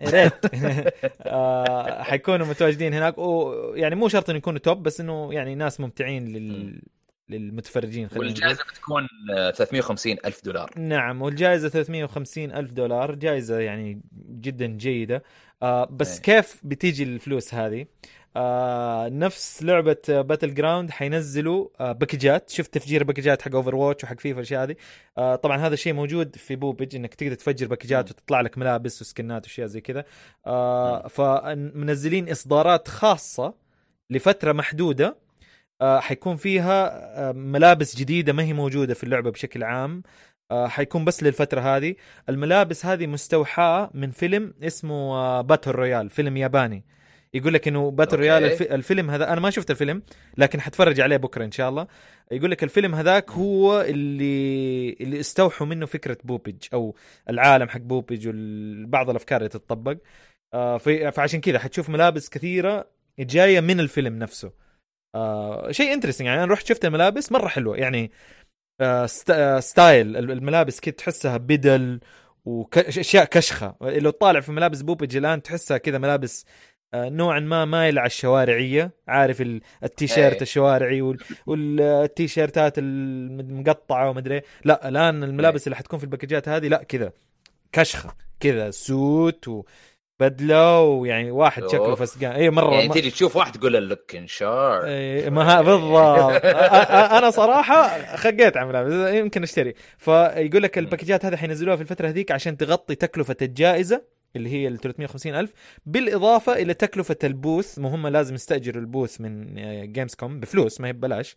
يا 0.00 0.10
ريت. 0.10 0.32
آه، 1.20 2.02
حيكونوا 2.02 2.46
متواجدين 2.46 2.94
هناك. 2.94 3.18
ويعني 3.18 3.94
مو 3.94 4.08
شرط 4.08 4.30
إنه 4.30 4.38
يكونوا 4.38 4.58
top 4.58 4.82
بس 4.82 5.00
إنه 5.00 5.34
يعني 5.34 5.54
ناس 5.54 5.80
ممتعين 5.80 6.32
لل 6.32 6.82
للمتفرجين. 7.28 8.08
خلينا 8.08 8.14
نقول. 8.14 8.26
والجائزة 8.26 8.64
بتكون 8.64 9.08
آه، 9.36 9.50
350 9.50 10.16
ألف 10.24 10.44
دولار. 10.44 10.70
نعم 10.76 11.22
والجائزة 11.22 11.68
350 11.68 12.52
ألف 12.52 12.72
دولار. 12.72 13.14
جائزة 13.14 13.58
يعني 13.58 14.00
جدا 14.30 14.66
جيدة. 14.66 15.22
آه 15.62 15.84
بس 15.84 16.16
إيه. 16.16 16.22
كيف 16.22 16.60
بتيجي 16.64 17.02
الفلوس 17.02 17.54
هذه؟ 17.54 17.86
آه 18.36 19.08
نفس 19.08 19.62
لعبة 19.62 19.96
Battlegrounds 20.08 20.90
حينزلوا 20.90 21.68
آه 21.80 21.92
package 21.92 22.37
ات. 22.37 22.50
شفت 22.50 22.74
تفجير 22.74 23.04
package 23.04 23.37
ات 23.37 23.42
حق 23.42 23.54
Overwatch 23.54 24.04
وحق 24.04 24.20
فيفا 24.20 24.38
الاشياء 24.38 24.62
هذه؟ 24.64 24.76
آه 25.18 25.36
طبعا 25.36 25.56
هذا 25.56 25.74
الشيء 25.74 25.92
موجود 25.92 26.36
في 26.36 26.56
بوبج 26.56 26.96
إنك 26.96 27.14
تقدر 27.14 27.34
تفجر 27.34 27.66
package 27.66 28.00
ات. 28.00 28.10
وتطلع 28.10 28.40
لك 28.40 28.58
ملابس 28.58 29.02
و 29.02 29.09
skin 29.09 29.37
ات 29.37 29.44
وأشياء 29.44 29.66
زي 29.66 29.80
كذا. 29.80 30.04
آه 30.46 31.08
فمنزلين 31.08 32.30
إصدارات 32.30 32.88
خاصة 32.88 33.54
لفترة 34.10 34.52
محدودة. 34.52 35.16
آه 35.80 36.00
حيكون 36.00 36.36
فيها 36.36 36.90
آه 37.28 37.32
ملابس 37.32 37.96
جديدة 37.96 38.32
ما 38.32 38.42
هي 38.42 38.52
موجودة 38.52 38.94
في 38.94 39.04
اللعبة 39.04 39.30
بشكل 39.30 39.62
عام. 39.62 40.02
آه 40.50 40.66
حيكون 40.68 41.04
بس 41.04 41.22
للفترة 41.22 41.60
هذه. 41.60 41.94
الملابس 42.28 42.86
هذه 42.86 43.06
مستوحاة 43.06 43.90
من 43.94 44.10
فيلم 44.10 44.54
اسمه 44.62 45.14
آه 45.14 45.40
Battle 45.40 45.70
Royale 45.70 46.10
فيلم 46.10 46.36
ياباني. 46.36 46.84
يقول 47.36 47.54
لك 47.54 47.68
إنه 47.68 47.90
Battle 47.90 48.16
Royale 48.16 48.44
الف... 48.44 48.62
الفيلم 48.62 49.10
هذا 49.10 49.32
أنا 49.32 49.40
ما 49.40 49.50
شفت 49.50 49.70
الفيلم 49.70 50.02
لكن 50.38 50.60
حتفرج 50.60 51.00
عليه 51.00 51.16
بكرة 51.16 51.44
إن 51.44 51.52
شاء 51.52 51.68
الله. 51.68 51.86
يقول 52.30 52.50
لك 52.50 52.64
الفيلم 52.64 52.94
هذاك 52.94 53.30
هو 53.30 53.80
اللي 53.80 54.96
اللي 55.00 55.20
استوحوا 55.20 55.66
منه 55.66 55.86
فكرة 55.86 56.18
بوبج 56.24 56.54
أو 56.72 56.96
العالم 57.30 57.68
حق 57.68 57.80
بوبج 57.80 58.28
وبعض 58.28 59.10
الأفكار 59.10 59.38
اللي 59.38 59.48
تتطبق. 59.48 59.96
آه 60.54 60.78
في... 60.78 61.12
فعشان 61.12 61.40
كذا 61.40 61.58
حتشوف 61.58 61.90
ملابس 61.90 62.28
كثيرة 62.28 62.86
جاية 63.18 63.60
من 63.60 63.80
الفيلم 63.80 64.18
نفسه. 64.18 64.52
آه 65.14 65.70
شيء 65.70 65.92
interesting 65.92 66.26
يعني 66.26 66.44
أنا 66.44 66.52
رحت 66.52 66.66
شفت 66.66 66.84
الملابس 66.84 67.32
مرة 67.32 67.48
حلوة. 67.48 67.76
يعني 67.76 68.10
آه 68.80 69.06
ست... 69.06 69.30
آه 69.30 69.60
style 69.60 70.16
الملابس 70.16 70.80
كده 70.80 70.94
تحسها 70.94 71.36
بدل 71.36 72.00
واشياء 72.44 73.24
كشخة. 73.24 73.76
لو 73.80 74.10
تطالع 74.10 74.40
في 74.40 74.52
ملابس 74.52 74.82
بوبج 74.82 75.16
الآن 75.16 75.42
تحسها 75.42 75.78
كذا 75.78 75.98
ملابس 75.98 76.46
نوعا 77.08 77.40
ما 77.40 77.64
مايل 77.64 77.98
على 77.98 78.06
الشوارعية. 78.06 78.90
عارف 79.08 79.40
ال- 79.40 79.60
التيشيرت 79.84 80.34
إيه. 80.34 80.42
الشوارعي 80.42 81.02
وال- 81.02 81.18
والتيشيرتات 81.46 82.74
المقطعه 82.78 84.10
ومدري 84.10 84.34
إيه. 84.34 84.44
لا 84.64 84.88
الآن 84.88 85.24
الملابس 85.24 85.66
اللي 85.66 85.76
حتكون 85.76 85.98
في 85.98 86.04
ال 86.04 86.09
package 86.09 86.43
ات 86.43 86.48
هذه 86.48 86.68
لا 86.68 86.82
كذا. 86.82 87.12
كشخة. 87.72 88.14
كذا 88.40 88.70
suit 88.70 89.48
وبدلة 90.20 90.80
ويعني 90.80 91.30
واحد 91.30 91.62
أوف. 91.62 91.72
شكله 91.72 91.94
فسقان. 91.94 92.32
اي 92.32 92.50
مرة 92.50 92.74
يعني 92.74 92.88
تيجي 92.88 93.10
تشوف 93.10 93.36
واحد 93.36 93.52
تقول 93.52 93.72
له 93.72 93.78
looking 93.78 94.26
sharp 94.26 94.84
إيه، 94.84 95.30
ما 95.30 95.62
بالضبط. 95.62 96.44
أنا 97.18 97.30
صراحة 97.30 98.16
خقيت 98.16 98.56
على 98.56 98.68
ملابس 98.68 99.14
يمكن 99.14 99.42
أشتري. 99.42 99.74
فيقول 99.98 100.62
لك 100.62 100.78
ال 100.78 100.83
package 100.83 101.19
ات 101.19 101.24
هذه 101.24 101.36
حينزلوها 101.36 101.76
في 101.76 101.82
الفترة 101.82 102.08
هذيك 102.08 102.32
عشان 102.32 102.56
تغطي 102.56 102.94
تكلفة 102.94 103.36
الجائزة. 103.42 104.15
اللي 104.36 104.50
هي 104.50 104.68
ال 104.68 104.78
350 104.78 105.34
ألف 105.34 105.52
بالإضافة 105.86 106.52
إلى 106.52 106.74
تكلفة 106.74 107.16
ال 107.24 107.33
booth 107.33 107.78
مو 107.78 107.88
هم 107.88 108.06
لازم 108.06 108.34
يستأجروا 108.34 108.80
ال 108.80 108.87
booth 108.87 109.20
من 109.20 109.54
جيمز 109.92 110.14
كوم 110.14 110.40
بفلوس 110.40 110.80
ما 110.80 110.88
هي 110.88 110.92
ببلاش. 110.92 111.36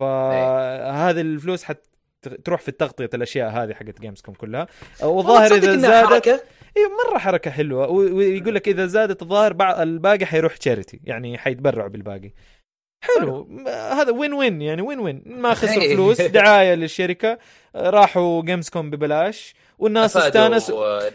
فهذه 0.00 1.20
الفلوس 1.20 1.64
حت 1.64 1.78
تروح 2.44 2.60
في 2.60 2.70
تغطية 2.72 3.10
الأشياء 3.14 3.50
هذه 3.50 3.74
حقت 3.74 4.00
جيمز 4.00 4.20
كوم 4.20 4.34
كلها 4.34 4.66
والظاهر 5.02 5.54
إذا 5.54 5.76
زادت 5.76 6.28
اي 6.76 6.82
مرة 7.08 7.18
حركة 7.18 7.50
حلوة. 7.50 7.88
و- 7.88 8.16
ويقول 8.16 8.54
لك 8.54 8.68
إذا 8.68 8.86
زادت 8.86 9.22
الظاهر 9.22 9.82
الباقي 9.82 10.26
حيروح 10.26 10.56
charity 10.56 11.00
يعني 11.04 11.38
حيتبرعوا 11.38 11.88
بالباقي. 11.88 12.30
حلو. 13.04 13.48
هذا 13.68 14.10
win 14.12 14.32
win 14.32 14.62
يعني 14.62 14.82
win 14.82 14.98
win 14.98 15.22
ما 15.26 15.54
خسروا 15.54 15.82
إيه. 15.82 15.94
فلوس 15.94 16.20
دعاية 16.20 16.74
للشركة. 16.74 17.38
راحوا 17.76 18.42
جيمز 18.42 18.68
كوم 18.68 18.90
ببلاش. 18.90 19.54
والناس 19.78 20.16
استانسوا. 20.16 20.84
آه، 21.06 21.10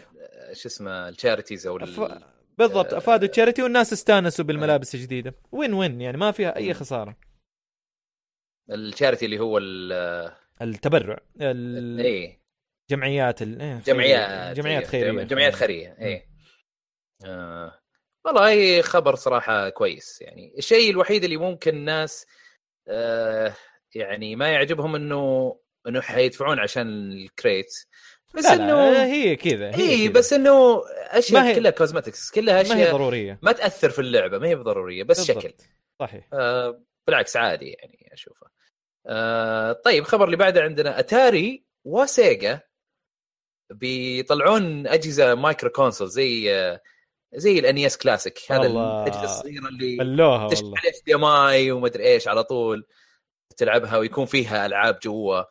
شو 0.56 0.68
اسمه 0.68 1.08
ال 1.08 1.14
charities 1.14 1.66
أو 1.66 1.78
ف... 1.78 1.82
ال- 1.82 2.22
بالضبط 2.58 2.94
آه. 2.94 2.98
أفادوا 2.98 3.28
charity 3.28 3.62
والناس 3.62 3.92
استانسوا 3.92 4.44
بالملابس 4.44 4.94
الجديدة. 4.94 5.34
win 5.52 5.72
win 5.74 6.00
يعني 6.00 6.16
ما 6.16 6.30
فيها 6.32 6.56
أي 6.56 6.74
خسارة. 6.74 7.16
ال 8.70 8.77
charity 8.77 9.24
اللي 9.24 9.38
هو 9.38 9.58
ال- 9.58 10.32
التبرع 10.62 11.18
ال- 11.40 12.00
إيه. 12.00 12.40
جمعيات 12.90 13.42
ال... 13.42 13.60
إيه، 13.62 13.78
جمعيات 13.86 14.56
جمعيات 14.56 14.82
إيه، 14.82 14.88
خيرية. 14.90 15.10
جم- 15.12 15.22
جمعيات 15.22 15.54
خيرية 15.54 15.96
إيه. 16.00 16.28
آه. 17.24 17.78
والله 18.24 18.82
خبر 18.82 19.14
صراحة 19.14 19.68
كويس 19.68 20.20
يعني 20.20 20.54
الشيء 20.58 20.90
الوحيد 20.90 21.24
اللي 21.24 21.36
ممكن 21.36 21.76
الناس 21.76 22.26
آه 22.88 23.54
يعني 23.94 24.36
ما 24.36 24.52
يعجبهم 24.52 24.94
إنه 24.94 25.56
إنه 25.86 26.00
حيدفعون 26.00 26.58
عشان 26.58 27.12
ال 27.12 27.22
crate 27.22 27.74
بس 28.34 28.44
إنه 28.46 29.04
هي 29.04 29.36
كذا 29.36 29.76
هي 29.76 29.90
اي. 30.02 30.08
بس 30.08 30.32
إنه 30.32 30.82
أشياء 31.10 31.42
هي- 31.42 31.54
كلها 31.54 31.70
cosmetics 31.70 32.30
كلها 32.30 32.62
ما 32.62 32.68
هي 32.68 32.72
أشياء 32.82 32.92
ضرورية 32.92 33.38
ما 33.42 33.52
تأثر 33.52 33.90
في 33.90 33.98
اللعبة 33.98 34.38
ما 34.38 34.46
هي 34.48 34.54
بضرورية 34.54 35.02
بس 35.02 35.18
بالضبط. 35.26 35.44
شكل 35.44 35.54
صحيح 36.00 36.28
آه 36.32 36.82
بالعكس 37.06 37.36
عادي 37.36 37.66
يعني 37.70 38.10
أشوفه 38.12 38.46
آه 39.06 39.72
طيب 39.72 40.02
الخبر 40.02 40.24
اللي 40.24 40.36
بعده 40.36 40.62
عندنا 40.62 40.98
أتاري 40.98 41.64
وسيجا 41.84 42.60
بيطلعون 43.72 44.86
أجهزة 44.86 45.34
micro 45.34 45.70
console 45.70 46.08
زي 46.08 46.54
آه 46.54 46.80
زي 47.34 47.58
ال 47.58 47.68
NES 47.68 47.96
Classic 47.96 48.38
هذا 48.52 48.60
والله. 48.60 49.02
الأجهزة 49.02 49.24
الصغيرة 49.24 49.68
اللي 49.68 49.96
plug 49.96 50.38
ها 50.38 50.48
تشتغل 50.48 50.64
والله 50.64 50.78
عليها 50.78 50.90
HDMI 50.92 51.70
ومدري 51.72 52.04
إيش 52.04 52.28
على 52.28 52.44
طول 52.44 52.86
تلعبها 53.56 53.96
ويكون 53.98 54.26
فيها 54.26 54.66
ألعاب 54.66 54.98
جوا 55.02 55.42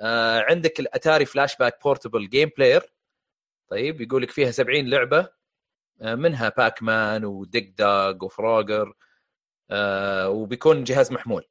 آه 0.00 0.40
عندك 0.40 0.80
الأتاري 0.80 1.24
Flashback 1.26 1.82
Portable 1.84 2.28
Game 2.28 2.50
Player 2.56 2.92
طيب 3.70 4.00
يقول 4.00 4.22
لك 4.22 4.30
فيها 4.30 4.50
70 4.50 4.86
لعبة 4.90 5.28
آه 6.02 6.14
منها 6.14 6.48
Pac-Man 6.48 7.24
و 7.24 7.35
Dig 7.35 7.68
Dug 7.78 8.22
و 8.22 8.31
Frogger 8.31 8.94
آه 9.70 10.28
وبيكون 10.30 10.84
جهاز 10.84 11.12
محمول. 11.12 11.48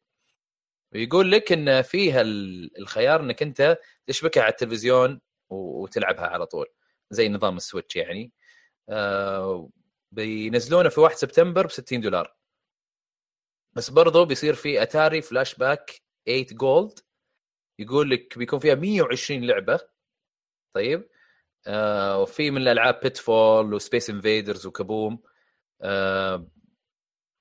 ويقول 0.94 1.32
لك 1.32 1.52
إن 1.52 1.82
فيها 1.82 2.22
ال- 2.22 2.80
الخيار 2.80 3.22
إنك 3.22 3.42
أنت 3.42 3.78
تشبكها 4.08 4.44
على 4.44 4.52
التلفزيون 4.52 5.22
وتلعبها 5.50 6.28
على 6.28 6.46
طول 6.46 6.68
زي 7.12 7.30
نظام 7.30 7.58
السويتش 7.58 7.96
يعني. 7.96 8.32
آه 8.90 9.70
بينزلونه 10.12 10.90
في 10.90 11.00
1 11.00 11.16
سبتمبر 11.16 11.66
ب 11.68 11.72
60 11.72 12.02
دولار. 12.02 12.36
بس 13.74 13.90
برضو 13.90 14.26
بيصير 14.26 14.54
في 14.54 14.82
أتاري 14.84 15.22
فلاش 15.22 15.56
باك 15.56 16.02
8 16.26 16.46
Gold 16.52 17.00
يقول 17.80 18.10
لك 18.10 18.38
بيكون 18.38 18.60
فيها 18.60 18.76
120 18.76 19.44
لعبة 19.44 19.80
طيب؟ 20.76 21.10
آه 21.68 22.22
وفي 22.22 22.52
من 22.52 22.62
الألعاب 22.62 23.00
Pitfall 23.04 23.74
و 23.74 23.80
Space 23.80 24.10
Invaders 24.10 24.66
و 24.66 24.73
Kaboom 24.73 25.20
آه 25.82 26.48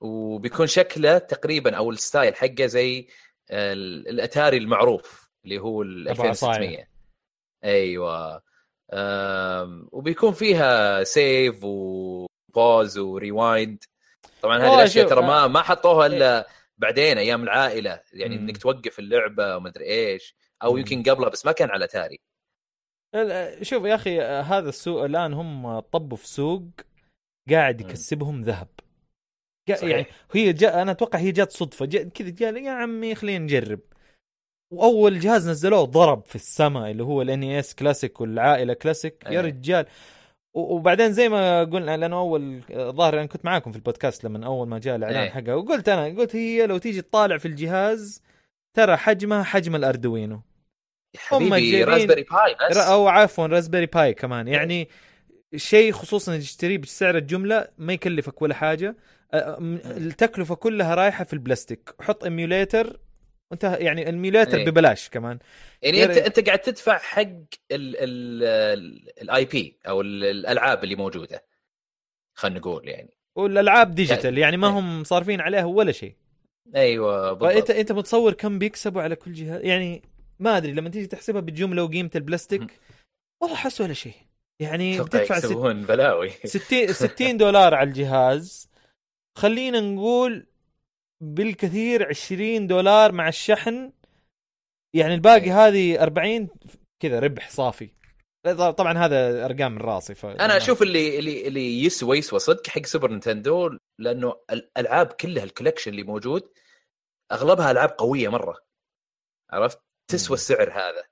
وبيكون 0.01 0.67
شكله 0.67 1.19
تقريبا 1.19 1.77
أو 1.77 1.91
ال 1.91 1.98
style 1.98 2.35
حقه 2.35 2.67
زي 2.67 3.09
آه 3.51 3.73
الأتاري 3.73 4.57
المعروف 4.57 5.31
اللي 5.45 5.59
هو 5.59 5.83
ال 5.83 6.09
أبو 6.09 6.23
عصاية. 6.23 6.51
2600 6.51 6.89
أيوه. 7.65 8.43
آم، 8.93 9.89
وبيكون 9.93 10.33
فيها 10.33 11.05
save 11.05 11.65
و 11.65 11.87
pause 11.87 12.99
و 12.99 13.11
rewind 13.11 13.85
طبعا 14.43 14.59
هذه 14.59 14.75
الأشياء 14.75 15.09
ترى 15.09 15.23
ما 15.23 15.45
آه، 15.45 15.49
ما 15.49 15.63
حطوها 15.63 16.07
إلا 16.07 16.49
بعدين 16.79 17.19
أيام 17.19 17.43
العائلة 17.43 18.03
يعني 18.13 18.39
مم. 18.39 18.43
انك 18.49 18.57
توقف 18.57 18.99
اللعبة 18.99 19.57
وما 19.57 19.69
أدري 19.69 19.85
إيش 19.85 20.35
أو 20.63 20.73
مم. 20.73 20.79
يمكن 20.79 21.03
قبلها 21.03 21.29
بس 21.29 21.47
ما 21.47 21.53
كان 21.53 21.71
على 21.71 21.85
أتاري 21.85 22.19
ال- 23.15 23.67
شوف 23.67 23.85
يا 23.85 23.95
أخي 23.95 24.21
آه، 24.23 24.41
هذا 24.43 24.69
السوق 24.69 25.05
الآن 25.05 25.33
هم 25.33 25.79
طبوا 25.81 26.17
في 26.17 26.29
سوق 26.29 26.63
قاعد. 27.51 27.81
يكسبهم 27.81 28.43
ذهب 28.43 28.69
صحيح. 29.71 29.83
يعني 29.83 30.07
هي 30.33 30.53
جاء 30.53 30.83
أنا 30.83 30.91
أتوقع 30.91 31.19
هي 31.19 31.33
جات 31.33 31.53
صدفة 31.53 31.87
جاء 31.87 32.05
كذا 32.09 32.47
قال 32.47 32.57
يا 32.65 32.71
عمي 32.71 33.15
خلينا 33.15 33.45
نجرب 33.45 33.81
وأول 34.73 35.21
جهاز 35.21 35.49
نزلوه 35.49 35.85
ضرب 35.85 36.25
في 36.25 36.35
السماء 36.35 36.91
اللي 36.91 37.03
هو 37.03 37.23
ال 37.23 37.45
NES 37.45 37.75
Classic 37.75 38.21
والعائلة 38.21 38.75
كلاسيك 38.75 39.25
يا 39.25 39.31
أيه. 39.31 39.41
رجال 39.41 39.87
وبعدين 40.55 41.13
زي 41.13 41.29
ما 41.29 41.65
قلنا 41.65 41.97
لأنه 41.97 42.17
أول 42.19 42.61
ظاهر 42.73 43.15
أنا 43.15 43.27
كنت 43.27 43.45
معاكم 43.45 43.71
في 43.73 43.77
البودكاست 43.77 44.25
لما 44.25 44.47
أول 44.47 44.69
ما 44.69 44.79
جاء 44.79 44.97
الإعلان 44.97 45.23
أيه. 45.23 45.31
حقها 45.31 45.55
وقلت 45.55 45.89
أنا 45.89 46.21
قلت 46.21 46.37
هي 46.37 46.67
لو 46.67 46.79
تيجي 46.79 47.03
تطالع 47.03 47.39
في 47.39 47.49
الجهاز 47.49 48.23
ترى 48.75 48.97
حجمها 48.97 49.43
حجم 49.43 49.77
ال 49.77 49.84
Arduino. 49.84 50.41
حبيبي 51.17 51.85
Raspberry 51.85 52.23
Pi 52.23 52.71
بس. 52.71 52.77
أو 52.77 53.09
عفوا 53.09 53.47
Raspberry 53.47 53.87
Pi 53.87 54.15
كمان. 54.15 54.49
يعني 54.49 54.89
شيء 55.57 55.93
خصوصا 55.93 56.37
تشتريه 56.39 56.79
بسعر 56.79 57.17
الجملة 57.17 57.69
ما 57.79 57.93
يكلفك 57.93 58.43
ولا 58.43 58.55
حاجة. 58.55 58.97
م- 59.35 59.79
التكلفة 59.85 60.55
كلها 60.55 60.95
رايحة 60.95 61.25
في 61.25 61.33
البلاستيك. 61.33 61.95
حط 62.01 62.25
emulator 62.25 63.01
وانت 63.51 63.65
يعني 63.81 64.09
ال 64.09 64.14
emulator 64.14 64.59
إيه. 64.59 64.65
ببلاش 64.67 65.09
كمان. 65.09 65.39
يعني 65.83 66.05
انت. 66.05 66.17
أنت 66.17 66.41
قاعد 66.47 66.59
تدفع 66.59 66.99
حق 66.99 67.29
ال 67.73 69.45
IP 69.45 69.79
أو 69.89 70.01
ال- 70.01 70.25
الألعاب 70.25 70.85
اللي 70.85 70.95
موجودة. 70.95 71.45
خلينا 72.39 72.59
نقول 72.59 72.89
يعني. 72.89 73.11
والألعاب 73.37 73.95
digital 73.95 74.39
يعني 74.39 74.57
ما 74.57 74.67
إيه. 74.69 74.73
هم 74.79 75.05
صارفين 75.05 75.41
عليها 75.41 75.65
ولا 75.65 75.93
شيء. 75.93 76.15
أيوه 76.77 77.33
بالضبط. 77.33 77.71
أنت 77.71 77.93
متصور 77.93 78.33
كم 78.33 78.59
بيكسبوا 78.59 79.03
على 79.03 79.17
كل 79.17 79.33
جهاز؟ 79.33 79.65
يعني 79.65 80.03
ما 80.39 80.57
أدري 80.57 80.73
لما 80.73 80.89
تيجي 80.91 81.07
تحسبها 81.07 81.41
بالجمله 81.41 81.83
وقيمه 81.85 82.11
البلاستيك 82.17 82.81
والله 83.43 83.57
احس 83.57 83.81
ولا 83.81 83.93
شيء. 83.93 84.15
يعني 84.61 85.01
بتدفع 85.01 85.39
ست- 85.39 85.53
بلاوي. 85.89 86.31
60 86.45 86.87
60 86.93 87.37
دولار 87.45 87.75
على 87.75 87.89
الجهاز. 87.89 88.69
خلينا 89.39 89.81
نقول 89.81 90.47
بالكثير 91.21 92.09
20 92.09 92.67
دولار 92.67 93.13
مع 93.13 93.29
الشحن. 93.29 93.93
يعني 94.95 95.15
الباقي 95.15 95.45
إيه. 95.45 95.67
هذه 95.67 96.03
40 96.03 96.49
كذا 97.03 97.19
ربح 97.19 97.51
صافي. 97.51 97.91
طبعا 98.57 98.99
هذا 98.99 99.45
أرقام 99.45 99.73
من 99.73 99.81
راسي 99.81 100.15
ف... 100.15 100.27
أنا 100.27 100.57
أشوف 100.57 100.83
اللي 100.83 101.19
اللي 101.19 101.49
اللي 101.49 101.85
يسوى 101.85 102.19
يسوى 102.19 102.39
صدق 102.39 102.67
حق 102.67 102.83
سوبر 102.83 103.11
نينتندو 103.11 103.79
لأنه 103.99 104.41
الالعاب 104.51 105.07
كلها 105.07 105.45
ال 105.45 105.49
collection 105.49 105.91
اللي 105.91 106.03
موجود 106.03 106.53
أغلبها 107.33 107.71
ألعاب 107.71 107.95
قوية 107.99 108.29
مرة. 108.29 108.59
عرفت؟ 109.51 109.81
تسوى. 110.11 110.35
السعر 110.35 110.71
هذا. 110.71 111.05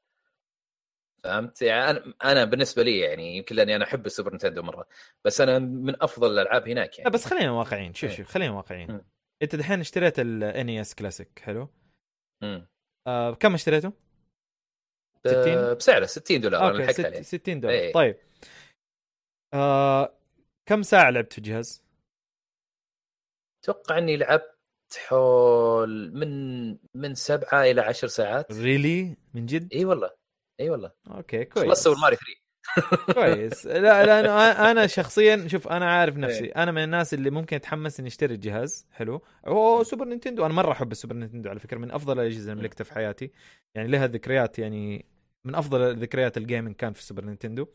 فهمت؟ 1.24 1.62
يعني 1.62 1.91
أنا 1.91 2.15
أنا 2.24 2.45
بالنسبة 2.45 2.83
لي 2.83 2.99
يعني 2.99 3.37
يمكن 3.37 3.57
لأني 3.57 3.77
أنا 3.77 3.85
أحب 3.85 4.07
السوبر 4.07 4.31
نينتندو 4.31 4.62
مرة. 4.62 4.87
بس 5.24 5.41
أنا 5.41 5.59
من 5.59 6.03
أفضل 6.03 6.33
الألعاب 6.33 6.69
هناك 6.69 6.99
يعني. 6.99 7.11
بس 7.11 7.24
خلينا 7.24 7.51
واقعيين. 7.51 7.95
شوف 7.95 8.11
إيه. 8.11 8.16
شوف 8.16 8.27
خلينا 8.28 8.53
واقعيين. 8.53 9.01
انت 9.43 9.57
دحين 9.57 9.81
اشتريت 9.81 10.19
ال 10.19 10.70
NES 10.70 10.95
Classic 10.95 11.39
حلو 11.39 11.69
مم. 12.43 12.67
آه 13.07 13.35
كم 13.35 13.55
اشتريته؟ 13.55 13.93
آه، 15.27 15.43
60 15.45 15.75
بسعره 15.75 16.07
60 16.07 16.41
دولار 16.41 16.67
أوكي 16.71 16.79
لحقت 16.83 16.95
ست- 16.95 17.05
عليه 17.05 17.23
60 17.23 17.61
دولار 17.61 17.77
إيه. 17.79 17.93
طيب 17.93 18.17
آه 19.55 20.19
كم 20.69 20.83
ساعة 20.83 21.11
لعبت 21.11 21.33
في 21.33 21.39
الجهاز؟ 21.39 21.83
أتوقع 23.65 23.99
إني 23.99 24.17
لعبت 24.17 24.57
حول 25.09 26.13
من 26.15 26.71
من 26.95 27.15
سبعة 27.15 27.63
إلى 27.63 27.81
عشر 27.81 28.07
ساعات 28.09 28.53
really 28.53 29.16
من 29.35 29.47
جد؟ 29.47 29.73
إي 29.75 29.85
والله 29.85 30.11
إي 30.61 30.71
والله 30.71 30.93
أوكي 31.11 31.45
كويس 31.45 31.67
خلصت 31.69 31.85
سوبر 31.85 31.97
ماريو 32.01 32.16
3 32.17 32.33
كويس. 33.15 33.67
لا 33.67 34.07
لا 34.07 34.21
أنا, 34.21 34.71
أنا 34.71 34.87
شخصيا 34.87 35.49
شوف 35.49 35.69
أنا 35.69 35.91
عارف 35.91 36.17
إيه. 36.17 36.21
نفسي 36.21 36.47
أنا 36.47 36.73
من 36.73 36.85
الناس 36.85 37.15
اللي 37.15 37.31
ممكن 37.31 37.57
اتحمس 37.57 38.01
إني 38.01 38.09
أشتري 38.09 38.35
الجهاز. 38.35 38.87
حلو. 38.93 39.23
هو 39.47 39.83
سوبر 39.83 40.05
نينتندو. 40.05 40.47
أنا 40.47 40.55
مرة 40.55 40.73
أحب 40.73 40.93
السوبر 40.93 41.15
نينتندو 41.15 41.51
على 41.51 41.61
فكرة 41.61 41.79
من 41.79 41.91
أفضل 41.91 42.21
الأجهزة 42.21 42.53
اللي 42.53 42.63
ملكتها 42.63 42.85
في 42.85 42.95
حياتي. 42.95 43.31
يعني 43.75 43.89
لها 43.89 44.07
ذكريات 44.07 44.59
يعني 44.59 45.05
من 45.47 45.55
أفضل 45.55 45.97
ذكريات 45.97 46.37
ال 46.37 46.42
gaming 46.42 46.74
كان 46.75 46.93
في 46.93 47.01
السوبر 47.01 47.25
نينتندو. 47.25 47.67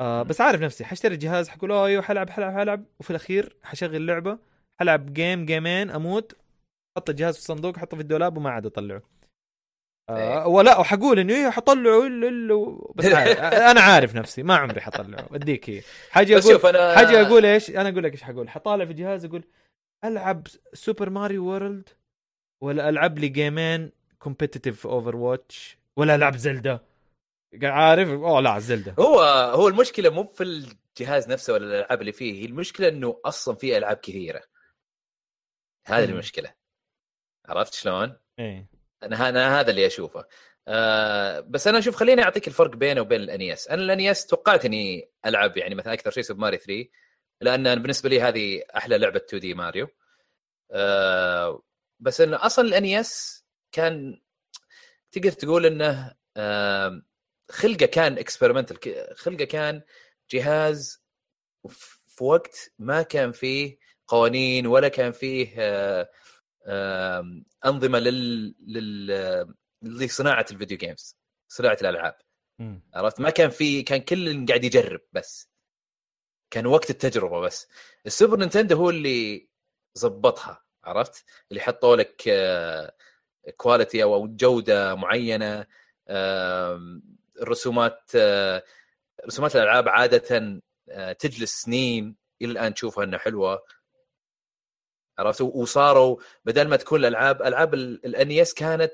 آه. 0.00 0.22
بس 0.22 0.40
عارف 0.40 0.62
نفسي. 0.62 0.84
حاشتري 0.84 1.14
الجهاز 1.14 1.48
حقول 1.48 1.72
"أوه، 1.72 1.86
أيوه 1.86 2.02
حلعب 2.02 2.30
حلعب 2.30 2.54
حلعب. 2.54 2.84
وفي 3.00 3.10
الأخير 3.10 3.56
حشغل 3.62 4.06
لعبة. 4.06 4.38
حلعب 4.80 5.12
game 5.12 5.46
gameين 5.46 5.90
أموت. 5.90 6.36
أحط 6.98 7.10
الجهاز 7.10 7.34
في 7.34 7.40
الصندوق 7.40 7.76
احطه 7.76 7.96
في 7.96 8.02
الدولاب 8.02 8.36
وما 8.36 8.50
عاد 8.50 8.66
أطلعه. 8.66 9.02
آه 10.08 10.42
إيه. 10.42 10.46
ولا 10.46 10.78
وحقول 10.78 11.18
إنه 11.18 11.34
إيه 11.34 11.50
حطلعه 11.50 12.06
الا 12.06 12.78
بس 12.94 13.04
عارف 13.14 13.38
أنا 13.40 13.80
عارف 13.80 14.14
نفسي 14.14 14.42
ما 14.42 14.56
عمري 14.56 14.80
حطلعه 14.80 15.28
بديك 15.28 15.70
هي 15.70 15.82
حاجة 16.10 16.32
أقول 16.32 16.42
شوف 16.42 16.66
أنا 16.66 16.96
حاجة 16.96 17.26
أقول 17.26 17.46
إيش 17.46 17.70
أنا 17.70 17.88
أقول 17.88 18.04
لك 18.04 18.12
إيش 18.12 18.22
حقول. 18.22 18.48
حطالع 18.48 18.84
في 18.84 18.92
جهاز 18.92 19.24
أقول 19.24 19.44
ألعب 20.04 20.46
Super 20.72 21.10
Mario 21.10 21.44
World 21.44 21.88
ولا 22.62 22.88
ألعب 22.88 23.18
لي 23.18 23.28
gameين 23.28 23.92
competitive 24.18 24.86
Overwatch 24.86 25.78
ولا 25.96 26.14
ألعب 26.14 26.36
زلدا 26.36 26.80
عارف؟ 27.62 28.08
أوه 28.08 28.40
لا 28.40 28.58
زلدا 28.58 28.94
هو 28.98 29.20
هو 29.54 29.68
المشكلة 29.68 30.10
مو 30.10 30.24
في 30.24 30.44
الجهاز 30.44 31.28
نفسه 31.28 31.52
ولا 31.52 31.66
الألعاب 31.66 32.00
اللي 32.00 32.12
فيه 32.12 32.42
هي 32.42 32.44
المشكلة 32.46 32.88
إنه 32.88 33.20
أصلا 33.24 33.54
في 33.54 33.78
ألعاب 33.78 33.96
كثيرة. 33.96 34.42
هذه. 35.86 36.04
المشكلة. 36.04 36.54
عرفت 37.48 37.74
شلون؟ 37.74 38.16
إيه. 38.38 38.77
أنا 39.02 39.28
أنا 39.28 39.60
هذا 39.60 39.70
اللي 39.70 39.86
أشوفه. 39.86 40.24
آه 40.68 41.40
بس 41.40 41.66
أنا 41.66 41.78
أشوف 41.78 41.96
خليني 41.96 42.22
أعطيك 42.22 42.48
الفرق 42.48 42.76
بينه 42.76 43.00
وبين 43.00 43.20
ال 43.20 43.30
NES. 43.30 43.68
أنا 43.68 43.82
ال 43.82 43.93
NES 43.93 44.26
توقعت 44.26 44.64
إني 44.64 45.10
ألعب 45.26 45.56
يعني 45.56 45.74
مثلا 45.74 45.92
أكثر 45.92 46.10
شيء 46.10 46.22
Super 46.22 46.40
Mario 46.40 46.56
3 46.58 46.84
لأن 47.40 47.82
بالنسبة 47.82 48.08
لي 48.08 48.20
هذه 48.20 48.62
أحلى 48.76 48.98
لعبة 48.98 49.16
2 49.18 49.40
دي 49.40 49.54
ماريو. 49.54 49.88
آه 50.72 51.62
بس 52.00 52.20
انه 52.20 52.46
أصلا 52.46 52.68
ال 52.68 52.87
NES 52.87 53.44
كان 53.72 54.20
تقدر 55.12 55.30
تقول 55.32 55.66
إنه 55.66 56.14
آه 56.36 57.02
خلقه 57.50 57.86
كان 57.86 58.18
experimental 58.18 58.78
خلقه 59.16 59.44
كان 59.44 59.82
جهاز 60.30 61.02
في 61.68 62.24
وقت 62.24 62.70
ما 62.78 63.02
كان 63.02 63.32
فيه 63.32 63.78
قوانين 64.08 64.66
ولا 64.66 64.88
كان 64.88 65.12
فيه 65.12 65.54
آه 65.58 66.10
أنظمة 67.64 67.98
لل, 67.98 68.54
لل 68.66 69.54
لصناعة 69.82 70.46
ال 70.50 70.55
video 70.55 70.78
games 70.78 71.16
صناعة 71.48 71.78
الألعاب. 71.80 72.18
عرفت؟ 72.94 73.20
ما 73.20 73.30
كان 73.30 73.50
في 73.50 73.82
كان 73.82 74.00
كل 74.00 74.46
قاعد 74.46 74.64
يجرب 74.64 75.00
بس. 75.12 75.50
كان 76.50 76.66
وقت 76.66 76.90
التجربة 76.90 77.40
بس. 77.40 77.68
ال 78.06 78.11
Super 78.11 78.38
Nintendo 78.38 78.76
هو 78.76 78.90
اللي 78.90 79.48
زبطها 79.94 80.64
عرفت؟ 80.84 81.24
اللي 81.50 81.60
حطوا 81.60 81.96
لك 81.96 82.22
quality 83.56 84.02
أو 84.02 84.26
جودة 84.26 84.94
معينة. 84.94 85.66
الرسومات 87.42 88.10
آه، 88.16 88.64
رسومات 89.26 89.56
الألعاب 89.56 89.88
عادة 89.88 90.60
آه، 90.90 91.12
تجلس 91.12 91.50
سنين 91.62 92.16
إلى 92.42 92.52
الآن 92.52 92.74
تشوفها 92.74 93.04
إنها 93.04 93.18
حلوة. 93.18 93.62
عرفت؟ 95.18 95.40
وصاروا 95.40 96.16
بدل 96.44 96.68
ما 96.68 96.76
تكون 96.76 97.00
الألعاب 97.00 97.42
ألعاب 97.42 97.74
الانيس 97.74 98.54
كانت 98.54 98.92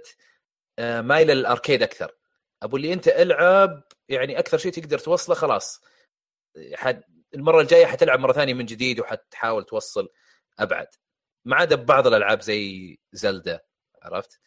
آه، 0.79 1.01
مايله 1.01 1.35
للاركيد 1.35 1.83
أكثر. 1.83 2.13
أبو 2.63 2.77
اللي 2.77 2.93
أنت 2.93 3.09
ألعب 3.09 3.83
يعني 4.09 4.39
أكثر 4.39 4.59
شيء 4.59 4.73
تقدر 4.73 4.99
توصله 4.99 5.35
خلاص. 5.35 5.81
حد 6.75 7.03
المرة 7.35 7.61
الجاية 7.61 7.87
حتلعب 7.87 8.21
مرة 8.21 8.33
ثانية 8.33 8.55
من 8.55 8.67
جديد 8.67 9.01
وحتحاول 9.01 9.65
توصل 9.65 10.09
أبعد. 10.59 10.87
ما 11.45 11.57
عدا 11.57 11.77
ببعض 11.77 12.07
الألعاب 12.07 12.41
زي 12.43 12.99
زلدا 13.13 13.61
عرفت؟ 14.03 14.41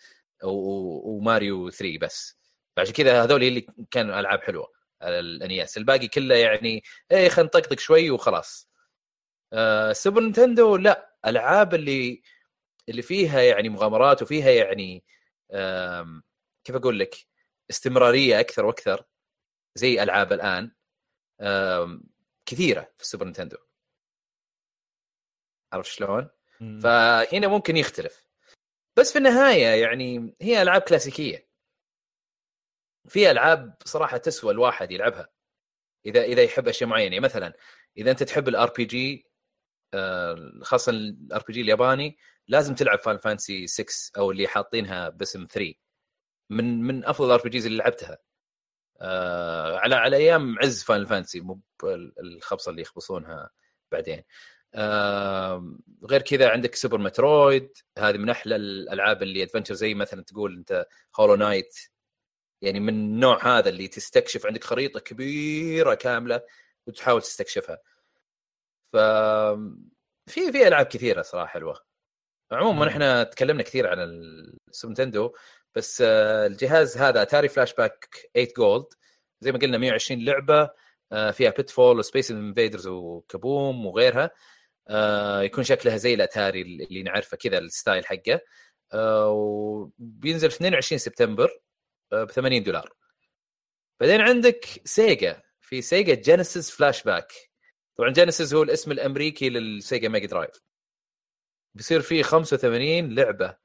وماريو 0.43 1.69
3 1.69 1.97
بس. 2.01 2.37
فعشان 2.77 2.93
كذا 2.93 3.23
هذول 3.23 3.43
اللي 3.43 3.67
كانوا 3.91 4.19
ألعاب 4.19 4.41
حلوة 4.41 4.71
على 5.01 5.19
ال 5.19 5.34
NES 5.34 5.77
الباقي 5.77 6.07
كله 6.07 6.35
يعني 6.35 6.83
إيه 7.11 7.29
خلينا 7.29 7.47
نطقطق 7.47 7.79
شوي 7.79 8.11
وخلاص. 8.11 8.69
آه 9.53 9.93
Super 9.93 10.21
Nintendo 10.21 10.75
لا. 10.77 11.06
العاب 11.25 11.73
اللي 11.73 12.21
اللي 12.89 13.01
فيها 13.01 13.41
يعني 13.41 13.69
مغامرات 13.69 14.21
وفيها 14.21 14.49
يعني 14.49 15.03
كيف 16.63 16.75
أقول 16.75 16.99
لك؟ 16.99 17.15
استمرارية 17.69 18.39
أكثر 18.39 18.65
وأكثر 18.65 19.05
زي 19.75 20.03
ألعاب 20.03 20.33
الآن 20.33 20.71
كثيرة 22.45 22.93
في 22.97 23.03
ال 23.03 23.07
Super 23.07 23.25
Nintendo. 23.25 23.57
عرفت 25.73 25.91
شلون؟ 25.91 26.29
فهنا 26.59 27.47
ممكن 27.47 27.77
يختلف. 27.77 28.27
بس 28.97 29.11
في 29.11 29.17
النهاية 29.17 29.81
يعني 29.81 30.35
هي 30.41 30.61
ألعاب 30.61 30.81
كلاسيكية. 30.81 31.47
في 33.07 33.31
ألعاب 33.31 33.77
صراحة 33.85 34.17
تسوى 34.17 34.51
الواحد 34.51 34.91
يلعبها 34.91 35.29
إذا 36.05 36.23
إذا 36.23 36.43
يحب 36.43 36.67
أشياء 36.67 36.89
معينة. 36.89 37.03
يعني 37.03 37.19
مثلا 37.19 37.53
إذا 37.97 38.11
أنت 38.11 38.23
تحب 38.23 38.47
ال 38.47 38.69
RPG 38.69 39.26
خاصة 40.63 40.91
ال 40.91 41.43
RPG 41.47 41.61
الياباني 41.61 42.17
لازم 42.47 42.75
تلعب 42.75 42.99
Final 42.99 43.17
Fantasy 43.17 43.67
6 43.67 43.85
أو 44.17 44.31
اللي 44.31 44.47
حاطينها 44.47 45.09
باسم 45.09 45.45
3 45.51 45.73
من 46.49 46.81
من 46.81 47.05
أفضل 47.05 47.27
ال 47.27 47.41
RPGs 47.41 47.65
اللي 47.65 47.77
لعبتها. 47.77 48.17
آه 49.01 49.77
على 49.77 49.95
على 49.95 50.17
أيام 50.17 50.59
عز 50.59 50.83
Final 50.83 51.05
Fantasy 51.05 51.39
مو 51.41 51.61
الخبصة 52.19 52.69
اللي 52.69 52.81
يخبصونها 52.81 53.49
بعدين. 53.91 54.23
آه 54.75 55.75
غير 56.05 56.21
كذا 56.21 56.49
عندك 56.49 56.75
Super 56.75 56.97
Metroid 56.97 57.77
هذه 57.97 58.17
من 58.17 58.29
أحلى 58.29 58.55
الألعاب 58.55 59.23
اللي 59.23 59.43
adventure 59.43 59.73
زي 59.73 59.93
مثلا 59.93 60.23
تقول 60.23 60.55
أنت 60.57 60.85
Hollow 61.19 61.35
Knight 61.35 61.75
يعني 62.61 62.79
من 62.79 62.89
النوع 62.89 63.57
هذا 63.57 63.69
اللي 63.69 63.87
تستكشف 63.87 64.45
عندك 64.45 64.63
خريطة 64.63 64.99
كبيرة 64.99 65.93
كاملة 65.93 66.41
وتحاول 66.87 67.21
تستكشفها. 67.21 67.77
ف 68.93 68.97
في 70.27 70.51
في 70.51 70.67
ألعاب 70.67 70.85
كثيرة 70.85 71.21
صراحة 71.21 71.47
حلوة. 71.47 71.81
عموما. 72.51 72.87
إحنا 72.87 73.23
تكلمنا 73.23 73.63
كثير 73.63 73.87
عن 73.87 73.99
ال 74.69 74.73
Super 74.73 74.91
Nintendo 74.93 75.33
بس 75.75 76.01
آه، 76.01 76.47
الجهاز 76.47 76.97
هذا 76.97 77.21
Atari 77.21 77.47
Flashback 77.49 78.09
8 78.35 78.53
Gold 78.57 78.85
زي 79.41 79.51
ما 79.51 79.59
قلنا 79.59 79.77
120 79.77 80.25
لعبة 80.25 80.69
آه، 81.11 81.31
فيها 81.31 81.49
Pitfall 81.51 81.99
و 81.99 82.05
Space 82.05 82.31
Invaders 82.31 82.87
و 82.87 83.01
Kaboom 83.01 83.85
وغيرها 83.85 84.31
آه، 84.89 85.41
يكون 85.41 85.63
شكلها 85.63 85.97
زي 85.97 86.13
الاتاري 86.13 86.61
اللي 86.61 87.03
نعرفه 87.03 87.37
كذا 87.37 87.57
ال 87.57 87.65
style 87.65 88.05
حقه 88.05 88.41
وبينزل 89.29 90.49
في 90.51 90.55
22 90.55 90.99
سبتمبر 90.99 91.49
ب 92.11 92.31
80 92.31 92.63
دولار. 92.63 92.93
بعدين 93.99 94.21
عندك 94.21 94.65
Sega 94.85 95.41
في 95.61 95.81
Sega 95.81 96.15
Genesis 96.15 96.71
Flashback 96.71 97.33
طبعا 97.97 98.09
Genesis 98.09 98.53
هو 98.53 98.63
الاسم 98.63 98.91
الأمريكي 98.91 99.49
لل 99.49 99.69
Sega 99.69 100.09
Mega 100.09 100.27
Drive 100.27 100.61
بيصير 101.75 102.01
فيه 102.01 102.23
85 102.23 103.15
لعبة 103.15 103.57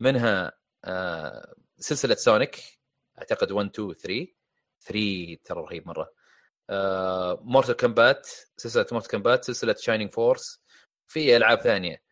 منها 0.00 0.52
آه 0.84 1.54
سلسلة 1.78 2.14
Sonic 2.14 2.60
أعتقد 3.18 3.52
1 3.52 3.68
2 3.70 3.94
3 3.94 4.26
3 4.80 5.36
ترى 5.44 5.60
رهيب 5.60 5.86
مرة. 5.88 6.12
آه 6.70 7.40
Mortal 7.42 7.76
Kombat 7.76 8.28
سلسلة 8.56 8.86
Mortal 8.92 9.10
Kombat 9.10 9.44
سلسلة 9.44 9.74
Shining 9.78 10.10
Force 10.10 10.60
في 11.06 11.36
ألعاب 11.36 11.60
ثانية 11.60 12.02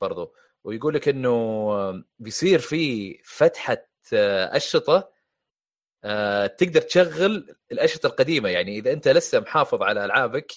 برضو. 0.00 0.34
ويقول 0.64 0.94
لك 0.94 1.08
إنه 1.08 1.30
آه، 1.30 2.04
بيصير 2.18 2.58
في 2.58 3.14
فتحة 3.24 3.88
آه، 4.12 4.56
أشرطة 4.56 5.12
تقدر 6.58 6.80
تشغل 6.80 7.56
الأشرطة 7.72 8.06
القديمة. 8.06 8.48
يعني 8.48 8.78
إذا 8.78 8.92
أنت 8.92 9.08
لسه 9.08 9.40
محافظ 9.40 9.82
على 9.82 10.04
ألعابك 10.04 10.52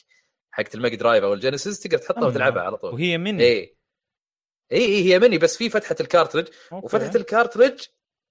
حقت 0.55 0.75
ال 0.75 0.79
Mega 0.79 0.95
Drive 0.95 1.23
أو 1.23 1.33
ال 1.33 1.39
Genesis 1.39 1.79
تقدر 1.79 1.97
تحطها. 1.97 2.25
وتلعبها 2.27 2.63
على 2.63 2.77
طول 2.77 2.93
وهي 2.93 3.17
من 3.17 3.39
اي 3.39 3.47
اي 4.71 4.85
اي 4.85 5.03
هي 5.13 5.19
مني 5.19 5.37
بس 5.37 5.57
في 5.57 5.69
فتحة 5.69 5.95
ال 6.01 6.06
cartridge 6.06 6.47
okay. 6.71 6.85
وفتحة 6.85 7.15
ال 7.15 7.22
cartridge 7.22 7.79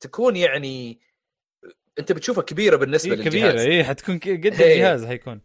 تكون 0.01 0.37
يعني 0.37 1.01
أنت 1.99 2.13
بتشوفها 2.13 2.43
كبيرة 2.43 2.77
بالنسبة 2.77 3.13
إيه 3.15 3.19
للجهاز 3.19 3.53
كبيره 3.55 3.61
اي 3.77 3.85
حتكون 3.85 4.19
قد 4.19 4.29
إيه. 4.29 4.75
الجهاز 4.75 5.05
حيكون 5.07 5.41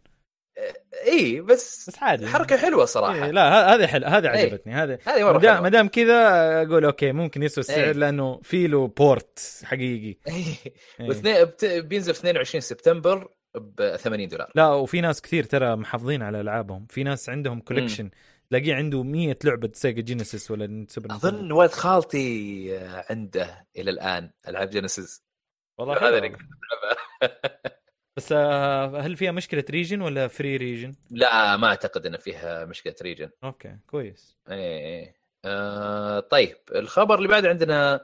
اي 1.06 1.40
بس, 1.40 1.88
بس 1.90 1.98
عادي 1.98 2.26
حركة 2.26 2.56
حلوة 2.56 2.84
صراحة 2.84 3.24
إيه 3.24 3.30
لا 3.30 3.74
هذه 3.74 3.86
حلو 3.86 4.06
هذه 4.06 4.32
إيه. 4.32 4.46
عجبتني 4.46 4.72
هذه 4.74 4.98
هذه 5.04 5.24
مرة 5.24 5.60
ما 5.60 5.68
دام- 5.68 5.88
كذا 5.88 6.16
أقول 6.62 6.84
okay 6.84 7.12
ممكن 7.12 7.42
يسوى 7.42 7.62
السعر 7.62 7.84
إيه. 7.84 7.92
لأنه 7.92 8.40
في 8.42 8.66
له 8.66 8.86
port 8.88 9.60
حقيقي 9.64 10.18
إيه. 10.28 10.44
إيه. 11.00 11.08
واثنين 11.08 11.44
بت- 11.44 11.64
بينزل 11.64 12.14
في 12.14 12.20
22 12.20 12.60
سبتمبر 12.60 13.28
ب 13.54 13.96
80 13.96 14.28
دولار 14.28 14.52
لا 14.54 14.68
وفي 14.68 15.00
ناس 15.00 15.22
كثير 15.22 15.44
ترى 15.44 15.76
محافظين 15.76 16.22
على 16.22 16.40
ألعابهم 16.40 16.86
في 16.86 17.02
ناس 17.02 17.28
عندهم 17.28 17.60
collection 17.60 18.10
تلاقيه 18.50 18.74
عنده 18.74 19.02
100 19.02 19.36
لعبة 19.44 19.70
Sega 19.74 20.02
Genesis 20.02 20.50
ولا 20.50 20.86
سوبر. 20.88 21.14
أظن 21.14 21.52
ولد 21.52 21.70
خالتي 21.70 22.78
آه، 22.78 23.04
عنده 23.10 23.66
إلى 23.76 23.90
الآن 23.90 24.30
ألعاب 24.48 24.70
Genesis 24.70 25.24
والله 25.78 26.08
هذا. 26.08 26.18
اللي. 26.18 26.36
بس 28.16 28.32
آه، 28.32 29.00
هل 29.00 29.16
فيها 29.16 29.32
مشكلة 29.32 29.64
region 29.70 30.00
ولا 30.00 30.28
free 30.28 30.56
region؟ 30.56 30.94
لا 31.10 31.56
ما 31.56 31.66
أعتقد 31.66 32.06
إن 32.06 32.16
فيها 32.16 32.64
مشكلة 32.64 32.94
region 33.02 33.30
okay 33.44 33.76
كويس 33.86 34.36
إيه 34.50 35.20
آه 35.44 36.20
طيب 36.20 36.56
الخبر 36.74 37.18
اللي 37.18 37.28
بعد 37.28 37.46
عندنا 37.46 38.00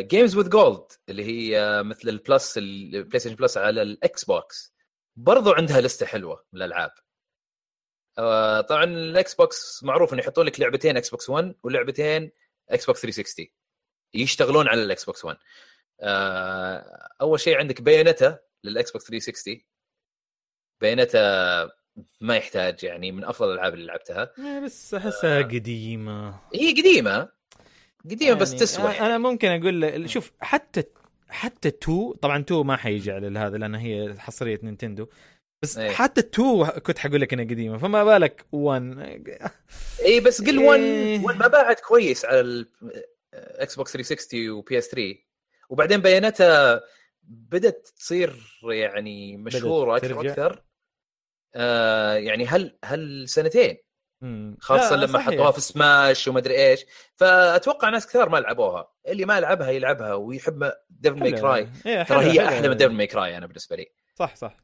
Games 0.00 0.36
with 0.36 0.48
Gold 0.48 0.84
اللي 1.08 1.24
هي 1.24 1.60
آه، 1.60 1.82
مثل 1.82 2.08
ال 2.08 2.16
Plus 2.16 2.50
ال 2.50 2.58
PlayStation 2.58 3.36
Plus 3.36 3.56
على 3.56 3.82
ال 3.82 4.24
Xbox 4.24 4.74
برضو 5.16 5.52
عندها 5.52 5.80
list 5.80 6.01
ة 6.01 6.06
حلوة 6.06 6.44
من 6.52 6.62
الألعاب. 6.62 6.90
آه 8.18 8.60
طبعا 8.60 8.84
ال 8.84 9.34
Xbox 9.34 9.84
معروف 9.84 10.12
إنه 10.12 10.22
يحطون 10.22 10.46
لك 10.46 10.60
لعبتين 10.60 10.96
Xbox 10.96 11.30
One 11.30 11.54
ولعبتين 11.62 12.30
Xbox 12.70 13.00
360 13.02 13.46
يشتغلون 14.14 14.68
على 14.68 14.82
ال 14.82 15.04
Xbox 15.04 15.24
One 15.24 15.36
آه 16.00 17.08
أول 17.20 17.40
شيء 17.40 17.56
عندك 17.58 17.80
Bayonetta 17.82 18.38
لل 18.64 18.90
Xbox 18.90 19.04
360 19.06 19.60
Bayonetta 20.80 21.70
ما 22.20 22.36
يحتاج 22.36 22.84
يعني 22.84 23.12
من 23.12 23.24
أفضل 23.24 23.48
الألعاب 23.48 23.74
اللي 23.74 23.86
لعبتها. 23.86 24.32
بس 24.64 24.94
أحسها 24.94 25.42
قديمة. 25.42 26.40
هي 26.54 26.70
قديمة. 26.80 27.35
قديمة 28.10 28.34
بس 28.34 28.48
يعني 28.48 28.60
تسوى 28.60 28.84
أنا- 28.84 28.94
يعني. 28.94 29.06
أنا 29.06 29.18
ممكن 29.18 29.48
أقول 29.48 29.80
لك- 29.82 30.06
شوف 30.06 30.32
حتى 30.40 30.82
حتى 31.28 31.70
تو 31.70 32.12
طبعا 32.12 32.42
تو 32.42 32.62
ما 32.62 32.76
حيجي 32.76 33.12
على 33.12 33.38
هذا 33.38 33.56
لأن 33.58 33.74
هي 33.74 34.14
حصرية 34.18 34.60
Nintendo 34.62 35.06
بس 35.62 35.78
إيه. 35.78 35.90
حتى 35.90 36.22
تو 36.22 36.66
كنت 36.66 36.98
حقول 36.98 37.20
لك 37.20 37.32
إنها 37.32 37.44
قديمة 37.44 37.78
فما 37.78 38.04
بالك 38.04 38.44
1 38.52 38.98
اي 40.04 40.20
بس 40.20 40.42
قل 40.42 40.58
إيه. 40.58 40.66
1 41.18 41.24
1 41.24 41.38
ما 41.38 41.46
باعت 41.46 41.80
كويس 41.80 42.24
على 42.24 42.40
ال 43.34 43.76
Xbox 43.76 43.92
360 43.92 44.50
و 44.50 44.78
PS3 44.78 45.14
وبعدين 45.68 46.00
Bayonetta 46.00 46.80
بدأت 47.22 47.88
تصير 47.96 48.36
يعني 48.70 49.36
مشهورة 49.36 49.96
أكثر. 49.96 50.18
وأكثر 50.18 50.62
آه 51.54 52.14
يعني 52.14 52.46
هل 52.46 52.78
هل 52.84 53.28
سنتين. 53.28 53.76
خاصة 54.60 54.96
لما 54.96 55.06
صحيح. 55.18 55.26
حطوها 55.26 55.50
في 55.50 55.60
سماش 55.60 56.28
ومدري 56.28 56.54
إيش 56.56 56.86
فأتوقع 57.14 57.88
ناس 57.88 58.06
كثار 58.06 58.28
ما 58.28 58.38
لعبوها 58.38 58.92
اللي 59.08 59.24
ما 59.24 59.40
لعبها 59.40 59.70
يلعبها 59.70 60.14
ويحب 60.14 60.72
Devil 60.90 61.18
May. 61.18 61.32
Cry 61.32 61.68
إيه، 61.86 62.02
ترى 62.02 62.24
هي. 62.24 62.48
أحلى 62.48 62.68
من 62.68 62.76
Devil 62.76 62.92
May 62.92 63.06
Cry 63.06 63.36
أنا 63.36 63.46
بالنسبة 63.46 63.76
لي 63.76 63.86
صح 64.14 64.36
صح 64.36 64.56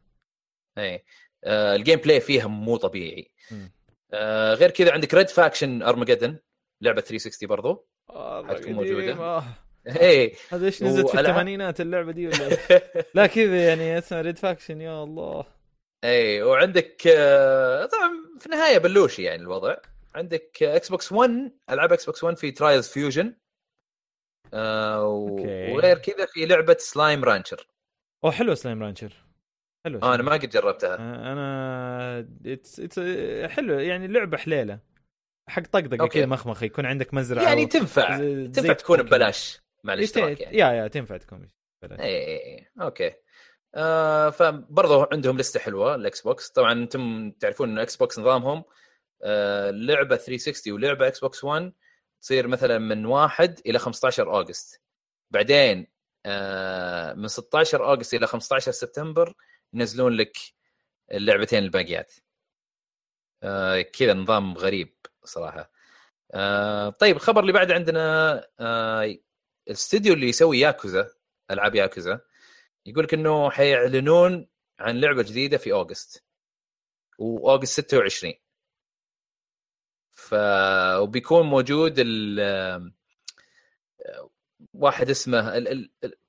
اي 0.78 1.04
آه 1.44 1.74
ال 1.76 1.98
gameplay 1.98 2.20
فيها 2.20 2.46
مو 2.46 2.76
طبيعي. 2.76 3.30
آه 4.12 4.54
غير 4.54 4.70
كذا 4.70 4.92
عندك 4.92 5.14
Red 5.14 5.28
Faction 5.28 5.82
Armageddon 5.82 6.38
لعبة 6.80 7.00
360 7.00 7.48
برضو 7.48 7.88
آه، 8.10 8.46
حتكون 8.46 8.72
موجودة. 8.72 9.02
قديم. 9.02 9.20
آه. 9.20 9.44
اي 10.00 10.36
هذا 10.50 10.66
إيش 10.66 10.82
نزلت 10.82 11.08
في 11.08 11.20
الثمانينات 11.20 11.80
اللعبة 11.80 12.12
دي 12.12 12.26
ولا؟ 12.26 12.58
لا 13.14 13.26
كذا 13.26 13.64
يعني 13.68 13.98
اسمها 13.98 14.20
Red 14.22 14.38
Faction 14.38 14.80
يا 14.80 15.02
الله 15.04 15.44
اي 16.04 16.42
وعندك 16.42 17.02
آه، 17.06 17.86
طبعا 17.86 18.10
في 18.40 18.46
النهاية 18.46 18.78
بلوشي 18.78 19.22
يعني 19.22 19.42
الوضع 19.42 19.76
عندك 20.14 20.62
Xbox 20.62 21.12
1 21.12 21.52
ألعاب 21.70 21.92
Xbox 21.92 22.24
1 22.24 22.36
في 22.36 22.50
Trials 22.50 22.88
Fusion 22.88 23.34
okay. 24.54 25.72
وغير 25.72 25.98
كذا 25.98 26.26
في 26.26 26.46
لعبة 26.46 26.76
Slime 26.78 27.24
Rancher 27.24 27.66
أوه 28.24 28.32
حلو 28.32 28.54
Slime 28.54 28.82
Rancher 28.82 29.12
حلو 29.86 29.98
آه 30.02 30.14
أنا 30.14 30.22
ما 30.22 30.32
قد 30.32 30.48
جربتها 30.48 30.94
آه، 30.94 31.32
أنا 31.32 32.28
it's 32.46 32.80
it's 32.80 32.98
حلو 33.52 33.78
يعني 33.78 34.06
لعبة 34.06 34.36
حليلة 34.36 34.78
حق 35.48 35.62
طقطقة. 35.62 36.06
كذا 36.06 36.26
مخمخه 36.26 36.64
يكون 36.64 36.86
عندك 36.86 37.14
مزرعة 37.14 37.42
يعني 37.44 37.66
تنفع 37.66 38.16
تنفع 38.46 38.72
تكون. 38.72 39.02
ببلاش 39.02 39.60
مع 39.84 39.94
الاشتراك 39.94 40.40
yeah 40.40 40.44
يعني 40.44 40.58
yeah 40.58 40.82
yeah 40.82 40.88
تنفع 40.88 41.16
تكون 41.16 41.48
ببلاش. 41.82 42.00
اي 42.00 42.26
اي 42.26 42.36
اي 42.58 42.66
okay 42.80 43.12
آه 43.74 44.30
فبرضه 44.30 45.08
عندهم 45.12 45.38
لستة 45.38 45.60
حلوة 45.60 45.94
ال 45.94 46.20
Xbox. 46.20 46.50
طبعا 46.50 46.72
أنتم 46.72 47.30
تعرفون 47.30 47.68
ان 47.68 47.76
ال 47.76 47.96
Xbox 47.96 48.18
نظامهم 48.18 48.64
آه 49.22 49.70
لعبة 49.70 50.16
360 50.16 50.72
ولعبة 50.72 51.06
Xbox 51.08 51.44
1 51.44 51.72
تصير 52.20 52.46
مثلا 52.48 52.78
من 52.78 53.06
1 53.06 53.60
إلى 53.66 53.78
15 53.78 54.30
August. 54.34 54.80
بعدين 55.30 55.86
آه 56.26 57.12
من 57.14 57.28
16 57.28 57.84
August 57.86 58.14
إلى 58.14 58.26
15 58.26 58.72
سبتمبر 58.72 59.34
ينزلون 59.72 60.12
لك 60.16 60.36
اللعبتين 61.12 61.64
الباقيات. 61.64 62.12
آه 63.42 63.80
كذا 63.82 64.14
نظام 64.14 64.54
غريب 64.58 64.96
صراحة. 65.24 65.70
آه 66.34 66.90
طيب 66.90 67.16
الخبر 67.16 67.40
اللي 67.40 67.52
بعد 67.52 67.70
عندنا 67.72 68.34
آه 68.60 69.16
الاستديو 69.68 70.14
اللي 70.14 70.28
يسوي 70.28 70.60
ياكوزا 70.60 71.08
ألعاب 71.50 71.74
ياكوزا. 71.74 72.20
يقول 72.86 73.04
لك 73.04 73.14
إنه 73.14 73.50
حيعلنون 73.50 74.48
عن 74.78 75.00
لعبة 75.00 75.22
جديدة 75.22 75.58
في 75.58 75.72
أوغست 75.72 76.24
وأوغست 77.18 77.80
26 77.80 78.34
ف 80.10 80.34
وبيكون 80.98 81.46
موجود 81.46 81.94
ال 81.98 82.92
واحد 84.74 85.10
اسمه 85.10 85.56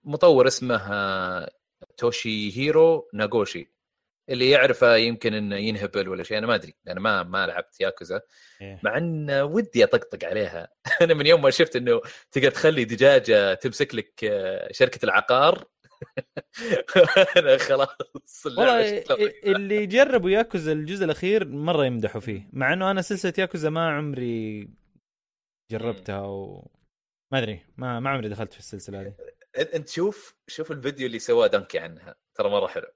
المطور 0.06 0.48
اسمه 0.48 1.48
توشي 1.98 2.58
هيرو 2.58 3.10
ناغوشي 3.14 3.74
اللي 4.30 4.50
يعرفه 4.50 4.96
يمكن 4.96 5.34
إنه 5.34 5.56
ينهبل 5.56 6.10
ولا 6.10 6.24
شيء 6.24 6.38
أنا 6.38 6.48
ما 6.48 6.56
أدري 6.56 6.76
أنا 6.88 7.00
ما 7.00 7.24
ما 7.24 7.48
لعبت 7.48 7.82
ياكوزا. 7.82 8.22
إيه. 8.62 8.80
مع 8.84 8.98
إن 8.98 9.32
ودي 9.32 9.84
أطقطق 9.84 10.28
عليها. 10.28 10.68
أنا 11.02 11.14
من 11.14 11.26
يوم 11.26 11.42
ما 11.42 11.50
شفت 11.50 11.76
إنه 11.76 12.02
تقدر 12.32 12.52
تخلي 12.52 12.86
دجاجة 12.86 13.54
تمسك 13.54 13.96
لك 13.96 14.24
آه، 14.24 14.72
شركة 14.72 15.06
العقار 15.06 15.66
أنا 17.38 17.58
خلاص 17.58 18.46
والله. 18.46 19.04
اللي 19.46 19.86
جربوا 19.86 20.30
ياكوزا 20.30 20.72
الجزء 20.72 21.06
الأخير 21.06 21.48
مرة 21.48 21.86
يمدحوا 21.86 22.22
فيه 22.22 22.50
مع 22.54 22.74
إنه 22.74 22.92
أنا 22.92 23.02
سلسلة 23.02 23.34
ياكوزا 23.38 23.70
ما 23.70 23.90
عمري 23.98 24.70
جربتها 25.72 26.22
و 26.22 26.72
ما 27.32 27.38
أدري 27.40 27.60
ما 27.78 28.00
ما 28.00 28.10
عمري 28.10 28.30
دخلت 28.30 28.54
في 28.54 28.60
السلسلة 28.60 29.02
هذه. 29.02 29.14
أنت 29.76 29.90
شوف 29.90 30.36
شوف 30.48 30.72
الفيديو 30.72 31.08
اللي 31.08 31.20
سواه 31.20 31.48
دنكي 31.48 31.80
عنها 31.80 32.16
ترى 32.36 32.50
مرة 32.50 32.68
حلو. 32.68 32.88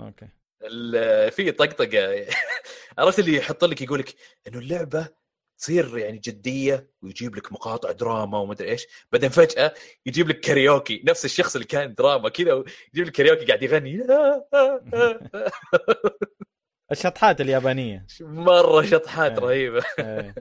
أوكي. 0.00 0.28
ال- 0.62 1.32
في 1.32 1.52
طقطقة 1.52 2.26
عرفت 2.98 3.18
اللي 3.18 3.36
يحط 3.36 3.64
لك 3.64 3.82
يقول 3.82 3.98
لك 3.98 4.14
إنه 4.48 4.58
اللعبة 4.58 5.08
تصير 5.60 5.98
يعني 5.98 6.18
جدية 6.18 6.90
ويجيب 7.02 7.36
لك 7.36 7.52
مقاطع 7.52 7.92
دراما 7.92 8.38
ومدري 8.38 8.70
إيش 8.70 8.86
بعدين 9.12 9.30
فجأة 9.30 9.74
يجيب 10.06 10.28
لك 10.28 10.40
كاريوكي 10.40 11.02
نفس 11.04 11.24
الشخص 11.24 11.54
اللي 11.54 11.66
كان 11.66 11.94
دراما 11.94 12.28
كذا 12.28 12.64
يجيب 12.94 13.06
لك 13.06 13.12
كاريوكي 13.12 13.44
قاعد 13.44 13.62
يغني 13.62 14.02
الشطحات 16.92 17.40
اليابانية 17.40 18.06
مرة 18.20 18.82
شطحات 18.82 19.32
إيه. 19.32 19.38
رهيبة 19.38 19.84
إيه. 19.98 20.34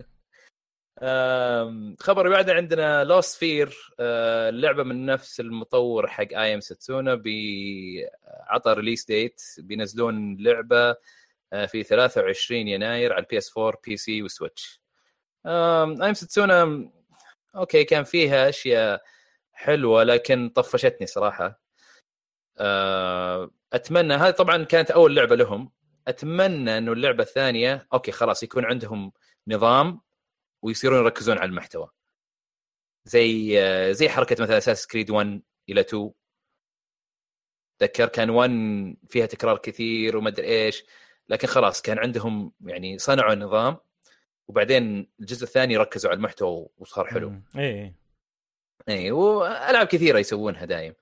خبر 1.99 2.29
بعده 2.29 2.53
عندنا 2.53 3.03
Lost 3.03 3.37
Sphear 3.37 3.93
اللعبه 3.99 4.83
من 4.83 5.05
نفس 5.05 5.39
المطور 5.39 6.07
حق 6.07 6.27
I 6.33 6.53
Am 6.53 6.59
Setsuna 6.59 7.21
عطى 8.47 8.73
release 8.73 9.05
date 9.05 9.41
بينزلون 9.57 10.37
لعبة 10.39 10.95
آه، 11.53 11.65
في 11.65 11.83
23 11.83 12.67
يناير 12.67 13.13
على 13.13 13.23
ال 13.23 13.37
PS 13.37 13.57
4 13.57 13.81
PC 13.85 13.97
و 13.97 14.23
Switch 14.23 14.81
I 15.45 16.09
Am 16.09 16.13
Setsuna 16.13 16.89
okay 17.55 17.83
كان 17.83 18.03
فيها 18.03 18.49
أشياء 18.49 19.03
حلوة 19.53 20.03
لكن 20.03 20.49
طفشتني 20.49 21.07
صراحة. 21.07 21.61
أتمنى 23.73 24.13
هذه 24.13 24.31
طبعا 24.31 24.63
كانت 24.63 24.91
أول 24.91 25.15
لعبة 25.15 25.35
لهم. 25.35 25.71
أتمنى 26.07 26.77
إنه 26.77 26.91
اللعبة 26.91 27.23
الثانية 27.23 27.87
okay 27.93 28.11
خلاص 28.11 28.43
يكون 28.43 28.65
عندهم 28.65 29.11
نظام 29.47 30.01
ويصيرون 30.61 30.99
يركزون 30.99 31.37
على 31.37 31.49
المحتوى. 31.49 31.89
زي 33.05 33.59
آه، 33.61 33.91
زي 33.91 34.09
حركة 34.09 34.43
مثلا 34.43 34.57
Assassin's 34.57 34.87
Creed 34.87 35.11
1 35.11 35.41
إلى 35.69 35.81
2 35.81 36.11
تذكر 37.79 38.07
كان 38.07 38.29
1 38.29 38.51
فيها 39.09 39.25
تكرار 39.25 39.57
كثير 39.57 40.17
وما 40.17 40.29
أدري 40.29 40.47
إيش 40.47 40.83
لكن 41.29 41.47
خلاص 41.47 41.81
كان 41.81 41.99
عندهم 41.99 42.53
يعني 42.61 42.97
صنعوا 42.97 43.35
نظام 43.35 43.77
وبعدين 44.49 45.11
الجزء 45.19 45.43
الثاني 45.43 45.77
ركزوا 45.77 46.09
على 46.11 46.17
المحتوى 46.17 46.67
وصار 46.77 47.05
حلو. 47.07 47.33
إيه 47.57 47.95
اي 48.89 49.11
وألعاب 49.11 49.87
كثيرة 49.87 50.19
يسوونها 50.19 50.65
دايم. 50.65 50.93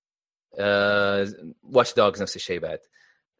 آه 0.59 1.27
Watch 1.63 1.93
Dogs 1.93 2.21
نفس 2.21 2.35
الشيء 2.35 2.59
بعد. 2.59 2.79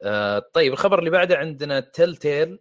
آه 0.04 0.40
طيب 0.54 0.74
الخبر 0.74 1.00
اللي 1.00 1.10
بعده 1.10 1.38
عندنا 1.38 1.80
Telltale 1.80 2.60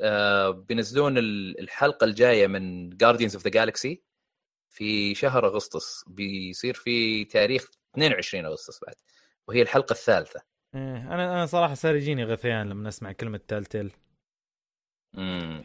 آه 0.00 0.50
بينزلون 0.50 1.18
ال- 1.18 1.60
الحلقة 1.60 2.04
الجاية 2.04 2.46
من 2.46 2.90
Guardians 2.90 3.34
of 3.34 3.44
the 3.44 3.50
Galaxy 3.50 4.02
في 4.70 5.14
شهر 5.14 5.46
أغسطس. 5.46 6.04
بيصير 6.06 6.74
في 6.74 7.24
تاريخ 7.24 7.70
22 7.94 8.44
أغسطس 8.46 8.80
بعد 8.86 8.94
وهي 9.48 9.62
الحلقة 9.62 9.92
الثالثة. 9.92 10.40
إيه. 10.74 10.80
أنا 10.96 11.32
أنا 11.32 11.46
صراحة 11.46 11.74
صار 11.74 11.96
يجيني 11.96 12.24
غثيان 12.24 12.68
لما 12.68 12.88
أسمع 12.88 13.12
كلمة 13.12 13.40
Telltale 13.48 13.80
امم 13.80 14.09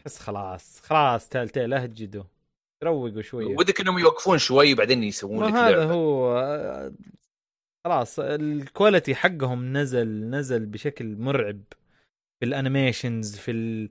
بس 0.05 0.19
خلاص 0.19 0.81
خلاص 0.81 1.29
Telltale 1.29 1.73
اهجدوا 1.73 2.23
روقوا 2.83 3.21
شوية. 3.21 3.57
ودك 3.57 3.81
إنهم 3.81 3.99
يوقفون 3.99 4.37
شوي 4.37 4.73
وبعدين 4.73 5.03
يسوون 5.03 5.47
لك 5.47 5.53
هذا 5.53 5.83
هو 5.83 6.37
آه، 6.37 6.93
خلاص 7.85 8.19
ال 8.19 8.31
quality 8.31 9.15
حقهم 9.15 9.77
نزل 9.77 10.29
نزل 10.29 10.65
بشكل 10.65 11.15
مرعب 11.15 11.59
في 12.39 12.45
ال 12.45 12.54
animations 12.54 13.37
في 13.37 13.51
ال 13.51 13.89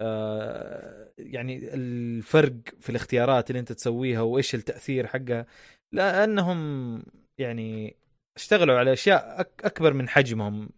آه، 0.00 1.12
يعني 1.18 1.74
الفرق 1.74 2.52
في 2.80 2.90
الاختيارات 2.90 3.50
اللي 3.50 3.60
انت 3.60 3.72
تسويها 3.72 4.20
وإيش 4.20 4.54
التأثير 4.54 5.06
حقها. 5.06 5.46
لأنهم 5.92 7.02
يعني 7.38 7.96
اشتغلوا 8.36 8.78
على 8.78 8.92
أشياء 8.92 9.40
أكبر 9.40 9.92
من 9.92 10.08
حجمهم 10.08 10.68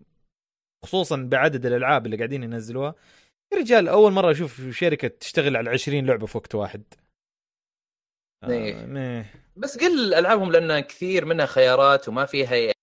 خصوصا 0.84 1.16
بعدد 1.16 1.66
الألعاب 1.66 2.06
اللي 2.06 2.16
قاعدين 2.16 2.42
ينزلوها. 2.42 2.94
رجال 3.54 3.88
أول 3.88 4.12
مرة 4.12 4.30
أشوف 4.30 4.60
شركة 4.70 5.08
تشتغل 5.08 5.56
على 5.56 5.70
20 5.70 6.06
لعبة 6.06 6.26
في 6.26 6.38
وقت 6.38 6.54
واحد 6.54 6.82
إيه. 8.44 8.82
آه 8.82 8.86
ميه. 8.86 9.26
بس 9.56 9.78
قل 9.78 10.14
ألعابهم 10.14 10.52
لأن 10.52 10.80
كثير 10.80 11.24
منها 11.24 11.46
خيارات 11.46 12.08
وما 12.08 12.26
فيها 12.26 12.74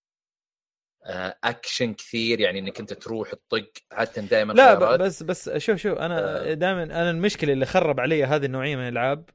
آه، 1.05 1.37
اكشن 1.43 1.93
كثير 1.93 2.39
يعني 2.39 2.59
إنك 2.59 2.79
أنت 2.79 2.93
تروح 2.93 3.31
تطق 3.31 3.71
عادة 3.91 4.21
دائما 4.21 4.53
لا 4.53 4.65
خيارات 4.79 4.99
بس 4.99 5.23
بس 5.23 5.49
شوف 5.49 5.75
شوف 5.77 5.97
أنا 5.97 6.49
آه. 6.49 6.53
دائما 6.53 6.83
أنا 6.83 7.09
المشكلة 7.09 7.53
اللي 7.53 7.65
خرب 7.65 7.99
علي 7.99 8.23
هذه 8.23 8.45
النوعية 8.45 8.75
من 8.75 8.81
الألعاب 8.87 9.29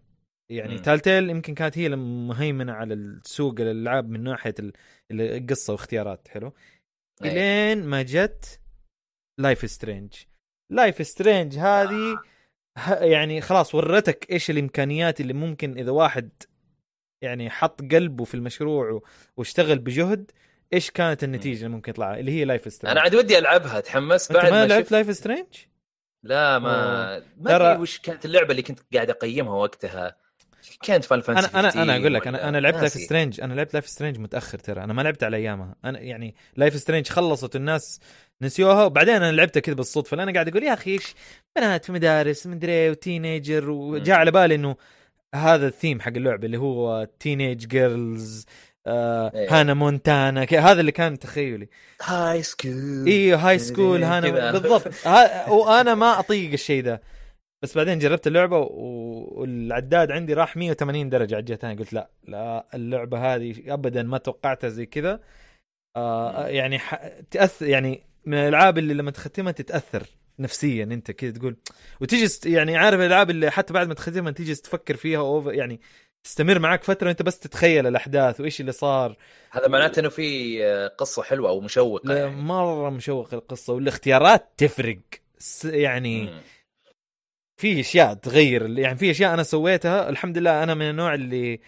يعني. 0.50 0.78
Telltale 0.78 1.30
يمكن 1.30 1.54
كانت 1.54 1.78
هي 1.78 1.86
المهيمنه 1.86 2.72
على 2.72 2.94
السوق 2.94 3.60
الألعاب 3.60 4.08
من 4.08 4.22
ناحية 4.22 4.54
ال- 4.58 4.72
القصة 5.12 5.72
واختيارات 5.72 6.28
حلو 6.28 6.52
إيه. 7.24 7.30
إلين 7.30 7.86
ما 7.86 8.02
جت 8.02 8.60
Life 9.40 9.70
is 9.70 9.80
Strange 9.80 10.14
Life 10.70 11.06
is 11.06 11.18
Strange 11.18 11.58
هذه 11.58 12.18
يعني 13.00 13.40
خلاص 13.40 13.74
ورتك 13.74 14.26
إيش 14.30 14.50
الإمكانيات 14.50 15.20
اللي 15.20 15.32
ممكن 15.32 15.78
إذا 15.78 15.90
واحد 15.90 16.30
يعني 17.22 17.50
حط 17.50 17.80
قلبه 17.92 18.24
في 18.24 18.34
المشروع 18.34 19.02
واشتغل 19.36 19.78
بجهد 19.78 20.30
إيش 20.72 20.90
كانت 20.90 21.24
النتيجة 21.24 21.56
اللي 21.58 21.68
ممكن 21.76 21.90
يطلعها 21.90 22.18
اللي 22.18 22.32
هي 22.32 22.44
Life 22.44 22.72
is 22.72 22.76
Strange 22.76 22.92
أنا 22.92 23.00
عاد 23.00 23.14
ودي 23.14 23.38
ألعبها 23.38 23.78
أتحمس 23.78 24.30
أنت 24.30 24.40
بعد 24.40 24.52
ما 24.52 24.60
ما 24.62 24.66
لعبت 24.66 24.82
شفت. 24.84 24.92
Life 24.92 25.16
is 25.16 25.22
Strange؟ 25.22 25.46
لا 26.22 26.58
ما 26.58 27.18
ما 27.36 27.50
ترى- 27.58 27.62
ادري 27.62 27.82
وش 27.82 27.98
كانت 27.98 28.24
اللعبة 28.24 28.50
اللي 28.50 28.62
كنت 28.62 28.80
قاعد 28.94 29.10
أقيمها 29.10 29.54
وقتها. 29.54 30.16
كانت 30.82 31.04
Final 31.04 31.20
Fantasy 31.20 31.48
أنا 31.54 31.72
أنا 31.72 31.82
أنا 31.82 31.96
أقول 31.96 32.14
لك 32.14 32.26
أنا 32.26 32.48
أنا 32.48 32.58
لعبت 32.58 32.76
Life 32.76 32.92
is. 32.92 33.06
Strange 33.06 33.40
أنا 33.40 33.54
لعبت 33.54 33.74
Life 33.74 33.88
is 33.88 33.95
Strange 33.95 34.18
متأخر 34.18 34.58
ترى 34.58 34.84
أنا 34.84 34.92
ما 34.92 35.02
لعبت 35.02 35.24
على 35.24 35.36
أيامها 35.36 35.74
أنا 35.84 36.00
يعني 36.00 36.34
Life 36.56 36.76
is 36.76 36.83
Strange 36.83 37.08
خلصت 37.08 37.56
الناس 37.56 38.00
نسيوها 38.42 38.84
وبعدين 38.84 39.14
أنا 39.14 39.32
لعبتها 39.32 39.60
كذا 39.60 39.74
بالصدفة 39.74 40.16
لأن 40.16 40.32
قاعد 40.32 40.48
أقول 40.48 40.62
يا 40.62 40.72
أخي 40.72 40.90
إيش 40.90 41.14
بنات 41.56 41.84
في 41.84 41.92
مدارس 41.92 42.46
مدري 42.46 42.90
و 42.90 42.99
teenager 42.99 43.70
وجاء. 43.70 44.16
على 44.18 44.30
بالي 44.30 44.54
إنه 44.54 44.76
هذا 45.34 45.66
الثيم 45.66 46.00
حق 46.00 46.12
اللعبة 46.16 46.46
اللي 46.46 46.58
هو 46.58 47.08
teenage 47.20 47.66
girls 47.66 48.46
آه 48.86 49.32
إيه. 49.34 49.60
Hannah 49.60 49.74
Montana 49.74 50.46
هذا 50.50 50.80
اللي 50.80 50.92
كان 50.92 51.18
تخيلي 51.18 51.68
high 52.02 52.42
school 52.42 53.04
أيوه 53.06 53.38
high 53.48 53.58
school 53.58 54.02
Hannah. 54.04 54.50
بالضبط 54.52 54.92
وأنا 55.48 55.94
ما 55.94 56.18
أطيق 56.18 56.52
الشيء 56.52 56.82
ده 56.82 57.02
بس 57.62 57.76
بعدين 57.76 57.98
جربت 57.98 58.26
اللعبة 58.26 58.58
والعداد 58.58 60.10
عندي 60.10 60.34
راح 60.34 60.56
180 60.56 61.08
درجة. 61.08 61.34
على 61.34 61.40
الجهه 61.40 61.54
الثانية 61.54 61.76
قلت 61.78 61.92
لا 61.92 62.10
لا 62.24 62.66
اللعبة 62.74 63.34
هذه 63.34 63.54
ابدا 63.74 64.02
ما 64.02 64.18
توقعتها 64.18 64.68
زي 64.68 64.86
كذا. 64.86 65.20
آه 65.96 66.46
يعني 66.48 66.78
ح... 66.78 67.08
تاثر 67.30 67.66
يعني 67.66 68.02
من 68.24 68.34
الألعاب 68.38 68.78
اللي 68.78 68.94
لما 68.94 69.10
تختمها 69.10 69.52
تتأثر 69.52 70.02
نفسيا 70.38 70.84
أنت 70.84 71.10
كذا 71.10 71.30
تقول. 71.30 71.56
وتيجي 72.00 72.28
ست- 72.28 72.46
يعني 72.46 72.76
عارف 72.76 73.00
الألعاب 73.00 73.30
اللي 73.30 73.50
حتى 73.50 73.72
بعد 73.72 73.88
ما 73.88 73.94
تختمها 73.94 74.32
تيجي 74.32 74.54
تفكر 74.54 74.96
فيها 74.96 75.18
over 75.18 75.52
يعني 75.52 75.80
تستمر 76.24 76.58
معك 76.58 76.84
فترة 76.84 77.06
وأنت 77.06 77.22
بس 77.22 77.38
تتخيل 77.38 77.86
الأحداث 77.86 78.40
وإيش 78.40 78.60
اللي 78.60 78.72
صار. 78.72 79.16
هذا 79.50 79.68
معناته 79.68 80.00
إنه 80.00 80.08
في 80.08 80.62
قصة 80.98 81.22
حلوة 81.22 81.50
أو 81.50 81.60
مشوقة 81.60 82.14
يعني. 82.14 82.36
مرة 82.36 82.90
مشوق 82.90 83.34
القصة 83.34 83.72
والاختيارات 83.72 84.48
تفرق. 84.56 84.98
يعني 85.64 86.22
مم. 86.22 86.40
في 87.56 87.80
أشياء 87.80 88.14
تغير 88.14 88.78
يعني 88.78 88.98
في 88.98 89.10
أشياء 89.10 89.34
أنا 89.34 89.42
سويتها 89.42 90.08
الحمد 90.08 90.38
لله 90.38 90.62
أنا 90.62 90.74
من 90.74 90.90
النوع 90.90 91.14
اللي 91.14 91.60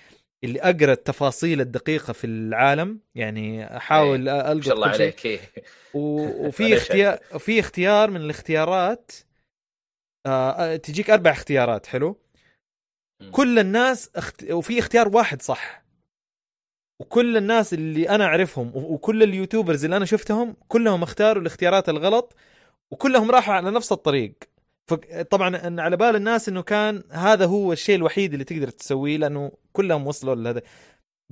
اللي 0.44 0.60
أقرأ 0.60 0.93
التفاصيل 0.93 1.60
الدقيقة 1.60 2.12
في 2.12 2.27
العالم 2.27 3.01
يعني 3.15 3.77
أحاول 3.77 4.24
ما 4.24 4.52
ألقط 4.52 4.65
شاء 4.65 4.74
الله 4.74 4.89
عليك. 4.89 5.27
إيه. 5.27 5.40
وفي 5.94 6.77
اختيار 6.77 7.16
في 7.16 7.60
اختيار 7.60 8.10
من 8.10 8.20
الاختيارات 8.20 9.12
آه 10.27 10.51
آه، 10.51 10.77
تجيك 10.77 11.10
أربع 11.10 11.31
اختيارات 11.31 11.86
حلو. 11.86 12.20
كل 13.31 13.59
الناس 13.59 14.10
اخت... 14.16 14.51
وفي 14.51 14.78
اختيار 14.78 15.09
واحد 15.16 15.43
صح. 15.43 15.85
وكل 17.01 17.36
الناس 17.36 17.74
اللي 17.74 18.09
أنا 18.09 18.24
أعرفهم 18.24 18.73
وكل 18.74 19.23
اليوتيوبرز 19.23 19.85
اللي 19.85 19.97
أنا 19.97 20.05
شفتهم 20.05 20.56
كلهم 20.69 21.02
اختاروا 21.02 21.43
الاختيارات 21.43 21.89
الغلط 21.89 22.36
وكلهم 22.90 23.31
راحوا 23.31 23.55
على 23.55 23.70
نفس 23.70 23.93
الطريق. 23.93 24.35
فطبعا 24.89 25.66
إن 25.66 25.81
على 25.81 25.97
بال 25.97 26.16
الناس 26.16 26.48
إنه 26.48 26.62
كان 26.62 27.02
هذا 27.10 27.47
هو 27.47 27.73
الشيء 27.73 27.97
الوحيد 27.97 28.32
اللي 28.32 28.44
تقدر 28.44 28.69
تسويه 28.69 29.16
لأنه 29.16 29.52
كلهم 29.73 30.06
وصلوا 30.06 30.35
لهذا 30.35 30.62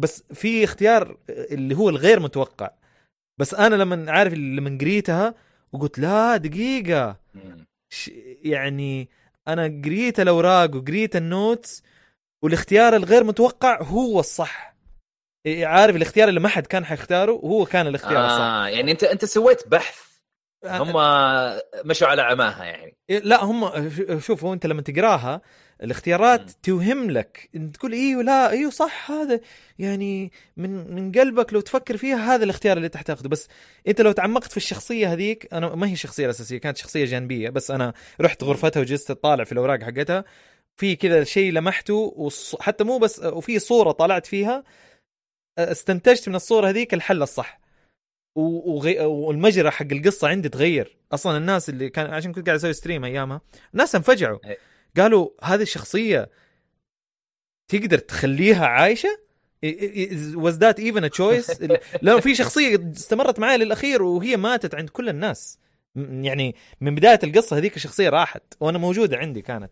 بس 0.01 0.25
في 0.33 0.65
اختيار 0.65 1.17
اللي 1.29 1.77
هو 1.77 1.89
الغير 1.89 2.21
متوقع. 2.21 2.71
بس 3.41 3.55
أنا 3.55 3.75
لما 3.75 4.13
عارف 4.13 4.35
لما 4.35 4.79
قريتها 4.81 5.35
وقلت 5.73 5.99
لا 5.99 6.37
دقيقة. 6.37 7.17
يعني 8.43 9.09
أنا 9.49 9.83
قريت 9.85 10.21
الأوراق 10.21 10.75
وقريت 10.77 11.17
ال 11.17 11.28
notes 11.28 11.83
والاختيار 12.45 12.97
الغير 12.97 13.25
متوقع 13.25 13.83
هو 13.83 14.21
الصح. 14.21 14.77
إيه، 15.47 15.67
عارف 15.67 15.97
الاختيار 15.97 16.29
اللي 16.29 16.41
ما 16.41 16.49
حد 16.49 16.67
كان 16.67 16.85
حيختاره 16.85 17.33
هو 17.33 17.65
كان 17.65 17.87
الاختيار 17.87 18.27
الصح. 18.27 18.41
آه 18.41 18.69
يعني 18.69 18.93
انت 18.93 19.05
أنت 19.05 19.25
سويت 19.25 19.69
بحث 19.69 20.06
هم 20.67 20.93
مشوا 21.85 22.09
على 22.09 22.23
عماها 22.23 22.65
يعني. 22.65 22.97
إيه، 23.11 23.19
لا 23.19 23.45
هم 23.45 23.89
ش- 23.91 24.25
شوف 24.27 24.45
هو 24.45 24.53
انت 24.53 24.67
لما 24.67 24.83
تقراها 24.83 25.41
الاختيارات 25.83 26.41
مم. 26.41 26.47
توهم 26.63 27.11
لك. 27.11 27.51
انت 27.55 27.77
تقول 27.77 27.93
إيوه 27.93 28.23
لا 28.23 28.51
إيوه 28.51 28.71
صح 28.71 29.11
هذا 29.11 29.41
يعني 29.79 30.33
من 30.57 30.95
من 30.95 31.13
قلبك 31.13 31.53
لو 31.53 31.61
تفكر 31.61 31.97
فيها 31.97 32.35
هذا 32.35 32.45
الاختيار 32.45 32.77
اللي 32.77 32.87
انت 32.87 32.97
حتاخذه 32.97 33.29
بس 33.29 33.49
انت 33.89 34.01
لو 34.01 34.13
تعمقت 34.13 34.51
في 34.51 34.57
الشخصية 34.57 35.13
هذيك 35.13 35.49
أنا 35.55 35.75
ما 35.75 35.89
هي 35.89 35.93
الشخصيه 35.93 36.25
الاساسيه 36.25 36.59
كانت 36.59 36.77
شخصية 36.77 37.05
جانبية 37.05 37.51
بس 37.51 37.71
أنا 37.71 37.93
رحت 38.21 38.45
غرفتها 38.45 38.81
وجلست 38.81 39.11
أطالع 39.11 39.45
في 39.45 39.53
الأوراق 39.53 39.83
حقتها. 39.83 40.25
في 40.77 40.97
كذا 40.97 41.25
شيء 41.25 41.53
لمحته 41.53 42.15
والص- 42.19 42.61
حتى 42.61 42.85
مو 42.85 42.99
بس 42.99 43.19
وفي 43.25 43.59
صورة 43.59 43.91
طلعت 43.93 44.27
فيها 44.27 44.65
استنتجت 45.59 46.29
من 46.29 46.35
الصورة 46.35 46.69
هذيك 46.69 46.95
الحل 46.95 47.23
الصح. 47.23 47.61
وغي... 48.37 49.01
والمجرى 49.01 49.71
حق 49.71 49.87
القصة 49.93 50.29
عندي 50.29 50.49
تغير. 50.49 50.97
أصلا 51.13 51.37
الناس 51.37 51.69
اللي 51.69 51.91
كان 51.91 52.07
عشان 52.07 52.33
كنت 52.33 52.47
قاعد 52.47 52.59
أسوي 52.59 52.73
ستريم 52.73 53.05
أيامها 53.05 53.41
الناس 53.73 53.95
انفجعوا. 53.95 54.39
إيه. 54.45 54.59
قالوا 54.97 55.29
هذه 55.43 55.63
الشخصية 55.63 56.31
تقدر 57.69 57.99
تخليها 57.99 58.67
عايشة؟ 58.67 59.19
was 60.35 60.59
that 60.59 60.81
even 60.81 61.11
choice 61.11 61.63
لأنه 62.03 62.21
في 62.21 62.35
شخصية 62.35 62.91
استمرت 62.97 63.39
معي 63.39 63.57
للأخير 63.59 64.03
وهي 64.03 64.37
ماتت 64.37 64.75
عند 64.75 64.89
كل 64.89 65.09
الناس. 65.09 65.59
يعني 65.97 66.55
من 66.81 66.95
بداية 66.95 67.19
القصة 67.25 67.57
هذيك 67.59 67.77
الشخصية 67.77 68.09
راحت 68.09 68.43
وأنا 68.61 68.79
موجودة 68.79 69.17
عندي 69.17 69.43
كانت. 69.43 69.71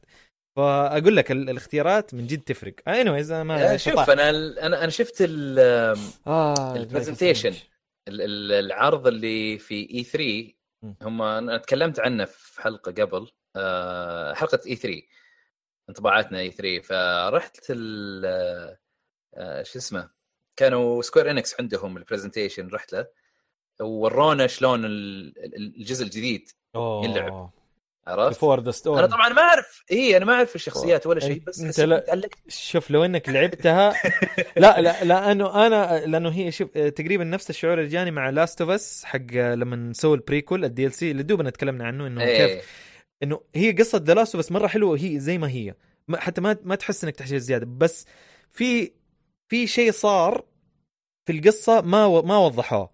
فأقول 0.56 1.16
لك 1.16 1.30
ال- 1.30 1.50
الاختيارات 1.50 2.14
من 2.14 2.26
جد 2.26 2.40
تفرق. 2.40 2.74
anyways 2.88 3.32
ما 3.32 3.72
آه، 3.74 3.76
شوف 3.76 4.10
أنا 4.10 4.30
أنا 4.66 4.82
أنا 4.84 4.90
شفت 4.90 5.16
ال- 5.20 5.98
آه 6.26 6.76
ال 6.76 6.82
presentation 6.82 7.48
ال- 7.48 7.54
ال- 7.54 7.73
العرض 8.08 9.06
اللي 9.06 9.58
في 9.58 9.90
E 9.94 10.04
3 10.04 10.52
مم. 10.82 10.96
هم 11.02 11.22
أنا 11.22 11.58
تكلمت 11.58 12.00
عنه 12.00 12.24
في 12.24 12.62
حلقة 12.62 12.92
قبل 12.92 13.30
آه، 13.56 14.34
حلقة 14.34 14.60
E 14.66 14.76
3 14.76 15.02
انطباعاتنا 15.88 16.38
E 16.38 16.50
3 16.50 16.80
فرحت 16.80 17.66
ال 17.70 18.24
آه، 19.34 19.62
شو 19.62 19.78
اسمه 19.78 20.10
كانوا 20.56 21.02
Square 21.02 21.30
Enix 21.30 21.60
عندهم 21.60 21.96
ال 21.96 22.02
presentation 22.02 22.68
رحت 22.68 22.92
له 22.92 23.06
وورونا 23.80 24.46
شلون 24.46 24.84
ال- 24.84 25.38
ال- 25.44 25.76
الجزء 25.76 26.04
الجديد 26.04 26.48
يلعب. 27.04 27.50
عرفت؟ 28.06 28.44
The 28.64 28.70
Storm 28.70 28.98
أنا 28.98 29.06
طبعا 29.06 29.28
ما 29.28 29.42
أعرف. 29.42 29.84
اي 29.92 30.16
أنا 30.16 30.24
ما 30.24 30.32
أعرف 30.32 30.54
الشخصيات 30.54 31.06
ولا 31.06 31.20
شيء 31.20 31.42
بس 31.46 31.64
حسيت 31.64 31.80
لا- 31.80 32.28
شوف 32.48 32.90
لو 32.90 33.04
إنك 33.04 33.28
لعبتها 33.34 33.94
لا 34.56 34.80
لا 34.80 35.04
لأنه 35.04 35.66
أنا 35.66 36.06
لأنه 36.06 36.28
هي 36.28 36.52
شوف 36.52 36.70
تقريبا 36.70 37.24
نفس 37.24 37.50
الشعور 37.50 37.78
اللي 37.78 37.88
جاني 37.90 38.10
مع 38.10 38.30
Last 38.30 38.60
of 38.60 38.70
Us 38.70 39.04
حق 39.04 39.32
لما 39.32 39.76
نسوي 39.76 40.16
ال 40.16 40.92
prequel 40.92 41.04
ال 41.04 41.06
DLC 41.06 41.10
اللي 41.10 41.22
دوبنا 41.22 41.50
تكلمنا 41.50 41.84
عنه 41.86 42.06
إنه 42.06 42.24
كيف 42.24 42.30
إيه. 42.50 42.62
إنه 43.22 43.40
هي 43.54 43.72
قصة 43.72 43.98
The 44.04 44.14
Last 44.14 44.34
of 44.34 44.44
Us 44.44 44.52
مرة 44.52 44.66
حلوة 44.66 44.98
هي 44.98 45.18
زي 45.20 45.38
ما 45.38 45.48
هي. 45.50 45.74
حتى 46.14 46.40
ما 46.40 46.56
ما 46.62 46.74
تحس 46.74 47.04
إنك 47.04 47.16
تحتاج 47.16 47.36
زيادة 47.38 47.66
بس 47.66 48.06
في 48.52 48.92
في 49.48 49.66
شيء 49.66 49.90
صار 49.92 50.44
في 51.26 51.32
القصة 51.32 51.80
ما 51.80 52.04
و... 52.06 52.22
ما 52.22 52.38
وضحوه. 52.38 52.90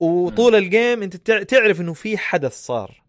وطول 0.00 0.54
ال 0.54 0.64
game 0.64 1.02
أنت 1.02 1.16
تع- 1.16 1.42
تعرف 1.42 1.80
إنه 1.80 1.92
في 1.92 2.18
حدث 2.18 2.52
صار. 2.66 2.99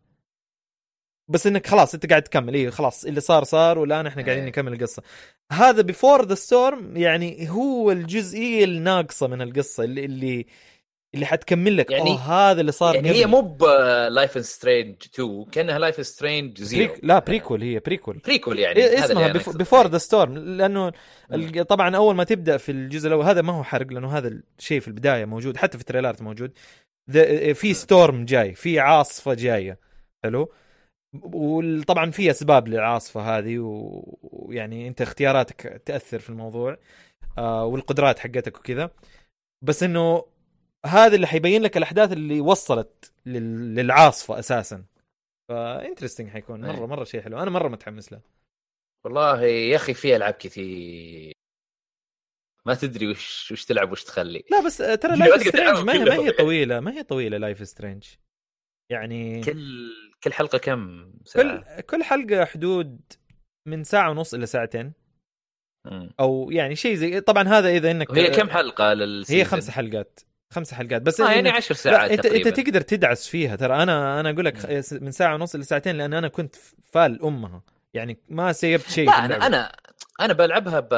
بس 1.31 1.47
إنك 1.47 1.67
خلاص 1.67 1.93
أنت 1.93 2.09
قاعد 2.09 2.23
تكمل 2.23 2.53
إيه 2.53 2.69
خلاص 2.69 3.05
اللي 3.05 3.21
صار 3.21 3.43
صار 3.43 3.79
والآن 3.79 4.07
إحنا 4.07 4.23
قاعدين 4.23 4.43
إيه. 4.43 4.49
نكمل 4.49 4.73
القصة 4.73 5.03
هذا 5.51 5.81
Before 5.81 6.25
the 6.25 6.35
Storm 6.35 6.97
يعني 6.97 7.49
هو 7.49 7.91
الجزئية 7.91 8.65
الناقصة 8.65 9.27
من 9.27 9.41
القصة 9.41 9.83
اللي 9.83 10.05
اللي 10.05 10.45
اللي 11.15 11.25
حتكمل 11.25 11.77
لك 11.77 11.91
يعني- 11.91 12.17
هذا 12.17 12.61
اللي 12.61 12.71
صار 12.71 12.95
يعني 12.95 13.09
قبل. 13.09 13.17
هي 13.17 13.25
مو 13.25 13.41
ب 13.41 13.62
Life 13.62 14.45
is 14.45 14.56
Strange 14.56 14.95
2 15.13 15.45
كأنها 15.51 15.79
Life 15.79 16.05
is 16.07 16.19
Strange 16.19 16.61
zero 16.63 16.87
preq... 16.87 16.99
لا 17.05 17.19
prequel 17.19 17.61
هي 17.61 17.79
prequel 17.79 18.17
prequel 18.25 18.59
يعني 18.59 18.79
إيه 18.79 19.05
اسمها. 19.05 19.27
Before 19.53 19.87
the 19.87 19.97
Storm 19.97 20.37
لأنه 20.37 20.91
مم. 21.29 21.63
طبعا 21.63 21.95
أول 21.95 22.15
ما 22.15 22.23
تبدأ 22.23 22.57
في 22.57 22.71
الجزء 22.71 23.07
الأول 23.07 23.25
هذا 23.25 23.41
ما 23.41 23.53
هو 23.53 23.63
حرق 23.63 23.87
لأنه 23.93 24.17
هذا 24.17 24.41
الشيء 24.59 24.79
في 24.79 24.87
البداية 24.87 25.25
موجود 25.25 25.57
حتى 25.57 25.77
في 25.77 25.81
ال 25.81 25.86
trailerات 25.86 26.21
موجود 26.21 26.51
في. 27.53 27.73
storm 27.73 28.25
جاي 28.25 28.53
في 28.55 28.79
عاصفة 28.79 29.33
جاية 29.33 29.79
حلو 30.23 30.51
وطبعا 31.13 32.11
في 32.11 32.31
أسباب 32.31 32.67
للعاصفة 32.67 33.21
هذه 33.37 33.57
ويعني 34.21 34.87
أنت 34.87 35.01
اختياراتك 35.01 35.81
تأثر 35.85 36.19
في 36.19 36.29
الموضوع 36.29 36.77
آه 37.37 37.65
والقدرات 37.65 38.19
حقتك 38.19 38.57
وكذا. 38.59 38.91
بس 39.63 39.83
إنه 39.83 40.25
هذا 40.85 41.15
اللي 41.15 41.27
حيبين 41.27 41.61
لك 41.61 41.77
الأحداث 41.77 42.11
اللي 42.11 42.41
وصلت 42.41 43.13
لل- 43.25 43.75
للعاصفة 43.75 44.39
أساسا. 44.39 44.83
ف 45.49 45.56
interesting 45.56 46.29
حيكون. 46.29 46.61
مرة 46.61 46.81
أي. 46.81 46.87
مرة 46.87 47.03
شيء 47.03 47.21
حلو. 47.21 47.39
أنا 47.39 47.51
مرة 47.51 47.67
متحمس 47.69 48.11
له. 48.13 48.21
والله 49.05 49.41
يا 49.43 49.75
أخي 49.75 49.93
في 49.93 50.15
ألعاب 50.15 50.33
كثير. 50.33 51.33
ما 52.65 52.73
تدري 52.75 53.07
وش 53.11 53.51
وش 53.51 53.65
تلعب 53.65 53.91
وش 53.91 54.03
تخلي. 54.03 54.43
لا 54.51 54.65
بس 54.65 54.81
آه، 54.81 54.95
ترى 54.95 55.15
Life 55.17 55.41
is 55.47 55.54
Strange 55.54 55.77
ما 55.79 55.93
هي 55.93 55.99
ما. 56.25 56.31
طويلة 56.31 56.79
ما 56.79 56.91
هي 56.91 57.03
طويلة 57.03 57.37
Life 57.37 57.67
is 57.67 57.75
Strange 57.75 58.03
يعني 58.91 59.41
كل 59.43 59.91
كل 60.23 60.33
حلقة 60.33 60.57
كم 60.57 61.11
ساعة؟ 61.25 61.43
كل 61.43 61.81
كل 61.81 62.03
حلقة 62.03 62.45
حدود 62.45 62.99
من 63.67 63.83
ساعة 63.83 64.09
ونص 64.09 64.33
إلى 64.33 64.45
ساعتين. 64.45 64.93
مم. 65.85 66.09
أو 66.19 66.51
يعني 66.51 66.75
شيء 66.75 66.95
زي 66.95 67.19
طبعا 67.21 67.47
هذا 67.47 67.69
إذا 67.69 67.91
إنك 67.91 68.09
وهي 68.09 68.29
كم 68.29 68.49
حلقة 68.49 68.93
للسيزون؟ 68.93 69.39
هي 69.39 69.45
خمس 69.45 69.69
حلقات. 69.69 70.19
خمس 70.53 70.73
حلقات. 70.73 71.01
بس 71.01 71.21
آه 71.21 71.31
يعني 71.31 71.51
إنك- 71.51 71.55
10 71.55 71.73
لا 71.73 71.77
ساعات 71.81 72.11
انت 72.11 72.21
تقريبا. 72.23 72.49
انت 72.49 72.59
تقدر 72.59 72.81
تدعس 72.81 73.27
فيها. 73.27 73.55
ترى 73.55 73.83
أنا 73.83 74.19
أنا 74.19 74.29
أقول 74.29 74.45
لك 74.45 74.83
من 74.91 75.11
ساعة 75.11 75.33
ونص 75.35 75.55
إلى 75.55 75.63
ساعتين 75.63 75.95
لأن 75.97 76.13
أنا 76.13 76.27
كنت 76.27 76.55
فال 76.83 77.21
أمها. 77.23 77.63
يعني 77.93 78.17
ما 78.29 78.51
سيبت 78.51 78.89
شيء 78.89 79.07
لا 79.09 79.25
أنا. 79.25 79.47
أنا 79.47 79.71
أنا 80.21 80.33
بلعبها 80.33 80.79
ب... 80.79 80.89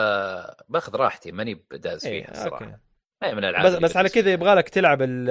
باخذ 0.70 0.96
راحتي 0.96 1.32
ماني 1.32 1.64
بداز 1.72 2.06
إيه، 2.06 2.26
فيها 2.26 2.34
صراحة. 2.44 2.66
أوكي. 2.66 2.78
هي 3.24 3.36
من 3.36 3.40
الألعاب 3.46 3.66
بس 3.66 3.74
بس 3.76 3.98
على. 3.98 4.10
كذا 4.10 4.32
يبغى 4.32 4.56
لك 4.56 4.70
تلعب 4.70 5.02
ال 5.02 5.30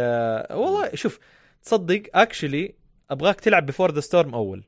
والله 0.56 0.94
شوف 0.94 1.18
تصدق 1.62 2.02
اكشلي 2.14 2.74
أبغاك 3.12 3.40
تلعب 3.40 3.66
بفور 3.66 3.92
ذا 3.92 4.00
ستورم 4.00 4.34
أول. 4.34 4.64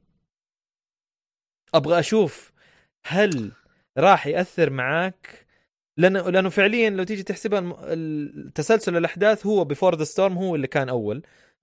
أبغى 1.74 1.98
أشوف 1.98 2.52
هل 3.06 3.52
راح 3.98 4.26
يأثر 4.26 4.70
معاك. 4.70 5.46
لأنه 5.96 6.30
لأنه 6.30 6.48
فعليا 6.48 6.90
لو 6.90 7.04
تيجي 7.04 7.22
تحسبها 7.22 7.62
التسلسل 7.82 8.96
الأحداث 8.96 9.46
هو 9.46 9.64
Before 9.64 9.94
the 9.94 10.04
Storm 10.04 10.38
هو 10.38 10.54
اللي 10.54 10.66
كان 10.66 10.88
أول. 10.88 11.22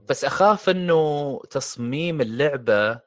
بس 0.10 0.26
أخاف 0.26 0.70
إنه 0.70 1.40
تصميم 1.50 2.22
اللعبة 2.22 3.00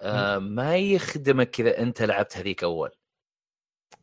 آه 0.00 0.38
ما 0.38 0.76
يخدمك 0.76 1.50
كذا 1.50 1.78
أنت 1.78 2.02
لعبت 2.02 2.36
هذيك 2.36 2.64
أول. 2.64 2.90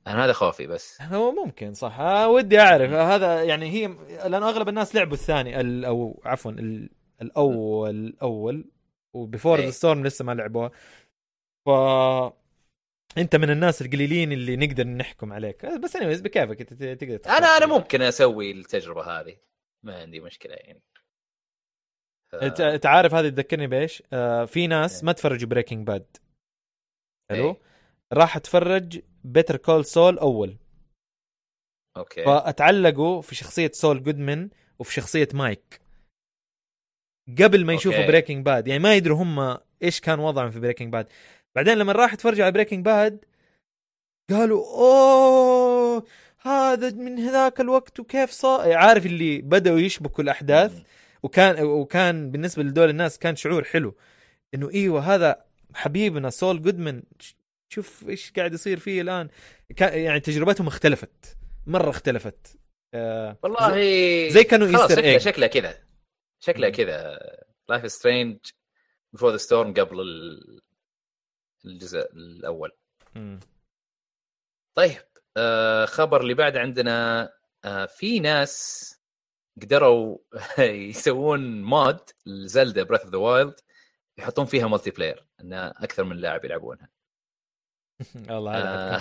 أنا 0.07 0.25
هذا 0.25 0.33
خوفي 0.33 0.67
بس. 0.67 1.01
هو 1.01 1.31
ممكن 1.31 1.73
صح. 1.73 1.99
آه 1.99 2.29
ودي 2.29 2.59
أعرف. 2.59 2.91
آه 2.91 3.15
هذا 3.15 3.43
يعني 3.43 3.69
هي 3.69 3.87
لأنه 4.29 4.49
أغلب 4.49 4.69
الناس 4.69 4.95
لعبوا 4.95 5.13
الثاني 5.13 5.59
ال- 5.61 5.85
أو 5.85 6.21
عفوا 6.25 6.51
ال- 6.51 6.89
الأول 7.21 7.89
الأول 8.05 8.71
و 9.15 9.21
Before 9.21 9.57
the 9.57 9.63
إيه. 9.63 9.71
Storm 9.71 10.05
لسه 10.05 10.25
ما 10.25 10.31
لعبوها 10.31 10.71
ف 11.65 11.69
انت 13.17 13.35
من 13.35 13.49
الناس 13.49 13.81
القليلين 13.81 14.31
اللي 14.31 14.55
نقدر 14.55 14.87
نحكم 14.87 15.33
عليك 15.33 15.65
بس 15.65 15.97
anyways 15.97 16.21
بكيفك 16.21 16.61
انت 16.61 16.73
تقدر 16.73 17.17
تختار 17.17 17.37
أنا 17.37 17.47
أنا. 17.47 17.65
ممكن 17.65 18.01
أسوي 18.01 18.51
التجربة 18.51 19.03
هذه 19.03 19.37
ما 19.85 20.01
عندي 20.01 20.19
مشكلة 20.19 20.53
يعني 20.53 20.81
ف... 22.31 22.35
انت 22.35 22.85
عارف 22.85 23.13
هذه 23.13 23.29
تذكرني 23.29 23.67
بإيش؟ 23.67 24.03
آه 24.13 24.45
في 24.45 24.67
ناس 24.67 24.99
إيه. 24.99 25.05
ما 25.05 25.11
تفرجوا 25.11 25.49
Breaking 25.49 25.87
Bad 25.87 26.17
حلو؟ 27.31 27.49
إيه. 27.49 27.59
راح 28.13 28.37
تفرج 28.37 29.01
Better 29.23 29.57
Call 29.57 29.85
Saul 29.85 30.19
أول 30.19 30.57
okay 31.97 32.25
فأتعلقوا 32.25 33.21
في 33.21 33.35
شخصية 33.35 33.71
سول 33.73 34.03
جودمان 34.03 34.49
وفي 34.79 34.93
شخصية 34.93 35.27
مايك 35.33 35.80
قبل 37.39 37.65
ما 37.65 37.73
يشوفوا. 37.73 38.07
Breaking 38.07 38.45
Bad 38.45 38.67
يعني 38.67 38.83
ما 38.83 38.95
يدروا 38.95 39.17
هم 39.17 39.57
إيش 39.83 39.99
كان 39.99 40.19
وضعهم 40.19 40.51
في 40.51 40.59
Breaking 40.59 40.93
Bad 40.93 41.07
بعدين 41.55 41.77
لما 41.77 41.91
راح 41.91 42.13
يتفرجوا 42.13 42.43
على 42.45 42.51
Breaking 42.51 42.85
Bad 42.85 43.25
قالوا 44.29 44.65
أوه 44.65 46.05
هذا 46.41 46.91
من 46.91 47.19
هذاك 47.19 47.59
الوقت 47.59 47.99
وكيف 47.99 48.31
صار 48.31 48.73
عارف 48.73 49.05
اللي 49.05 49.41
بدأوا 49.41 49.79
يشبكوا 49.79 50.23
الأحداث؟ 50.23 50.75
مم. 50.75 50.83
وكان 51.23 51.63
وكان 51.63 52.31
بالنسبة 52.31 52.63
لدول 52.63 52.89
الناس 52.89 53.19
كان 53.19 53.35
شعور 53.35 53.63
حلو. 53.63 53.95
إنه 54.53 54.69
إيوه 54.73 55.15
هذا 55.15 55.43
حبيبنا 55.73 56.29
سول 56.29 56.61
جودمان. 56.61 57.03
شوف 57.73 58.09
إيش 58.09 58.31
قاعد 58.35 58.53
يصير 58.53 58.79
فيه 58.79 59.01
الآن. 59.01 59.29
كان 59.75 59.99
يعني 59.99 60.19
تجربتهم 60.19 60.67
اختلفت. 60.67 61.37
مرة 61.67 61.89
اختلفت. 61.89 62.57
آه 62.93 63.37
والله 63.43 63.69
زي 64.29 64.43
كانوا 64.43 64.67
إيستر 64.67 64.95
شكله 64.95 65.03
إيج. 65.03 65.21
شكله 65.21 65.47
كذا. 65.47 65.90
شكله 66.43 66.67
مم. 66.67 66.73
كذا 66.73 67.19
لايف 67.69 67.91
سترينج 67.91 68.39
بفور 69.13 69.31
ذا 69.31 69.37
ستورم 69.37 69.73
قبل 69.73 70.01
ال- 70.01 70.61
الجزء 71.65 71.99
الأول 72.13 72.71
مم. 73.15 73.39
طيب 74.75 75.01
آه 75.37 75.85
خبر 75.85 76.21
اللي 76.21 76.33
بعد 76.33 76.57
عندنا 76.57 77.29
آه 77.65 77.85
في 77.85 78.19
ناس 78.19 78.85
قدروا 79.61 80.17
يسوون 80.89 81.61
مود 81.61 81.99
لزلدا 82.25 82.83
بريث 82.83 83.01
اوف 83.01 83.09
ذا 83.11 83.17
وايلد 83.17 83.55
يحطون 84.17 84.45
فيها 84.45 84.67
ملتي 84.67 84.91
بلاير 84.91 85.25
إن 85.41 85.53
أكثر 85.53 86.03
من 86.03 86.17
لاعب 86.17 86.45
يلعبونها 86.45 86.89
والله 88.29 88.53
آه،. 88.57 88.99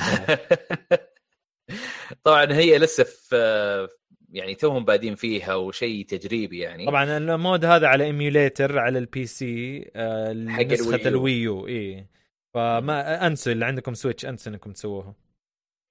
طبعا 2.24 2.52
هي 2.52 2.78
لسه 2.78 3.04
في 3.04 3.88
يعني 4.32 4.54
توهم 4.54 4.84
بادين 4.84 5.14
فيها 5.14 5.54
وشيء 5.54 6.04
تجريبي 6.06 6.58
يعني. 6.58 6.86
طبعا 6.86 7.16
ال 7.16 7.28
mod 7.28 7.64
هذا 7.64 7.86
على 7.86 8.04
emulator 8.04 8.78
على 8.78 8.98
ال 8.98 9.26
PC 9.26 9.84
آه 9.96 10.46
حق 10.48 10.62
نسخة 10.62 11.08
الويو. 11.08 11.66
الويو 11.66 11.66
إي. 11.68 12.06
فما 12.54 13.26
أنسوا 13.26 13.52
اللي 13.52 13.64
عندكم 13.64 13.94
Switch 13.94 14.26
أنسوا 14.26 14.52
إنكم 14.52 14.72
تسووها 14.72 15.14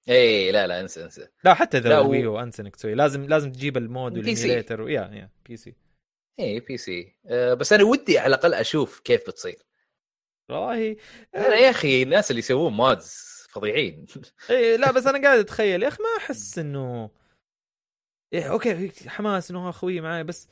إي 0.08 0.52
لا 0.52 0.66
لا 0.66 0.80
أنسى 0.80 1.04
أنسى. 1.04 1.26
لا 1.44 1.54
حتى 1.54 1.78
إذا 1.78 1.98
و- 1.98 2.02
ال 2.02 2.10
Wii 2.10 2.32
U 2.32 2.40
أنسى 2.40 2.62
إنك 2.62 2.76
تسوي 2.76 2.94
لازم 2.94 3.24
لازم 3.24 3.52
تجيب 3.52 3.76
ال 3.76 3.84
mod. 3.84 4.18
وال 4.18 4.30
emulator 4.30 4.80
ويا 4.82 5.00
يا 5.12 5.30
PC 5.48 5.74
إي 6.40 6.60
PC 6.60 7.16
آه 7.26 7.54
بس 7.54 7.72
أنا 7.72 7.84
ودي 7.84 8.18
على 8.18 8.26
الأقل 8.34 8.54
أشوف 8.54 9.00
كيف 9.00 9.26
بتصير. 9.28 9.58
والله 10.50 10.96
أنا 11.36 11.54
يا 11.56 11.70
أخي 11.70 12.02
الناس 12.02 12.30
اللي 12.30 12.38
يسوون 12.38 12.72
mods 12.72 13.30
فظيعين. 13.50 14.06
إيه 14.50 14.76
لا 14.76 14.92
بس 14.92 15.06
أنا 15.06 15.20
قاعد 15.26 15.38
أتخيل. 15.38 15.82
يا 15.82 15.88
أخي 15.88 16.02
ما 16.02 16.24
أحس 16.24 16.58
إنه 16.58 17.10
إيه 18.32 18.50
okay 18.50 19.08
حماس 19.08 19.50
إنه 19.50 19.68
أخوي 19.70 20.00
معاي 20.00 20.24
بس. 20.24 20.48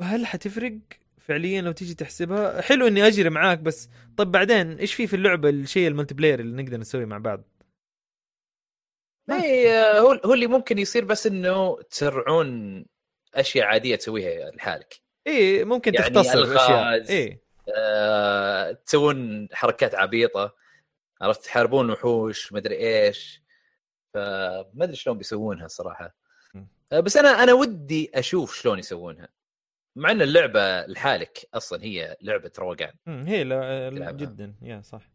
هل 0.00 0.26
حتفرق 0.26 0.78
فعليا 1.18 1.62
لو 1.62 1.72
تيجي 1.72 1.94
تحسبها 1.94 2.60
حلو 2.60 2.86
إني 2.86 3.06
أجري 3.06 3.30
معاك 3.30 3.58
بس 3.58 3.88
طب 4.16 4.32
بعدين 4.32 4.78
إيش 4.78 4.94
في 4.94 5.06
في 5.06 5.16
اللعبة 5.16 5.48
الشيء 5.48 5.88
ال 5.88 6.14
multiplayer 6.14 6.40
اللي 6.40 6.62
نقدر 6.62 6.76
نسويه 6.76 7.04
مع 7.04 7.18
بعض. 7.18 7.42
اي 9.30 9.72
آه، 9.72 10.00
هو 10.00 10.20
هو 10.24 10.34
اللي 10.34 10.46
ممكن 10.46 10.78
يصير 10.78 11.04
بس 11.04 11.26
إنه 11.26 11.82
تسرعون 11.82 12.84
أشياء 13.34 13.66
عادية 13.66 13.96
تسويها 13.96 14.50
لحالك 14.50 15.02
إيه 15.26 15.64
ممكن 15.64 15.94
يعني 15.94 16.06
تختصر 16.06 16.42
اشياء 16.42 16.94
ألغاز. 16.94 17.10
إيه 17.10 17.44
آه، 17.76 18.72
تسوون 18.72 19.48
حركات 19.52 19.94
عبيطة 19.94 20.54
عرفت 21.20 21.44
تحاربون 21.44 21.90
وحوش 21.90 22.52
مدري 22.52 22.76
إيش 22.76 23.42
فما 24.14 24.84
أدري 24.84 24.96
شلون 24.96 25.18
بيسوونها. 25.18 25.64
آه، 25.64 26.12
بس 26.92 27.16
أنا 27.16 27.28
أنا 27.42 27.52
ودي 27.52 28.10
أشوف 28.14 28.54
شلون 28.54 28.78
يسوونها. 28.78 29.28
مع 29.96 30.10
إن 30.10 30.22
اللعبة 30.22 30.86
لحالك 30.86 31.48
أصلا 31.54 31.84
هي 31.84 32.16
لعبة 32.20 32.52
روقان. 32.58 32.94
هي 33.06 33.44
لا. 33.44 34.10
جدا. 34.10 34.54
يا 34.62 34.80
صح. 34.80 35.10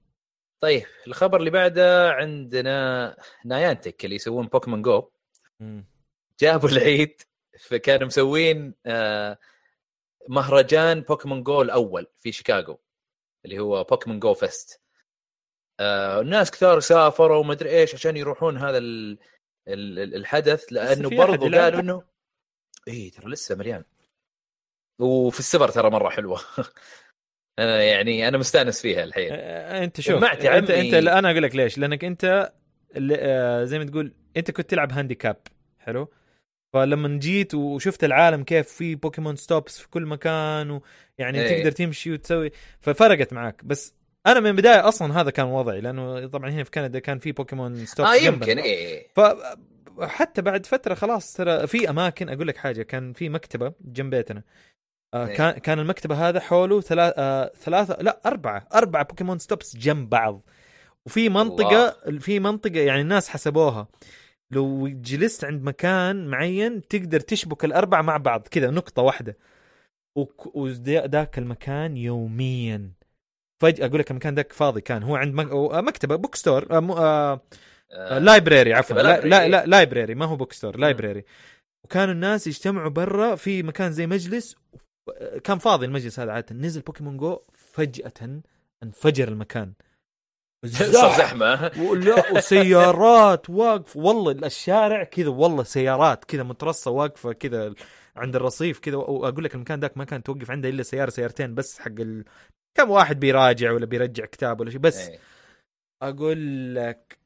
طيب 0.61 0.83
الخبر 1.07 1.39
اللي 1.39 1.49
بعده 1.49 2.11
عندنا 2.11 3.17
نايانتك 3.45 4.05
اللي 4.05 4.15
يسوون 4.15 4.47
بوكيمون 4.47 4.81
جو. 4.81 5.11
جابوا 6.39 6.69
العيد 6.69 7.21
فكانوا 7.59 8.07
مسوين 8.07 8.75
آه، 8.85 9.37
مهرجان 10.27 11.01
Pokémon 11.01 11.43
Go 11.43 11.61
الأول 11.61 12.07
في 12.17 12.31
شيكاغو 12.31 12.79
اللي 13.45 13.59
هو 13.59 13.83
Pokémon 13.83 14.19
Go 14.19 14.33
Fest. 14.33 14.81
آه، 15.79 16.21
الناس 16.21 16.51
كثار 16.51 16.79
سافروا 16.79 17.37
وما 17.37 17.53
ادري 17.53 17.69
إيش 17.69 17.95
عشان 17.95 18.17
يروحون 18.17 18.57
هذا 18.57 18.77
الحدث 19.69 20.73
لأنه 20.73 21.09
برضو؟ 21.09 21.43
قالوا 21.43 21.79
إنه 21.79 22.03
اي 22.87 23.09
ترى 23.09 23.31
لسه 23.31 23.55
مليان 23.55 23.83
وفي 24.99 25.39
السفر 25.39 25.69
ترى 25.69 25.89
مرة 25.89 26.09
حلوة 26.09 26.39
أنا 27.59 27.83
يعني 27.83 28.27
أنا 28.27 28.37
مستأنس 28.37 28.81
فيها 28.81 29.03
الحين 29.03 29.33
أنت 29.33 30.01
شوف 30.01 30.23
انت 30.23 30.45
عمي. 30.45 30.57
انت 30.57 30.93
أنا 30.93 31.31
أقول 31.31 31.43
لك 31.43 31.55
ليش 31.55 31.77
لأنك 31.77 32.03
أنت 32.03 32.51
آه، 33.11 33.63
زي 33.63 33.79
ما 33.79 33.85
تقول 33.85 34.13
أنت 34.37 34.51
كنت 34.51 34.69
تلعب 34.69 34.91
handicap 34.91 35.37
حلو 35.79 36.13
فلما 36.73 37.19
جيت 37.19 37.53
وشفت 37.53 38.03
العالم 38.03 38.43
كيف 38.43 38.67
في 38.67 38.95
PokéStops 38.95 39.79
في 39.79 39.89
كل 39.89 40.05
مكان 40.05 40.71
ويعني 40.71 41.41
إيه. 41.41 41.57
تقدر 41.57 41.71
تمشي 41.71 42.11
وتسوي 42.11 42.51
ففرقت 42.79 43.33
معك 43.33 43.65
بس 43.65 43.98
أنا 44.27 44.39
من 44.39 44.47
البداية 44.47 44.87
أصلا 44.87 45.21
هذا 45.21 45.29
كان 45.29 45.45
وضعي 45.45 45.81
لأنه 45.81 46.27
طبعا 46.27 46.49
هنا 46.49 46.63
في 46.63 46.71
كندا 46.71 46.99
كان 46.99 47.19
في 47.19 47.31
PokéStops 47.31 48.09
آه. 48.09 48.15
يمكن 48.15 48.57
إيه. 48.57 49.07
فحتى 49.15 50.41
بعد 50.41 50.65
فترة 50.65 50.93
خلاص 50.93 51.33
ترى 51.33 51.67
في 51.67 51.89
أماكن 51.89 52.29
أقول 52.29 52.47
لك 52.47 52.57
حاجة 52.57 52.83
كان 52.83 53.13
في 53.13 53.29
مكتبة 53.29 53.73
جنب 53.81 54.15
بيتنا. 54.15 54.43
آه 55.13 55.27
إيه. 55.27 55.35
كان 55.35 55.51
كان 55.51 55.79
المكتبة 55.79 56.29
هذا 56.29 56.39
حوله 56.39 56.81
ثلاث 56.81 57.13
آه 57.17 57.51
ثلاثة 57.55 58.01
لا 58.01 58.21
أربعة 58.25 58.67
أربعة 58.73 59.03
PokéStops 59.03 59.77
جنب 59.77 60.09
بعض. 60.09 60.41
وفي 61.05 61.29
منطقة 61.29 61.95
في 62.19 62.39
منطقة 62.39 62.79
يعني 62.79 63.01
الناس 63.01 63.29
حسبوها. 63.29 63.87
لو 64.51 64.87
جلست 64.87 65.45
عند 65.45 65.63
مكان 65.63 66.27
معين 66.27 66.87
تقدر 66.87 67.19
تشبك 67.19 67.65
الأربعة 67.65 68.01
مع 68.01 68.17
بعض 68.17 68.47
كذا 68.47 68.69
نقطة 68.69 69.01
واحدة. 69.01 69.37
وذاك 70.53 71.37
المكان 71.37 71.97
يوميا. 71.97 72.98
فجأة 73.61 73.85
أقول 73.85 73.99
لك 73.99 74.11
المكان 74.11 74.35
ذاك 74.35 74.53
فاضي 74.53 74.81
كان 74.81 75.03
هو 75.03 75.15
عند 75.15 75.39
آه، 75.39 75.81
مكتبة 75.81 76.15
book 76.15 76.35
store 76.35 76.67
آه 76.71 76.97
آه 76.97 77.41
آه، 77.91 78.19
library 78.19 78.73
عفوا 78.73 79.01
لا 79.01 79.47
لا 79.47 79.65
library 79.65 80.15
ما 80.15 80.25
هو 80.25 80.35
book 80.35 80.53
store 80.53 80.77
library 80.77 81.23
وكانوا 81.83 82.13
الناس 82.13 82.47
يجتمعوا 82.47 82.89
برا 82.89 83.35
في 83.35 83.63
مكان 83.63 83.91
زي 83.91 84.07
مجلس 84.07 84.55
كان 85.43 85.57
فاضي 85.57 85.85
المجلس 85.85 86.19
هذا 86.19 86.31
عادة. 86.31 86.55
نزل 86.55 86.81
Pokémon 86.81 87.17
Go 87.17 87.39
فجأة 87.53 88.41
انفجر 88.83 89.27
المكان. 89.27 89.73
صار 90.65 91.17
زحمة. 91.17 91.71
ولا 91.79 92.31
وسيارات 92.31 93.49
واقف 93.49 93.97
والله 93.97 94.31
الشارع 94.31 95.03
كذا 95.03 95.29
والله 95.29 95.63
سيارات 95.63 96.25
كذا 96.25 96.43
مترصة 96.43 96.91
واقفة 96.91 97.33
كذا 97.33 97.73
عند 98.15 98.35
الرصيف 98.35 98.79
كذا. 98.79 98.95
وأقول 98.95 99.43
لك 99.43 99.55
المكان 99.55 99.79
ذاك 99.79 99.97
ما 99.97 100.03
كان 100.03 100.23
توقف 100.23 100.51
عنده 100.51 100.69
إلا 100.69 100.83
سيارة 100.83 101.09
سيارتين 101.09 101.55
بس 101.55 101.79
حق. 101.79 101.91
كم 102.77 102.89
واحد 102.89 103.19
بيراجع 103.19 103.71
ولا 103.71 103.85
بيرجع 103.85 104.25
كتاب 104.25 104.59
ولا 104.59 104.69
شيء 104.69 104.79
بس 104.79 105.07
إيه. 105.07 105.19
أقول 106.01 106.75
لك 106.75 107.19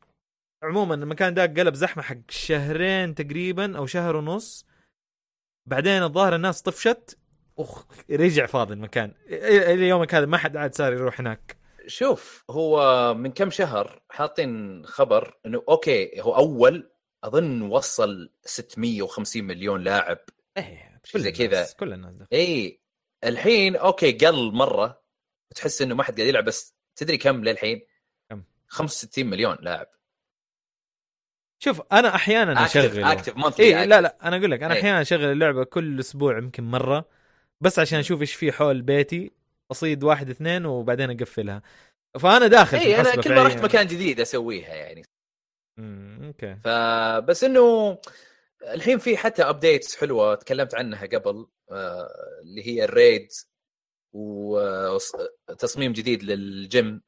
عموما 0.63 0.95
المكان 0.95 1.33
ذاك 1.33 1.59
قلب 1.59 1.73
زحمة 1.73 2.03
حق 2.03 2.17
شهرين 2.29 3.15
تقريبا 3.15 3.77
أو 3.77 3.85
شهر 3.85 4.15
ونص 4.15 4.65
بعدين 5.65 6.03
الظاهر 6.03 6.35
الناس 6.35 6.61
طفشت 6.61 7.17
آخ 7.59 7.85
رجع 8.11 8.45
فاضي 8.45 8.73
المكان 8.73 9.13
إلى 9.27 9.87
يومك 9.87 10.15
هذا 10.15 10.25
ما 10.25 10.37
حد 10.37 10.57
عاد 10.57 10.75
صار 10.75 10.93
يروح 10.93 11.19
هناك 11.19 11.57
شوف 11.87 12.43
هو 12.49 13.13
من 13.13 13.31
كم 13.31 13.49
شهر 13.49 14.01
حاطين 14.09 14.85
خبر 14.85 15.37
إنه 15.45 15.63
okay 15.69 16.21
هو 16.21 16.35
أول 16.35 16.91
أظن 17.23 17.61
وصل 17.61 18.29
650 18.45 19.43
مليون 19.43 19.83
لاعب 19.83 20.19
إيه 20.57 21.01
زي 21.15 21.31
كذا. 21.31 21.67
كل 21.79 21.93
الناس 21.93 22.15
دخل. 22.15 22.27
اي 22.33 22.79
الحين 23.23 23.75
okay 23.75 24.11
قل 24.11 24.51
مرة 24.53 25.02
وتحس 25.53 25.81
إنه 25.81 25.95
ما 25.95 26.03
حد 26.03 26.15
قاعد 26.15 26.30
يلعب 26.30 26.45
بس 26.45 26.75
تدري 26.95 27.17
كم 27.17 27.43
للحين؟ 27.43 27.81
كم؟ 28.30 28.43
65 28.67 29.25
مليون 29.25 29.57
لاعب 29.61 29.88
شوف 31.63 31.81
أنا 31.91 32.15
أحيانا 32.15 32.65
أشغل 32.65 33.03
active 33.03 33.38
monthly 33.38 33.81
اي 33.81 33.85
لا 33.85 34.01
لا 34.01 34.17
أنا 34.23 34.38
أقول 34.38 34.51
لك 34.51 34.63
أنا 34.63 34.73
إيه. 34.73 34.80
أحيانا 34.80 35.01
أشغل 35.01 35.23
اللعبة 35.23 35.63
كل 35.63 35.99
أسبوع 35.99 36.38
يمكن 36.38 36.63
مرة 36.63 37.05
بس 37.61 37.80
عشان 37.80 37.99
أشوف 37.99 38.21
إيش 38.21 38.34
في 38.35 38.51
حول 38.51 38.81
بيتي 38.81 39.31
أصيد 39.71 40.03
واحد 40.03 40.30
اثنين 40.30 40.65
وبعدين 40.65 41.11
أقفلها 41.11 41.61
فأنا 42.19 42.47
داخل 42.47 42.80
في 42.80 42.85
اي 42.85 43.01
أنا 43.01 43.15
كل 43.15 43.35
ما 43.35 43.43
رحت. 43.43 43.57
مكان 43.57 43.88
جديد 43.88 44.19
أسويها 44.19 44.75
يعني 44.75 45.03
أمم، 45.80 46.23
okay 46.25 46.55
فبس 46.63 47.43
إنه 47.43 47.97
الحين 48.63 48.97
في 48.97 49.17
حتى 49.17 49.43
updates 49.43 49.95
حلوة 49.95 50.35
تكلمت 50.35 50.75
عنها 50.75 51.05
قبل 51.05 51.47
آه، 51.71 52.09
اللي 52.43 52.67
هي 52.67 52.84
ال 52.84 52.95
raids 52.95 53.52
وتصميم 54.14 55.94
جديد 55.94 56.23
للجيم. 56.23 57.02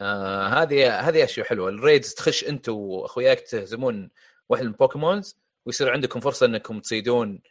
آه 0.00 0.46
هذه 0.46 0.98
هذه 1.08 1.24
أشياء 1.24 1.46
حلوة. 1.46 1.68
ال 1.68 1.76
raids 1.76 2.14
تخش 2.14 2.44
أنت 2.44 2.68
وأخوياك 2.68 3.40
تهزمون 3.40 4.10
واحد 4.48 4.62
من 4.62 4.68
ال 4.68 4.76
Pokémons 4.76 5.36
ويصير 5.66 5.90
عندكم 5.90 6.20
فرصة 6.20 6.46
إنكم 6.46 6.80
تصيدون 6.80 7.42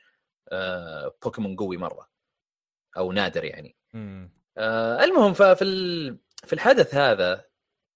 آه 0.52 1.16
بوكيمون 1.24 1.56
قوي 1.56 1.78
مرة. 1.78 2.10
أو 2.98 3.12
نادر 3.12 3.44
يعني. 3.46 3.76
آه 4.58 5.04
المهم 5.04 5.34
ففي 5.34 5.66
في 6.46 6.54
الحدث 6.54 6.96
هذا 6.96 7.46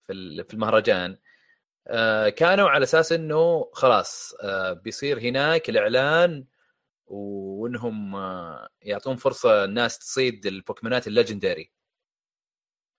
في 0.08 0.44
في 0.44 0.54
المهرجان 0.54 1.18
آه 1.88 2.30
كانوا 2.30 2.70
على 2.70 2.84
أساس 2.84 3.12
إنه 3.12 3.70
خلاص 3.74 4.34
آه 4.44 4.74
بيصير 4.74 5.20
هناك 5.20 5.70
الإعلان 5.70 6.46
وإنهم 7.08 8.16
آه 8.16 8.70
يعطون 8.82 9.16
فرصة 9.16 9.64
الناس 9.66 10.00
تصيد 10.00 10.46
البوكيمونات 10.46 11.08
ال 11.08 11.14
legendary. 11.14 11.72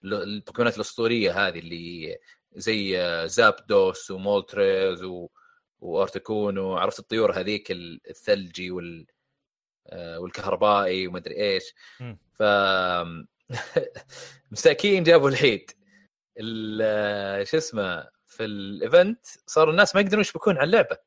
البوكيمونات 0.04 0.76
الأسطورية 0.76 1.48
هذه 1.48 1.58
اللي 1.58 2.18
زي 2.52 3.00
آه 3.00 3.26
Zapdos 3.26 4.10
و 4.10 4.22
Moltres 4.22 5.02
و... 5.02 5.28
و 5.80 5.91
Articuno 5.91 6.76
عرفت 6.76 6.98
الطيور 6.98 7.32
هذيك 7.40 7.66
الثلجي 7.70 8.70
وال 8.70 9.06
آه 9.86 10.20
والكهربائي 10.20 11.06
ومدري 11.06 11.36
إيش. 11.36 11.74
ف 12.34 12.42
مساكين 14.52 15.02
جابوا 15.02 15.28
العيد. 15.28 15.70
شو 17.44 17.56
اسمه 17.56 18.08
في 18.26 18.44
ال 18.44 18.58
event 18.58 19.26
صاروا 19.46 19.72
الناس 19.72 19.94
ما 19.94 20.00
يقدرون 20.00 20.20
يشبكون 20.20 20.56
على 20.56 20.64
اللعبة. 20.64 20.98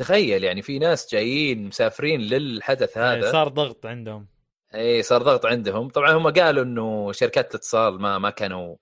تخيل 0.00 0.44
يعني 0.44 0.62
في 0.62 0.78
ناس 0.78 1.12
جايين 1.12 1.66
مسافرين 1.66 2.20
للحدث 2.20 2.98
إيه، 2.98 3.12
هذا. 3.12 3.32
صار 3.32 3.48
ضغط 3.48 3.86
عندهم. 3.86 4.26
اي 4.74 5.02
صار 5.02 5.22
ضغط 5.22 5.46
عندهم. 5.46 5.88
طبعا 5.88 6.12
هم 6.12 6.28
قالوا 6.28 6.64
إنه 6.64 7.12
شركات 7.12 7.50
الاتصال 7.50 8.00
ما 8.00 8.18
ما 8.18 8.30
كانوا 8.30 8.76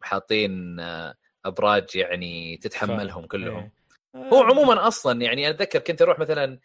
حاطين 0.00 0.80
آه، 0.80 1.14
أبراج 1.44 1.96
يعني 1.96 2.56
تتحملهم 2.56 3.26
كلهم. 3.26 3.70
إيه. 4.16 4.28
هو 4.32 4.42
عموما 4.42 4.88
أصلا 4.88 5.22
يعني 5.22 5.50
أتذكر 5.50 5.78
كنت 5.78 6.02
أروح 6.02 6.18
مثلا 6.18 6.58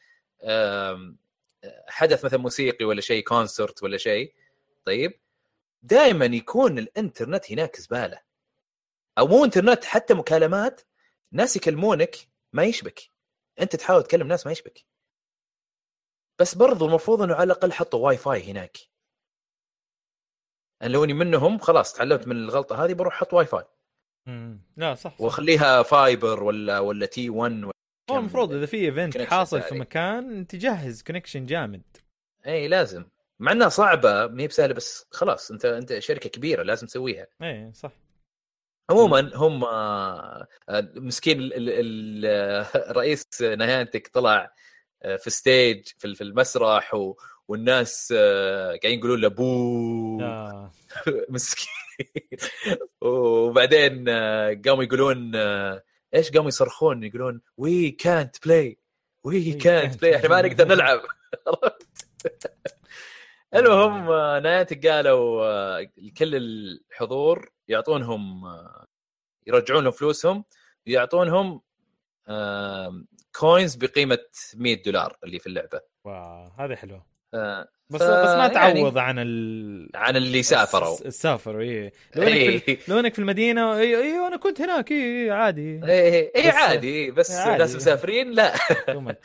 حدث 1.87 2.25
مثلا 2.25 2.39
موسيقي 2.39 2.85
ولا 2.85 3.01
شيء 3.01 3.23
concert 3.23 3.83
ولا 3.83 3.97
شيء. 3.97 4.33
طيب 4.85 5.19
دائما 5.81 6.25
يكون 6.25 6.79
الإنترنت 6.79 7.51
هناك 7.51 7.79
زبالة. 7.79 8.19
أو 9.17 9.27
مو 9.27 9.45
إنترنت 9.45 9.85
حتى 9.85 10.13
مكالمات. 10.13 10.81
ناس 11.31 11.55
يكلمونك 11.55 12.15
ما 12.53 12.63
يشبك. 12.63 13.12
أنت 13.61 13.75
تحاول 13.75 14.03
تكلم 14.03 14.27
ناس 14.27 14.45
ما 14.45 14.51
يشبك. 14.51 14.85
بس 16.41 16.55
برضو 16.55 16.85
المفروض 16.85 17.21
إنه 17.21 17.33
على 17.35 17.43
الأقل 17.43 17.71
حطوا 17.71 18.05
واي 18.05 18.17
فاي 18.17 18.51
هناك. 18.51 18.77
أنا 20.81 20.89
لو 20.89 21.03
إني 21.03 21.13
منهم 21.13 21.57
خلاص 21.57 21.93
تعلمت 21.93 22.27
من 22.27 22.35
الغلطة 22.35 22.85
هذه 22.85 22.93
بروح 22.93 23.13
أحط 23.13 23.33
واي 23.33 23.45
فاي. 23.45 23.63
مم. 24.27 24.61
لا 24.77 24.95
صح, 24.95 25.11
صح. 25.11 25.21
وأخليها 25.21 25.83
fiber 25.83 26.43
ولا 26.43 26.79
ولا 26.79 27.05
T1 27.05 27.63
هو 28.11 28.17
المفروض 28.17 28.53
إذا 28.53 28.65
في 28.65 28.77
event 28.77 29.17
حاصل 29.17 29.61
في. 29.61 29.75
مكان 29.75 30.47
تجهز 30.47 31.01
connection 31.03 31.45
جامد. 31.45 31.97
إي 32.47 32.67
لازم. 32.67 33.05
مع 33.39 33.51
إنها 33.51 33.69
صعبة 33.69 34.27
ما 34.27 34.43
هي 34.43 34.47
بسهلة 34.47 34.73
بس 34.73 35.05
خلاص 35.11 35.51
أنت 35.51 35.65
أنت 35.65 35.99
شركة 35.99 36.29
كبيرة 36.29 36.63
لازم 36.63 36.87
تسويها. 36.87 37.27
إيه 37.41 37.71
صح. 37.71 37.91
عموما 38.89 39.31
هم 39.35 39.63
آه، 39.63 40.47
مسكين 40.95 41.39
ال- 41.39 41.53
ال- 41.53 41.69
ال- 42.25 42.65
رئيس 42.97 43.23
Niantic 43.41 44.07
طلع 44.07 44.53
آه، 45.03 45.15
في 45.15 45.29
stage 45.29 45.87
في 45.97 46.21
المسرح 46.21 46.93
و- 46.93 47.15
والناس 47.47 48.13
آه، 48.17 48.67
قاعدين 48.67 48.99
يقولون 48.99 49.21
له 49.21 49.27
boo. 49.27 50.19
مسكين. 51.29 51.67
وبعدين 53.01 54.09
قاموا 54.65 54.83
يقولون 54.83 55.35
إيش 56.15 56.31
قاموا 56.31 56.47
يصرخون؟ 56.47 57.03
يقولون 57.03 57.41
وي 57.57 57.91
كانت 57.91 58.45
بلاي 58.45 58.77
وي 59.23 59.53
كانت 59.53 60.01
بلاي 60.01 60.15
إحنا 60.15 60.29
ما. 60.29 60.41
نقدر 60.41 60.67
نلعب. 60.67 61.01
المهم 63.55 64.05
Niantic 64.43 64.87
قالوا 64.87 65.81
لكل 65.97 66.35
الحضور 66.35 67.51
يعطونهم 67.67 68.41
يرجعون 69.47 69.83
لهم 69.83 69.91
فلوسهم 69.91 70.45
ويعطونهم 70.87 71.61
coins 73.39 73.75
بقيمة 73.75 74.19
100 74.55 74.83
دولار 74.83 75.17
اللي 75.23 75.39
في 75.39 75.47
اللعبة. 75.47 75.81
wow 76.05 76.47
هذه 76.59 76.75
حلوة. 76.75 77.05
آه، 77.33 77.67
بس 77.89 77.99
ف- 78.01 78.03
بس 78.03 78.29
ما 78.29 78.47
يعني 78.53 78.53
تعوض 78.79 78.97
عن 78.97 79.19
ال 79.19 79.89
عن 79.95 80.15
اللي 80.17 80.43
سافروا. 80.43 80.97
السافروا 81.05 81.61
إيه. 81.61 81.93
لو 82.15 82.23
إنك 82.23 82.63
في 82.63 82.71
اي 82.71 82.77
لو 82.87 82.99
إنك 82.99 83.13
في 83.13 83.19
المدينة 83.19 83.75
اي 83.77 83.95
اي 84.01 84.27
أنا 84.27 84.37
كنت 84.37 84.61
هناك 84.61 84.91
اي 84.91 85.31
عادي. 85.31 85.85
اي 85.85 86.31
إي 86.35 86.47
بس- 86.49 86.53
عادي 86.55 87.11
بس. 87.11 87.31
ناس 87.31 87.75
مسافرين 87.75 88.31
لا. 88.31 88.53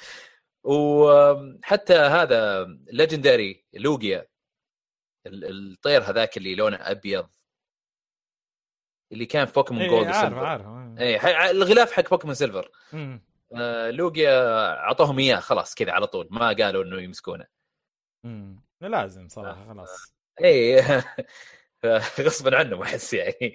وحتى 0.65 1.95
هذا 1.95 2.65
legendary 2.93 3.65
Lugia 3.75 4.27
ال- 5.27 5.73
الطير 5.73 6.03
هذاك 6.03 6.37
اللي 6.37 6.55
لونه 6.55 6.77
أبيض 6.77 7.29
اللي 9.13 9.27
كان 9.27 9.47
في 9.47 9.53
بوكيمون 9.53 9.83
إيه، 9.83 9.91
Gold 9.91 10.07
عارف 10.07 10.19
و 10.19 10.22
Silver 10.22 10.45
عارف. 10.47 10.67
اي 10.99 11.51
الغلاف 11.51 11.93
حق 11.93 12.11
Pokémon 12.11 12.35
Silver. 12.35 12.71
آه، 13.57 13.91
Lugia 13.91 14.71
أعطوهم 14.79 15.19
إياه 15.19 15.41
خلاص 15.41 15.75
كذا 15.75 15.93
على 15.93 16.07
طول 16.07 16.29
ما 16.31 16.49
قالوا 16.49 16.85
إنه 16.85 17.01
يمسكونه. 17.01 17.47
مم. 18.25 18.63
لازم 18.81 19.29
صراحة 19.29 19.67
خلاص. 19.69 20.15
اي 20.45 20.83
غصبا 22.21 22.57
عنهم 22.59 22.83
أحس 22.83 23.15
يعني. 23.15 23.55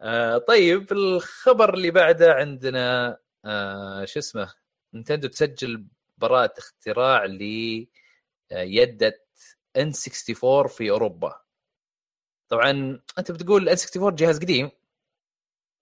آه، 0.00 0.38
طيب 0.38 0.92
الخبر 0.92 1.74
اللي 1.74 1.90
بعده 1.90 2.34
عندنا 2.34 3.16
آه، 3.44 4.04
شو 4.04 4.18
اسمه 4.18 4.54
Nintendo 4.94 5.28
تسجل 5.28 5.86
براءة 6.18 6.52
اختراع 6.58 7.24
لأداة 7.24 9.20
N64 9.76 10.68
في 10.68 10.90
أوروبا. 10.90 11.40
طبعا 12.48 13.00
أنت 13.18 13.32
بتقول 13.32 13.68
ان 13.68 13.76
64 13.76 14.14
جهاز 14.14 14.38
قديم. 14.38 14.70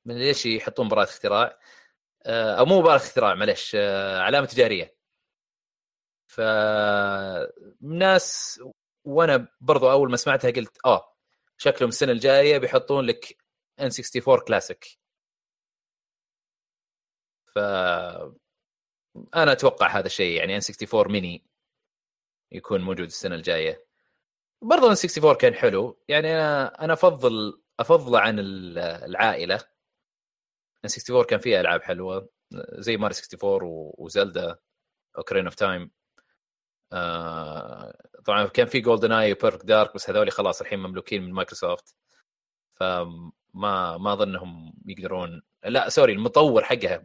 من 0.08 0.18
ليش 0.18 0.46
يحطون 0.46 0.88
براءة 0.88 1.04
اختراع؟ 1.08 1.58
آه، 2.26 2.54
أو 2.54 2.64
مو 2.64 2.82
براءة 2.82 2.96
اختراع 2.96 3.34
معلش 3.34 3.76
آه، 3.80 4.20
علامة 4.20 4.46
تجارية. 4.46 4.98
ف 6.28 6.40
ناس 7.80 8.60
وأنا 9.04 9.48
برضو 9.60 9.90
أول 9.90 10.10
ما 10.10 10.16
سمعتها 10.16 10.50
قلت 10.50 10.78
آه 10.86 11.16
شكلهم 11.58 11.88
السنة 11.88 12.12
الجاية 12.12 12.58
بيحطون 12.58 13.04
لك 13.04 13.38
ان 13.80 13.84
64 13.90 14.40
كلاسيك 14.46 14.98
ف 17.54 17.58
أنا 19.36 19.52
أتوقع 19.52 19.86
هذا 19.98 20.06
الشيء 20.06 20.36
يعني 20.38 20.56
ان 20.56 20.60
64 20.60 21.12
ميني 21.12 21.44
يكون 22.52 22.80
موجود 22.80 23.06
السنة 23.06 23.34
الجاية. 23.34 23.86
برضو 24.62 24.86
N64 24.86 25.34
كان 25.34 25.54
حلو 25.54 25.98
يعني 26.08 26.34
أنا 26.34 26.84
أنا 26.84 26.92
أفضل 26.92 27.62
افضله 27.80 28.20
عن 28.20 28.38
ال- 28.38 28.78
العائلة. 28.78 29.60
64 30.84 31.24
كان 31.24 31.38
فيها 31.38 31.60
ألعاب 31.60 31.82
حلوة 31.82 32.28
زي 32.78 32.96
ماري 32.96 33.14
64 33.14 33.62
و- 33.62 33.94
و 33.98 34.08
Zelda 34.08 34.58
Ocarina 35.18 35.44
of 35.44 35.54
Time. 35.54 35.90
آه، 36.92 37.94
طبعا 38.24 38.44
كان 38.46 38.66
في 38.66 38.80
GoldenEye 38.80 39.12
و 39.12 39.32
Perfect 39.32 39.64
Dark 39.64 39.94
بس 39.94 40.10
هذول 40.10 40.30
خلاص 40.32 40.60
الحين 40.60 40.78
مملوكين 40.78 41.22
من 41.22 41.32
مايكروسوفت. 41.32 41.96
فما 42.74 43.32
ما 43.98 44.12
اظن 44.12 44.28
انهم 44.28 44.74
يقدرون 44.86 45.42
لا 45.64 45.88
sorry 45.88 46.12
المطور 46.12 46.64
حقها 46.64 47.04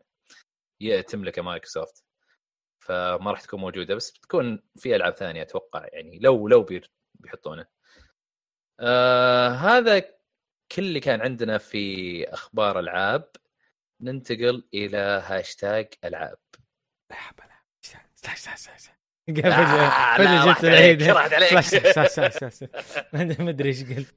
تملكه 1.08 1.42
مايكروسوفت. 1.42 2.04
فما 2.80 3.32
راح 3.32 3.42
تكون 3.42 3.60
موجودة 3.60 3.96
بس 3.96 4.12
بتكون 4.12 4.64
في 4.78 4.96
ألعاب 4.96 5.14
ثانية 5.16 5.42
أتوقع 5.42 5.86
يعني 5.94 6.20
لو 6.20 6.48
لو 6.48 6.66
بيحطونه. 7.16 7.66
آه 8.80 9.48
هذا 9.50 10.00
كل 10.72 10.84
اللي 10.84 11.00
كان 11.00 11.22
عندنا 11.22 11.58
في 11.58 12.24
أخبار 12.34 12.80
ألعاب. 12.80 13.30
ننتقل 14.04 14.68
إلى 14.74 14.98
هاشتاج 14.98 15.94
ألعاب. 16.04 16.38
آه، 19.46 19.46
لا، 19.46 20.18
فجأة 20.18 20.54
جبت 20.54 20.64
العيد. 20.64 21.04
ما 23.42 23.50
أدري 23.50 23.70
إيش 23.70 23.84
قلت. 23.84 24.16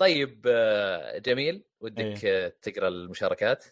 طيب 0.00 0.46
آه، 0.48 1.18
جميل. 1.18 1.64
ودك 1.80 2.24
آه، 2.24 2.48
تقرأ 2.62 2.88
المشاركات. 2.88 3.64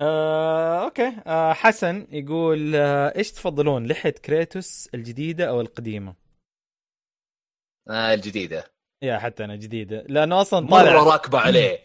آه، 0.00 0.84
أوكي. 0.84 1.12
آه، 1.26 1.52
حسن 1.52 2.06
يقول 2.10 2.76
آه، 2.76 3.16
إيش 3.16 3.32
تفضلون 3.32 3.86
لحية 3.86 4.10
كريتوس 4.10 4.88
الجديدة 4.94 5.48
أو 5.48 5.60
القديمة؟ 5.60 6.14
آه 7.88 8.14
الجديدة. 8.14 8.64
يا 9.02 9.18
حتى 9.18 9.44
أنا 9.44 9.56
جديدة. 9.56 10.04
لأنه 10.08 10.40
أصلا 10.40 10.60
مرة 10.60 10.70
طالع. 10.70 10.92
راكبة 10.92 11.38
عليه. 11.38 11.82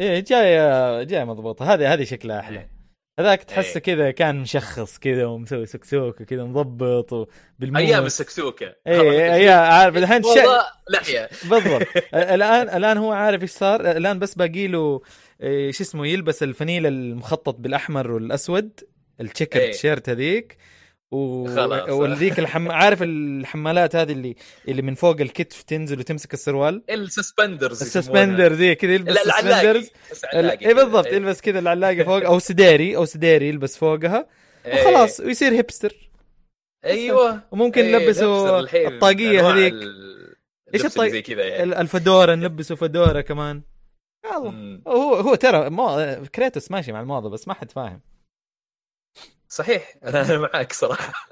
إيه 0.00 0.20
جاية 0.20 1.02
جاية 1.02 1.24
مضبوطة 1.24 1.74
هذه 1.74 1.92
هذه 1.92 2.04
شكلها 2.04 2.40
أحلى 2.40 2.58
إيه. 2.58 2.70
هذاك 3.18 3.42
تحسه 3.42 3.76
إيه. 3.76 3.82
كذا 3.82 4.10
كان 4.10 4.36
مشخص 4.36 4.98
كذا 4.98 5.26
ومسوي 5.26 5.66
سكسوكه 5.66 6.24
كذا 6.24 6.44
مضبط 6.44 7.12
وبالموس 7.12 7.80
أيام 7.82 8.06
السكسوكة 8.06 8.74
إيه 8.86 9.34
إيه 9.34 9.50
عارف 9.50 9.96
الحين. 9.96 10.24
والله 10.24 10.62
لحيه 10.90 11.28
بالضبط 11.50 11.86
الآن 12.14 12.76
الآن 12.76 12.98
هو 12.98 13.12
عارف 13.12 13.42
إيش 13.42 13.50
صار 13.50 13.90
الآن 13.90 14.18
بس 14.18 14.34
باقي 14.34 14.66
له 14.66 15.02
إيه، 15.42 15.72
شو 15.72 15.82
اسمه 15.82 16.06
يلبس 16.06 16.42
الفنيل 16.42 16.86
المخطط 16.86 17.54
بالأحمر 17.54 18.10
والأسود 18.10 18.80
ال 19.20 19.25
checker 19.25 19.60
إيه. 19.60 19.72
تيشيرت 19.72 20.08
هذيك 20.08 20.56
و... 21.12 21.46
خلاص. 21.46 21.90
والذيك 21.90 22.38
الحم... 22.38 22.70
عارف 22.72 23.02
الحمالات 23.02 23.96
هذه 23.96 24.12
اللي 24.12 24.36
اللي 24.68 24.82
من 24.82 24.94
فوق 24.94 25.20
الكتف 25.20 25.62
تنزل 25.62 25.98
وتمسك 25.98 26.34
السروال؟ 26.34 26.82
ال 26.90 26.98
suspenders 26.98 27.82
ال 27.82 27.89
suspender 27.89 28.52
زي 28.52 28.74
كذا 28.74 28.92
يلبس 28.92 29.12
لا 29.14 29.22
العلاقي. 29.22 29.60
suspenders 29.60 29.90
بس 30.10 30.24
علاقي 30.24 30.66
اي 30.68 30.74
بالضبط. 30.74 31.06
يلبس 31.06 31.40
كذا 31.40 31.58
العلاقه 31.58 32.02
فوق 32.04 32.24
أو 32.24 32.38
سديري 32.38 32.96
أو 32.96 33.04
سديري 33.04 33.48
يلبس 33.48 33.76
فوقها. 33.76 34.28
إيه. 34.66 34.80
وخلاص 34.88 35.20
ويصير 35.20 35.52
hipster. 35.52 36.10
أيوه. 36.84 37.40
وممكن 37.50 37.82
إيه، 37.84 37.98
نلبسه 37.98 38.60
الطاقية 38.60 39.40
أنواع 39.40 39.54
هذيك. 39.54 39.72
ال- 39.72 40.36
إيش 40.74 40.80
اللبس 40.80 40.96
اللي 40.96 41.06
الطاق- 41.06 41.12
زي 41.12 41.22
كذا 41.22 41.44
يعني. 41.44 41.62
ال- 41.62 41.74
ال 41.74 41.83
fedora 41.83 42.34
نلبسه 42.34 42.74
fedora 42.74 43.20
كمان. 43.20 43.62
يلا. 44.26 44.80
هو 44.88 45.14
هو 45.14 45.34
ترى 45.34 45.70
مو... 45.70 46.16
Kratos 46.34 46.70
ماشي 46.70 46.92
مع 46.92 47.00
الموضة 47.00 47.30
بس 47.30 47.48
ما 47.48 47.54
حد 47.54 47.70
فاهم. 47.70 48.00
صحيح. 49.50 49.94
أنا 50.04 50.38
معك 50.38 50.72
صراحة. 50.72 51.12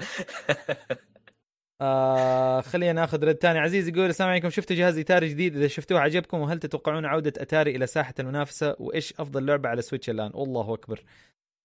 آه 1.80 2.60
خلينا 2.60 2.92
ناخذ 2.92 3.24
رد 3.24 3.36
ثاني 3.36 3.58
عزيز 3.58 3.88
يقول 3.88 4.06
السلام 4.06 4.30
عليكم. 4.30 4.50
شفتوا 4.50 4.76
جهاز 4.76 4.98
اتاري 4.98 5.28
جديد؟ 5.28 5.56
إذا 5.56 5.68
شفتوه 5.68 6.00
عجبكم 6.00 6.40
وهل 6.40 6.58
تتوقعون 6.58 7.06
عودة 7.06 7.32
أتاري 7.42 7.76
إلى 7.76 7.86
ساحة 7.86 8.14
المنافسة؟ 8.20 8.76
وإيش 8.78 9.14
أفضل 9.20 9.46
لعبة 9.46 9.68
على 9.68 9.82
Switch 9.82 10.10
الآن؟ 10.10 10.30
والله 10.34 10.74
أكبر. 10.74 11.02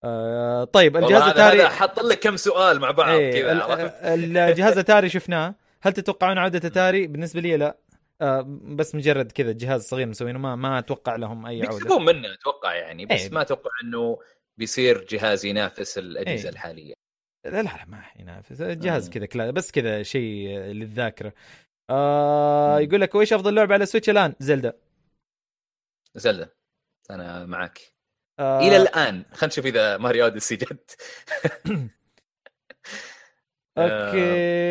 آه 0.04 0.64
طيب 0.64 0.98
الجهاز 0.98 1.22
اتاري 1.22 1.70
حط 1.70 2.00
لك 2.00 2.20
كم 2.20 2.38
سؤال 2.38 2.80
مع 2.80 2.92
بعض 2.92 3.10
إيه 3.10 3.42
كذا؟ 3.42 4.14
الجهاز 4.14 4.78
اتاري 4.78 5.10
شفناه. 5.10 5.56
هل 5.82 5.94
تتوقعون 5.94 6.38
عودة 6.38 6.68
اتاري 6.70 7.08
بالنسبة 7.08 7.42
لي 7.42 7.58
لا. 7.58 7.78
آه 8.22 8.46
بس 8.48 8.96
مجرد 8.96 9.32
كذا 9.32 9.52
جهاز 9.52 9.82
صغير 9.84 10.08
مسوينه 10.08 10.40
ما 10.40 10.56
ما 10.56 10.80
أتوقع 10.80 11.16
لهم 11.16 11.46
أي 11.46 11.64
عودة. 11.64 11.78
بيكسبون 11.78 12.06
منه 12.06 12.34
أتوقع 12.34 12.74
يعني 12.76 13.06
بس 13.06 13.22
إيه. 13.22 13.30
ما 13.32 13.42
أتوقع 13.42 13.72
إنه 13.84 14.18
بيصير 14.60 15.06
جهاز 15.06 15.46
ينافس 15.46 15.98
الأجهزة 15.98 16.44
إيه. 16.44 16.50
الحالية. 16.50 16.94
لا 17.46 17.62
لا 17.62 17.86
ما 17.86 18.06
ينافس. 18.20 18.62
جهاز 18.62 19.08
مم. 19.08 19.14
كذا 19.14 19.26
كلا 19.26 19.52
بس 19.52 19.72
كذا 19.72 20.04
شيء 20.04 20.50
للذاكرة. 20.60 21.34
آه. 21.90 22.80
يقول 22.80 23.02
لك 23.02 23.16
وإيش 23.16 23.34
أفضل 23.34 23.56
لعبة 23.56 23.74
على 23.74 23.86
Switch 23.86 24.10
الآن؟ 24.10 24.36
Zelda 24.40 24.74
Zelda. 26.16 26.56
أنا 27.12 27.46
معك 27.46 27.80
آه. 28.40 28.60
إلى 28.60 28.78
الآن. 28.78 29.26
خلينا 29.32 29.48
نشوف 29.48 29.66
إذا 29.66 29.98
Mario 29.98 30.24
Odyssey 30.26 30.56
جد 30.56 30.80
أوكي. 33.78 34.64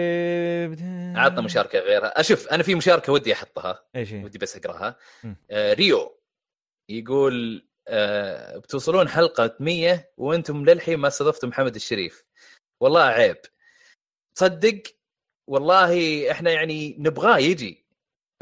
عطنا 1.19 1.41
مشاركة 1.41 1.79
غيرها. 1.79 2.21
أشوف 2.21 2.49
أنا 2.49 2.63
في 2.63 2.75
مشاركة 2.75 3.13
ودي 3.13 3.33
أحطها. 3.33 3.85
إيش؟ 3.97 4.13
ودي 4.13 4.39
بس 4.39 4.57
أقراها. 4.57 4.97
آه 5.51 5.73
ريو 5.73 6.21
يقول 6.91 7.69
آه 7.89 8.59
بتوصلون 8.59 9.09
حلقة 9.09 9.57
100 9.61 10.11
وأنتم 10.17 10.65
للحين 10.65 10.99
ما 10.99 11.09
استضفتم 11.09 11.49
محمد 11.49 11.75
الشريف. 11.75 12.25
والله 12.81 13.03
عيب. 13.03 13.37
تصدق؟ 14.37 14.83
والله 15.49 16.31
إحنا 16.31 16.51
يعني 16.51 16.97
نبغاه 16.99 17.39
يجي 17.39 17.85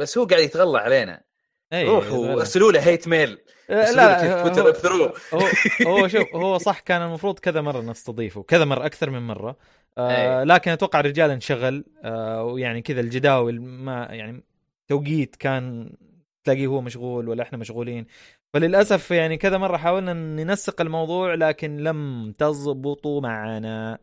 بس 0.00 0.18
هو 0.18 0.24
قاعد 0.24 0.42
يتغلى 0.42 0.78
علينا. 0.78 1.22
أي، 1.72 1.88
روحوا. 1.88 2.32
ارسلوا 2.32 2.72
له 2.72 2.80
hate 2.80 3.08
mail 3.08 3.38
آه، 3.70 3.80
ارسلوا 3.80 3.96
لا 3.96 4.42
هو- 4.42 4.48
تويتر 4.48 4.68
ابثروه 4.68 5.14
هو 5.34 5.40
هو 5.88 6.08
شوف 6.08 6.34
هو 6.34 6.58
صح 6.58 6.80
كان 6.80 7.02
المفروض 7.02 7.38
كذا 7.38 7.60
مرة 7.60 7.80
نستضيفه 7.80 8.42
كذا 8.42 8.64
مرة 8.64 8.86
أكثر 8.86 9.10
من 9.10 9.22
مرة. 9.26 9.56
آه 9.98 10.40
أي. 10.40 10.44
لكن 10.44 10.70
أتوقع 10.70 11.00
الرجال 11.00 11.30
انشغل 11.30 11.84
آه 12.04 12.44
ويعني 12.44 12.82
كذا 12.82 13.00
الجداول 13.00 13.60
ما 13.60 14.08
يعني 14.10 14.42
توقيت 14.88 15.36
كان 15.36 15.92
تلاقيه 16.44 16.66
هو 16.66 16.80
مشغول 16.80 17.28
ولا 17.28 17.42
إحنا 17.42 17.58
مشغولين. 17.58 18.06
فللأسف 18.54 19.10
يعني 19.10 19.36
كذا 19.36 19.58
مرة 19.58 19.76
حاولنا 19.76 20.12
ننسق 20.12 20.80
الموضوع 20.80 21.34
لكن 21.34 21.76
لم 21.76 22.32
تزبطوا 22.38 23.20
معنا. 23.20 23.98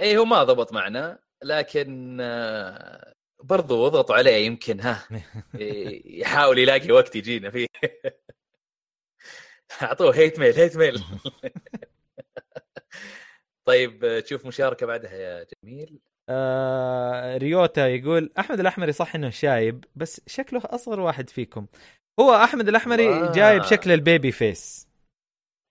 اي 0.00 0.04
إيه، 0.10 0.18
هو 0.18 0.24
ما 0.24 0.44
ضبط 0.44 0.72
معنا 0.72 1.18
لكن 1.44 2.18
آه، 2.20 3.14
برضو 3.42 3.86
اضغطوا 3.86 4.16
عليه 4.16 4.46
يمكن 4.46 4.80
ها 4.80 5.08
ي- 5.54 6.20
يحاول 6.20 6.58
يلاقي 6.58 6.92
وقت 6.92 7.16
يجينا 7.16 7.50
فيه. 7.50 7.66
أعطوه 9.82 10.16
هيت 10.16 10.38
ميل 10.38 10.54
هيت 10.54 10.76
ميل 10.76 11.02
طيب 13.64 14.20
تشوف 14.24 14.46
مشاركة 14.46 14.86
بعدها 14.86 15.12
يا 15.12 15.46
جميل. 15.64 16.00
آه 16.28 17.36
ريوتا 17.36 17.88
يقول 17.88 18.32
أحمد 18.38 18.60
الأحمري 18.60 18.92
صح 18.92 19.14
إنه 19.14 19.30
شايب 19.30 19.84
بس 19.96 20.20
شكله 20.26 20.62
أصغر 20.64 21.00
واحد 21.00 21.30
فيكم. 21.30 21.66
هو 22.20 22.34
أحمد 22.34 22.68
الأحمري 22.68 23.08
آه. 23.08 23.32
جاي 23.32 23.58
بشكل 23.58 23.92
ال 23.92 24.00
baby 24.00 24.32
face. 24.32 24.88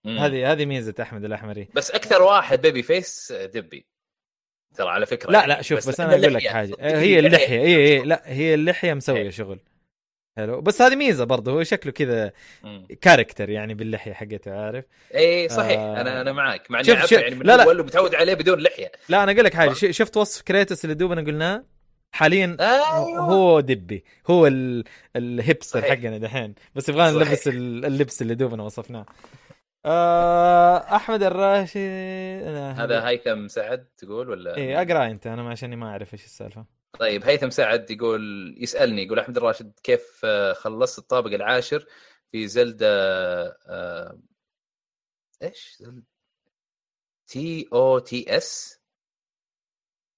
هذه 0.06 0.52
هذه 0.52 0.66
ميزة 0.66 0.94
أحمد 1.02 1.24
الأحمري 1.24 1.68
بس 1.74 1.90
أكثر 1.90 2.22
واحد 2.22 2.60
baby 2.60 2.82
face 2.82 3.32
دبي 3.32 3.86
ترى 4.74 4.88
على 4.88 5.06
فكرة 5.06 5.30
لا 5.30 5.38
يعني. 5.38 5.52
لا 5.52 5.62
شوف 5.62 5.88
بس, 5.88 6.00
أنا 6.00 6.10
لأنه 6.10 6.22
أقول 6.22 6.34
لك. 6.34 6.46
حاجة 6.46 6.76
هي 6.80 7.18
اللحية. 7.18 7.60
إي 7.60 7.76
إي 7.76 7.98
لا 8.02 8.22
هي 8.24 8.54
اللحية 8.54 8.94
مسوية 8.94 9.22
إيه. 9.22 9.30
شغل 9.30 9.60
حلو 10.36 10.60
بس 10.60 10.82
هذه 10.82 10.96
ميزة 10.96 11.24
برضه 11.24 11.52
هو 11.52 11.62
شكله 11.62 11.92
كذا. 11.92 12.32
character 13.00 13.50
يعني 13.50 13.74
باللحية 13.74 14.12
حقته 14.12 14.64
عارف 14.64 14.84
إي 15.14 15.48
صحيح 15.48 15.78
آه. 15.80 16.00
أنا 16.00 16.20
أنا 16.20 16.32
معك 16.32 16.70
مع 16.70 16.78
إني 16.78 16.86
شوف- 16.88 16.96
عارفه 16.96 17.08
شوف- 17.16 17.22
يعني 17.24 17.34
من 17.34 17.46
لا، 17.46 17.56
لا. 17.56 17.64
اول 17.64 17.80
ومتعود 17.80 18.14
عليه 18.14 18.34
بدون 18.34 18.58
لحية 18.60 18.92
لا 19.08 19.22
أنا 19.22 19.32
أقول 19.32 19.44
لك 19.44 19.54
حاجة 19.54 19.72
شفت 19.72 20.16
وصف 20.16 20.42
Kratos 20.42 20.84
اللي 20.84 20.94
دوبنا 20.94 21.20
قلناه 21.22 21.64
حاليا 22.14 22.56
أيوه. 22.60 23.20
هو 23.24 23.60
دبي 23.60 24.04
هو 24.30 24.46
ال... 24.46 24.84
حقنا 25.82 26.18
دحين. 26.18 26.54
بس 26.74 26.88
يبغانا. 26.88 27.18
نلبس 27.18 27.48
ال- 27.48 27.84
اللبس 27.84 28.22
اللي 28.22 28.34
دوبنا 28.34 28.62
وصفناه. 28.62 29.06
آه 29.86 30.76
أحمد 30.76 31.22
الراشد 31.22 31.80
أنا 32.46 32.84
هذا 32.84 33.08
هيثم 33.08 33.48
سعد 33.48 33.86
تقول 33.96 34.30
ولا 34.30 34.56
إيه 34.56 34.82
أقرأ 34.82 35.06
أنت 35.06 35.26
أنا 35.26 35.50
عشان 35.50 35.76
ما 35.76 35.86
أعرف 35.90 36.12
إيش 36.12 36.24
السالفة. 36.24 36.66
طيب 36.98 37.24
هيثم 37.24 37.50
سعد 37.50 37.90
يقول 37.90 38.54
يسألني 38.58 39.02
يقول 39.02 39.18
أحمد 39.18 39.36
الراشد 39.36 39.72
كيف 39.82 40.20
آه، 40.24 40.52
خلصت 40.52 40.98
الطابق 40.98 41.30
العاشر 41.32 41.86
في 42.32 42.48
Zelda 42.48 42.86
آه، 43.68 44.18
إيش؟ 45.42 45.82
TOTS 47.26 48.80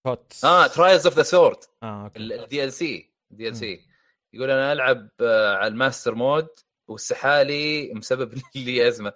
هوت 0.07 0.45
آه 0.45 0.67
Trials 0.67 1.07
of 1.07 1.17
the 1.17 1.23
Sword 1.23 2.65
ال 2.65 2.73
DLC 2.73 3.11
DLC 3.31 3.87
يقول 4.33 4.51
أنا 4.51 4.73
ألعب 4.73 5.09
آه، 5.21 5.55
على 5.57 5.67
ال 5.69 5.75
master 5.75 6.15
mode 6.15 6.49
والسحالي 6.89 7.93
مسبب 7.95 8.35
لي 8.55 8.89
أزمة. 8.89 9.13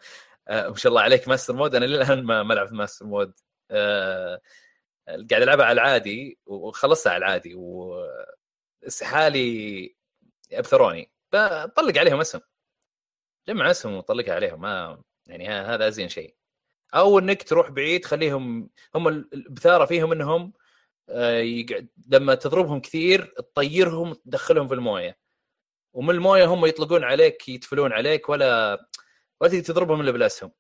آه، 0.49 0.69
ما 0.69 0.77
شاء 0.77 0.91
الله 0.91 1.03
عليك 1.03 1.29
master 1.29 1.55
mode 1.55 1.75
أنا 1.75 1.85
للآن 1.85 2.25
ما 2.25 2.55
لعبت 2.55 2.73
master 2.73 3.07
mode 3.07 3.33
آه، 3.71 4.41
قاعد 5.09 5.43
ألعبها 5.43 5.67
على 5.67 5.73
العادي 5.83 6.39
وخلصتها 6.47 7.13
على 7.13 7.25
العادي 7.27 7.55
والسحالي 8.85 9.95
أبثروني. 10.53 11.13
بطلق 11.33 11.99
عليهم 11.99 12.21
اسهم 12.21 12.41
جمع 13.49 13.71
اسهم 13.71 13.95
وطلقها 13.95 14.35
عليهم. 14.35 14.61
ما 14.61 15.03
يعني 15.27 15.49
هذا 15.49 15.89
أزين 15.89 16.09
شيء. 16.09 16.35
أو 16.95 17.19
إنك 17.19 17.43
تروح 17.43 17.71
بعيد 17.71 18.05
خليهم 18.05 18.71
هم 18.95 19.09
البثاره 19.09 19.85
فيهم 19.85 20.13
إنهم 20.13 20.53
يقعد 21.41 21.89
لما 22.09 22.35
تضربهم 22.35 22.81
كثير 22.81 23.35
تطيرهم 23.37 24.15
تدخلهم 24.15 24.69
في 24.69 24.75
الموية. 24.75 25.19
ومن 25.93 26.15
الموية 26.15 26.45
هم 26.45 26.67
يطلقون 26.67 27.05
عليك 27.05 27.49
يتفلون 27.49 27.93
عليك 27.93 28.29
ولا 28.29 28.81
ولا 29.41 29.51
تقدر 29.51 29.65
تضربهم 29.65 30.01
إلا 30.01 30.11
بالاسهم 30.11 30.53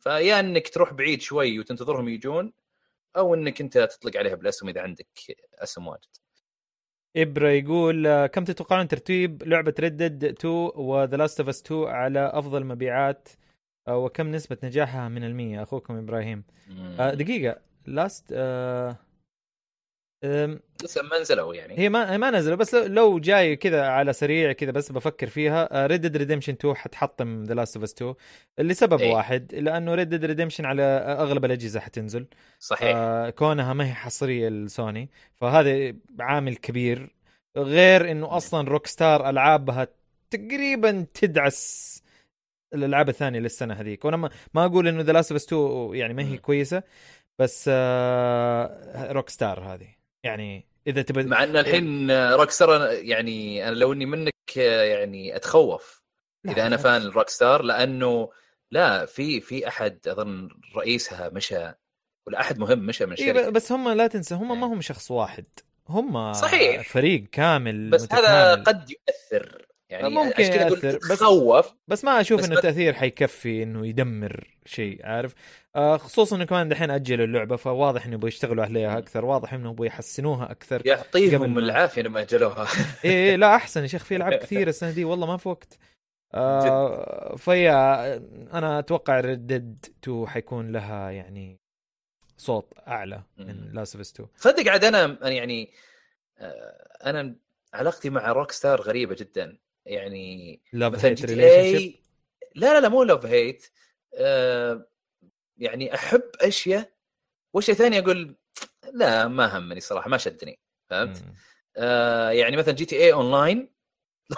فيا 0.00 0.40
إنك 0.40 0.68
تروح 0.68 0.92
بعيد 0.92 1.20
شوي 1.22 1.58
وتنتظرهم 1.58 2.08
يجون 2.08 2.52
أو 3.16 3.34
إنك 3.34 3.60
أنت 3.60 3.78
تطلق 3.78 4.16
عليها 4.16 4.34
بالاسهم 4.34 4.68
إذا 4.68 4.80
عندك 4.80 5.08
أسهم 5.54 5.88
واجد. 5.88 6.06
ابرا 7.16 7.50
يقول 7.50 8.06
آه، 8.06 8.26
كم 8.26 8.44
تتوقعون 8.44 8.88
ترتيب 8.88 9.42
لعبة 9.42 9.74
RDR 9.80 10.24
2 10.24 10.54
و 10.74 10.85
The 10.85 11.16
Last 11.16 11.40
of 11.40 11.48
Us 11.48 11.62
2 11.62 11.84
على 11.84 12.30
أفضل 12.34 12.64
مبيعات 12.64 13.28
آه، 13.88 13.98
وكم 13.98 14.30
نسبة 14.30 14.56
نجاحها 14.64 15.08
من 15.08 15.24
المية؟ 15.24 15.62
أخوكم 15.62 15.96
إبراهيم. 15.96 16.44
آه، 17.00 17.14
دقيقة. 17.14 17.60
Last 17.86 18.24
آه 18.32 18.96
لسه 20.84 21.02
ما 21.02 21.18
نزلوا 21.20 21.54
يعني. 21.54 21.78
هي 21.78 21.88
ما 21.88 22.12
هي 22.12 22.18
ما 22.18 22.30
نزلوا 22.30 22.56
بس 22.56 22.74
لو- 22.74 23.18
جاي 23.18 23.56
كذا 23.56 23.86
على 23.86 24.12
سريع 24.12 24.52
كذا 24.52 24.70
بس 24.70 24.92
بفكر 24.92 25.26
فيها 25.26 25.86
Red 25.86 26.16
Redemption 26.16 26.52
2 26.52 26.74
حتحطم 26.74 27.44
The 27.44 27.54
Last 27.54 27.76
of 27.76 27.82
Us 27.84 27.92
2 27.92 28.14
لسبب 28.58 29.00
إيه. 29.00 29.12
واحد 29.14 29.54
لأنه 29.54 29.94
Red 29.94 30.24
Redemption 30.24 30.64
على 30.64 30.82
أغلب 31.18 31.44
الأجهزة 31.44 31.80
حتنزل. 31.80 32.26
صحيح. 32.58 32.96
آه 32.96 33.30
كونها 33.30 33.72
ما 33.72 33.86
هي 33.88 33.94
حصرية 33.94 34.48
لسوني 34.48 35.10
فهذا 35.34 35.94
عامل 36.20 36.56
كبير 36.56 37.14
غير 37.56 38.10
إنه 38.10 38.36
أصلا 38.36 38.68
Rockstar 38.68 39.28
ألعابها 39.30 39.88
تقريبا 40.30 41.06
تدعس 41.14 41.94
الألعاب 42.74 43.08
الثانية 43.08 43.38
للسنة 43.40 43.74
هذيك. 43.74 44.04
وأنا 44.04 44.16
ما, 44.54 44.64
أقول 44.64 44.88
إنه 44.88 45.02
The 45.02 45.12
Last 45.12 45.32
of 45.32 45.40
Us 45.42 45.46
2 45.46 45.94
يعني 45.94 46.14
ما 46.14 46.22
هي. 46.22 46.38
كويسة 46.38 46.82
بس 47.38 47.70
آه 47.72 49.12
Rockstar 49.12 49.60
هذه. 49.60 49.93
يعني 50.24 50.66
إذا 50.86 51.02
تبى 51.02 51.22
مع 51.22 51.42
إن 51.44 51.56
الحين 51.56 52.10
Rockstar 52.10 52.92
يعني 52.92 53.68
أنا 53.68 53.74
لو 53.74 53.92
إني 53.92 54.06
منك 54.06 54.56
يعني 54.56 55.36
أتخوف 55.36 56.02
إذا 56.48 56.66
أنا. 56.66 56.76
فان 56.76 57.02
الروك 57.02 57.28
ستار 57.28 57.62
لأنه 57.62 58.30
لا 58.70 59.06
في 59.06 59.40
في 59.40 59.68
أحد 59.68 60.08
أظن 60.08 60.48
رئيسها 60.76 61.28
مشى 61.28 61.72
ولا 62.26 62.40
أحد 62.40 62.58
مهم 62.58 62.78
مشى 62.78 63.06
من 63.06 63.12
إيه 63.12 63.30
الشركة 63.30 63.50
بس 63.50 63.72
هم 63.72 63.88
لا 63.88 64.06
تنسى 64.06 64.34
هم 64.34 64.60
ما 64.60 64.66
إيه. 64.66 64.72
هم 64.72 64.80
شخص 64.80 65.10
واحد 65.10 65.44
هم 65.88 66.32
صحيح. 66.32 66.88
فريق 66.88 67.24
كامل 67.32 67.90
بس 67.90 68.12
هذا 68.12 68.54
متكامل. 68.56 68.64
قد 68.64 68.90
يؤثر 68.90 69.66
يعني 69.90 70.08
ممكن 70.08 70.42
يأثر، 70.42 70.96
بس- 70.98 71.08
تخوف 71.08 71.74
بس 71.88 72.04
ما 72.04 72.20
أشوف 72.20 72.38
بس 72.40 72.44
إنه 72.46 72.52
بس- 72.54 72.58
التاثير 72.64 72.92
حيكفي 72.92 73.62
إنه 73.62 73.86
يدمر 73.86 74.56
شيء 74.66 75.06
عارف؟ 75.06 75.34
آه 75.76 75.96
خصوصا 75.96 76.36
إنه 76.36 76.44
كمان 76.44 76.68
دحين 76.68 76.90
اجلوا 76.90 77.26
اللعبة 77.26 77.56
فواضح 77.56 78.04
إنه 78.06 78.14
يبغوا 78.14 78.28
يشتغلوا 78.28 78.64
عليها 78.64 78.98
أكثر 78.98 79.24
واضح 79.24 79.52
إنه 79.52 79.70
يبغوا 79.70 79.86
يحسنوها 79.86 80.50
أكثر 80.50 80.78
قبل 80.78 80.88
يعطيهم 80.88 81.54
ما- 81.54 81.60
العافية 81.60 82.02
لما 82.02 82.20
أجلوها. 82.20 82.66
إيه 83.04 83.10
إيه 83.10 83.36
لا 83.36 83.54
أحسن 83.56 83.82
يا 83.82 83.86
شيخ 83.86 84.04
في 84.04 84.16
ألعاب 84.16 84.34
كثير 84.44 84.68
السنة 84.68 84.90
دي 84.90 85.04
والله 85.04 85.26
ما 85.26 85.36
في 85.36 85.48
وقت. 85.48 85.78
آه 86.34 87.36
فيا 87.36 88.14
أنا 88.52 88.78
أتوقع 88.78 89.20
RDR 89.20 89.86
2 90.04 90.26
حيكون 90.26 90.72
لها 90.72 91.10
يعني 91.10 91.60
صوت 92.36 92.72
أعلى 92.88 93.22
من. 93.38 93.70
Last 93.72 93.96
of 93.96 94.06
2 94.10 94.28
صدق 94.36 94.70
عاد 94.72 94.84
أنا 94.84 95.28
يعني 95.28 95.70
آه، 96.38 96.88
أنا 97.04 97.34
علاقتي 97.74 98.10
مع 98.10 98.32
Rockstar 98.32 98.80
غريبة 98.80 99.14
جدا. 99.18 99.58
يعني 99.86 100.60
مثلا 100.72 101.10
hate 101.10 101.24
relation 101.24 101.98
لا 102.54 102.72
لا 102.74 102.80
لا 102.80 102.88
مو 102.88 103.02
love 103.02 103.26
hate 103.26 103.66
آه 104.14 104.86
يعني 105.58 105.94
أحب 105.94 106.22
أشياء. 106.40 106.94
واشياء 107.52 107.76
ثانية 107.76 107.98
أقول 107.98 108.36
لا 108.92 109.28
ما 109.28 109.58
همني 109.58 109.80
صراحة 109.80 110.10
ما 110.10 110.16
شدني 110.16 110.60
فهمت؟ 110.90 111.24
آه 111.76 112.30
يعني 112.30 112.56
مثلا 112.56 112.74
GTA 112.74 112.96
Online 112.96 113.74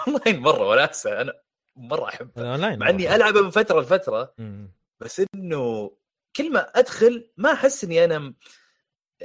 online 0.07 0.39
مرة 0.39 0.67
وناسه 0.67 1.21
أنا 1.21 1.33
مرة 1.75 2.07
أحبه. 2.07 2.41
الاونلاين 2.41 2.79
مع 2.79 2.89
إني 2.89 3.15
ألعبه 3.15 3.41
من 3.41 3.49
فترة 3.49 3.81
لفترة. 3.81 4.35
بس 4.99 5.21
إنه 5.35 5.97
كل 6.35 6.51
ما 6.51 6.59
أدخل 6.59 7.31
ما 7.37 7.53
أحس 7.53 7.83
إني 7.83 8.05
أنا 8.05 8.33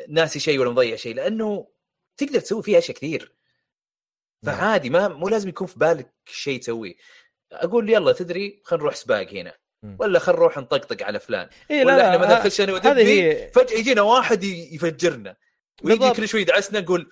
ناسي 0.08 0.40
شيء 0.40 0.58
ولا 0.58 0.70
مضيع 0.70 0.96
شيء 0.96 1.14
لأنه 1.14 1.68
تقدر 2.16 2.40
تسوي 2.40 2.62
فيها 2.62 2.78
أشياء 2.78 2.96
كثير. 2.96 3.34
فعادي 4.46 4.90
ما 4.90 5.08
مو 5.08 5.28
لازم 5.28 5.48
يكون 5.48 5.66
في 5.66 5.78
بالك 5.78 6.12
شيء 6.26 6.60
تسويه. 6.60 6.94
أقول 7.52 7.90
يلا 7.90 8.12
تدري 8.12 8.62
خلينا 8.64 8.82
نروح 8.82 8.94
سباق 8.94 9.32
هنا. 9.32 9.52
ولا 9.98 10.18
خلينا 10.18 10.40
نروح 10.40 10.58
نطقطق 10.58 11.06
على 11.06 11.20
فلان. 11.20 11.48
إيه 11.70 11.84
ولا 11.84 12.06
إحنا 12.06 12.18
مثلا 12.18 12.42
خش 12.42 12.60
أنا 12.60 12.72
ودبي 12.72 13.02
هي 13.02 13.50
فجأة 13.54 13.78
يجينا 13.78 14.02
واحد 14.02 14.44
يفجرنا. 14.44 15.36
ويجي. 15.84 16.10
كل 16.10 16.28
شوي 16.28 16.40
يدعسنا 16.40 16.80
نقول 16.80 17.10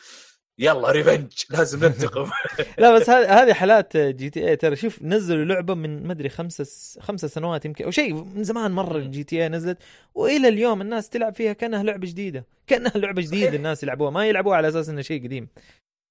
يلا 0.59 0.91
revenge 0.91 1.33
لازم 1.51 1.81
ننتقم. 1.85 2.31
لا 2.79 2.95
بس 2.99 3.11
هذه 3.11 3.43
هذه 3.43 3.53
حالات 3.53 3.97
GTA 3.97 4.57
ترى 4.57 4.77
شوف 4.77 5.03
نزلوا 5.03 5.45
لعبة 5.45 5.75
من 5.75 6.07
ما 6.07 6.13
أدري 6.13 6.29
خمسة 6.29 6.67
خمسة 7.01 7.29
سنوات 7.29 7.65
يمكن 7.65 7.85
أو 7.85 7.91
شيء 7.91 8.15
من 8.15 8.45
زمان 8.45 8.71
مرة 8.71 8.99
مم. 8.99 9.11
GTA 9.11 9.49
نزلت. 9.49 9.79
وإلى 10.15 10.49
اليوم 10.49 10.81
الناس 10.81 11.09
تلعب 11.09 11.35
فيها 11.35 11.53
كأنها 11.53 11.83
لعبة 11.83 12.07
جديدة. 12.07 12.47
كأنها 12.67 12.93
لعبة 12.95 13.23
جديدة. 13.23 13.57
الناس 13.57 13.83
يلعبوها. 13.83 14.11
ما 14.11 14.27
يلعبوها 14.27 14.57
على 14.57 14.69
أساس 14.69 14.89
إنه 14.89 15.03
شيء 15.03 15.25
قديم. 15.25 15.49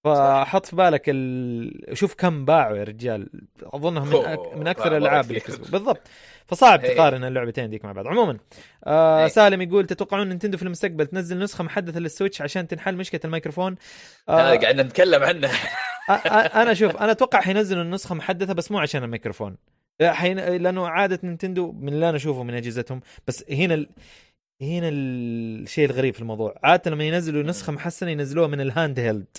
فحط 0.03 0.65
في 0.65 0.75
بالك 0.75 1.03
ال... 1.07 1.97
شوف 1.97 2.13
كم 2.13 2.45
باعوا 2.45 2.77
يا 2.77 2.83
رجال. 2.83 3.29
اظنها 3.63 4.05
من, 4.05 4.25
أك... 4.25 4.57
من 4.57 4.67
أكثر 4.67 4.97
الألعاب 4.97 5.25
اللي. 5.29 5.39
كسبوا. 5.39 5.67
بالضبط. 5.67 6.01
فصعب. 6.45 6.81
تقارن 6.81 7.23
اللعبتين 7.23 7.69
ديك 7.69 7.85
مع 7.85 7.91
بعض. 7.91 8.07
عموما 8.07 8.37
آه. 8.87 9.27
سالم 9.27 9.61
يقول 9.61 9.85
تتوقعون 9.85 10.27
Nintendo 10.29 10.57
في 10.57 10.63
المستقبل 10.63 11.05
تنزل 11.05 11.39
نسخة 11.39 11.63
محدثة 11.63 11.99
لل 11.99 12.10
Switch 12.10 12.41
عشان 12.41 12.67
تنحل 12.67 12.95
مشكلة 12.95 13.21
الميكروفون؟ 13.25 13.75
هذا 14.29 14.59
قاعدين 14.59 14.85
نتكلم 14.85 15.23
عنه. 15.23 15.47
أ- 15.47 15.51
أ- 16.11 16.55
أنا 16.55 16.73
شوف 16.73 16.97
أنا 16.97 17.11
أتوقع 17.11 17.41
حينزلوا 17.41 17.83
النسخة 17.83 18.15
محدثة 18.15 18.53
بس 18.53 18.71
مو 18.71 18.79
عشان 18.79 19.03
الميكروفون. 19.03 19.57
حين... 20.03 20.39
لأنه 20.39 20.87
عادة 20.87 21.19
Nintendo 21.23 21.71
من 21.71 21.93
اللي 21.93 22.09
أنا 22.09 22.17
أشوفه 22.17 22.43
من 22.43 22.53
أجهزتهم 22.53 23.01
بس 23.27 23.45
هنا 23.51 23.73
ال... 23.73 23.89
هنا 24.61 24.89
الشيء 24.89 25.85
الغريب 25.85 26.13
في 26.13 26.19
الموضوع. 26.19 26.59
عادة 26.63 26.91
لما 26.91 27.03
ينزلوا 27.03 27.43
نسخة 27.43 27.73
محسنة 27.73 28.11
ينزلوها 28.11 28.47
من 28.47 28.61
ال 28.61 28.99
handheld. 28.99 29.37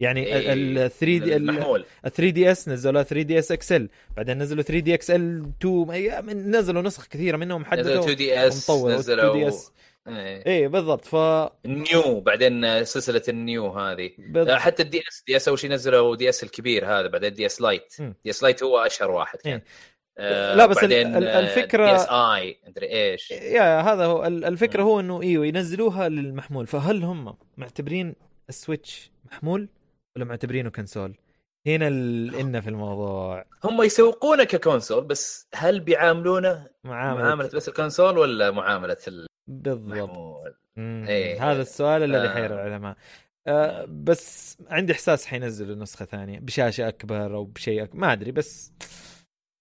يعني 0.00 0.52
ال 0.52 0.90
3 0.90 1.06
D 1.06 1.16
ال 1.16 1.32
المحمول 1.32 1.84
3 2.02 2.30
DS 2.30 2.68
نزلوا 2.68 3.02
3 3.02 3.22
DS 3.22 3.52
XL 3.52 3.88
بعدين 4.16 4.38
نزلوا 4.38 4.62
3 4.62 4.80
D 4.80 4.94
XL 4.94 5.44
2 5.62 6.24
من- 6.26 6.50
نزلوا 6.56 6.82
نسخ 6.82 7.06
كثيرة 7.06 7.36
منهم 7.36 7.60
نزلوا 7.62 7.78
محدثه 7.78 8.00
2 8.00 8.16
DS 8.16 8.70
ومطوره 8.70 8.88
2 8.90 8.98
نزلوا 8.98 9.32
DS 9.34 9.72
إيه. 10.08 10.46
إيه 10.46 10.68
بالضبط. 10.68 11.04
ف 11.04 11.14
ال 11.64 11.78
New 11.78 12.20
بعدين 12.20 12.84
سلسلة 12.84 13.22
النيو 13.28 13.68
هذه. 13.68 14.10
بالضبط. 14.18 14.56
حتى 14.56 14.82
ال 14.82 14.98
DS 15.08 15.22
DS 15.26 15.48
أول 15.48 15.58
شيء 15.58 15.70
نزلوا 15.70 16.16
DS 16.16 16.42
الكبير 16.42 16.86
هذا 16.86 17.06
بعدين 17.06 17.34
DS 17.34 17.60
Lite. 17.60 17.94
DS 18.24 18.42
Lite 18.42 18.62
هو 18.62 18.78
أشهر 18.78 19.10
واحد 19.10 19.38
كان. 19.38 19.52
إيه. 19.52 19.64
آه 20.18 20.54
لا، 20.54 20.66
بس 20.66 20.76
ال- 20.76 20.80
بعدين 20.80 21.16
ال- 21.16 21.28
الفكرة- 21.48 21.76
DSi 21.76 22.56
مدري 22.68 22.86
إيش. 22.90 23.30
يا 23.30 23.80
هذا 23.80 24.04
هو. 24.04 24.26
ال- 24.26 24.44
الفكرة 24.44 24.82
مم. 24.82 24.88
هو 24.88 25.00
إنه 25.00 25.22
إيوه 25.22 25.46
ينزلوها 25.46 26.08
للمحمول. 26.08 26.66
فهل 26.66 27.04
هم 27.04 27.34
معتبرين 27.56 28.14
ال 28.48 28.57
Switch 28.57 29.10
محمول؟ 29.32 29.68
ولا 30.20 30.28
معتبرينه 30.28 30.70
console؟ 30.70 31.16
هنا 31.66 31.88
الإن 31.88 32.60
في 32.60 32.68
الموضوع 32.70 33.44
هم 33.64 33.82
يسوقونه 33.82 34.44
ك 34.44 34.52
console 34.52 35.04
بس 35.04 35.48
هل 35.54 35.80
بيعاملونه 35.80 36.66
معاملة, 36.84 37.22
معاملة 37.24 37.48
بس 37.54 37.68
ال 37.68 37.74
console 37.74 38.18
ولا 38.18 38.50
معاملة 38.50 38.96
بالضبط 39.48 39.92
المحمول؟ 39.92 40.54
مم. 40.76 41.04
إيه. 41.08 41.50
هذا 41.52 41.62
السؤال 41.62 42.02
الذي 42.02 42.28
آه. 42.28 42.34
حير 42.34 42.54
العلماء 42.54 42.96
آه 43.46 43.84
بس 43.88 44.58
عندي 44.68 44.92
إحساس 44.92 45.26
حينزلوا 45.26 45.76
نسخة 45.76 46.04
ثانية 46.04 46.38
بشاشة 46.38 46.88
أكبر 46.88 47.34
أو 47.34 47.44
بشيء 47.44 47.82
أكبر. 47.82 47.98
ما 47.98 48.12
أدري 48.12 48.32
بس 48.32 48.72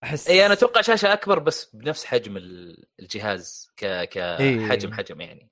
أحس 0.04 0.28
اي 0.30 0.46
أنا 0.46 0.54
أتوقع 0.54 0.82
شاشة 0.82 1.14
أكبر 1.14 1.40
بس 1.40 1.76
بنفس 1.76 2.06
حجم 2.06 2.38
ال- 2.38 2.86
الجهاز 3.00 3.72
ك 3.78 3.84
إيه. 3.84 4.68
كحجم 4.68 4.94
حجم 4.94 5.22
يعني 5.22 5.50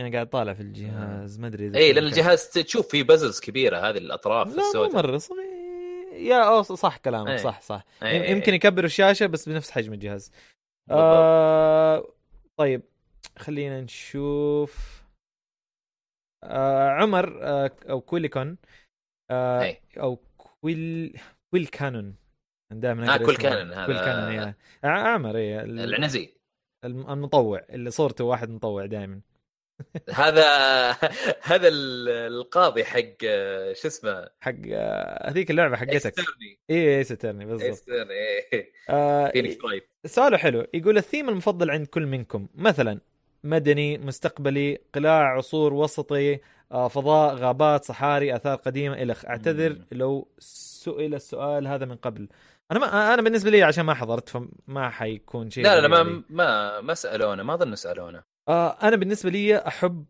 أنا 0.00 0.12
قاعد 0.12 0.28
طالع 0.28 0.54
في 0.54 0.60
الجهاز 0.62 1.38
ما 1.38 1.46
أدري 1.46 1.78
اي 1.78 1.92
لأن 1.92 2.04
الجهاز 2.04 2.48
تشوف 2.50 2.88
فيه 2.88 3.02
بزلز 3.02 3.40
كبيرة 3.40 3.76
هذه 3.78 3.98
الأطراف 3.98 4.58
السوداء 4.58 4.96
مرة 4.96 5.18
صغير 5.18 5.52
يا 6.12 6.48
أو 6.48 6.62
صح 6.62 6.96
كلامك 6.96 7.28
إيه. 7.30 7.36
صح 7.36 7.60
صح 7.60 7.84
إيه، 8.02 8.08
إيه، 8.08 8.30
يمكن 8.30 8.46
إيه. 8.52 8.54
يكبروا 8.54 8.86
الشاشة 8.86 9.26
بس 9.26 9.48
بنفس 9.48 9.70
حجم 9.70 9.92
الجهاز 9.92 10.28
بالضبط. 10.88 11.02
آه 11.04 12.08
طيب 12.56 12.82
خلينا 13.38 13.80
نشوف 13.80 15.02
آه 16.44 16.88
عمر 16.90 17.38
آه 17.42 17.70
أو 17.90 18.00
كويليكون 18.00 18.56
آه 19.30 19.62
إيه. 19.62 19.80
أو 20.00 20.16
كويل 20.36 21.20
كويل 21.50 21.66
كانون 21.66 22.14
دائما 22.72 23.14
آه، 23.14 23.16
كويل. 23.16 23.36
كانون، 23.36 23.72
هذا- 23.72 23.86
كويل 23.86 23.98
كانون 23.98 24.54
ع- 24.84 25.14
عمر 25.14 25.30
ال- 25.36 25.80
العنزي 25.80 26.34
الم- 26.84 27.10
المطوع 27.10 27.62
اللي 27.70 27.90
صورته 27.90 28.24
واحد 28.24 28.50
مطوع 28.50 28.86
دائما 28.86 29.20
هذا 30.10 30.46
هذا 31.52 31.68
ال- 31.68 32.08
القاضي 32.08 32.84
حق 32.84 33.00
آه، 33.24 33.72
شو 33.72 33.88
اسمه؟ 33.88 34.28
حق 34.40 34.52
آه، 34.72 35.30
هذيك 35.30 35.50
اللعبة 35.50 35.76
حقتك. 35.76 36.14
إيه 36.70 36.96
Ace 36.96 37.02
Attorney 37.02 37.44
بالضبط. 37.44 37.84
إيه. 38.52 38.72
آه 38.90 39.30
Phoenix 39.30 39.64
Wright 39.64 39.88
سؤاله 40.06 40.36
حلو. 40.36 40.66
يقول 40.74 40.98
الثيم 40.98 41.28
المفضل 41.28 41.70
عند 41.70 41.86
كل 41.86 42.06
منكم 42.06 42.48
مثلا 42.54 43.00
مدني 43.44 43.98
مستقبلي 43.98 44.78
قلاع 44.94 45.36
عصور 45.36 45.74
وسطي 45.74 46.38
آه، 46.72 46.88
فضاء 46.88 47.34
غابات 47.34 47.84
صحاري 47.84 48.36
آثار 48.36 48.56
قديمة 48.56 49.02
الخ 49.02 49.24
أعتذر. 49.24 49.76
لو 49.92 50.28
سئل 50.38 51.14
السؤال 51.14 51.66
هذا 51.66 51.84
من 51.84 51.96
قبل. 51.96 52.28
أنا 52.72 52.80
ما 52.80 53.14
أنا 53.14 53.22
بالنسبة 53.22 53.50
لي 53.50 53.62
عشان 53.62 53.84
ما 53.84 53.94
حضرت 53.94 54.28
فما 54.28 54.90
حيكون 54.90 55.50
شيء 55.50 55.64
لا 55.64 55.80
لا. 55.80 55.88
ما 55.88 56.22
ما 56.30 56.80
ما 56.80 56.94
سألونا 56.94 57.42
ما 57.42 57.54
أظن 57.54 57.74
سألونا. 57.74 58.22
آه 58.48 58.76
أنا 58.82 58.96
بالنسبة 58.96 59.30
لي 59.30 59.56
أحب 59.58 60.04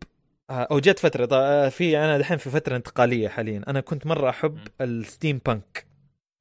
آه، 0.50 0.62
أو 0.70 0.78
جت 0.78 0.98
فترة 0.98 1.28
آه، 1.32 1.68
في 1.68 1.98
أنا 1.98 2.18
دحين 2.18 2.36
في 2.38 2.50
فترة 2.50 2.76
انتقالية 2.76 3.28
حاليا. 3.28 3.62
أنا 3.68 3.80
كنت 3.80 4.06
مرة 4.06 4.30
أحب. 4.30 4.58
ال 4.80 5.40
steampunk 5.46 5.86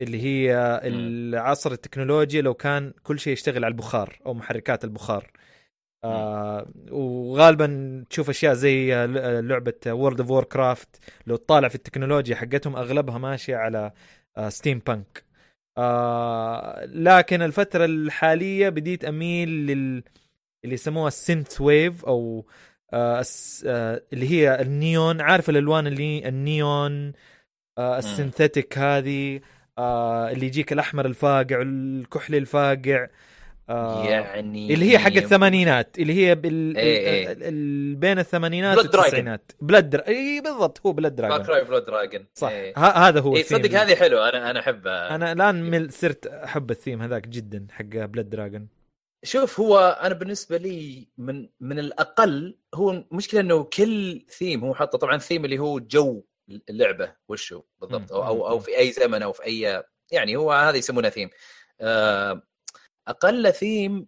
اللي 0.02 0.22
هي 0.24 0.56
العصر 0.84 1.72
التكنولوجيا 1.72 2.42
لو 2.42 2.54
كان 2.54 2.94
كل 3.04 3.20
شيء 3.20 3.34
يشتغل 3.34 3.66
على 3.66 3.72
البخار 3.72 4.20
أو 4.26 4.34
محركات 4.34 4.84
البخار. 4.84 5.32
آه 6.04 6.68
وغالبا 6.92 8.04
تشوف 8.10 8.30
أشياء 8.30 8.54
زي 8.54 8.96
آه، 8.96 9.06
لعبة 9.42 9.74
World 9.88 10.20
of 10.22 10.30
Warcraft 10.32 10.90
لو 11.28 11.36
تطالع 11.36 11.68
في 11.68 11.76
التكنولوجيا 11.76 12.36
حقتهم 12.36 12.76
أغلبها 12.76 13.18
ماشية 13.18 13.56
على 13.56 13.92
آه 14.38 14.50
steampunk. 14.49 15.24
آه 15.78 16.86
لكن 16.86 17.42
الفترة 17.42 17.86
الحالية 17.86 18.70
بديت 18.70 19.06
أميل 19.06 19.50
لل 19.50 20.04
اللي 20.64 20.76
يسموها 20.76 21.08
ال 21.08 21.62
synthwave 21.62 22.06
أو 22.06 22.46
آه 22.94 23.24
آه 23.66 24.02
اللي 24.14 24.32
هي 24.32 24.62
النيون. 24.62 25.22
عارف 25.22 25.50
الألوان 25.50 25.88
اللي 25.88 26.28
النيون 26.28 27.14
آه 27.78 27.98
ال 27.98 28.06
synthetic 28.06 28.78
هذه 28.78 29.42
آه 29.78 30.32
اللي 30.32 30.46
يجيك 30.46 30.74
الأحمر 30.74 31.06
الفاقع 31.06 31.58
والكحلي 31.60 32.38
الفاقع 32.38 33.08
آه 33.70 34.06
يعني 34.06 34.74
اللي 34.74 34.92
هي 34.92 35.00
حق 35.00 35.12
الثمانينات 35.12 36.00
اللي 36.00 36.14
هي 36.14 36.36
بال... 36.36 36.78
إيه 36.78 37.28
إيه. 37.28 37.36
بين 37.96 38.20
الثمانينات. 38.20 38.78
والتسعينات. 38.78 39.52
Blood 39.62 39.90
Dr... 39.90 39.99
اي 40.00 40.42
بالضبط 40.42 40.82
هو 40.86 40.92
Blood 40.94 41.16
Dragon 41.16 41.44
Cry 41.45 41.64
Blood 41.64 41.86
Dragon 41.86 42.26
صح. 42.34 42.50
إيه. 42.50 42.74
ه... 42.78 42.80
هذا 42.80 43.20
هو 43.20 43.36
اي 43.36 43.42
الثيم. 43.42 43.58
تصدق 43.58 43.80
هذه 43.80 43.96
حلوة 43.96 44.30
أنا 44.30 44.52
أنا 44.52 44.60
أحبها. 44.60 45.16
أنا 45.16 45.32
الآن 45.32 45.64
مل... 45.64 45.92
صرت 45.92 46.28
أحب 46.28 46.72
الثيم 46.72 47.02
هذاك 47.02 47.28
جدا 47.28 47.68
حق 47.72 47.86
Blood 47.86 48.30
Dragon 48.30 48.68
شوف 49.23 49.60
هو 49.60 49.80
أنا 50.02 50.14
بالنسبة 50.14 50.57
لي 50.57 51.07
من 51.18 51.49
من 51.60 51.80
الأقل 51.80 52.57
هو 52.73 52.91
المشكلة 52.91 53.39
إنه 53.39 53.64
كل 53.64 54.26
ثيم 54.30 54.64
هو 54.64 54.73
حاطه 54.73 54.98
طبعا 54.98 55.18
ثيم 55.18 55.45
اللي 55.45 55.60
هو 55.60 55.80
جو 55.80 56.23
اللعبة 56.69 57.15
وشو 57.27 57.61
بالضبط؟ 57.81 58.11
أو 58.11 58.27
أو, 58.27 58.48
أو 58.48 58.60
في 58.60 58.77
أي 58.77 58.91
زمن 58.91 59.23
أو 59.23 59.34
في 59.34 59.43
أي 59.43 59.84
يعني 60.11 60.35
هو 60.35 60.52
هذا 60.52 60.77
يسمونه 60.77 61.10
ثيم 61.10 61.30
آه، 61.81 62.41
أقل 63.07 63.53
ثيم 63.53 64.07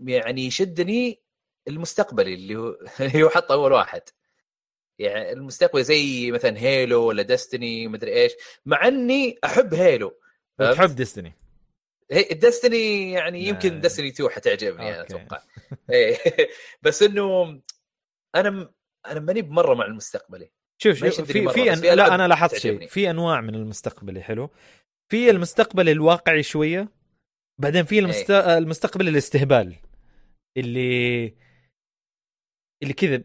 يعني 0.00 0.46
يشدني 0.46 1.22
المستقبلي 1.68 2.34
اللي 2.34 2.56
هو 2.56 2.76
اللي 3.00 3.22
هو 3.22 3.28
حط 3.28 3.52
أول 3.52 3.72
واحد. 3.72 4.02
يعني 4.98 5.32
المستقبل 5.32 5.84
زي 5.84 6.30
مثلا 6.30 6.58
هيلو 6.58 7.02
ولا 7.02 7.22
دستني 7.22 7.88
مدري 7.88 8.12
إيش 8.12 8.32
مع 8.66 8.88
إني 8.88 9.38
أحب 9.44 9.74
هيلو 9.74 10.20
تحب 10.58 10.96
دستني 10.96 11.39
دستني 12.32 13.12
يعني 13.12 13.44
يمكن 13.44 13.80
دستني 13.80 14.08
2 14.08 14.30
حتعجبني 14.30 14.88
أنا 14.94 15.00
أتوقع. 15.00 15.42
إيه. 15.90 16.16
بس 16.82 17.02
إنه 17.02 17.60
أنا 18.34 18.72
أنا 19.06 19.20
ماني 19.20 19.42
بمرة 19.42 19.74
مع 19.74 19.84
المستقبلي 19.84 20.50
شوف 20.82 20.98
شوف 20.98 21.20
في 21.20 21.48
في, 21.48 21.72
أن... 21.72 21.96
لا 21.96 22.14
أنا 22.14 22.28
لاحظت 22.28 22.58
شيء. 22.58 22.86
في 22.86 23.10
أنواع 23.10 23.40
من 23.40 23.54
المستقبلي 23.54 24.22
حلو. 24.22 24.50
في 25.10 25.30
المستقبل 25.30 25.88
الواقعي 25.88 26.42
شوية 26.42 26.88
بعدين 27.60 27.84
في 27.84 27.98
المست... 27.98 28.30
إيه. 28.30 28.58
المستقبل 28.58 29.08
الاستهبال 29.08 29.76
اللي 30.56 31.34
اللي 32.82 32.94
كذا 32.94 33.22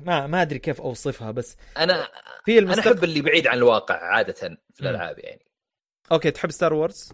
ما 0.00 0.26
ما 0.26 0.42
أدري 0.42 0.58
كيف 0.58 0.80
أوصفها 0.80 1.30
بس 1.30 1.56
أنا 1.76 2.08
في 2.44 2.58
المستقبل 2.58 2.88
أنا 2.88 2.96
أحب 2.96 3.04
اللي 3.04 3.20
بعيد 3.20 3.46
عن 3.46 3.58
الواقع 3.58 3.94
عادة 3.94 4.58
في 4.74 4.80
الألعاب 4.80 5.18
يعني. 5.18 5.46
okay 6.12 6.30
تحب 6.30 6.50
Star 6.50 6.74
Wars؟ 6.74 7.12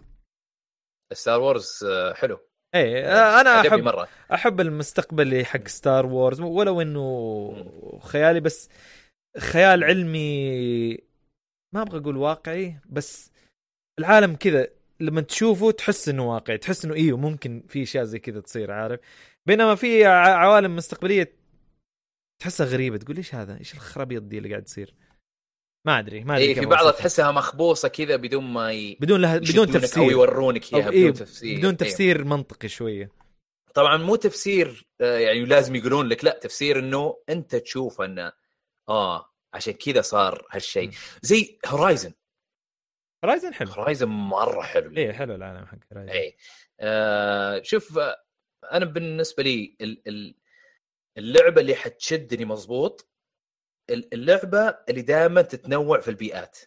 Star 1.13 1.41
Wars 1.41 1.85
حلو. 2.13 2.39
إيه 2.75 2.93
يعني 2.93 3.41
أنا 3.41 3.61
احب 3.61 3.79
مرة. 3.79 4.07
أحب 4.33 4.61
المستقبل 4.61 5.45
حق 5.45 5.67
Star 5.67 6.05
Wars 6.05 6.41
ولو 6.41 6.81
إنه 6.81 7.99
خيالي 7.99 8.39
بس 8.39 8.69
خيال 9.37 9.83
علمي 9.83 10.91
ما 11.75 11.81
أبغى 11.81 11.99
أقول 11.99 12.17
واقعي 12.17 12.79
بس 12.89 13.31
العالم 13.99 14.35
كذا 14.35 14.67
لما 14.99 15.21
تشوفه 15.21 15.71
تحس 15.71 16.09
إنه 16.09 16.33
واقعي 16.33 16.57
تحس 16.57 16.85
إنه 16.85 16.93
إيوه 16.93 17.17
ممكن 17.17 17.63
في 17.67 17.83
أشياء 17.83 18.03
زي 18.03 18.19
كذا 18.19 18.39
تصير 18.39 18.71
عارف؟ 18.71 18.99
بينما 19.45 19.75
في 19.75 20.05
عوالم 20.05 20.75
مستقبلية 20.75 21.33
تحسها 22.41 22.65
غريبة 22.67 22.97
تقول 22.97 23.17
إيش 23.17 23.35
هذا؟ 23.35 23.59
إيش 23.59 23.73
الخرابيط 23.73 24.23
دي 24.23 24.37
اللي 24.37 24.49
قاعد 24.49 24.63
تصير؟ 24.63 24.93
ما 25.85 25.99
أدري 25.99 26.23
ما 26.23 26.35
أدري 26.35 26.45
إيه 26.45 26.53
في 26.53 26.65
بعضها 26.65 26.91
تحسها 26.91 27.31
مخبوصة 27.31 27.87
كذا 27.87 28.15
بدون 28.15 28.43
ما 28.43 28.71
ي... 28.71 28.97
بدون 28.99 29.21
لها 29.21 29.37
بدون 29.37 29.71
تفسير 29.71 30.03
أو 30.03 30.09
يورونك 30.09 30.73
إياها 30.73 30.89
بدون 30.89 31.03
إيه 31.03 31.11
تفسير 31.11 31.57
بدون 31.57 31.77
تفسير. 31.77 32.19
إيه. 32.19 32.23
منطقي 32.25 32.67
شوية. 32.67 33.11
طبعا 33.73 33.97
مو 33.97 34.15
تفسير 34.15 34.87
آه، 35.01 35.17
يعني 35.17 35.45
لازم 35.45 35.75
يقولون 35.75 36.07
لك 36.07 36.25
لا 36.25 36.39
تفسير 36.41 36.79
إنه 36.79 37.17
أنت 37.29 37.55
تشوف 37.55 38.01
انه 38.01 38.31
آه 38.89 39.29
عشان 39.53 39.73
كذا 39.73 40.01
صار 40.01 40.47
هالشيء. 40.51 40.91
زي 41.21 41.59
Horizon 41.65 42.13
Horizon 43.25 43.53
حلو. 43.53 43.69
Horizon 43.71 44.07
مرة 44.07 44.61
حلو. 44.61 44.97
إيه 44.97 45.11
حلو 45.11 45.35
العالم 45.35 45.65
حق 45.65 45.77
Horizon 45.93 46.11
إيه. 46.11 46.35
آه 46.79 47.61
شوف 47.63 47.97
آه، 47.97 48.23
أنا 48.71 48.85
بالنسبة 48.85 49.43
لي 49.43 49.77
اللعبة 51.17 51.61
اللي 51.61 51.75
حتشدني 51.75 52.45
مضبوط 52.45 53.08
اللعبة 53.89 54.77
اللي 54.89 55.01
دائما 55.01 55.41
تتنوع 55.41 55.99
في 55.99 56.07
البيئات 56.07 56.59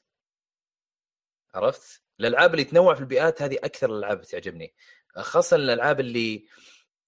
عرفت؟ 1.54 2.02
الألعاب 2.20 2.52
اللي 2.54 2.64
تنوع 2.64 2.94
في 2.94 3.00
البيئات 3.00 3.42
هذه 3.42 3.58
أكثر 3.64 3.90
الألعاب 3.90 4.22
تعجبني 4.22 4.74
خاصه 5.16 5.56
الألعاب 5.56 6.00
اللي 6.00 6.46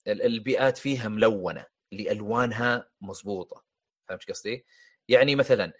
البيئات 0.06 0.78
فيها 0.78 1.08
ملونة 1.08 1.66
اللي 1.92 2.12
ألوانها 2.12 2.88
مضبوطة 3.00 3.64
فهمت 4.08 4.30
قصدي؟ 4.30 4.66
يعني 5.08 5.36
مثلا 5.36 5.72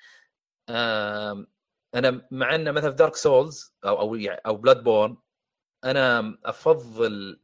أنا 1.95 2.29
مع 2.31 2.55
ان 2.55 2.73
مثلا 2.73 2.91
في 2.91 2.97
Dark 2.97 3.17
Souls 3.17 3.75
أو 3.85 4.01
أو 4.01 4.17
أو 4.47 4.57
Bloodborne 4.57 5.17
أنا 5.85 6.39
أفضل 6.45 7.41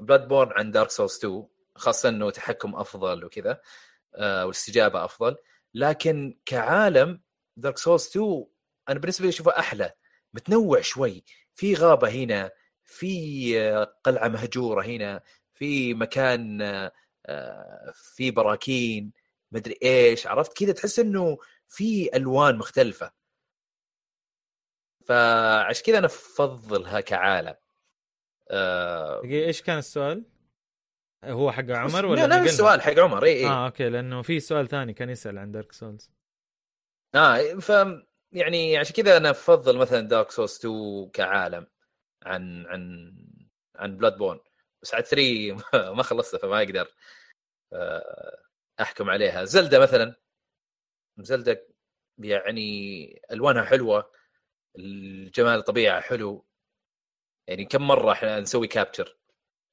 Bloodborne 0.00 0.52
عن 0.52 0.70
Dark 0.70 0.90
Souls 0.90 1.16
2 1.16 1.46
خاصه 1.76 2.08
إنه 2.08 2.30
تحكم 2.30 2.76
أفضل 2.76 3.24
وكذا 3.24 3.60
آه، 4.14 4.46
والاستجابة 4.46 5.04
أفضل 5.04 5.36
لكن 5.74 6.38
كعالم 6.46 7.20
Dark 7.56 7.78
Souls 7.78 8.06
2 8.06 8.46
أنا 8.88 8.98
بالنسبة 8.98 9.24
لي 9.24 9.28
أشوفه 9.28 9.58
أحلى 9.58 9.92
متنوع 10.34 10.80
شوي 10.80 11.24
في 11.54 11.74
غابة 11.74 12.08
هنا 12.08 12.50
في 12.84 13.86
قلعة 14.04 14.28
مهجورة 14.28 14.82
هنا 14.84 15.22
في 15.54 15.94
مكان 15.94 16.62
آه، 17.26 17.92
في 17.94 18.30
براكين 18.30 19.12
مدري 19.52 19.78
إيش 19.82 20.26
عرفت 20.26 20.58
كذا 20.58 20.72
تحس 20.72 20.98
إنه 20.98 21.38
في 21.68 22.16
ألوان 22.16 22.58
مختلفة 22.58 23.12
فعش 25.04 25.82
كذا 25.82 25.98
أنا 25.98 26.06
أفضلها 26.06 27.00
كعالم 27.00 27.54
أه... 28.50 29.24
إيش 29.24 29.62
كان 29.62 29.78
السؤال؟ 29.78 30.24
هو 31.24 31.52
حق 31.52 31.70
عمر 31.70 32.06
ولا 32.06 32.26
لا 32.26 32.40
نفس 32.40 32.52
السؤال 32.52 32.82
حق 32.82 32.98
عمر 32.98 33.24
إي 33.24 33.32
إي. 33.36 33.46
آه 33.46 33.66
okay 33.66 33.88
لأنه 33.88 34.22
في 34.22 34.40
سؤال 34.40 34.68
ثاني 34.68 34.92
كان 34.92 35.10
يسأل 35.10 35.38
عن 35.38 35.52
Dark 35.52 35.72
Souls 35.72 36.10
آه 37.14 37.38
ف 37.54 37.72
يعني 38.32 38.76
عشان 38.78 38.94
كذا 38.94 39.16
أنا 39.16 39.30
أفضل 39.30 39.78
مثلا 39.78 40.00
Dark 40.00 40.30
Souls 40.30 40.56
2 40.58 41.10
كعالم 41.10 41.66
عن 42.22 42.66
عن 42.66 43.12
عن 43.76 43.96
بلاد 43.96 44.16
بون 44.18 44.40
بس 44.82 44.94
عاد 44.94 45.04
3 45.04 45.54
ما 45.96 46.02
خلصتها 46.02 46.38
فما 46.38 46.58
أقدر 46.62 46.88
آه، 47.72 48.42
أحكم 48.80 49.10
عليها. 49.10 49.44
زيلدا 49.44 49.78
مثلا. 49.78 50.16
زيلدا 51.18 51.66
يعني 52.18 53.22
ألوانها 53.32 53.64
حلوة 53.64 54.12
الجمال 54.78 55.58
الطبيعة 55.58 56.00
حلو. 56.00 56.46
يعني 57.48 57.64
كم 57.64 57.86
مرة 57.86 58.12
إحنا 58.12 58.40
نسوي 58.40 58.66
capture 58.66 59.16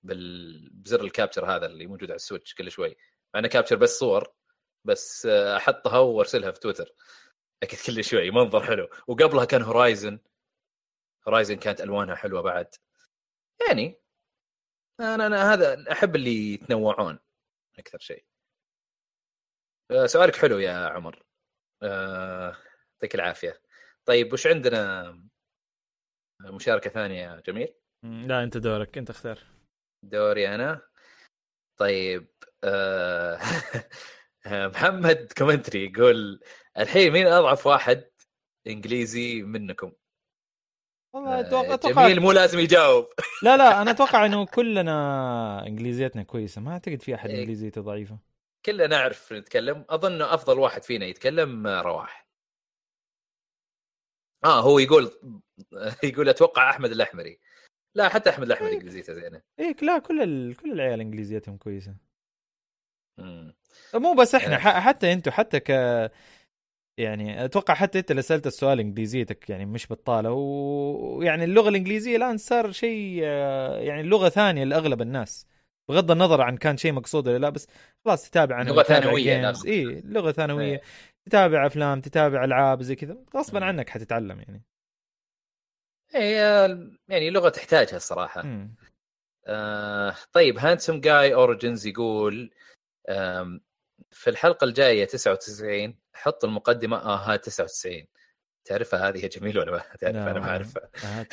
بال... 0.08 0.70
بزر 0.70 1.02
ال 1.04 1.10
capture 1.10 1.56
هذا 1.56 1.66
اللي 1.66 1.86
موجود 1.88 2.10
على 2.12 2.16
السويتش 2.16 2.56
كل 2.56 2.72
شوي. 2.72 2.96
مع 3.34 3.40
انه 3.40 3.48
capture 3.48 3.76
بس 3.76 4.00
صور 4.00 4.34
بس 4.86 5.26
أحطها 5.26 6.00
وأرسلها 6.00 6.52
في 6.52 6.60
تويتر. 6.60 6.94
أكيد 7.64 7.80
كل 7.80 8.04
شوي 8.04 8.32
منظر 8.32 8.64
حلو. 8.64 8.90
وقبلها 9.08 9.46
كان 9.46 9.62
هورايزن 9.62 10.20
هورايزن 11.28 11.56
كانت 11.56 11.82
ألوانها 11.82 12.16
حلوة 12.16 12.42
بعد. 12.42 12.76
يعني 13.68 14.02
أنا 15.00 15.28
أنا 15.28 15.54
هذا 15.54 15.92
أحب 15.92 16.16
اللي 16.16 16.54
يتنوعون 16.54 17.20
أكثر 17.80 18.00
شيء. 18.00 18.26
آه، 19.92 20.06
سؤالك 20.06 20.36
حلو 20.36 20.60
يا 20.60 20.74
عمر. 20.74 21.24
آه، 21.84 22.58
يعطيك 22.94 23.16
العافية. 23.16 23.62
طيب 24.06 24.34
وش 24.34 24.48
عندنا؟ 24.48 25.14
مشاركة 26.42 26.90
ثانية 26.90 27.40
جميل؟ 27.40 27.74
لا 28.04 28.44
أنت 28.44 28.58
دورك. 28.58 28.98
أنت 28.98 29.10
اختار. 29.10 29.57
دوري 30.04 30.56
أنا. 30.56 30.82
طيب 31.78 32.28
آه 32.64 33.40
محمد 34.74 35.34
كومنتري 35.38 35.86
يقول 35.86 36.40
الحين 36.78 37.12
مين 37.14 37.28
أضعف 37.28 37.68
واحد 37.68 38.10
إنجليزي 38.68 39.42
منكم؟ 39.42 39.92
والله 41.14 41.40
أتوقع 41.40 41.74
أتوقع 41.74 42.08
جميل 42.08 42.20
مو 42.20 42.32
لازم 42.32 42.60
يجاوب. 42.60 43.08
لا 43.44 43.58
لا 43.58 43.82
أنا 43.82 43.92
أتوقع 43.98 44.26
إنه 44.26 44.46
كلنا 44.46 45.68
إنجليزيتنا 45.68 46.24
كويسة. 46.24 46.62
ما 46.62 46.72
أعتقد 46.72 47.02
في 47.02 47.16
أحد 47.16 47.30
إيه. 47.30 47.40
إنجليزيته 47.40 47.82
ضعيفة. 47.82 48.20
كلنا 48.66 48.88
نعرف 48.88 49.34
نتكلم. 49.34 49.86
أظن 49.90 50.22
أفضل 50.22 50.60
واحد 50.60 50.84
فينا 50.84 51.06
يتكلم 51.06 51.68
رواح. 51.68 52.28
آه 54.46 54.62
هو 54.62 54.80
يقول 54.80 55.12
يقول 56.04 56.30
أتوقع 56.30 56.70
أحمد 56.70 56.92
الأحمري. 56.92 57.40
لا 57.98 58.10
حتى 58.10 58.30
أحمد 58.30 58.46
الاحمد 58.46 58.68
إيه. 58.68 58.74
إنجليزيته 58.74 59.14
زينة. 59.14 59.42
إيه 59.60 59.76
لا 59.82 60.00
كل 60.00 60.22
ال... 60.22 60.56
كل 60.56 60.72
العيال 60.72 61.00
إنجليزيتهم 61.02 61.58
كويسة. 61.58 61.96
امم 63.20 63.54
مو 63.96 64.14
بس 64.14 64.36
إحنا 64.36 64.56
آه. 64.56 64.80
حتى 64.80 65.14
أنتم 65.14 65.32
حتى 65.32 65.60
ك 65.60 65.70
يعني 67.00 67.46
أتوقع 67.46 67.74
حتى 67.74 68.00
أنت 68.00 68.12
اللي 68.12 68.22
سالت 68.22 68.48
السؤال 68.48 68.80
إنجليزيتك 68.80 69.50
يعني 69.50 69.66
مش 69.66 69.88
بطاله 69.92 70.32
ويعني 70.32 71.44
اللغة 71.44 71.70
الإنجليزية 71.70 72.18
الآن 72.18 72.38
صار 72.38 72.72
شيء 72.72 73.24
يعني 73.84 74.04
لغة 74.04 74.30
ثانية 74.30 74.64
لأغلب 74.64 75.02
الناس 75.02 75.48
بغض 75.90 76.12
النظر 76.12 76.42
عن 76.42 76.58
كان 76.58 76.78
شيء 76.78 76.92
مقصود 76.92 77.28
ولا 77.28 77.38
لا 77.38 77.50
بس 77.50 77.68
خلاص 78.06 78.30
تتابع 78.30 78.56
عن 78.56 78.68
لغة 78.68 78.84
ثانوية 78.84 79.54
اي 79.66 80.02
لغة 80.06 80.32
ثانوية. 80.32 80.74
إيه. 80.74 80.82
تتابع 81.30 81.66
أفلام 81.66 82.02
تتابع 82.02 82.44
ألعاب 82.44 82.82
زي 82.84 82.96
كذا 82.96 83.18
غصبا 83.36 83.66
عنك 83.66 83.90
حتتعلم 83.90 84.40
يعني. 84.40 84.64
إيه 86.16 86.90
يعني 87.08 87.30
لغة 87.30 87.50
تحتاجها 87.50 87.98
الصراحة. 87.98 88.70
آه 89.48 90.16
طيب 90.34 90.58
Handsome 90.58 91.02
Guy 91.02 91.34
Origins 91.34 91.88
يقول 91.88 92.52
في 94.12 94.30
الحلقة 94.30 94.66
الجاية 94.66 95.06
99 95.06 95.96
حط 96.14 96.46
المقدمة 96.46 96.98
آه 96.98 97.16
ها 97.16 97.36
99 97.36 98.08
تعرفها 98.66 99.10
هذه 99.10 99.24
يا 99.24 99.28
جميل 99.28 99.60
ولا 99.60 99.72
ما 99.72 99.78
تعرف 100.02 100.16
لا، 100.16 100.32
أنا 100.32 100.40
ما 100.40 100.50
أعرفها. 100.50 100.90
آه،. 101.06 101.26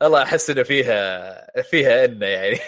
والله 0.00 0.22
أحس 0.28 0.50
إنه 0.50 0.62
فيها 0.62 1.62
فيها 1.62 2.04
انه 2.04 2.26
يعني. 2.26 2.58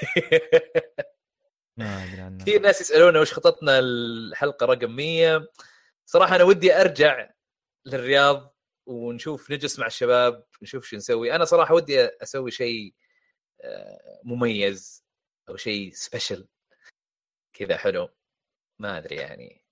كثير 2.41 2.61
ناس 2.61 2.81
يسألونا 2.81 3.21
وش 3.21 3.33
خططنا 3.33 3.79
الحلقة 3.79 4.67
رقم 4.67 4.91
100 4.91 5.49
صراحة 6.07 6.37
أنا 6.37 6.45
ودي 6.45 6.81
أرجع 6.81 7.31
للرياض 7.87 8.54
ونشوف 8.87 9.51
نجلس 9.51 9.79
مع 9.79 9.87
الشباب 9.87 10.47
نشوف 10.63 10.85
شو 10.87 10.97
نسوي. 10.97 11.35
أنا 11.35 11.45
صراحة 11.45 11.75
ودي 11.75 12.05
أسوي 12.05 12.51
شيء 12.51 12.95
آه، 13.61 14.21
مميز 14.25 15.05
أو 15.49 15.57
شيء 15.57 15.93
سبيشل 15.93 16.49
كذا 17.53 17.77
حلو. 17.77 18.09
ما 18.79 18.99
أدري 18.99 19.17
يعني. 19.17 19.65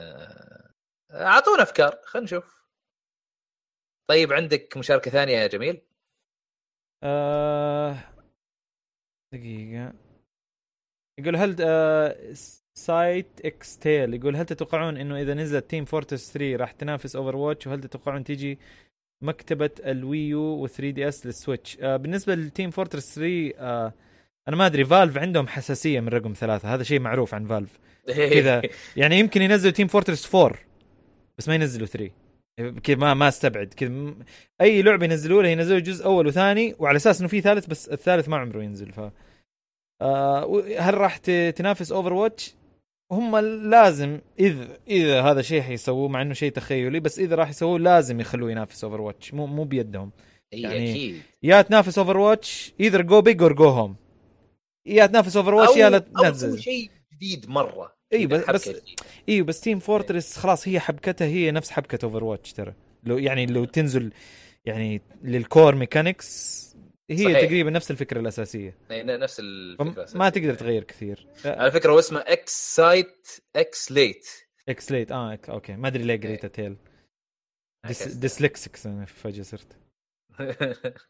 آه، 0.00 0.74
أعطونا 1.12 1.62
أفكار 1.62 2.00
خلينا 2.04 2.24
نشوف. 2.24 2.62
طيب 4.08 4.32
عندك 4.32 4.76
مشاركة 4.76 5.10
ثانية 5.10 5.36
يا 5.38 5.46
جميل؟ 5.46 5.82
آه... 7.02 7.96
دقيقة. 9.32 9.92
يقول 11.18 11.36
هل 11.36 11.56
آه... 11.60 12.34
سايت 12.78 13.26
إكس 13.44 13.78
tale 13.78 14.14
يقول 14.14 14.36
هل 14.36 14.44
تتوقعون 14.46 14.96
إنه 14.96 15.20
إذا 15.20 15.34
نزلت 15.34 15.70
تيم 15.70 15.84
فورترس 15.84 16.32
3 16.32 16.56
راح 16.56 16.72
تنافس 16.72 17.16
اوفر 17.16 17.36
واتش 17.36 17.66
وهل 17.66 17.80
تتوقعون 17.80 18.24
تيجي 18.24 18.58
مكتبة 19.24 19.70
الويو 19.86 20.68
و3 20.68 20.80
دي 20.80 21.08
اس 21.08 21.26
للسويتش 21.26 21.78
آه 21.80 21.96
بالنسبة 21.96 22.34
للتيم 22.34 22.70
فورترس 22.70 23.14
3 23.14 23.52
آه 23.58 23.92
أنا 24.48 24.56
ما 24.56 24.66
أدري 24.66 24.84
فالف 24.84 25.18
عندهم 25.18 25.46
حساسية 25.48 26.00
من 26.00 26.08
رقم 26.08 26.32
ثلاثة 26.32 26.74
هذا 26.74 26.82
شيء 26.82 27.00
معروف 27.00 27.34
عن 27.34 27.46
فالف 27.46 27.78
كذا 28.34 28.62
يعني 28.96 29.18
يمكن 29.18 29.42
ينزلوا 29.42 29.72
تيم 29.72 29.86
فورترس 29.86 30.34
4 30.34 30.58
بس 31.38 31.48
ما 31.48 31.54
ينزلوا 31.54 31.86
3 31.86 32.10
كذا 32.82 32.96
ما 32.96 33.14
ما 33.14 33.28
أستبعد. 33.28 33.66
كذا 33.74 33.88
م- 33.88 34.18
أي 34.60 34.82
لعبة 34.82 35.04
ينزلوا 35.04 35.42
لها 35.42 35.50
ينزلوا 35.50 35.78
جزء 35.80 36.04
أول 36.04 36.26
وثاني 36.26 36.74
وعلى 36.78 36.96
أساس 36.96 37.20
إنه 37.20 37.28
في 37.28 37.40
ثالث 37.40 37.66
بس 37.66 37.88
الثالث 37.88 38.28
ما 38.28 38.36
عمره 38.36 38.62
ينزل 38.62 38.92
ف 38.92 39.00
آه 40.02 40.62
هل 40.78 40.94
راح 40.94 41.16
تنافس 41.56 41.92
اوفر 41.92 42.12
واتش؟ 42.12 42.54
هم 43.12 43.36
لازم 43.70 44.18
اذا 44.40 44.78
إذا 44.88 45.22
هذا 45.22 45.42
شيء 45.42 45.62
حيسووه 45.62 46.08
مع 46.08 46.22
إنه 46.22 46.34
شيء 46.34 46.52
تخيلي 46.52 47.00
بس 47.00 47.18
إذا 47.18 47.34
راح 47.36 47.48
يسووه 47.50 47.78
لازم 47.78 48.20
يخلوه 48.20 48.50
ينافس 48.50 48.84
اوفر 48.84 49.00
واتش 49.00 49.34
مو 49.34 49.46
مو 49.46 49.64
بيدهم. 49.64 50.10
إي 50.54 50.60
يعني 50.60 50.90
أكيد. 50.90 51.22
يا 51.42 51.62
تنافس 51.62 51.98
اوفر 51.98 52.16
واتش 52.16 52.72
either 52.80 53.02
go 53.02 53.20
big 53.20 53.42
or 53.42 53.52
go 53.52 53.64
home 53.68 53.96
يا 54.86 55.06
تنافس 55.06 55.36
اوفر 55.36 55.54
واتش 55.54 55.76
يا 55.76 55.90
لا 55.90 55.98
تنزل. 55.98 56.60
شيء 56.62 56.90
جديد 57.14 57.48
مرة 57.50 57.92
كذا 58.10 58.26
بس- 58.26 58.68
بس-. 58.68 58.76
أيوه 59.28 59.46
بس 59.46 59.60
تيم 59.60 59.78
فورترس 59.78 60.36
خلاص 60.36 60.68
هي 60.68 60.80
حبكتها 60.80 61.26
هي 61.26 61.50
نفس 61.50 61.70
حبكة 61.70 62.04
اوفر 62.04 62.24
واتش 62.24 62.52
ترى. 62.52 62.74
لو 63.04 63.18
يعني 63.18 63.46
لو 63.46 63.64
تنزل 63.64 64.12
يعني 64.64 65.02
لل 65.24 65.41
core 65.41 65.74
mechanics 65.74 66.62
هي 67.10 67.24
صحيح. 67.24 67.40
تقريبا 67.40 67.70
نفس 67.70 67.90
الفكرة 67.90 68.20
الأساسية. 68.20 68.78
إي، 68.90 69.02
نفس 69.02 69.40
الفكرة. 69.40 70.06
ما 70.14 70.28
تقدر 70.30 70.54
تغير 70.54 70.84
كثير. 70.84 71.26
على 71.44 71.70
فكرة 71.70 71.92
هو 71.92 71.98
اسمه 71.98 72.20
إكس 72.20 72.74
سايت 72.74 73.28
إكس 73.56 73.92
ليت 73.92 74.28
إكس 74.68 74.92
ليت 74.92 75.12
آه 75.12 75.38
أوكي. 75.48 75.76
ما 75.76 75.88
أدري 75.88 76.02
ليه 76.02 76.20
قريتها 76.20 76.48
tale. 76.48 76.76
dys. 77.86 78.08
dyslexic 78.08 78.86
أنا 78.86 79.04
فجأة 79.04 79.42
صرت. 79.42 79.78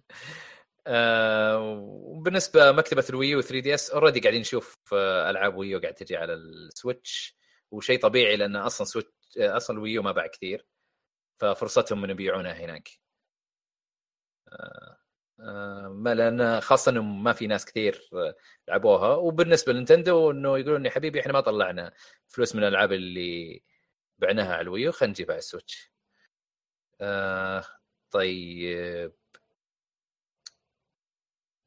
آه، 0.86 1.58
وبالنسبة 1.82 2.72
مكتبة 2.72 3.04
الويو 3.10 3.40
3 3.40 3.60
دي 3.60 3.74
إس 3.74 3.90
already 3.90 4.20
قاعدين 4.20 4.40
نشوف 4.40 4.74
آه، 4.92 5.30
ألعاب 5.30 5.56
ويو 5.56 5.80
قاعد 5.80 5.94
تجي 5.94 6.16
على 6.16 6.34
السويتش 6.34 7.36
وشيء 7.70 8.00
طبيعي 8.00 8.36
لأن 8.36 8.56
أصلا 8.56 8.86
سويتش 8.86 9.08
آه، 9.40 9.56
أصلا 9.56 9.76
الويو 9.76 10.02
ما 10.02 10.12
باع 10.12 10.26
كثير 10.26 10.66
ففرصتهم 11.40 12.04
انه 12.04 12.12
يبيعونها 12.12 12.52
هناك. 12.52 12.88
ما 15.88 16.14
لأن 16.14 16.60
خاصة 16.60 16.90
إنه 16.90 17.02
ما 17.02 17.32
في 17.32 17.46
ناس 17.46 17.64
كثير 17.64 18.10
لعبوها 18.68 19.14
وبالنسبة 19.14 19.72
لنتندو 19.72 20.30
إنه 20.30 20.58
يقولون 20.58 20.86
يا 20.86 20.90
حبيبي 20.90 21.20
إحنا 21.20 21.32
ما 21.32 21.40
طلعنا 21.40 21.92
فلوس 22.28 22.54
من 22.56 22.62
الألعاب 22.62 22.92
اللي 22.92 23.62
بعناها 24.18 24.52
على 24.54 24.60
الويو 24.62 24.92
خلينا 24.92 25.10
نجيبها 25.12 25.34
على 25.34 25.38
السويتش. 25.38 25.92
آه 27.00 27.64
طيب. 28.10 29.12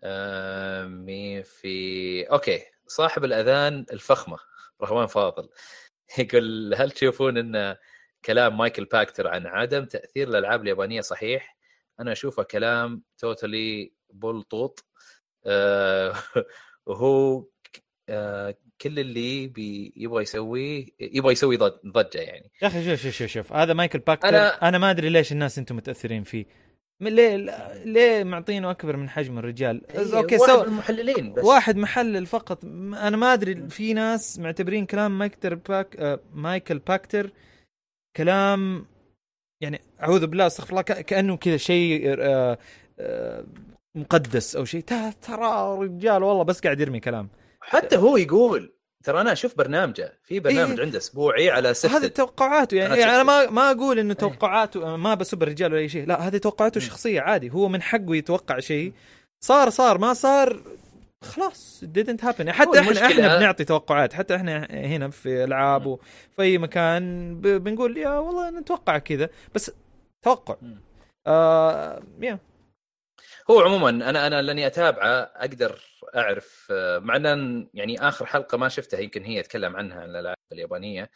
آه 0.03 0.85
مين 0.85 1.43
في؟ 1.43 2.23
أوكي 2.31 2.63
صاحب 2.87 3.25
الأذان 3.25 3.85
الفخمة 3.91 4.37
رهوان 4.81 5.07
فاضل. 5.07 5.49
يقول 6.19 6.75
هل 6.75 6.91
تشوفون 6.91 7.37
إن 7.37 7.75
كلام 8.25 8.57
مايكل 8.57 8.85
باكتر 8.85 9.27
عن 9.27 9.47
عدم 9.47 9.85
تأثير 9.85 10.27
الألعاب 10.27 10.61
اليابانية 10.61 11.01
صحيح؟ 11.01 11.54
أنا 11.99 12.11
أشوفه 12.11 12.43
كلام 12.43 13.01
توتالي 13.17 13.91
بلطوط. 14.13 14.85
آه 15.45 16.13
وهو 16.87 17.41
ك- 17.41 17.83
آه 18.09 18.55
كل 18.81 18.99
اللي 18.99 19.43
يبغى 19.97 20.23
يسويه 20.23 20.85
يبغى 20.99 21.31
يسوي 21.33 21.57
ضج- 21.57 21.79
ضجة 21.87 22.17
يعني. 22.21 22.51
يا 22.61 22.67
أخي 22.67 22.85
شوف 22.85 23.01
شوف 23.03 23.13
شوف 23.15 23.27
شوف 23.31 23.53
هذا 23.53 23.73
مايكل 23.73 23.99
باكتر. 23.99 24.27
أنا- 24.29 24.33
أنا 24.33 24.67
أنا 24.69 24.77
ما 24.77 24.91
أدري 24.91 25.09
ليش 25.09 25.31
الناس 25.31 25.57
أنتم 25.59 25.75
متأثرين 25.75 26.23
فيه. 26.23 26.45
ليه 27.01 27.35
ليه 27.85 28.23
معطينه 28.23 28.71
أكبر 28.71 28.97
من 28.97 29.09
حجم 29.09 29.37
الرجال؟ 29.37 29.81
أوكي 30.15 30.35
واحد 30.37 30.53
سو 30.55 30.63
المحللين 30.63 31.33
بس. 31.33 31.43
واحد 31.43 31.77
محلل 31.77 32.25
فقط. 32.25 32.65
أنا 32.65 33.17
ما 33.17 33.33
أدري 33.33 33.69
في 33.69 33.93
ناس 33.93 34.39
معتبرين 34.39 34.85
كلام 34.85 35.17
مايكتر 35.19 35.55
باك 35.55 35.95
آه 35.95 36.19
مايكل 36.33 36.79
باكتر 36.79 37.31
كلام 38.17 38.85
يعني 39.61 39.81
أعوذ 40.03 40.27
بالله 40.27 40.47
أستغفر 40.47 40.69
الله 40.69 40.81
كأنه 40.81 41.37
كذا 41.37 41.57
شيء 41.57 42.15
آه 42.19 42.57
آه 42.99 43.45
مقدس 43.95 44.55
أو 44.55 44.65
شيء. 44.65 44.81
ترى 45.21 45.77
رجال 45.79 46.23
والله 46.23 46.43
بس 46.43 46.59
قاعد 46.59 46.79
يرمي 46.79 46.99
كلام. 46.99 47.29
حتى 47.61 47.97
هو 47.97 48.17
يقول 48.17 48.71
ترى 49.03 49.21
أنا 49.21 49.31
أشوف 49.31 49.57
برنامجه 49.57 50.19
في 50.23 50.39
برنامج 50.39 50.79
إيه. 50.79 50.85
عنده 50.85 50.97
أسبوعي 50.97 51.49
على 51.49 51.67
هذه 51.67 51.73
سفتد 51.73 52.09
توقعاته. 52.09 52.75
يعني, 52.75 52.99
يعني 52.99 53.15
أنا. 53.15 53.23
ما 53.23 53.49
ما 53.49 53.71
أقول 53.71 53.99
إنه 53.99 54.13
توقعاته 54.13 54.95
ما 54.95 55.13
بسب 55.13 55.43
الرجال 55.43 55.73
ولا 55.73 55.81
أي 55.81 55.89
شيء. 55.89 56.07
لا 56.07 56.27
هذه 56.27 56.37
توقعاته 56.37 56.81
مم. 56.81 56.87
شخصيه 56.87 57.21
عادي. 57.21 57.49
هو 57.49 57.69
من 57.69 57.81
حقه 57.81 58.15
يتوقع 58.15 58.59
شيء. 58.59 58.93
صار 59.43 59.69
صار 59.69 59.97
ما 59.97 60.13
صار 60.13 60.61
خلاص 61.25 61.83
didn't 61.85 62.21
happen. 62.21 62.49
حتى 62.49 62.79
إحنا 62.79 63.05
إحنا 63.07 63.37
بنعطي 63.37 63.63
توقعات. 63.65 64.13
حتى 64.13 64.35
إحنا 64.35 64.67
هنا 64.71 65.09
في 65.09 65.43
ألعاب 65.43 65.85
وفي 65.85 66.41
أي 66.41 66.57
مكان 66.57 67.35
بنقول 67.41 67.97
يا 67.97 68.09
والله 68.09 68.49
نتوقع 68.49 68.97
كذا. 68.97 69.29
بس 69.55 69.71
توقع. 70.21 70.55
آه 71.27 72.03
يا 72.21 72.39
هو 73.51 73.59
عموما 73.61 73.89
أنا 73.89 74.27
أنا 74.27 74.41
لأني 74.41 74.67
أتابعه 74.67 75.07
أقدر 75.35 75.79
أعرف 76.15 76.67
آه، 76.71 76.99
مع 76.99 77.15
إن 77.15 77.67
يعني 77.73 78.07
آخر 78.07 78.25
حلقة 78.25 78.57
ما 78.57 78.69
شفتها 78.69 78.99
يمكن 78.99 79.23
هي 79.23 79.35
يتكلم 79.35 79.75
عنها 79.75 80.01
عن 80.01 80.09
الألعاب 80.09 80.35
اليابانية. 80.51 81.09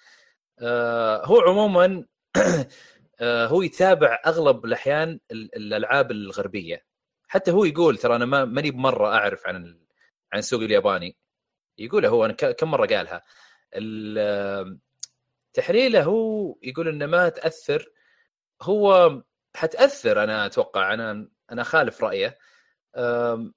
آه، 0.61 1.25
هو 1.25 1.41
عموما 1.41 2.05
آه، 3.21 3.47
هو 3.47 3.61
يتابع 3.61 4.19
أغلب 4.27 4.65
الأحيان 4.65 5.19
ال- 5.31 5.55
الألعاب 5.55 6.11
الغربية. 6.11 6.83
حتى 7.27 7.51
هو 7.51 7.65
يقول 7.65 7.97
ترى 7.97 8.15
أنا 8.15 8.25
ما- 8.25 8.45
ماني 8.45 8.71
بمرة 8.71 9.07
أعرف 9.15 9.47
عن 9.47 9.79
عن 10.33 10.39
السوق 10.39 10.61
الياباني. 10.61 11.17
يقولها 11.77 12.09
هو 12.09 12.25
أنا 12.25 12.33
كم 12.33 12.71
مرة 12.71 12.85
قالها؟ 12.85 13.23
ال- 13.75 14.79
تحليله 15.53 16.03
هو 16.03 16.55
يقول 16.63 16.87
إنه 16.87 17.05
ما 17.05 17.29
تأثر. 17.29 17.91
هو 18.61 19.11
حتأثر 19.55 20.23
أنا 20.23 20.45
أتوقع 20.45 20.93
أنا 20.93 21.29
أنا 21.51 21.63
خالف 21.63 22.03
رأيه. 22.03 22.37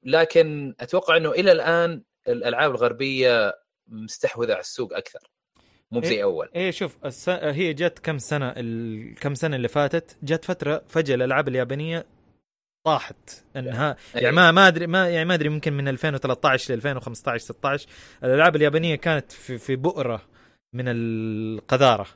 لكن 0.02 0.74
أتوقع 0.80 1.16
إنه 1.16 1.30
إلى 1.30 1.52
الآن 1.52 2.02
الألعاب 2.28 2.70
الغربية 2.70 3.54
مستحوذة 3.86 4.52
على 4.52 4.60
السوق 4.60 4.96
أكثر. 4.96 5.30
مو 5.90 6.00
إيه. 6.00 6.08
زي 6.08 6.22
أول. 6.22 6.50
إيه 6.54 6.70
شوف 6.70 6.96
الس... 7.04 7.28
هي 7.28 7.72
جت 7.72 7.98
كم 7.98 8.18
سنة 8.18 8.54
الكم 8.56 9.34
سنة 9.34 9.56
اللي 9.56 9.68
فاتت؟ 9.68 10.16
جت 10.22 10.44
فترة 10.44 10.82
فجأة 10.88 11.14
الألعاب 11.14 11.48
اليابانية 11.48 12.06
طاحت. 12.84 13.44
انها 13.56 13.96
أي. 14.16 14.22
يعني 14.22 14.36
ما 14.36 14.50
ما 14.50 14.68
ادري 14.68 14.86
ما 14.86 15.08
يعني 15.08 15.24
ما 15.24 15.34
أدري 15.34 15.48
ممكن 15.48 15.72
من 15.72 15.88
2013 15.88 16.70
ل 16.70 16.76
2015 16.76 17.44
16 17.44 17.88
الألعاب 18.24 18.56
اليابانية 18.56 18.94
كانت 18.94 19.32
في 19.32 19.58
في 19.58 19.76
بؤرة 19.76 20.22
من 20.74 20.84
القذارة. 20.88 22.06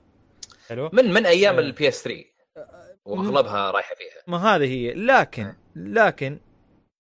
حلو؟ 0.68 0.90
من 0.93 1.12
من 1.12 1.26
أيام 1.26 1.55
آه. 1.55 1.60
البي 1.60 1.88
إس 1.88 2.02
3 2.02 2.24
وأغلبها 3.05 3.70
رايحة 3.70 3.94
فيها. 3.94 4.22
ما 4.26 4.38
هذه 4.38 4.64
هي. 4.64 4.94
لكن 4.94 5.55
لكن 5.76 6.38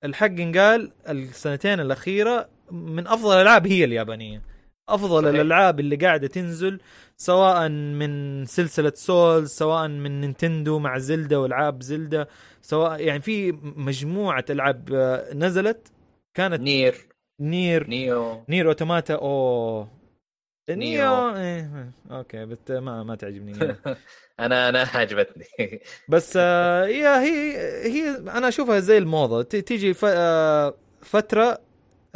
الحق 0.04 0.36
قال 0.54 0.92
السنتين 1.08 1.80
الأخيرة 1.80 2.48
من 2.70 3.06
أفضل 3.06 3.36
الألعاب 3.36 3.66
هي 3.66 3.84
اليابانية. 3.84 4.42
أفضل 4.88 5.22
صحيح. 5.22 5.34
الألعاب 5.34 5.80
اللي 5.80 5.96
قاعدة 5.96 6.26
تنزل 6.26 6.80
سواء 7.16 7.68
من 7.68 8.44
سلسلة 8.44 8.92
سولز 8.94 9.50
سواء 9.50 9.88
من 9.88 10.20
نينتندو 10.20 10.78
مع 10.78 10.98
زلدا 10.98 11.36
والعاب 11.36 11.82
زلدا 11.82 12.26
سواء 12.62 13.00
يعني 13.00 13.20
في 13.20 13.52
مجموعة 13.62 14.44
ألعاب 14.50 14.88
آه، 14.94 15.34
نزلت 15.34 15.92
كانت 16.34 16.60
نير. 16.60 16.94
نير. 17.40 17.88
نيو 17.88 18.44
نير 18.48 18.68
أوتوماتا 18.68 19.14
أو 19.14 19.86
نيو 20.70 21.36
إيه. 21.36 21.90
أوكي 22.10 22.44
but 22.46 22.72
ما 22.72 23.02
ما 23.02 23.14
تعجبني 23.14 23.52
نيو 23.52 23.74
أنا 24.40 24.68
أنا 24.68 24.86
عجبتني. 24.94 25.44
بس 26.08 26.36
آه 26.40 26.84
يا 26.86 27.20
هي 27.22 27.56
هي 27.92 28.16
أنا 28.18 28.48
أشوفها 28.48 28.80
زي 28.80 28.98
الموضة. 28.98 29.42
تيجي. 29.42 29.94
آه 30.04 30.74
فترة 31.02 31.58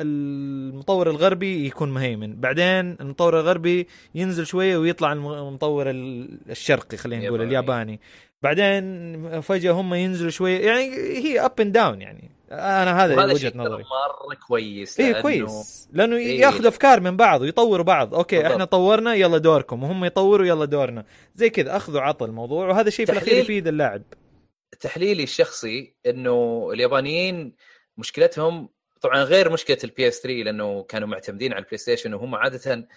المطور 0.01 1.11
الغربي 1.11 1.67
يكون 1.67 1.91
مهيمن. 1.95 2.41
بعدين 2.41 2.97
المطور 3.01 3.41
الغربي 3.41 3.87
ينزل 4.15 4.47
شوية 4.47 4.77
ويطلع 4.79 5.13
الم- 5.13 5.33
المطور 5.33 5.91
ال- 5.91 6.39
الشرقي 6.51 6.97
خلينا 6.97 7.23
نقول 7.27 7.41
ياباني. 7.41 7.49
الياباني. 7.49 8.01
بعدين 8.43 9.41
فجأة 9.41 9.73
هم 9.73 9.95
ينزلوا 9.95 10.31
شوية 10.31 10.67
يعني 10.67 10.83
هي 11.19 11.41
up 11.41 11.61
and 11.61 11.73
down 11.73 12.01
يعني. 12.01 12.31
أنا 12.53 13.05
هذا 13.05 13.25
وجهة 13.25 13.53
نظري. 13.55 13.83
مرة 13.85 14.35
كويس 14.49 15.01
لأنه 15.01 15.21
كويس. 15.21 15.89
لأنه 15.93 16.17
إيه. 16.17 16.41
ياخذ 16.41 16.67
أفكار 16.67 17.01
من 17.01 17.17
بعض 17.17 17.41
ويطوروا 17.41 17.85
بعض. 17.85 18.15
أوكي 18.15 18.37
بالضبط. 18.37 18.53
إحنا 18.53 18.65
طورنا 18.65 19.15
يلا 19.15 19.39
دوركم. 19.39 19.83
وهم 19.83 20.05
يطوروا 20.05 20.47
يلا 20.47 20.65
دورنا. 20.65 21.05
زي 21.35 21.51
كذا 21.51 21.77
أخذوا 21.77 22.01
عطى 22.01 22.25
الموضوع. 22.25 22.69
وهذا 22.69 22.91
شيء 22.91 23.07
في 23.07 23.13
الأخير. 23.13 23.35
يفيد 23.39 23.69
اللاعب. 23.69 24.03
تحليلي 24.81 25.23
الشخصي 25.23 25.95
إنه 26.07 26.69
اليابانيين 26.73 27.55
مشكلتهم 27.99 28.69
طبعا 29.01 29.23
غير 29.23 29.51
مشكلة 29.53 29.79
البي 29.85 30.09
اس 30.09 30.21
3 30.21 30.43
لأنه 30.43 30.83
كانوا 30.83 31.09
معتمدين 31.09 31.53
على 31.53 31.59
البلاي 31.63 31.79
ستيشن 31.79 32.15
وهم 32.15 32.35
عادة 32.35 32.89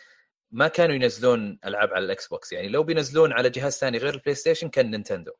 ما 0.52 0.68
كانوا 0.68 0.96
ينزلون 0.96 1.60
ألعاب 1.66 1.94
على 1.94 2.06
الإكس 2.06 2.28
بوكس. 2.28 2.52
يعني 2.54 2.68
لو 2.68 2.84
بينزلون 2.84 3.34
على 3.34 3.50
جهاز 3.50 3.74
ثاني 3.78 3.98
غير 3.98 4.14
البلاي 4.14 4.36
ستيشن 4.36 4.70
كان 4.70 4.92
نينتندو. 4.92 5.32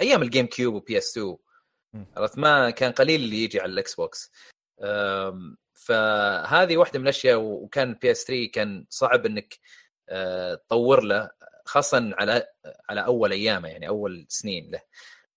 أيام 0.00 0.22
الجيم 0.22 0.46
كيوب 0.46 0.74
وبي 0.74 0.98
اس 0.98 1.10
2 1.18 1.36
مم. 1.92 2.06
عرفت؟ 2.16 2.38
ما 2.38 2.70
كان 2.70 2.92
قليل 2.92 3.20
اللي 3.20 3.44
يجي 3.44 3.60
على 3.60 3.72
الإكس 3.72 3.94
بوكس. 3.94 4.32
فهذه 5.74 6.76
واحدة 6.76 6.98
من 6.98 7.04
الأشياء 7.04 7.38
وكان 7.40 7.88
البي 7.90 8.10
اس 8.10 8.24
3 8.24 8.46
كان 8.52 8.86
صعب 8.90 9.26
إنك 9.26 9.58
أه، 10.08 10.54
تطور 10.54 11.00
له 11.02 11.30
خاصه 11.64 12.14
على 12.18 12.46
على 12.90 13.04
أول 13.04 13.32
أيامه 13.32 13.68
يعني 13.68 13.88
أول 13.88 14.26
سنين 14.28 14.70
له. 14.70 14.80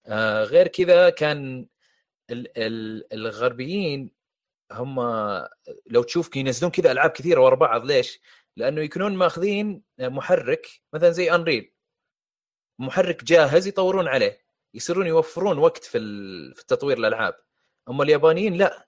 آه، 0.05 0.43
غير 0.43 0.67
كذا 0.67 1.09
كان 1.09 1.67
ال- 2.29 2.57
ال- 2.57 3.13
الغربيين 3.13 4.11
هم 4.71 4.99
لو 5.87 6.03
تشوف 6.03 6.35
ينزلون 6.35 6.71
كذا 6.71 6.91
ألعاب 6.91 7.09
كثيرة 7.09 7.41
ورا 7.41 7.55
بعض 7.55 7.85
ليش؟ 7.85 8.19
لأنه 8.57 8.81
يكونون 8.81 9.15
ماخذين 9.15 9.83
محرك 9.99 10.67
مثلا 10.93 11.09
زي 11.09 11.31
انريل 11.31 11.73
محرك 12.79 13.23
جاهز 13.23 13.67
يطورون 13.67 14.07
عليه 14.07 14.39
يصيرون 14.73 15.07
يوفرون 15.07 15.57
وقت 15.57 15.83
في 15.83 15.99
في 16.55 16.65
تطوير 16.67 16.97
الألعاب. 16.97 17.35
أما 17.89 18.03
اليابانيين 18.03 18.53
لا. 18.53 18.87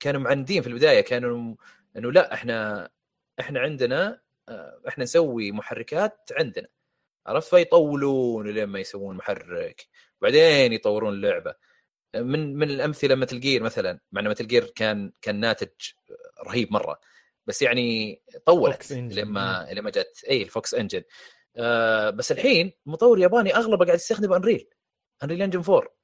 كانوا 0.00 0.20
معندين 0.20 0.62
في 0.62 0.68
البداية 0.68 1.00
كانوا 1.00 1.54
إنه 1.96 2.12
لا 2.12 2.34
إحنا 2.34 2.88
إحنا 3.40 3.60
عندنا 3.60 4.20
آه، 4.48 4.80
إحنا 4.88 5.04
نسوي 5.04 5.52
محركات 5.52 6.30
عندنا. 6.38 6.68
عرفت؟ 7.26 7.48
فيطولون 7.50 8.48
لين 8.48 8.64
ما 8.64 8.80
يسوون 8.80 9.16
محرك. 9.16 9.86
بعدين 10.22 10.72
يطورون 10.72 11.14
اللعبة. 11.14 11.54
من 12.14 12.56
من 12.56 12.70
الأمثلة 12.70 13.14
ميتل 13.14 13.40
جير 13.40 13.62
مثلا 13.62 14.00
مع 14.12 14.20
إن 14.20 14.28
ميتل 14.28 14.46
جير 14.46 14.64
كان 14.64 15.12
كان 15.22 15.40
ناتج 15.40 15.68
رهيب 16.46 16.72
مرة 16.72 17.00
بس 17.46 17.62
يعني 17.62 18.22
طولت 18.46 18.82
Fox 18.82 18.86
Engine. 18.86 18.92
لما 18.92 19.68
لما 19.72 19.90
جت. 19.90 20.24
اي 20.28 20.42
ال 20.42 20.50
Fox 20.50 20.74
Engine 20.74 21.02
آه 21.56 22.10
بس 22.10 22.32
الحين 22.32 22.72
مطور 22.86 23.18
ياباني 23.18 23.56
أغلبه 23.56 23.84
قاعد 23.84 23.98
يستخدم 23.98 24.32
Unreal 24.32 24.68
Unreal 25.22 25.42
Engine 25.42 25.60
4 25.60 26.02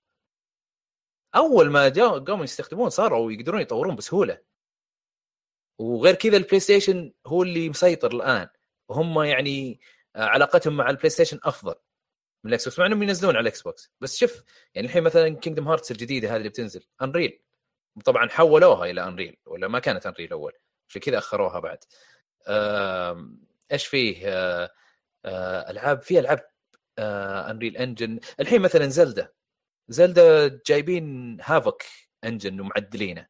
أول 1.34 1.70
ما 1.70 1.88
جاء 1.88 2.18
قاموا 2.18 2.44
يستخدمون 2.44 2.90
صاروا 2.90 3.32
يقدرون 3.32 3.60
يطورون 3.60 3.96
بسهولة. 3.96 4.38
وغير 5.78 6.14
كذا 6.14 6.36
البلاي 6.36 6.60
ستيشن 6.60 7.12
هو 7.26 7.42
اللي 7.42 7.68
مسيطر 7.68 8.12
الآن. 8.12 8.48
وهم 8.88 9.22
يعني 9.22 9.80
آه، 10.16 10.24
علاقتهم 10.24 10.76
مع 10.76 10.90
البلاي 10.90 11.10
ستيشن 11.10 11.40
أفضل. 11.44 11.74
من 12.44 12.48
ال 12.48 12.64
Xbox 12.64 12.78
مع 12.78 12.86
إنهم 12.86 13.02
ينزلون 13.02 13.36
على 13.36 13.42
ال 13.42 13.62
Xbox 13.62 13.92
بس 14.00 14.16
شوف 14.16 14.44
يعني 14.74 14.86
الحين 14.86 15.02
مثلا 15.02 15.28
Kingdom 15.28 15.68
Hearts 15.68 15.90
الجديدة 15.90 16.28
هذه 16.28 16.36
اللي 16.36 16.48
بتنزل 16.48 16.84
Unreal 17.02 17.42
طبعا 18.04 18.28
حولوها 18.28 18.90
إلى 18.90 19.04
Unreal 19.04 19.36
ولا 19.46 19.68
ما 19.68 19.78
كانت 19.78 20.06
Unreal 20.06 20.32
أول. 20.32 20.52
عشان 20.88 21.00
كذا 21.02 21.18
أخروها 21.18 21.60
بعد. 21.60 21.78
إيش 23.72 23.86
فيه؟ 23.86 24.28
آه، 24.28 24.70
آه، 25.24 25.70
ألعاب 25.70 26.02
في 26.02 26.18
ألعاب 26.18 26.50
Unreal 26.98 27.76
Engine 27.76 28.20
الحين 28.40 28.62
مثلا 28.62 28.86
Zelda 28.86 29.32
Zelda 29.88 30.60
جايبين 30.66 31.38
Havok 31.42 31.82
engine 32.24 32.60
ومعدلينه. 32.60 33.26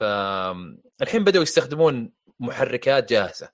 فالحين 0.00 1.24
بدأوا 1.24 1.42
يستخدمون 1.42 2.12
محركات 2.40 3.10
جاهزة. 3.10 3.52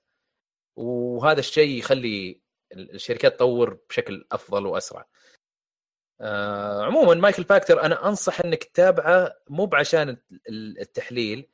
وهذا 0.75 1.39
الشيء 1.39 1.79
يخلي 1.79 2.42
الشركات 2.73 3.35
تطور 3.35 3.79
بشكل 3.89 4.25
أفضل 4.31 4.65
وأسرع. 4.65 5.07
آه 6.21 6.83
عموما 6.85 7.13
مايكل 7.15 7.43
باكتر 7.43 7.81
أنا 7.83 8.07
أنصح 8.09 8.39
إنك 8.41 8.63
تتابعه 8.63 9.33
مو 9.49 9.65
بعشان 9.65 10.09
ال- 10.49 10.79
التحليل 10.81 11.49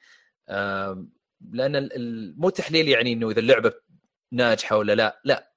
آه 0.50 1.08
لأن 1.52 1.90
مو 2.38 2.50
تحليل 2.50 2.88
يعني 2.88 3.14
إنه 3.14 3.30
إذا 3.30 3.40
اللعبة 3.40 3.74
ناجحة 4.32 4.78
ولا 4.78 4.96
لا 4.96 5.22
لا. 5.26 5.54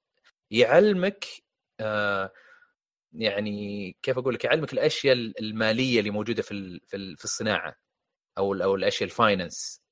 يعلمك 0.51 1.24
آه 1.80 2.32
يعني 3.12 3.97
كيف 4.02 4.18
أقول 4.18 4.34
لك 4.34 4.44
يعلمك 4.44 4.72
الأشياء 4.72 5.14
المالية 5.16 5.98
اللي 6.01 6.10
موجودة 6.10 6.43
في 6.43 6.80
في 6.86 6.97
ال- 6.97 7.16
في 7.16 7.24
الصناعة 7.24 7.76
أو 8.39 8.55
أو 8.55 8.74
الأشياء 8.74 9.05
الفاينانس 9.10 9.82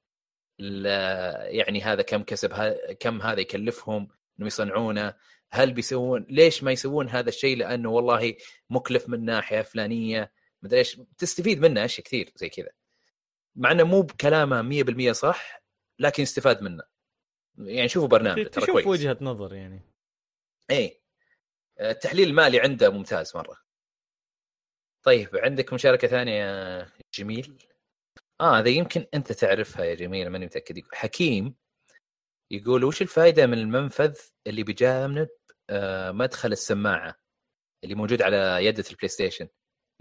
ال- 0.61 0.87
يعني 1.57 1.83
هذا 1.83 2.03
كم 2.03 2.23
كسب 2.23 2.53
كم 3.01 3.23
هذا 3.23 3.41
يكلفهم 3.41 4.09
إنهم 4.39 4.47
يصنعونه. 4.47 5.15
هل 5.53 5.73
بيسوون 5.73 6.27
ليش 6.29 6.63
ما 6.63 6.73
يسوون 6.73 7.09
هذا 7.09 7.29
الشيء؟ 7.29 7.57
لأنه 7.57 7.91
والله 7.91 8.35
مكلف 8.71 9.09
من 9.09 9.25
ناحية 9.25 9.63
فلانية. 9.63 10.33
مدري 10.63 10.79
إيش 10.79 11.01
تستفيد 11.19 11.61
منه 11.61 11.85
أشياء 11.85 12.07
كثير 12.07 12.33
زي 12.37 12.49
كذا. 12.49 12.71
مع 13.57 13.73
إنه 13.73 13.85
مو 13.85 14.03
بكلامه 14.03 14.63
100% 14.63 15.13
صح 15.13 15.63
لكن 15.99 16.23
يستفاد 16.23 16.63
منه. 16.63 16.83
يعني 17.59 17.89
شوفوا 17.89 18.09
برنامج 18.09 18.49
ترى 18.49 18.67
كويس. 18.67 18.87
وجهة 18.87 19.17
نظر 19.21 19.55
يعني. 19.55 19.83
اي 20.71 21.01
التحليل 21.81 22.29
المالي 22.29 22.61
عنده 22.61 22.91
ممتاز 22.91 23.37
مرة. 23.37 23.57
طيب 25.03 25.29
عندك 25.37 25.73
مشاركة 25.73 26.09
ثانية 26.09 26.33
يا 26.33 26.89
جميل؟ 27.15 27.59
آه 28.41 28.59
هذا 28.59 28.69
يمكن 28.69 29.07
أنت 29.15 29.33
تعرفها 29.33 29.85
يا 29.85 29.95
جميل 29.95 30.31
ماني 30.31 30.47
متأكد. 30.47 30.83
حكيم 30.93 31.55
يقول 32.51 32.85
وش 32.85 33.03
الفائده 33.03 33.47
من 33.47 33.59
المنفذ 33.59 34.19
اللي 34.47 34.63
بجانب 34.63 35.19
آه 35.19 35.40
مدخل 36.13 36.53
السماعة 36.53 37.15
اللي 37.85 37.95
موجود 37.95 38.23
على 38.23 38.59
يده 38.67 38.85
ال 38.91 39.09
PlayStation 39.09 39.49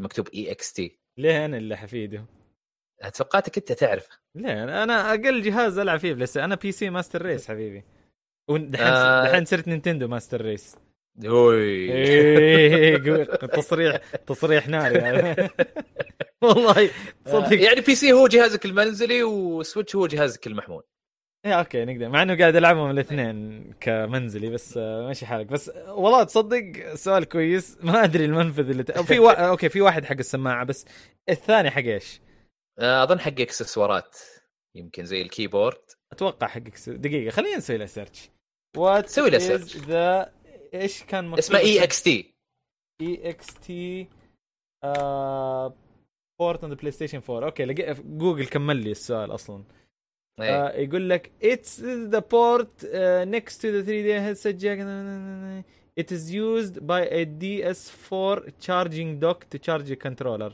مكتوب 0.02 0.28
EXT. 0.34 1.00
ليه 1.18 1.46
أنا 1.46 1.58
اللي 1.58 1.78
حفيده. 1.78 2.26
توقعتك 3.14 3.58
أنت 3.58 3.72
تعرف 3.72 4.08
ليه 4.36 4.84
أنا 4.84 5.10
أقل 5.10 5.42
جهاز 5.42 5.78
ألعب 5.78 6.00
فيه 6.00 6.14
بس 6.14 6.38
أنا 6.38 6.56
PC 6.56 6.90
master 6.90 7.22
race 7.22 7.48
حبيبي. 7.48 7.84
ودحين 8.50 8.88
آه. 8.88 9.24
دحين 9.24 9.46
صرت 9.46 9.68
Nintendo 9.68 10.08
master 10.08 10.42
race 10.42 10.76
أوي. 11.26 11.92
إيه،. 11.92 13.24
تصريح 13.24 13.98
تصريح 14.28 14.68
ناري 14.68 15.00
هذا. 15.00 15.50
والله 16.44 16.90
تصدق 17.26 17.62
يعني 17.62 17.82
PC 17.82 18.12
هو 18.12 18.28
جهازك 18.28 18.66
المنزلي 18.66 19.24
و 19.24 19.34
Switch 19.34 19.96
هو 19.96 20.08
جهازك 20.08 20.48
المحمول. 20.48 20.84
إيه 21.46 21.54
okay 21.54 21.86
نقدر. 21.86 22.10
مع 22.10 22.22
إنه 22.22 22.38
قاعد 22.38 22.56
ألعبهم 22.56 22.90
الاثنين 22.92 23.74
كمنزلي 23.80 24.50
بس 24.50 24.78
آه، 24.78 25.08
ماشي 25.08 25.26
حالك. 25.26 25.46
بس 25.46 25.70
آه، 25.70 25.94
والله 25.94 26.24
تصدق 26.24 26.94
سؤال 26.96 27.26
كويس. 27.26 27.78
ما 27.84 28.04
أدري 28.04 28.26
المنفذ 28.26 28.70
اللي 28.70 28.84
ت... 28.84 29.00
في 29.00 29.20
وا... 29.20 29.32
okay 29.32 29.70
في 29.70 29.82
واحد 29.82 30.06
حق 30.06 30.16
السماعة 30.18 30.64
بس 30.66 30.86
الثاني 31.30 31.70
حق 31.72 31.82
إيش؟ 31.82 32.22
آه، 32.80 33.04
أظن 33.04 33.20
حق 33.20 33.40
إكسسوارات 33.40 34.18
يمكن 34.76 35.06
زي 35.06 35.22
ال 35.22 35.27
keyboard. 35.27 35.78
أتوقع 36.12 36.48
حق 36.48 36.62
إكس- 36.62 36.90
دقيقة 36.90 37.32
خلينا 37.32 37.58
نسوي 37.58 37.78
له 37.78 37.86
search 37.86 38.30
نسوي 38.78 39.30
له 39.30 39.40
search. 39.40 40.30
إيش 40.74 41.04
كان 41.04 41.34
اسمه 41.34 41.60
اي 41.60 41.84
إكس 41.84 42.04
تي 42.04 42.34
اي 43.02 43.30
إكس 43.30 43.48
تي 43.54 44.08
بورت 46.40 46.62
اون 46.64 46.70
ذا 46.72 46.76
بلاي 46.76 46.92
ستيشن 46.92 47.22
4 47.30 47.46
أوكي 47.48 47.66
جوجل 48.06 48.46
كمل 48.48 48.76
لي 48.78 48.92
السؤال 48.92 49.34
أصلا. 49.34 49.64
آه 50.42 50.72
يقول 50.72 51.10
لك 51.10 51.32
it's 51.44 51.82
the 51.84 52.20
port 52.20 52.82
next 53.36 53.54
to 53.62 53.68
the 53.72 53.84
3D 53.86 54.10
headset 54.26 54.56
jack 54.64 54.80
it 56.00 56.12
is 56.12 56.32
used 56.32 56.76
by 56.88 57.02
a 57.20 57.26
DS4 57.42 58.38
charging 58.66 59.20
dock 59.20 59.40
to 59.52 59.58
charge 59.60 59.92
a 59.92 59.96
controller 60.08 60.52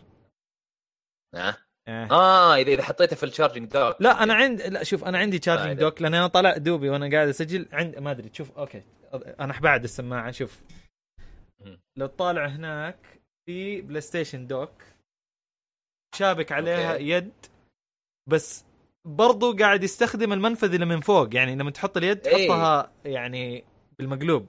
آه. 1.36 1.56
آه. 1.88 2.08
آه 2.12 2.56
اذا 2.56 2.72
إذا 2.72 2.84
حطيته 2.84 3.16
في 3.16 3.24
ال 3.24 3.29
charging 3.29 3.70
dock 3.70 3.96
لا 4.00 4.24
أنا 4.24 4.34
عند 4.34 4.62
لا 4.62 4.84
شوف 4.84 5.04
أنا 5.04 5.18
عندي 5.18 5.40
تشارجنج 5.40 5.66
فائدة. 5.66 5.82
دوك 5.82 6.02
لأن 6.02 6.14
أنا 6.14 6.28
طالع 6.28 6.58
دوبي 6.58 6.90
وأنا 6.90 7.10
قاعد 7.12 7.28
أسجل 7.28 7.68
عند 7.72 7.98
ما 8.00 8.12
أدري 8.12 8.30
شوف 8.34 8.58
أوكي 8.58 8.82
أنا 9.40 9.60
بعد 9.60 9.84
السماعة 9.84 10.32
شوف. 10.32 10.60
لو 11.98 12.08
طالع 12.08 12.46
هناك 12.48 12.98
في 13.46 13.82
بلاي 13.82 14.02
ستيشن 14.02 14.48
دوك 14.48 14.72
شابك 16.16 16.52
عليها 16.52 16.94
أوكي. 16.94 17.10
يد 17.10 17.32
بس 18.30 18.66
برضو 19.06 19.56
قاعد 19.56 19.84
يستخدم 19.84 20.34
المنفذ 20.34 20.74
اللي 20.74 20.86
من 20.86 21.00
فوق 21.00 21.36
يعني 21.36 21.56
لما 21.56 21.72
تحط 21.72 21.98
اليد 21.98 22.28
إيه. 22.28 22.48
تحطها 22.48 22.92
يعني 23.06 23.64
بالمقلوب. 24.00 24.48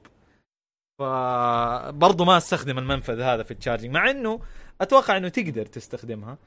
فبرضو 1.01 2.25
ما 2.25 2.37
استخدم 2.37 2.79
المنفذ 2.79 3.21
هذا 3.21 3.43
في 3.43 3.51
التشارجنج 3.51 3.91
مع 3.91 4.11
إنه 4.11 4.41
أتوقع 4.81 5.17
إنه 5.17 5.29
تقدر 5.29 5.67
تستخدمها 5.67 6.39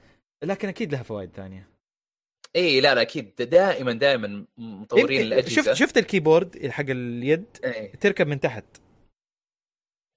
لكن 0.44 0.68
أكيد 0.68 0.92
لها 0.92 1.04
فوائد 1.04 1.30
ثانية. 1.36 1.68
اي 2.56 2.82
لا 2.82 2.96
لا 2.96 3.02
أكيد. 3.02 3.36
دائما 3.40 3.94
دائما 3.94 4.46
مطورين 4.58 5.22
الأجهزة. 5.22 5.62
شفت 5.62 5.74
شفت 5.74 5.98
ال 5.98 6.05
keyboard 6.05 6.68
حق 6.68 6.86
اليد؟ 6.90 7.46
إيه. 7.64 7.92
تركب 7.96 8.28
من 8.28 8.40
تحت. 8.40 8.66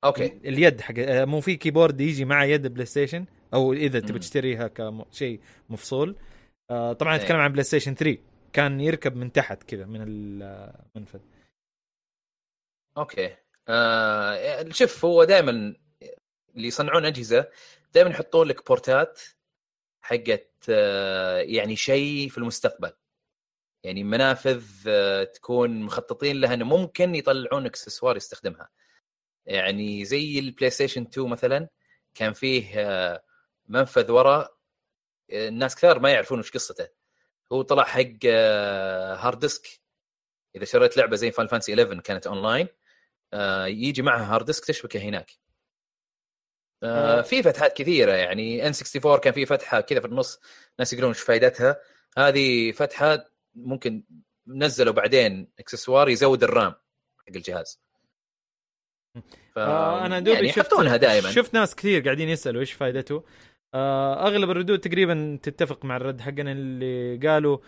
okay. 0.04 0.26
اليد 0.44 0.80
حق 0.80 0.94
آه، 0.98 1.24
مو 1.24 1.40
في 1.40 1.56
keyboard 1.56 2.00
يجي 2.00 2.24
مع 2.24 2.44
يد 2.44 2.66
PlayStation 2.66 3.26
أو 3.54 3.72
إذا. 3.72 4.00
تبي 4.00 4.18
تشتريها 4.18 4.70
كشيء 4.74 5.40
مفصول. 5.70 6.16
آه، 6.72 6.92
طبعا 6.92 7.16
إيه. 7.16 7.22
اتكلم 7.22 7.36
عن 7.36 7.52
PlayStation 7.52 7.94
3 7.94 8.18
كان 8.52 8.80
يركب 8.80 9.16
من 9.16 9.32
تحت 9.32 9.62
كذا 9.62 9.84
من 9.86 10.00
المنفذ. 10.02 11.20
okay. 12.96 13.36
آه 13.68 14.64
شوف 14.70 15.04
هو 15.04 15.24
دائما 15.24 15.50
اللي 16.56 16.68
يصنعون 16.68 17.04
أجهزة 17.04 17.48
دائما 17.94 18.10
يحطون 18.10 18.48
لك 18.48 18.66
port 18.66 19.09
ات 19.09 19.20
حقت 20.00 20.50
آه 20.68 21.38
يعني 21.38 21.76
شيء 21.76 22.28
في 22.28 22.38
المستقبل. 22.38 22.92
يعني 23.84 24.04
منافذ 24.04 24.64
آه 24.88 25.24
تكون 25.24 25.82
مخططين 25.82 26.40
لها 26.40 26.54
إنه 26.54 26.64
ممكن 26.64 27.14
يطلعون 27.14 27.66
إكسسوار 27.66 28.16
يستخدمها. 28.16 28.68
يعني 29.46 30.04
زي 30.04 30.38
ال 30.38 30.70
PlayStation 30.70 31.02
2 31.02 31.28
مثلا 31.28 31.68
كان 32.14 32.32
فيه 32.32 32.80
آه 32.80 33.22
منفذ 33.68 34.10
وراء 34.10 34.61
الناس 35.32 35.76
كثار 35.76 35.98
ما 35.98 36.10
يعرفون 36.10 36.38
وش 36.38 36.50
قصته. 36.50 36.88
هو 37.52 37.62
طلع 37.62 37.84
حق 37.84 38.10
آه 38.26 39.14
hard 39.14 39.38
disk 39.38 39.82
إذا 40.56 40.64
شريت 40.64 40.96
لعبة 40.96 41.16
زي 41.16 41.30
فان 41.30 41.46
Final 41.46 41.58
Fantasy 41.58 41.74
11 41.74 42.00
كانت 42.00 42.26
اونلاين 42.26 42.68
آه، 43.32 43.66
يجي 43.66 44.02
معها 44.02 44.34
hard 44.34 44.46
disk 44.46 44.64
تشبكه 44.64 45.00
هناك. 45.00 45.30
آه، 46.82 47.18
آه. 47.18 47.22
في 47.22 47.42
فتحات 47.42 47.76
كثيرة 47.76 48.12
يعني 48.12 48.66
N64 48.66 49.18
كان 49.18 49.32
في 49.32 49.46
فتحة 49.46 49.80
كذا 49.80 50.00
في 50.00 50.06
النص 50.06 50.40
ناس 50.78 50.92
يقولون 50.92 51.10
إيش 51.10 51.20
فائدتها 51.20 51.80
هذه 52.18 52.72
فتحة 52.72 53.30
ممكن 53.54 54.04
نزلوا 54.46 54.92
بعدين 54.92 55.52
اكسسوار 55.58 56.08
يزود 56.08 56.42
ال 56.42 56.50
RAM 56.50 56.74
حق 57.18 57.36
الجهاز. 57.36 57.80
ف... 59.54 59.58
آه 59.58 60.06
أنا 60.06 60.18
دوبي 60.18 60.32
يعني 60.32 60.52
شفت 60.52 60.74
دائما. 60.74 61.30
شفت 61.30 61.54
ناس 61.54 61.74
كثير 61.74 62.02
قاعدين 62.02 62.28
يسألوا 62.28 62.60
إيش 62.60 62.72
فائدته 62.72 63.16
آه 63.16 63.22
أغلب 63.74 64.50
الردود 64.50 64.78
تقريبا 64.78 65.38
تتفق 65.42 65.84
مع 65.84 65.96
الرد 65.96 66.20
حقنا 66.20 66.52
اللي 66.52 67.28
قالوا 67.28 67.58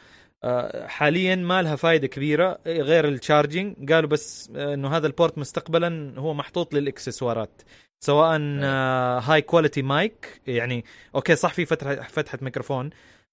آه 0.45 0.87
حاليا 0.87 1.35
ما 1.37 1.63
لها 1.63 1.77
فائده 1.77 2.07
كبيرة 2.07 2.59
غير 2.67 3.09
ال 3.09 3.18
charging 3.18 3.93
قالوا 3.93 4.11
بس 4.11 4.51
آه 4.57 4.75
إنه 4.75 4.89
هذا 4.97 5.07
ال 5.07 5.13
port 5.13 5.39
مستقبلا 5.39 6.21
هو 6.21 6.35
محطوط 6.35 6.75
للإكسسوارات 6.75 7.63
سواء 8.05 8.41
آه 8.63 9.19
high 9.19 9.43
quality 9.43 9.83
mic 9.83 10.41
يعني 10.47 10.85
okay 11.15 11.37
صح 11.37 11.53
في 11.53 11.65
فتحة 11.67 11.95
فتحة 11.95 12.39
ميكروفون 12.43 12.91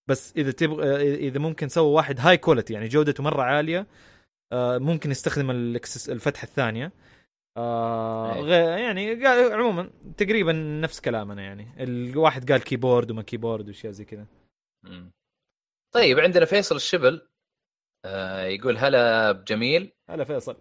بس 0.07 0.34
إذا 0.38 0.52
تبغى 0.52 0.89
آه، 0.89 1.15
إذا 1.15 1.39
ممكن 1.39 1.69
سووا 1.69 1.95
واحد 1.95 2.19
high 2.20 2.38
quality 2.38 2.74
يعني 2.73 2.88
جودته 2.88 3.23
مرة 3.23 3.41
عالية 3.43 3.88
آه 4.53 4.77
ممكن 4.77 5.11
يستخدم 5.11 5.52
الفتحة 6.10 6.45
الثانية. 6.45 6.91
آه 7.57 8.36
أي. 8.36 8.41
غير 8.41 8.78
يعني 8.78 9.26
قال 9.26 9.53
عموما 9.53 9.90
تقريبا 10.18 10.52
نفس 10.53 11.02
كلامنا 11.02 11.41
يعني. 11.41 11.84
الواحد 11.84 12.52
قال 12.52 12.64
keyboard 12.64 13.12
وما 13.11 13.22
keyboard 13.22 13.68
وأشياء 13.68 13.91
زي 13.91 14.06
كذا. 14.06 14.28
طيب 15.94 16.19
عندنا 16.19 16.45
فيصل 16.45 16.76
الشبل 16.76 17.28
آه، 18.06 18.44
يقول 18.44 18.78
هلا 18.78 19.32
بجميل 19.32 19.94
هلا 20.10 20.23
فيصل. 20.23 20.57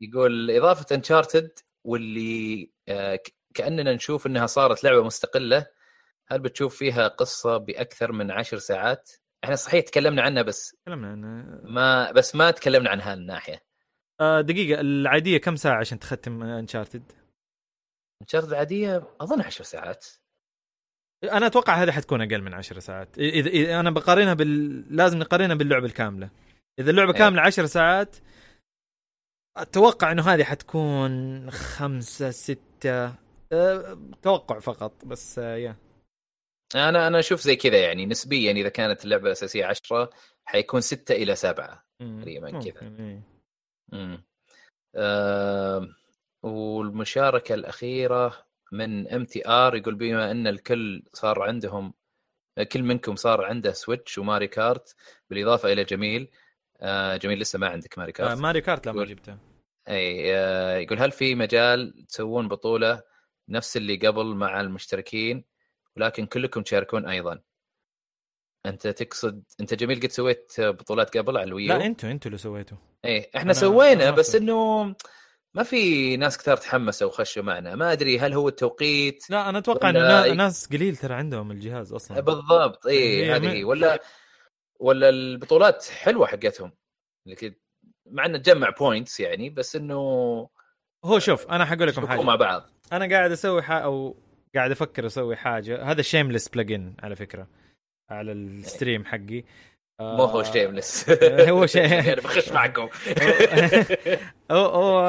يقول 0.00 0.50
إضافة 0.50 0.96
انشارتد 0.96 1.58
واللي 1.86 2.70
آه، 2.88 3.20
كأننا 3.54 3.92
نشوف 3.94 4.26
إنها 4.26 4.46
صارت 4.46 4.84
لعبة 4.84 5.02
مستقلة. 5.04 5.66
هل 6.28 6.38
بتشوف 6.40 6.76
فيها 6.76 7.08
قصة 7.08 7.56
بأكثر 7.56 8.12
من 8.12 8.30
عشر 8.30 8.58
ساعات؟ 8.58 9.10
إحنا 9.44 9.56
صحيح 9.56 9.84
تكلمنا 9.84 10.22
عنها 10.22 10.42
بس 10.42 10.76
تكلمنا 10.84 11.08
عن 11.08 11.20
ما 11.64 12.12
بس 12.12 12.34
ما 12.34 12.50
تكلمنا 12.50 12.90
عن 12.90 13.00
هالناحية. 13.00 13.73
آه 14.20 14.40
دقيقة 14.40 14.80
العادية 14.80 15.38
كم 15.38 15.56
ساعة 15.56 15.78
عشان 15.78 15.98
تختم 15.98 16.42
انشارتد 16.42 17.12
انشارتد 18.22 18.52
عاديه 18.52 19.02
أظن 19.20 19.40
عشر 19.40 19.64
ساعات 19.64 20.06
أنا 21.24 21.46
أتوقع 21.46 21.74
هذه 21.82 21.90
حتكون 21.90 22.22
أقل 22.22 22.42
من 22.42 22.54
عشر 22.54 22.78
ساعات 22.78 23.18
إذا 23.18 23.50
إذا 23.50 23.80
أنا 23.80 23.90
بقارنها 23.90 24.34
بال 24.34 24.96
لازم 24.96 25.18
نقارنها 25.18 25.54
باللعبة 25.54 25.86
الكاملة 25.86 26.30
إذا 26.78 26.90
اللعبة 26.90 27.12
إيه. 27.12 27.18
كاملة 27.18 27.42
عشر 27.42 27.66
ساعات 27.66 28.16
أتوقع 29.56 30.12
إنه 30.12 30.22
هذه 30.22 30.44
حتكون 30.44 31.50
خمسة 31.50 32.30
ستة 32.30 33.14
أه 33.52 33.98
توقع 34.22 34.58
فقط 34.58 35.04
بس 35.04 35.38
أه 35.38 35.56
يا 35.56 35.76
أنا 36.74 37.06
أنا 37.06 37.18
أشوف 37.18 37.40
زي 37.40 37.56
كذا 37.56 37.82
يعني 37.82 38.06
نسبيا 38.06 38.52
إذا 38.52 38.68
كانت 38.68 39.04
اللعبة 39.04 39.26
الأساسية 39.26 39.64
عشرة 39.64 40.10
حيكون 40.44 40.80
ستة 40.80 41.12
إلى 41.12 41.34
سبعة 41.34 41.84
مم. 42.00 42.20
تقريباً 42.20 42.50
ممكن، 42.50 42.70
كذا. 42.70 43.22
امم 43.92 44.24
آه 44.96 45.88
والمشاركة 46.42 47.54
الأخيرة 47.54 48.46
من 48.72 49.08
MTR 49.08 49.76
يقول 49.76 49.94
بما 49.94 50.30
أن 50.30 50.46
الكل 50.46 51.02
صار 51.12 51.42
عندهم 51.42 51.94
كل 52.72 52.82
منكم 52.82 53.16
صار 53.16 53.44
عنده 53.44 53.72
Switch 53.72 54.18
و 54.18 54.23
Mario 54.23 54.46
Kart 54.48 54.94
بالإضافة 55.30 55.72
إلى 55.72 55.84
جميل. 55.84 56.30
آه 56.80 57.16
جميل 57.16 57.38
لسه 57.38 57.58
ما 57.58 57.68
عندك 57.68 57.98
ماري 57.98 58.10
آه 58.10 58.14
كارت 58.14 58.38
ماري 58.38 58.60
كارت 58.60 58.86
لا 58.86 58.92
ما 58.92 58.98
يقول- 58.98 59.08
جبتها 59.10 59.38
إي 59.88 60.36
آه 60.36 60.76
يقول 60.76 60.98
هل 60.98 61.10
في 61.12 61.34
مجال 61.34 62.06
تسوون 62.08 62.48
بطولة 62.48 63.02
نفس 63.48 63.76
اللي 63.76 63.96
قبل 63.96 64.26
مع 64.26 64.60
المشتركين 64.60 65.44
ولكن 65.96 66.26
كلكم 66.26 66.62
تشاركون 66.62 67.06
أيضا؟ 67.06 67.40
انت 68.66 68.86
تقصد 68.88 69.42
انت 69.60 69.74
جميل 69.74 70.00
قد 70.00 70.10
سويت 70.12 70.52
بطولات 70.58 71.16
قبل 71.16 71.36
على 71.36 71.44
ال 71.48 71.51
Wii 71.51 71.61
U؟ 71.61 71.68
لا 71.68 71.86
أنتوا 71.86 72.10
أنتوا 72.10 72.26
اللي 72.28 72.38
سويتوا. 72.38 72.76
إيه 73.04 73.30
إحنا 73.36 73.52
أنا- 73.52 73.56
سوينا 73.56 74.02
أنا 74.08 74.10
بس. 74.10 74.34
إنه 74.34 74.84
ما 75.54 75.62
في 75.62 76.16
ناس 76.16 76.38
كثار 76.38 76.56
تحمسوا 76.56 77.08
وخشوا 77.08 77.42
معنا. 77.42 77.74
ما 77.74 77.92
أدري 77.92 78.18
هل 78.18 78.32
هو 78.32 78.48
التوقيت 78.48 79.30
لا 79.30 79.48
أنا 79.48 79.58
أتوقع 79.58 79.90
إنه 79.90 79.98
ولا 79.98 80.08
نا- 80.20 80.26
ي- 80.26 80.34
ناس 80.34 80.66
قليل 80.72 80.96
ترى 80.96 81.14
عندهم 81.14 81.50
الجهاز 81.50 81.92
أصلا. 81.92 82.20
بالضبط 82.20 82.86
هي 82.86 82.92
إيه 82.92 83.36
هذه 83.36 83.46
من- 83.46 83.64
ولا 83.64 84.02
ولا 84.80 85.08
البطولات 85.08 85.84
حلوة 85.84 86.26
حقتهم. 86.26 86.72
مع 88.10 88.26
إنه 88.26 88.38
تجمع 88.38 88.70
بوينتس 88.70 89.20
يعني 89.20 89.50
بس 89.50 89.76
إنه 89.76 89.94
هو 91.04 91.18
شوف 91.18 91.46
أنا 91.46 91.64
حقول 91.64 91.88
لكم 91.88 92.06
حاجة. 92.06 92.22
مع 92.22 92.34
بعض. 92.36 92.68
أنا 92.92 93.08
قاعد 93.16 93.32
أسوي 93.32 93.62
حاجة 93.62 93.84
أو 93.84 94.16
قاعد 94.54 94.70
أفكر 94.70 95.06
أسوي 95.06 95.36
حاجة. 95.36 95.82
هذا 95.82 96.02
شيمليس 96.02 96.48
بلجن 96.48 96.94
على 97.02 97.16
فكرة. 97.16 97.46
على 98.14 98.32
ال 98.32 98.42
stream 98.42 99.04
حقي. 99.04 99.44
آه، 100.00 100.16
مو 100.16 100.24
هو 100.24 100.42
shameless 100.42 101.10
هو 101.22 101.66
شيء- 101.66 101.82
يعني 101.92 102.14
بخش 102.14 102.52
معكم. 102.52 102.88
هو 104.50 104.64
هو 104.66 105.00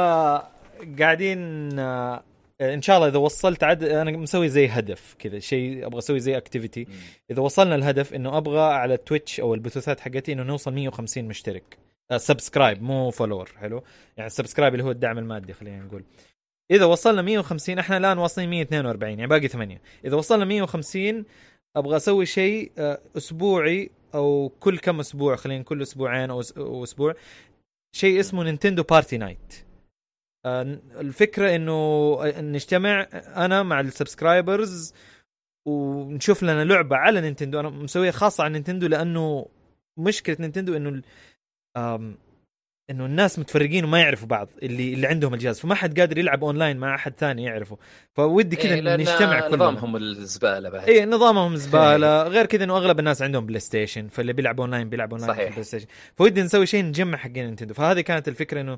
قاعدين 0.99 1.39
آه، 1.79 2.23
إن 2.61 2.81
شاء 2.81 2.95
الله 2.97 3.07
إذا 3.07 3.17
وصلت 3.17 3.63
عد 3.63 3.83
أنا 3.83 4.11
مسوي 4.11 4.49
زي 4.49 4.67
هدف 4.67 5.15
كذا 5.19 5.39
شيء 5.39 5.85
أبغى 5.85 5.97
أسوي 5.99 6.19
زي 6.19 6.37
activity 6.37 6.87
إذا 7.31 7.41
وصلنا 7.41 7.75
الهدف 7.75 8.13
إنه 8.13 8.37
أبغى 8.37 8.59
على 8.61 8.93
ال 8.93 9.00
Twitch 9.00 9.39
أو 9.39 9.53
البثوثات 9.53 9.99
حقتي 9.99 10.33
إنه 10.33 10.43
نوصل 10.43 10.73
150 10.73 11.25
مشترك. 11.25 11.77
آه، 12.11 12.17
subscribe 12.17 12.81
مو 12.83 13.09
follower 13.11 13.49
حلو؟ 13.59 13.83
يعني 14.17 14.27
ال 14.27 14.32
subscribe 14.32 14.73
اللي 14.73 14.83
هو 14.85 14.91
الدعم 14.91 15.17
المادي 15.17 15.53
خلينا 15.53 15.83
نقول. 15.83 16.03
إذا 16.71 16.85
وصلنا 16.85 17.21
150 17.21 17.79
إحنا 17.79 17.97
الآن 17.97 18.17
واصلين 18.17 18.49
142 18.49 19.09
يعني 19.19 19.27
باقي 19.27 19.47
8 19.47 19.81
إذا 20.05 20.15
وصلنا 20.15 20.45
150 20.45 21.25
أبغى 21.75 21.95
أسوي 21.95 22.25
شيء 22.25 22.71
آه، 22.77 22.99
أسبوعي 23.17 23.91
أو 24.15 24.51
كل 24.59 24.79
كم 24.79 24.99
أسبوع 24.99 25.35
خلينا 25.35 25.63
كل 25.63 25.81
أسبوعين 25.81 26.29
أو 26.29 26.83
أسبوع. 26.83 27.15
شيء 27.95 28.19
اسمه 28.19 28.43
Nintendo 28.43 28.83
party 28.83 29.17
night. 29.17 29.65
آه، 30.45 30.79
الفكرة 30.99 31.55
إنه 31.55 31.71
آه، 32.21 32.41
نجتمع 32.41 33.07
أنا 33.13 33.63
مع 33.63 33.79
ال 33.79 33.89
subscribers 33.89 34.93
ونشوف 35.67 36.43
لنا 36.43 36.63
لعبة 36.63 36.95
على 36.95 37.21
Nintendo. 37.21 37.59
أنا 37.59 37.69
مسويها 37.69 38.11
خاصة 38.11 38.43
على 38.43 38.53
Nintendo 38.53 38.87
لأنه 38.87 39.45
مشكلة 39.99 40.37
Nintendo 40.39 40.75
إنه 40.77 41.01
إنه 42.89 43.05
الناس 43.05 43.39
متفرقين 43.39 43.85
وما 43.85 43.99
يعرفوا 43.99 44.27
بعض 44.27 44.49
اللي 44.63 44.93
اللي 44.93 45.07
عندهم 45.07 45.33
الجهاز 45.33 45.59
فما 45.59 45.75
حد 45.75 45.99
قادر 45.99 46.17
يلعب 46.17 46.43
اونلاين 46.43 46.77
مع 46.77 46.95
أحد 46.95 47.13
ثاني 47.17 47.43
يعرفه. 47.43 47.77
فودي 48.13 48.55
كذا 48.55 48.73
إيه، 48.73 48.95
نجتمع 48.95 49.39
كلنا. 49.39 49.55
نظامهم 49.55 49.95
الزبالة 49.95 50.69
بعد. 50.69 50.89
اي 50.89 51.05
نظامهم 51.05 51.55
زباله 51.55 52.23
غير 52.23 52.45
كذا 52.45 52.63
إنه 52.63 52.77
أغلب 52.77 52.99
الناس 52.99 53.21
عندهم 53.21 53.45
PlayStation 53.45 54.07
فاللي 54.07 54.33
بيلعب 54.33 54.59
اونلاين 54.61 54.89
بيلعب 54.89 55.11
اونلاين 55.11 55.31
صحيح. 55.33 55.43
في 55.43 55.49
ال 55.49 55.63
PlayStation 55.63 55.85
فودي 56.15 56.41
نسوي 56.41 56.65
شيء 56.65 56.83
نجمع 56.83 57.17
حقين 57.17 57.45
Nintendo. 57.45 57.73
فهذه 57.73 58.01
كانت 58.01 58.27
الفكرة 58.27 58.61
إنه 58.61 58.77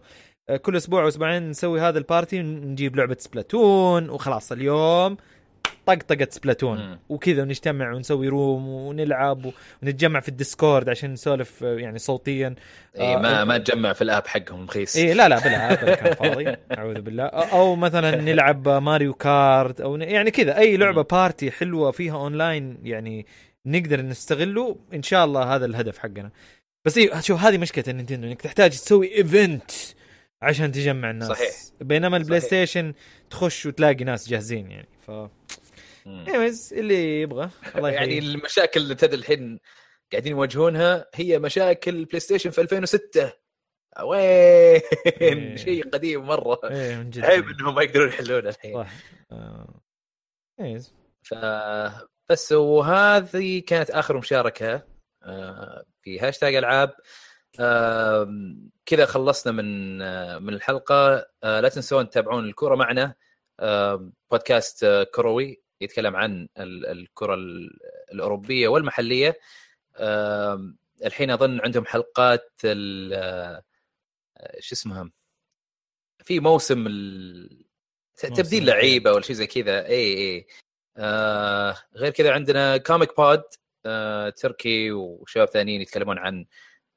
آه، 0.50 0.58
كل 0.58 0.78
أسبوع 0.78 1.04
أو 1.04 1.08
أسبوعين 1.08 1.50
نسوي 1.50 1.82
هذا 1.82 1.98
ال 1.98 2.05
party 2.05 2.40
نجيب 2.42 2.96
لعبة 2.96 3.18
Splatoon 3.20 4.10
وخلاص 4.10 4.52
اليوم 4.52 5.18
طقطقة 5.88 6.28
Splatoon. 6.30 6.98
وكذا 7.10 7.42
ونجتمع 7.42 7.94
ونسوي 7.94 8.28
room 8.28 8.68
ونلعب 8.68 9.52
ونتجمع 9.84 10.20
في 10.20 10.30
ال 10.30 10.37
Discord 10.37 10.90
عشان 10.90 11.14
نسولف 11.14 11.64
آه، 11.64 11.78
يعني 11.78 12.00
صوتيا 12.00 12.56
اي 13.00 13.16
آه، 13.16 13.18
ما 13.18 13.44
ما 13.44 13.58
تجمع 13.58 13.94
في 13.94 14.02
ال 14.02 14.08
app 14.08 14.28
حقهم 14.28 14.66
رخيص 14.66 14.96
إيه 14.96 15.14
لا 15.14 15.30
لا 15.30 15.40
بلا 15.40 15.76
كان 15.96 16.14
فاضي 16.14 16.56
أعوذ 16.78 17.02
بالله 17.02 17.24
أو 17.26 17.76
مثلا 17.76 18.16
نلعب 18.32 18.70
Mario 18.70 19.14
Kart 19.14 19.82
أو 19.82 19.96
يعني 19.96 20.32
كذا 20.32 20.58
أي 20.58 20.78
لعبة. 20.78 21.02
party 21.04 21.52
حلوة 21.52 21.92
فيها 21.92 22.16
اونلاين 22.16 22.78
يعني 22.84 23.26
نقدر 23.66 24.02
نستغله 24.02 24.76
إن 24.94 25.04
شاء 25.04 25.26
الله 25.26 25.56
هذا 25.56 25.66
الهدف 25.66 25.98
حقنا 25.98 26.30
بس 26.86 26.98
إيه 26.98 27.20
شوف 27.20 27.42
هذه 27.42 27.58
مشكلة 27.58 27.84
ال 27.88 27.92
Nintendo 27.92 28.28
إنك 28.28 28.42
تحتاج 28.42 28.72
تسوي 28.72 29.16
event 29.18 29.72
عشان 30.42 30.72
تجمع 30.72 31.10
الناس 31.10 31.28
صحيح. 31.30 31.52
بينما 31.82 32.18
ال 32.18 32.22
Play 32.22 32.40
صحيح. 32.40 32.48
Station 32.48 32.94
تخش 33.30 33.66
وتلاقي 33.66 34.04
ناس 34.04 34.30
جاهزين 34.30 34.72
يعني 34.72 34.88
ف 35.08 35.12
anyways 36.08 36.74
اللي 36.74 37.22
يبغى. 37.22 37.50
الله 37.76 37.90
يعني 37.90 38.20
المشاكل 38.20 38.80
اللي 38.82 38.96
لحد 38.96 39.14
الحين 39.14 39.60
قاعدين 40.12 40.32
يواجهونها 40.32 41.06
هي 41.16 41.40
مشاكل 41.40 42.06
PlayStation 42.06 42.50
في 42.50 42.62
2006 42.62 43.22
إيه. 43.22 44.04
وين؟ 44.04 45.58
شيء 45.58 45.90
قديم 45.90 46.26
مرة. 46.26 46.60
إيه 46.64 46.96
من 46.96 47.10
جد 47.10 47.26
عيب 47.26 47.50
إنهم 47.50 47.76
ما 47.76 47.82
يقدرون 47.84 48.08
يحلونه 48.08 48.50
الحين. 48.50 48.74
صح. 48.84 48.90
آه. 49.32 49.82
إيه 50.60 50.80
ف 51.24 51.34
بس 52.30 52.52
وهذه 52.52 53.60
كانت 53.60 53.90
آخر 53.90 54.18
مشاركة 54.18 54.84
آه، 55.24 55.86
في 56.02 56.20
هاشتاج 56.20 56.56
ألعاب. 56.56 56.94
كذا 58.86 59.06
خلصنا 59.06 59.54
من 59.54 60.02
آه، 60.02 60.40
من 60.40 60.54
الحلقة. 60.54 61.28
لا 61.44 61.70
تنسون 61.70 62.10
تتابعون 62.10 62.46
الكورة 62.46 62.76
معنا. 62.76 63.16
بودكاست 64.32 65.08
كروي. 65.14 65.67
يتكلم 65.82 66.16
عن 66.16 66.48
ال- 66.58 66.86
الكرة 66.86 67.34
ال- 67.34 67.80
الأوروبية 68.14 68.68
والمحلية. 68.68 69.40
الحين 71.06 71.32
أظن 71.32 71.62
عندهم 71.62 71.86
حلقات 71.86 72.52
ال- 72.66 73.62
شو 74.60 74.76
اسمها؟ 74.76 75.10
في 76.24 76.40
موسم 76.40 76.88
ال- 76.88 77.66
تبديل. 78.16 78.66
لعيبة 78.66 79.12
ولا 79.12 79.22
شيء 79.22 79.36
زي 79.36 79.48
كذا. 79.48 79.86
اي 79.88 80.14
اي 80.18 80.48
آه 80.98 81.78
غير 81.96 82.12
كذا 82.12 82.34
عندنا 82.34 82.78
Comic 82.78 83.18
Pod 83.18 83.44
آه 83.86 84.30
تركي 84.30 84.92
وشباب 84.92 85.48
ثانيين 85.48 85.82
يتكلمون 85.82 86.18
عن 86.18 86.46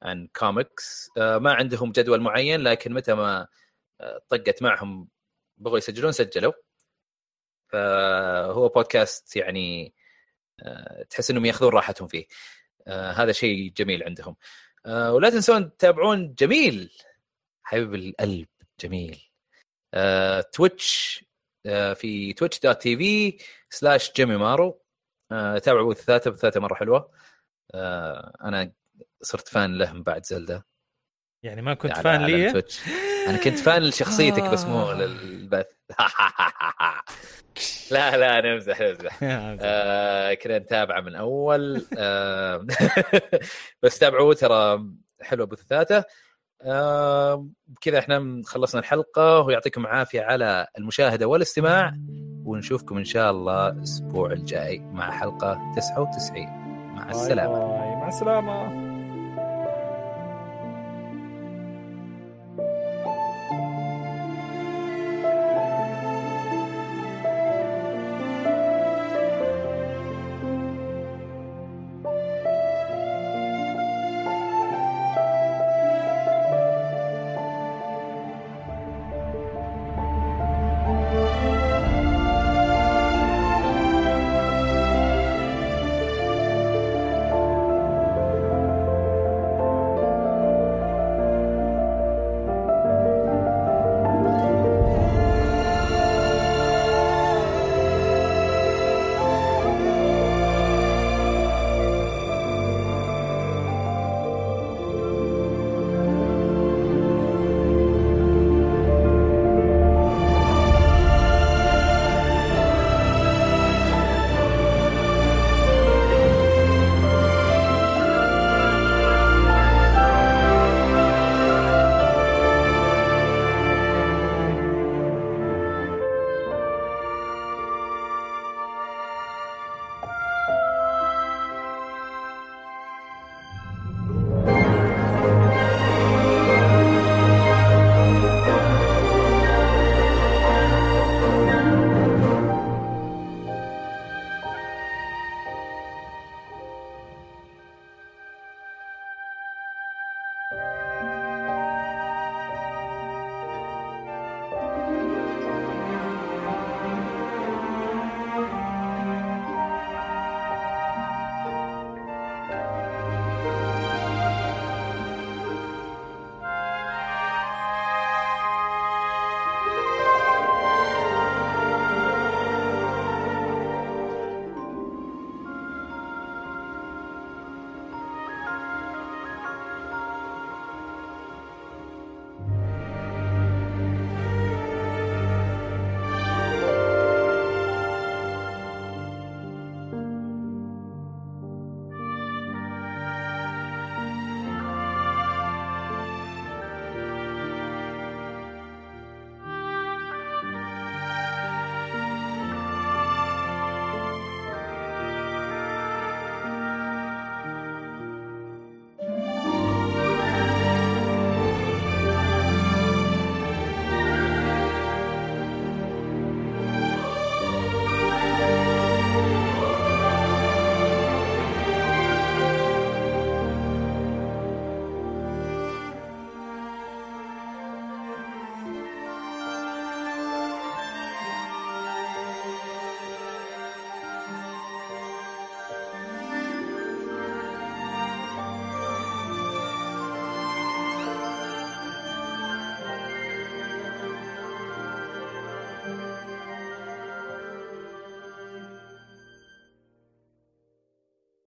عن 0.02 0.28
كوميكس 0.36 1.10
آه 1.18 1.38
ما 1.38 1.52
عندهم 1.54 1.92
جدول 1.92 2.20
معين 2.20 2.60
لكن 2.60 2.92
متى 2.94 3.14
ما 3.14 3.48
آه 4.00 4.20
طقت 4.28 4.62
معهم 4.62 5.08
بغوا 5.58 5.78
يسجلون 5.78 6.12
سجلوا. 6.12 6.52
فهو 7.72 8.68
بودكاست 8.68 9.36
يعني 9.36 9.94
آه 10.60 11.02
تحس 11.02 11.30
إنهم 11.30 11.44
يأخذون 11.46 11.72
راحتهم 11.72 12.08
فيه. 12.08 12.26
آه 12.86 13.10
هذا 13.10 13.32
شيء 13.32 13.72
جميل 13.76 14.02
عندهم. 14.02 14.36
آه 14.86 15.12
ولا 15.12 15.30
تنسون 15.30 15.76
تتابعون 15.76 16.34
جميل 16.34 16.92
حبيب 17.62 17.94
القلب 17.94 18.48
جميل. 18.80 19.30
Twitch 20.52 21.24
في 21.94 22.32
Twitch 22.32 22.60
dot 22.60 22.82
TV 22.82 23.38
slash 23.70 24.12
جيمي 24.12 24.36
مارو. 24.36 24.82
تابعوا 25.62 25.84
بثوثه 25.84 26.04
ترى 26.04 26.30
بثوثه 26.30 26.74
حلوة. 26.74 27.12
آه 27.74 28.36
أنا 28.44 28.72
صرت 29.22 29.48
fan 29.48 29.78
له 29.78 29.92
من 29.92 30.02
بعد 30.02 30.26
Zelda. 30.26 30.66
يعني 31.44 31.62
ما 31.62 31.74
كنت 31.74 31.98
fan 31.98 32.26
لي 32.26 32.52
أنا 33.28 33.38
كنت 33.38 33.58
fan 33.58 33.82
لشخصيتك 33.82 34.42
بس 34.42 34.64
مو 34.64 34.82
آه. 34.82 34.94
للبث. 34.94 35.66
لا 37.90 38.16
لا 38.16 38.40
نمزح 38.52 38.80
نمزح 38.80 39.18
آه 39.22 40.34
كنا 40.34 40.58
نتابعه 40.58 41.00
من 41.00 41.14
أول. 41.14 41.86
آه 41.98 42.66
بس 43.82 43.98
تابعوه 43.98 44.34
ترى 44.34 44.84
حلوة 45.22 45.46
بثاثه 45.46 46.04
آه 46.62 47.48
كذا 47.80 47.98
إحنا 47.98 48.42
خلصنا 48.44 48.80
الحلقة. 48.80 49.40
ويعطيكم 49.40 49.80
العافية 49.80 50.22
على 50.22 50.66
المشاهدة 50.78 51.26
والاستماع. 51.26 51.92
ونشوفكم 52.44 52.96
إن 52.98 53.04
شاء 53.04 53.30
الله 53.30 53.68
الأسبوع 53.68 54.32
الجاي 54.32 54.78
مع 54.78 55.10
حلقة 55.10 55.72
99 55.76 56.46
مع 56.94 57.10
السلامة. 57.10 57.58
باي 57.58 57.78
باي. 57.78 57.96
مع 57.96 58.08
السلامة. 58.08 58.89